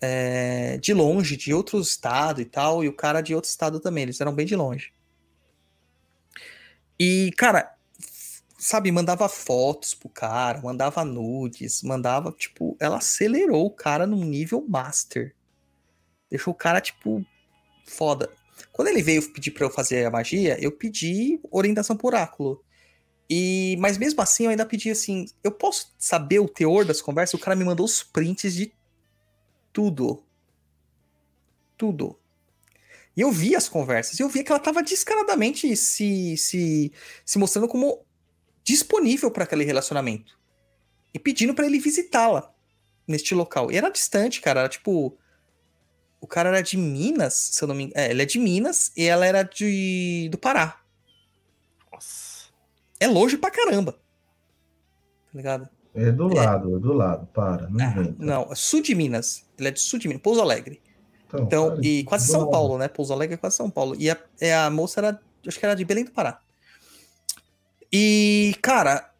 [0.00, 4.04] É, de longe, de outro estado e tal, e o cara de outro estado também,
[4.04, 4.92] eles eram bem de longe.
[6.98, 7.76] E, cara,
[8.58, 14.64] sabe, mandava fotos pro cara, mandava nudes, mandava, tipo, ela acelerou o cara num nível
[14.68, 15.34] master.
[16.30, 17.24] Deixou o cara, tipo,
[17.86, 18.30] foda.
[18.72, 22.62] Quando ele veio pedir para eu fazer a magia, eu pedi orientação por oráculo.
[23.30, 27.34] E, mas mesmo assim, eu ainda pedi assim: eu posso saber o teor das conversas?
[27.34, 28.72] O cara me mandou os prints de
[29.72, 30.24] tudo.
[31.76, 32.18] Tudo.
[33.16, 36.92] E eu vi as conversas, e eu vi que ela tava descaradamente se, se,
[37.24, 38.04] se mostrando como
[38.62, 40.38] disponível para aquele relacionamento.
[41.12, 42.54] E pedindo para ele visitá-la
[43.06, 43.72] neste local.
[43.72, 44.60] E era distante, cara.
[44.60, 45.18] Era tipo.
[46.20, 48.00] O cara era de Minas, se eu não me engano.
[48.00, 50.80] É, ele é de Minas e ela era de do Pará.
[51.92, 52.48] Nossa.
[52.98, 53.92] É longe pra caramba.
[53.92, 55.68] Tá ligado?
[55.94, 56.34] É do é.
[56.34, 57.68] lado, é do lado, para.
[57.68, 59.44] Não, é, não, é sul de Minas.
[59.58, 60.80] Ele é de sul de Minas, Pouso Alegre.
[61.26, 62.88] Então, então cara, e quase São Paulo, né?
[62.88, 63.94] Pouso Alegre é quase São Paulo.
[63.98, 66.40] E a, é, a moça era, acho que era de Belém do Pará.
[67.92, 69.12] E, cara,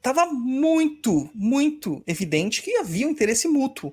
[0.00, 3.92] tava muito, muito evidente que havia um interesse mútuo.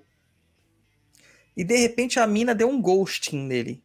[1.58, 3.84] E de repente a mina deu um ghosting nele.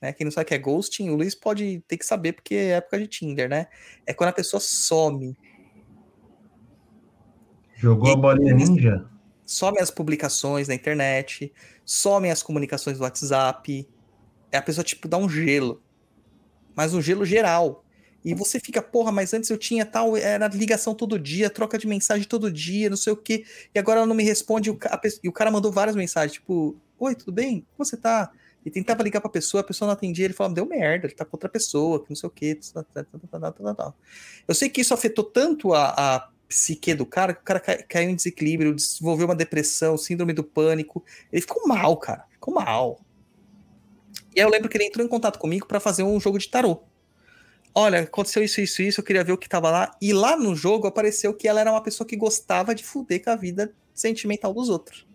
[0.00, 0.12] Né?
[0.14, 2.68] Quem não sabe o que é ghosting, o Luiz pode ter que saber porque é
[2.70, 3.66] época de Tinder, né?
[4.06, 5.36] É quando a pessoa some.
[7.76, 9.06] Jogou e, a bolinha ninja?
[9.44, 11.52] Some as publicações na internet,
[11.84, 13.86] some as comunicações do WhatsApp.
[14.50, 15.82] É a pessoa, tipo, dá um gelo.
[16.74, 17.84] Mas um gelo geral.
[18.24, 21.86] E você fica, porra, mas antes eu tinha tal, era ligação todo dia, troca de
[21.86, 24.70] mensagem todo dia, não sei o quê, e agora ela não me responde,
[25.22, 26.74] e o cara mandou várias mensagens, tipo,
[27.04, 27.66] oi, tudo bem?
[27.76, 28.30] Como você tá?
[28.64, 31.24] E tentava ligar pra pessoa, a pessoa não atendia, ele falava, deu merda, ele tá
[31.24, 32.58] com outra pessoa, que não sei o quê,
[34.48, 38.08] Eu sei que isso afetou tanto a, a psique do cara, que o cara caiu
[38.08, 43.00] em desequilíbrio, desenvolveu uma depressão, síndrome do pânico, ele ficou mal, cara, ficou mal.
[44.34, 46.48] E aí eu lembro que ele entrou em contato comigo para fazer um jogo de
[46.48, 46.82] tarô
[47.74, 49.96] olha, aconteceu isso, isso, isso, eu queria ver o que tava lá.
[50.00, 53.30] E lá no jogo apareceu que ela era uma pessoa que gostava de fuder com
[53.30, 55.06] a vida sentimental dos outros.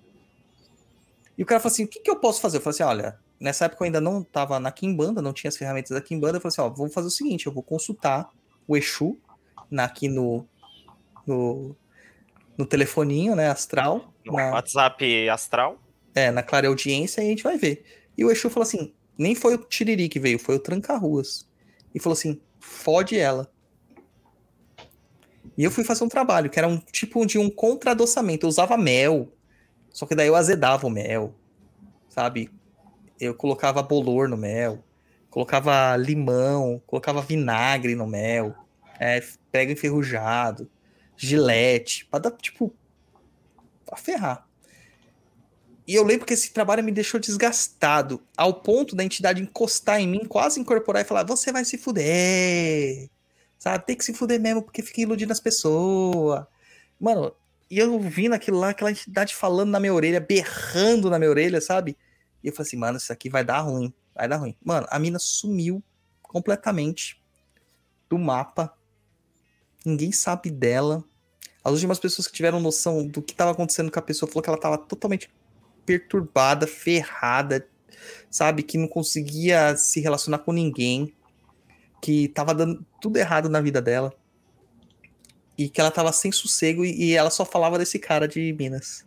[1.40, 2.58] E o cara falou assim: o que, que eu posso fazer?
[2.58, 5.56] Eu falei assim: olha, nessa época eu ainda não tava na Kimbanda, não tinha as
[5.56, 6.36] ferramentas da Kimbanda.
[6.36, 8.30] Eu falei assim: ó, vamos fazer o seguinte: eu vou consultar
[8.68, 9.18] o Exu
[9.72, 10.46] na, aqui no,
[11.26, 11.74] no,
[12.58, 14.14] no telefoninho, né, astral.
[14.26, 15.80] No na, WhatsApp astral?
[16.14, 17.86] é, na clara audiência e a gente vai ver.
[18.18, 21.48] E o Exu falou assim: nem foi o Tiriri que veio, foi o Tranca-Ruas.
[21.96, 23.50] E falou assim: fode ela.
[25.58, 28.46] E eu fui fazer um trabalho que era um tipo de um contra-adoçamento.
[28.46, 29.32] Eu usava mel,
[29.92, 31.34] só que daí eu azedava o mel,
[32.10, 32.50] sabe?
[33.20, 34.84] Eu colocava bolor no mel,
[35.30, 38.56] colocava limão, colocava vinagre no mel,
[39.00, 39.22] é,
[39.64, 40.70] enferrujado,
[41.18, 42.74] gilete, pra dar, tipo,
[43.86, 44.48] pra ferrar.
[45.90, 50.08] E eu lembro que esse trabalho me deixou desgastado, ao ponto da entidade encostar em
[50.08, 53.10] mim, quase incorporar e falar: Você vai se fuder.
[53.58, 53.86] Sabe?
[53.88, 56.46] Tem que se fuder mesmo, porque fica iludindo as pessoas.
[57.00, 57.34] Mano,
[57.70, 61.62] e eu vi naquilo lá, aquela entidade falando na minha orelha, berrando na minha orelha,
[61.62, 61.96] sabe?
[62.44, 63.94] E eu falei assim, mano, isso aqui vai dar ruim.
[64.16, 64.58] Vai dar ruim.
[64.64, 65.84] Mano, a mina sumiu
[66.22, 67.22] completamente
[68.10, 68.74] do mapa.
[69.86, 71.04] Ninguém sabe dela.
[71.64, 74.50] As últimas pessoas que tiveram noção do que estava acontecendo com a pessoa falou que
[74.50, 75.30] ela estava totalmente
[75.86, 77.68] perturbada, ferrada,
[78.32, 78.64] sabe?
[78.64, 81.14] Que não conseguia se relacionar com ninguém,
[82.02, 84.12] que tava dando tudo errado na vida dela
[85.60, 89.06] e que ela tava sem sossego e, e ela só falava desse cara de Minas.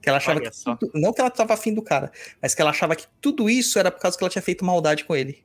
[0.00, 2.62] Que ela achava Olha que tudo- não que ela tava afim do cara, mas que
[2.62, 5.44] ela achava que tudo isso era por causa que ela tinha feito maldade com ele,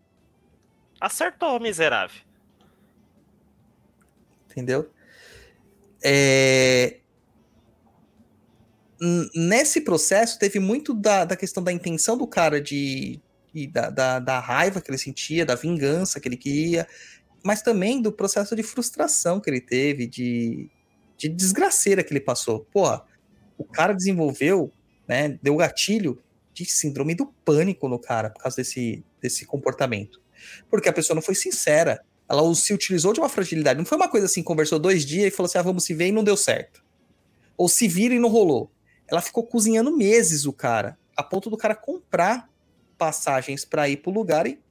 [1.02, 2.22] Acertou, miserável.
[4.50, 4.90] entendeu?
[6.02, 7.00] É,
[9.36, 13.20] Nesse processo teve muito da, da questão da intenção do cara de,
[13.54, 16.88] e da, da, da raiva que ele sentia, da vingança que ele queria,
[17.46, 20.68] mas também do processo de frustração que ele teve, de,
[21.16, 22.66] de desgraceira que ele passou.
[22.72, 23.06] Porra,
[23.56, 24.72] o cara desenvolveu,
[25.08, 26.20] né, deu gatilho
[26.52, 30.20] de síndrome do pânico no cara por causa desse, desse comportamento.
[30.72, 32.04] Porque a pessoa não foi sincera.
[32.28, 33.78] Ela se utilizou de uma fragilidade.
[33.78, 36.08] Não foi uma coisa assim, conversou dois dias e falou assim: ah, vamos se ver
[36.08, 36.84] e não deu certo.
[37.56, 38.72] Ou se vira e não rolou.
[39.08, 42.50] Ela ficou cozinhando meses o cara, a ponto do cara comprar
[42.98, 44.65] passagens pra ir pro lugar e.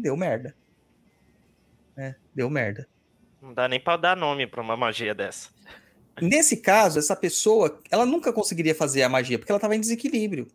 [0.00, 0.54] Deu merda.
[1.96, 2.88] É, deu merda.
[3.40, 5.48] Não dá nem pra dar nome pra uma magia dessa.
[6.20, 10.48] Nesse caso, essa pessoa, ela nunca conseguiria fazer a magia, porque ela estava em desequilíbrio.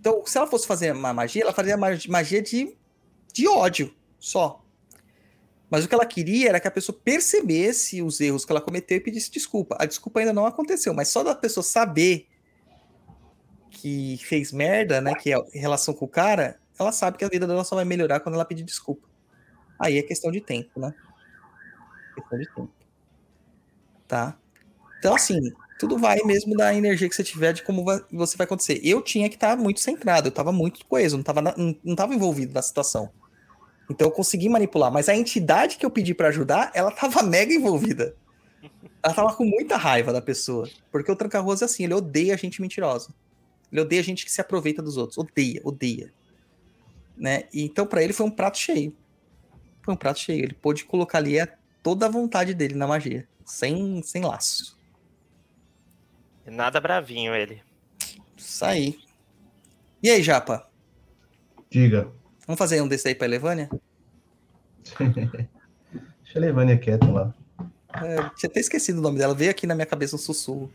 [0.00, 2.74] Então, se ela fosse fazer uma magia, ela faria ma- magia de,
[3.32, 4.64] de ódio, só.
[5.70, 8.96] Mas o que ela queria era que a pessoa percebesse os erros que ela cometeu
[8.96, 9.76] e pedisse desculpa.
[9.78, 12.26] A desculpa ainda não aconteceu, mas só da pessoa saber
[13.70, 17.28] que fez merda, né, que é em relação com o cara, ela sabe que a
[17.28, 19.06] vida dela só vai melhorar quando ela pedir desculpa.
[19.78, 20.94] Aí é questão de tempo, né?
[22.14, 22.78] Questão de tempo
[24.06, 24.36] tá?
[24.98, 25.38] Então, assim,
[25.78, 28.80] tudo vai mesmo da energia que você tiver de como vai- você vai acontecer.
[28.82, 31.94] Eu tinha que estar muito centrado, eu tava muito coeso, não tava, na- não, não
[31.94, 33.10] tava envolvido na situação.
[33.88, 37.52] Então eu consegui manipular, mas a entidade que eu pedi pra ajudar, ela tava mega
[37.52, 38.14] envolvida.
[39.02, 42.60] Ela tava com muita raiva da pessoa, porque o Tranca-Ruas é assim, ele odeia gente
[42.60, 43.14] mentirosa.
[43.70, 46.12] Ele odeia gente que se aproveita dos outros, odeia, odeia.
[47.18, 47.44] Né?
[47.52, 48.94] E então pra ele foi um prato cheio.
[49.82, 51.48] Foi um prato cheio, ele pôde colocar ali a-
[51.82, 54.78] toda a vontade dele na magia, sem, sem laço.
[56.46, 57.62] E Nada bravinho ele.
[58.36, 58.98] Isso aí.
[60.02, 60.68] E aí, Japa?
[61.70, 62.10] Diga.
[62.46, 63.68] Vamos fazer um desse aí pra Elevânia?
[66.22, 67.34] Deixa a Levânia quieta lá.
[68.02, 69.34] É, tinha até esquecido o nome dela.
[69.34, 70.70] Veio aqui na minha cabeça um sussurro.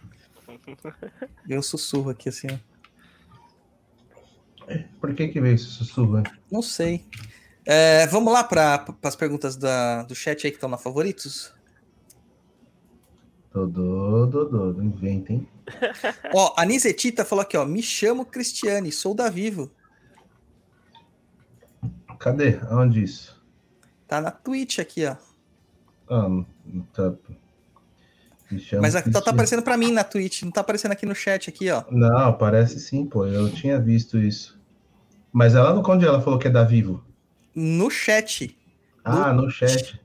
[1.45, 2.47] Veio um sussurro aqui, assim.
[2.51, 2.72] ó.
[5.00, 6.24] Por que que veio esse sussurro?
[6.51, 7.06] Não sei.
[7.66, 11.53] É, vamos lá para as perguntas da, do chat aí que estão na favoritos?
[13.53, 15.48] Dodô, Dodô, não inventa, hein?
[16.33, 17.66] Ó, a Nizetita falou aqui, ó.
[17.66, 19.72] Me chamo Cristiane, sou da Vivo.
[22.19, 22.59] Cadê?
[22.72, 23.42] Onde isso?
[24.08, 25.16] Tá na Twitch aqui, ó.
[26.09, 27.14] Ah, não tá.
[28.82, 31.49] Mas aqui tá, tá aparecendo pra mim na Twitch, não tá aparecendo aqui no chat
[31.49, 31.83] aqui, ó.
[31.90, 33.25] Não, parece sim, pô.
[33.25, 34.59] Eu tinha visto isso.
[35.32, 37.03] Mas ela no onde ela falou que é da Vivo?
[37.56, 38.56] No chat
[39.03, 39.99] Ah, no chat.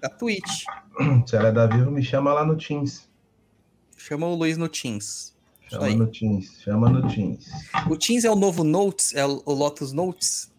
[0.00, 0.64] da Twitch.
[1.26, 3.08] Se ela é da Vivo, me chama lá no Teams.
[3.96, 5.34] Chama o Luiz no Teams.
[5.70, 6.60] Chama no Teams.
[6.62, 7.46] Chama no Teams.
[7.90, 10.52] O Teams é o novo Notes, é o Lotus Notes.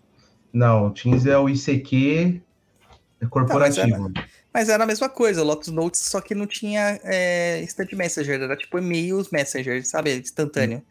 [0.51, 2.41] Não, o Teams é o ICQ
[3.29, 4.11] corporativo.
[4.55, 8.41] Mas era a mesma coisa, o Lotus Notes, só que não tinha é, instant messenger,
[8.41, 10.15] era tipo e-mails messenger, sabe?
[10.15, 10.81] Instantâneo.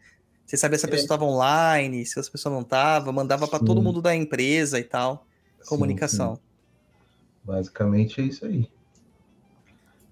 [0.45, 3.79] Você sabia se a pessoa estava online, se a pessoa não estava, mandava para todo
[3.79, 3.83] Sim.
[3.83, 5.25] mundo da empresa e tal.
[5.63, 6.35] Sim, Comunicação.
[6.35, 6.41] sim.
[7.43, 8.69] Basicamente é isso aí.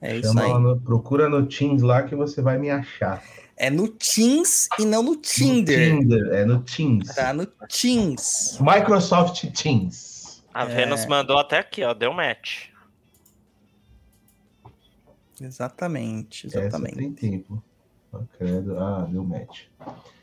[0.01, 0.51] É isso Chama aí.
[0.51, 3.23] lá no- procura no Teams lá que você vai me achar.
[3.55, 5.95] É no Teams e não no No Tinder.
[5.99, 7.13] Tinder, é no Teams.
[7.13, 8.57] Tá no Teams.
[8.59, 10.43] Microsoft Teams.
[10.51, 10.75] A É.
[10.75, 11.93] Vênus mandou até aqui, ó.
[11.93, 12.72] Deu match.
[15.45, 16.95] Exatamente, Essa exatamente.
[16.95, 17.63] tem tempo.
[18.13, 18.77] Ah, credo.
[18.77, 19.65] Ah, deu match.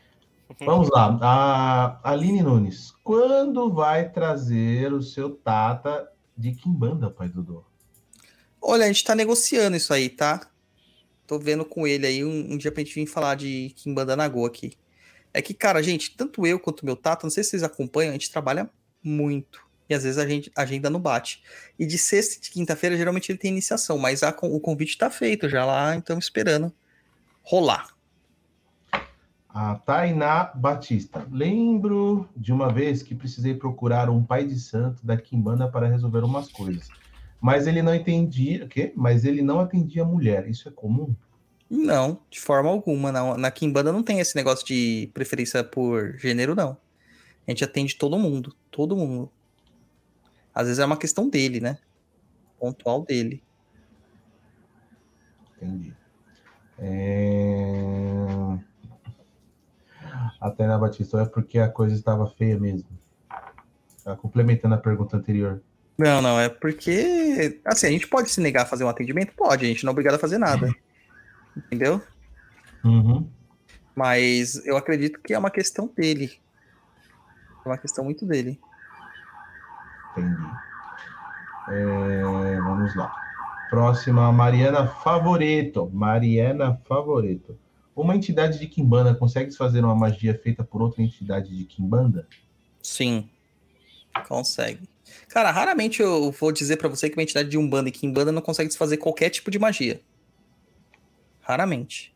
[0.65, 1.19] Vamos lá.
[1.23, 2.93] A Aline Nunes.
[3.05, 7.65] Quando vai trazer o seu Tata de Kimbanda, pai Dudu?
[8.61, 10.51] Olha, a gente tá negociando isso aí, tá?
[11.27, 14.45] Tô vendo com ele aí um, um dia pra gente vir falar de Kimbanda Nagô
[14.45, 14.73] aqui.
[15.33, 18.11] É que, cara, gente, tanto eu quanto o meu Tata, não sei se vocês acompanham,
[18.11, 18.69] a gente trabalha
[19.03, 19.70] muito.
[19.91, 21.43] E às vezes a, gente, a agenda não bate.
[21.77, 25.11] E de sexta e de quinta-feira, geralmente ele tem iniciação, mas a, o convite tá
[25.11, 26.73] feito já lá, então esperando
[27.43, 27.89] rolar.
[29.49, 31.27] A Tainá Batista.
[31.33, 36.23] Lembro de uma vez que precisei procurar um pai de santo da Kimbanda para resolver
[36.23, 36.89] umas coisas.
[37.41, 38.65] Mas ele não entendia.
[38.65, 38.93] O quê?
[38.95, 40.49] Mas ele não atendia mulher.
[40.49, 41.17] Isso é comum?
[41.69, 43.11] Não, de forma alguma.
[43.11, 43.37] Não.
[43.37, 46.77] Na Kimbanda não tem esse negócio de preferência por gênero, não.
[47.45, 48.55] A gente atende todo mundo.
[48.71, 49.33] Todo mundo.
[50.55, 51.79] Às vezes é uma questão dele, né?
[52.59, 53.43] Pontual dele.
[55.57, 55.95] Entendi.
[56.79, 58.27] É...
[60.41, 62.89] A Tainá Batista, é porque a coisa estava feia mesmo.
[64.03, 65.63] Tá complementando a pergunta anterior.
[65.99, 67.61] Não, não, é porque.
[67.63, 69.35] Assim, a gente pode se negar a fazer um atendimento?
[69.35, 70.75] Pode, a gente não é obrigado a fazer nada.
[71.55, 72.01] Entendeu?
[72.83, 73.29] Uhum.
[73.95, 76.41] Mas eu acredito que é uma questão dele.
[77.65, 78.59] É uma questão muito dele.
[80.17, 80.51] Entendi.
[81.69, 83.15] É, vamos lá.
[83.69, 85.89] Próxima, Mariana Favoreto.
[85.93, 87.59] Mariana Favoreto.
[87.95, 92.27] Uma entidade de Kimbanda consegue fazer uma magia feita por outra entidade de Kimbanda?
[92.83, 93.29] Sim.
[94.27, 94.89] Consegue.
[95.29, 98.43] Cara, raramente eu vou dizer pra você que uma entidade de Umbanda e Kimbanda não
[98.43, 100.01] consegue desfazer qualquer tipo de magia.
[101.41, 102.15] Raramente.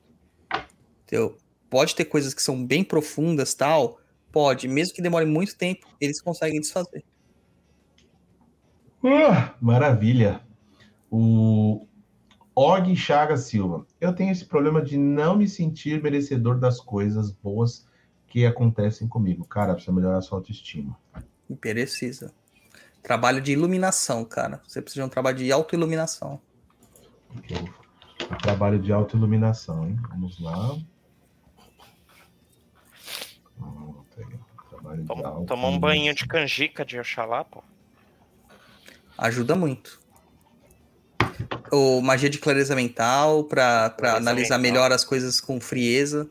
[1.71, 4.01] Pode ter coisas que são bem profundas, tal.
[4.33, 7.05] Pode, mesmo que demore muito tempo, eles conseguem desfazer.
[9.05, 10.41] Ah, maravilha.
[11.11, 11.87] O
[12.57, 13.87] Og Chaga Silva.
[14.01, 17.87] Eu tenho esse problema de não me sentir merecedor das coisas boas
[18.27, 19.45] que acontecem comigo.
[19.45, 20.97] Cara, precisa melhorar a sua autoestima.
[21.61, 22.33] Precisa.
[23.03, 24.63] Trabalho de iluminação, cara.
[24.67, 26.41] Você precisa de um trabalho de autoiluminação.
[28.41, 29.99] Trabalho de autoiluminação, hein?
[30.09, 30.79] Vamos lá.
[34.97, 37.63] De Toma, toma um banho de canjica de Oxalá, pô.
[39.17, 40.01] Ajuda muito.
[41.71, 44.73] Ou magia de clareza mental, Clareza analisar mental.
[44.73, 46.29] melhor as coisas com frieza.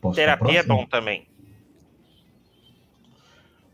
[0.00, 1.26] Posso Terapia é bom também.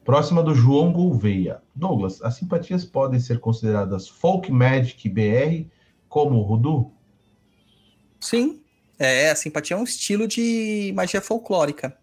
[0.05, 1.63] Próxima do João Gouveia.
[1.75, 5.69] Douglas, as simpatias podem ser consideradas folk magic BR
[6.09, 6.93] como o Rudu?
[8.21, 8.63] Sim.
[8.99, 11.97] É, a simpatia é um estilo de magia folclórica,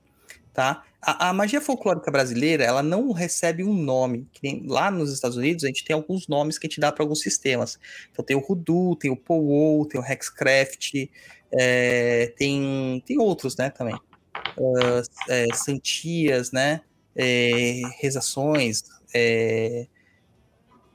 [0.60, 0.84] tá?
[1.02, 4.28] A, a magia folclórica brasileira, ela não recebe um nome.
[4.66, 7.22] Lá nos Estados Unidos, a gente tem alguns nomes que a gente dá para alguns
[7.22, 7.80] sistemas.
[8.12, 11.08] Então tem o Hoodoo, tem o Powwow, tem o Hexcraft,
[11.54, 13.96] é, tem, tem outros, né, também.
[14.36, 16.82] Ah, é, santias, né?
[17.16, 18.84] É, rezações.
[19.14, 19.88] é.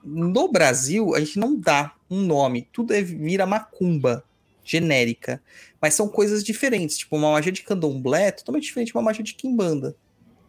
[0.05, 2.69] No Brasil, a gente não dá um nome.
[2.71, 4.23] Tudo é, vira macumba
[4.65, 5.43] genérica.
[5.81, 6.99] Mas são coisas diferentes.
[6.99, 9.97] Tipo, uma magia de candomblé é totalmente diferente de uma magia de quimbanda.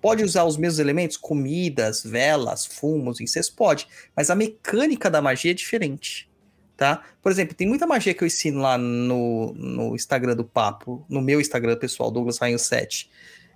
[0.01, 1.17] Pode usar os mesmos elementos?
[1.17, 3.55] Comidas, velas, fumos, incenso?
[3.55, 3.87] Pode.
[4.15, 6.29] Mas a mecânica da magia é diferente.
[6.77, 7.03] Tá?
[7.21, 11.21] Por exemplo, tem muita magia que eu ensino lá no, no Instagram do Papo, no
[11.21, 13.09] meu Instagram pessoal, Douglas Rainho 7,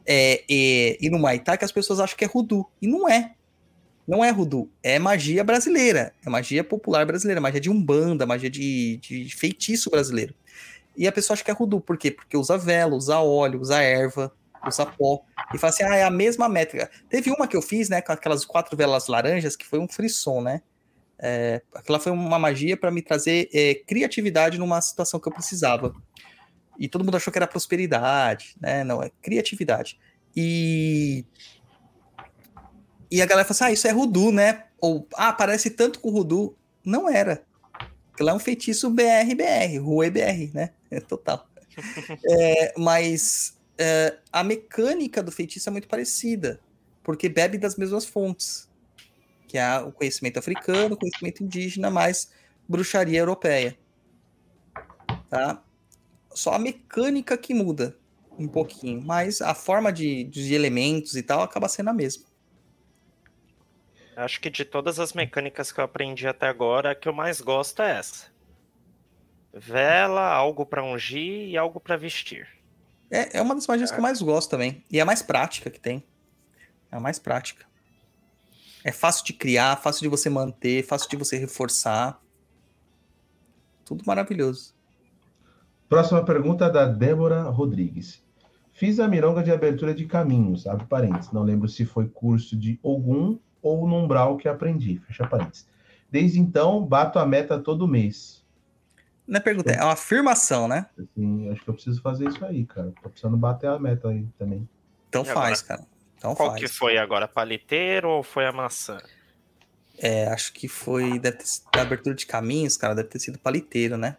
[0.06, 2.66] é, e, e no Maitá, que as pessoas acham que é Rudu.
[2.82, 3.36] E não é.
[4.08, 4.72] Não é Rudu.
[4.82, 6.14] É magia brasileira.
[6.26, 7.40] É magia popular brasileira.
[7.40, 10.34] Magia de Umbanda, magia de, de feitiço brasileiro.
[11.00, 11.80] E a pessoa acha que é Rudu.
[11.80, 12.12] Por quê?
[12.12, 14.34] Porque usa vela, usa óleo, usa erva,
[14.68, 15.22] usa pó.
[15.56, 16.92] E fala assim, ah, é a mesma métrica.
[17.10, 20.42] Teve uma que eu fiz, né, com aquelas quatro velas laranjas, que foi um frisson,
[20.42, 20.62] né?
[21.18, 25.96] É, aquela foi uma magia para me trazer é, criatividade numa situação que eu precisava.
[26.78, 28.84] E todo mundo achou que era prosperidade, né?
[28.84, 29.98] Não, é criatividade.
[30.36, 31.26] E.
[33.10, 34.66] E a galera falou assim: ah, isso é Rudu, né?
[34.82, 36.58] Ou, ah, parece tanto com Rudu.
[36.84, 37.48] Não era.
[38.20, 40.72] Aquilo é um feitiço BR-BR, Rue BR, né?
[40.92, 41.48] É total.
[42.30, 46.60] É, mas é, a mecânica do feitiço é muito parecida,
[47.02, 48.68] porque bebe das mesmas fontes,
[49.48, 52.30] que é o conhecimento africano, o conhecimento indígena, mais
[52.68, 53.80] bruxaria europeia.
[55.30, 55.64] Tá?
[56.34, 57.98] Só a mecânica que muda
[58.38, 62.26] um pouquinho, mas a forma de, de elementos e tal acaba sendo a mesma.
[64.20, 67.40] Acho que de todas as mecânicas que eu aprendi até agora, a que eu mais
[67.40, 68.26] gosto é essa.
[69.54, 72.46] Vela, algo pra ungir e algo pra vestir.
[73.10, 74.84] É, é uma das magias que eu mais gosto também.
[74.92, 76.04] E é a mais prática que tem.
[76.92, 77.66] É a mais prática.
[78.84, 82.22] É fácil de criar, fácil de você manter, fácil de você reforçar.
[83.86, 84.76] Tudo maravilhoso.
[85.88, 88.22] Próxima pergunta da Débora Rodrigues.
[88.74, 91.32] Fiz a mironga de abertura de caminhos, abre parênteses.
[91.32, 95.68] Não lembro se foi curso de Ogum ou no umbral que aprendi, fecha parênteses.
[96.12, 98.44] Desde então, bato a meta todo mês.
[99.28, 100.88] Não é pergunta, é uma afirmação, né?
[100.98, 102.92] Assim, acho que eu preciso fazer isso aí, cara.
[103.02, 104.68] Tô precisando bater a meta aí também.
[105.08, 105.84] Então E faz, cara.
[106.18, 106.62] Então Qual faz.
[106.62, 107.28] que foi agora?
[107.28, 108.98] Paliteiro ou foi a maçã?
[110.00, 111.20] É, acho que foi.
[111.20, 112.96] Deve ter sido a abertura de caminhos, cara.
[112.96, 114.18] Deve ter sido paliteiro, né?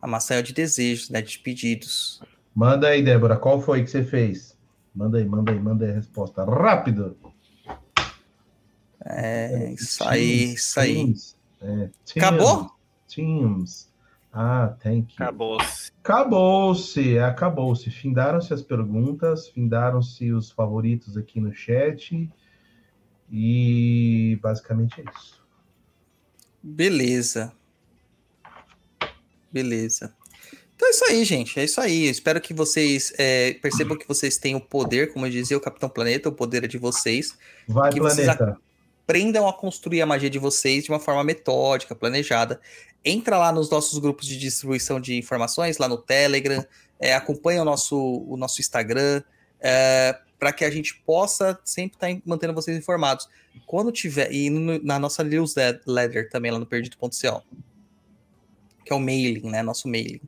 [0.00, 1.20] A maçã é o de desejos, né?
[1.20, 2.22] De pedidos.
[2.54, 4.56] Manda aí, Débora, qual foi que você fez?
[4.94, 6.44] Manda aí, manda aí, manda aí a resposta.
[6.44, 7.16] Rápido!
[9.08, 11.14] É, isso aí, isso aí.
[11.62, 11.90] É.
[12.16, 12.70] Acabou?
[13.08, 13.88] Teams.
[14.32, 15.24] Ah, thank you.
[15.24, 15.92] Acabou-se.
[16.02, 17.90] Acabou-se, acabou-se.
[17.90, 22.28] Findaram-se as perguntas, findaram-se os favoritos aqui no chat.
[23.30, 25.42] E basicamente é isso.
[26.62, 27.52] Beleza.
[29.50, 30.14] Beleza.
[30.74, 31.58] Então é isso aí, gente.
[31.58, 32.04] É isso aí.
[32.04, 35.60] Eu espero que vocês é, percebam que vocês têm o poder, como eu dizia o
[35.60, 37.36] Capitão Planeta, o poder é de vocês.
[37.66, 38.60] Vai, Que vocês planeta.
[39.06, 42.60] Aprendam a construir a magia de vocês de uma forma metódica, planejada.
[43.04, 46.64] Entra lá nos nossos grupos de distribuição de informações, lá no Telegram,
[46.98, 49.22] é, acompanha o nosso, o nosso Instagram,
[50.40, 53.28] para que a gente possa sempre estar mantendo vocês informados.
[53.64, 57.42] Quando tiver, e no- na nossa newsletter também, lá no perdido.co,
[58.84, 59.62] que é o mailing, né?
[59.62, 60.20] Nosso mailing.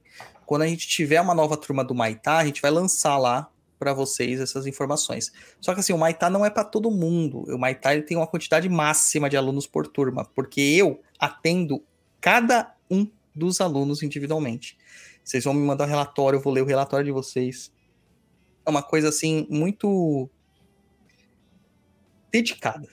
[0.47, 3.95] Quando a gente tiver uma nova turma do Maitá, a gente vai lançar lá para
[3.95, 5.33] vocês essas informações.
[5.61, 7.45] Só que assim, o Maitá não é para todo mundo.
[7.49, 11.83] O Maitá ele tem uma quantidade máxima de alunos por turma, porque eu atendo
[12.21, 14.77] cada um dos alunos individualmente.
[15.23, 17.73] Vocês vão me mandar um relatório, eu vou ler o relatório de vocês.
[18.67, 20.29] É uma coisa assim muito
[22.33, 22.89] dedicada.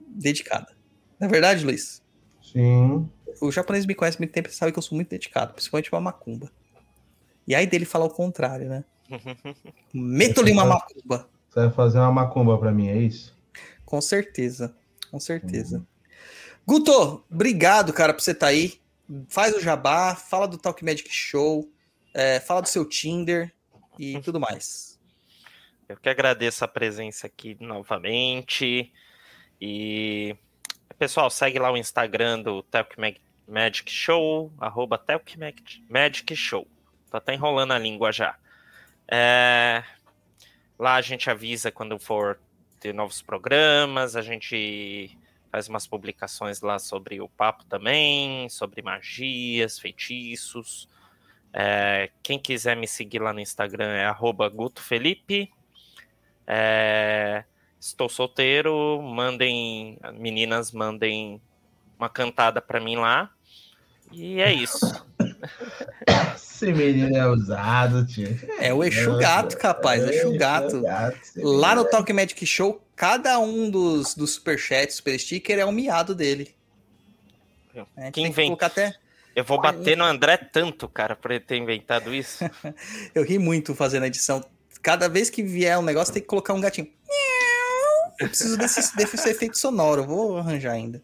[0.00, 0.74] Dedicada.
[1.18, 2.02] Não é verdade, Luiz?
[2.42, 3.08] Sim.
[3.40, 6.00] O japonês me conhece muito tempo e sabe que eu sou muito dedicado, principalmente pra
[6.00, 6.50] macumba.
[7.46, 8.84] E aí dele falar o contrário, né?
[9.92, 11.28] Meto-lhe uma macumba.
[11.48, 13.36] Você vai fazer uma macumba pra mim, é isso?
[13.84, 14.74] Com certeza.
[15.10, 15.86] Com certeza.
[16.66, 18.80] Guto, obrigado, cara, por você estar aí.
[19.28, 21.70] Faz o jabá, fala do Talk Magic Show,
[22.14, 23.52] é, fala do seu Tinder
[23.98, 24.98] e tudo mais.
[25.88, 28.90] Eu que agradeço a presença aqui novamente.
[29.60, 30.34] E
[30.98, 32.64] pessoal, segue lá o Instagram do
[32.96, 35.00] Mag- Magic Show, arroba
[35.38, 36.66] Mag- Magic Show.
[37.10, 38.36] Tô até enrolando a língua já.
[39.08, 39.84] É,
[40.78, 42.38] Lá a gente avisa quando for
[42.80, 45.16] ter novos programas, a gente
[45.50, 50.88] faz umas publicações lá sobre o papo também, sobre magias, feitiços.
[51.52, 55.48] É, quem quiser me seguir lá no Instagram é arroba Guto Felipe.
[56.44, 57.44] É,
[57.78, 61.40] estou solteiro, mandem, meninas, mandem
[61.96, 63.30] uma cantada pra mim lá.
[64.10, 65.06] E é isso.
[66.34, 68.38] Esse menino é usado, tio.
[68.58, 70.82] É o Exu Gato, capaz, é Exu Gato.
[71.36, 75.72] Lá no menino Talk Magic Show, cada um dos, dos superchats, super sticker é um
[75.72, 76.54] miado dele.
[77.74, 78.46] Gente Quem que vem?
[78.46, 78.94] colocar até.
[79.34, 82.44] Eu vou bater no André tanto, cara, por ele ter inventado isso.
[83.14, 84.44] Eu ri muito fazendo a edição.
[84.80, 86.88] Cada vez que vier um negócio, tem que colocar um gatinho.
[88.20, 90.04] Eu preciso desse, desse efeito sonoro.
[90.04, 91.02] Vou arranjar ainda.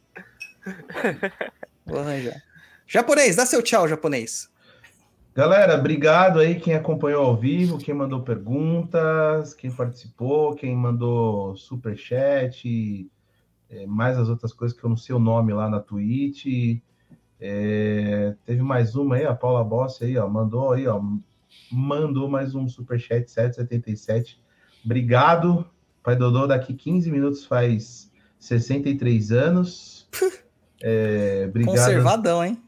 [1.85, 2.41] Vou arranjar.
[2.93, 4.51] Japonês, dá seu tchau, japonês.
[5.33, 13.09] Galera, obrigado aí quem acompanhou ao vivo, quem mandou perguntas, quem participou, quem mandou superchat,
[13.71, 16.81] é, mais as outras coisas que eu não sei o nome lá na Twitch.
[17.41, 21.01] É, teve mais uma aí, a Paula Bossi aí, ó, mandou aí, ó,
[21.71, 24.43] mandou mais um superchat 777.
[24.85, 25.65] Obrigado,
[26.03, 28.11] Pai Dodô, daqui 15 minutos faz
[28.41, 30.09] 63 anos.
[30.83, 31.77] É, obrigado.
[31.77, 32.61] Conservadão, hein?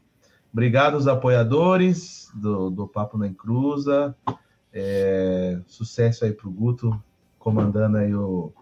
[0.53, 4.15] Obrigado aos apoiadores do, do Papo na Encruza.
[4.71, 7.01] É, sucesso aí pro Guto,
[7.39, 8.53] comandando aí o,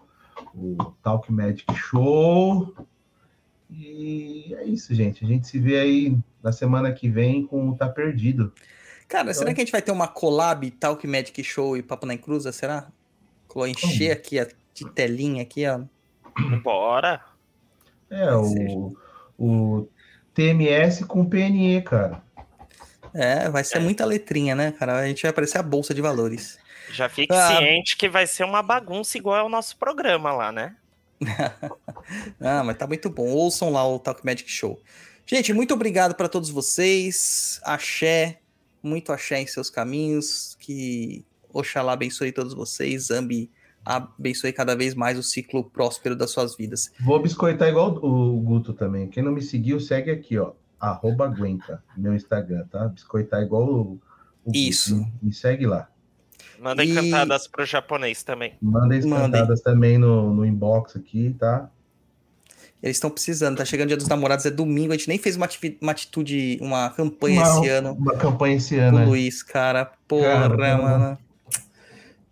[0.54, 2.74] o Talk Magic Show.
[3.70, 5.24] E é isso, gente.
[5.24, 8.52] A gente se vê aí na semana que vem com o Tá Perdido.
[9.08, 12.14] Cara, será que a gente vai ter uma collab Talk Magic Show e Papo na
[12.14, 12.52] Encruza?
[12.52, 12.88] Será?
[13.48, 15.80] Colo- Encher aqui a de telinha aqui, ó.
[16.62, 17.20] Bora!
[18.08, 18.94] É, o,
[19.38, 19.86] o
[20.34, 22.22] TMS com PNE, cara.
[23.14, 23.80] É, vai ser É.
[23.80, 24.98] muita letrinha, né, cara?
[24.98, 26.58] A gente vai aparecer a bolsa de valores.
[26.90, 27.56] Já fique Ah.
[27.58, 30.74] ciente que vai ser uma bagunça igual ao nosso programa lá, né?
[32.40, 33.28] Ah, mas tá muito bom.
[33.28, 34.80] Ouçam lá o Talk Magic Show.
[35.26, 37.60] Gente, muito obrigado para todos vocês.
[37.64, 38.38] Axé,
[38.82, 40.56] muito axé em seus caminhos.
[40.58, 43.04] Que Oxalá abençoe todos vocês.
[43.04, 43.50] Zambi
[43.84, 46.90] abençoe cada vez mais o ciclo próspero das suas vidas.
[47.00, 49.08] Vou biscoitar igual o Guto também.
[49.08, 50.52] Quem não me seguiu, segue aqui, ó.
[50.80, 52.88] Arroba Aguenta, meu Instagram, tá?
[52.88, 54.00] Biscoitar igual o, o
[54.46, 54.58] Guto.
[54.58, 54.96] Isso.
[54.96, 55.88] Me, me segue lá.
[56.60, 58.54] Manda E- encantadas pro japonês também.
[58.60, 59.30] Mandem as Mandem.
[59.40, 61.68] cantadas também no, no inbox aqui, tá?
[62.82, 65.36] Eles estão precisando, tá chegando o dia dos namorados, é domingo, a gente nem fez
[65.36, 69.06] uma, ativi- uma atitude, uma campanha Uma- esse ano Uma campanha esse ano, o né?
[69.06, 69.92] Luiz, cara.
[70.08, 70.82] Porra, Caramba.
[70.98, 71.18] mano.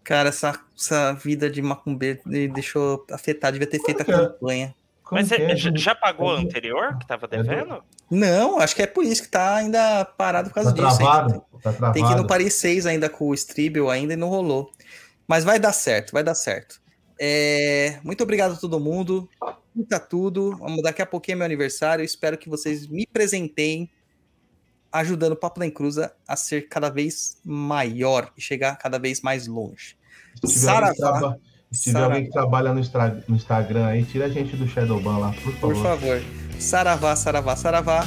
[0.05, 4.07] Cara, essa, essa vida de macumbeiro me deixou afetar, devia ter feito a é?
[4.07, 4.75] campanha.
[5.05, 5.57] Como Mas que é- é?
[5.57, 7.83] já- já pagou a é anterior que tava é do- devendo?
[8.11, 11.01] Não, acho que é por isso que tá ainda parado por causa Tá disso.
[11.01, 11.05] ainda.
[11.13, 11.45] travado?
[11.63, 11.93] Tá travado.
[11.95, 14.71] Tem que ir no Paris 6 ainda com o Stribble ainda e não rolou.
[15.29, 16.81] Mas vai dar certo, vai dar certo.
[17.21, 19.29] É, muito obrigado a todo mundo.
[19.89, 20.59] Tá tudo.
[20.83, 22.05] Daqui a pouquinho é meu aniversário.
[22.05, 23.91] Espero que vocês me presentem
[24.93, 29.47] ajudando o Papo da Encruza a ser cada vez maior e chegar cada vez mais
[29.47, 29.97] longe.
[30.45, 31.19] Se tiver, alguém que, Saravá.
[31.21, 31.39] traba-
[31.73, 35.19] se tiver alguém que trabalha no, Instra- no Instagram aí, tira a gente do Shadowban
[35.19, 35.75] lá, por favor.
[35.75, 36.23] Por favor.
[36.59, 38.05] Saravá, saravá, saravá.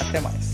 [0.00, 0.53] Até mais.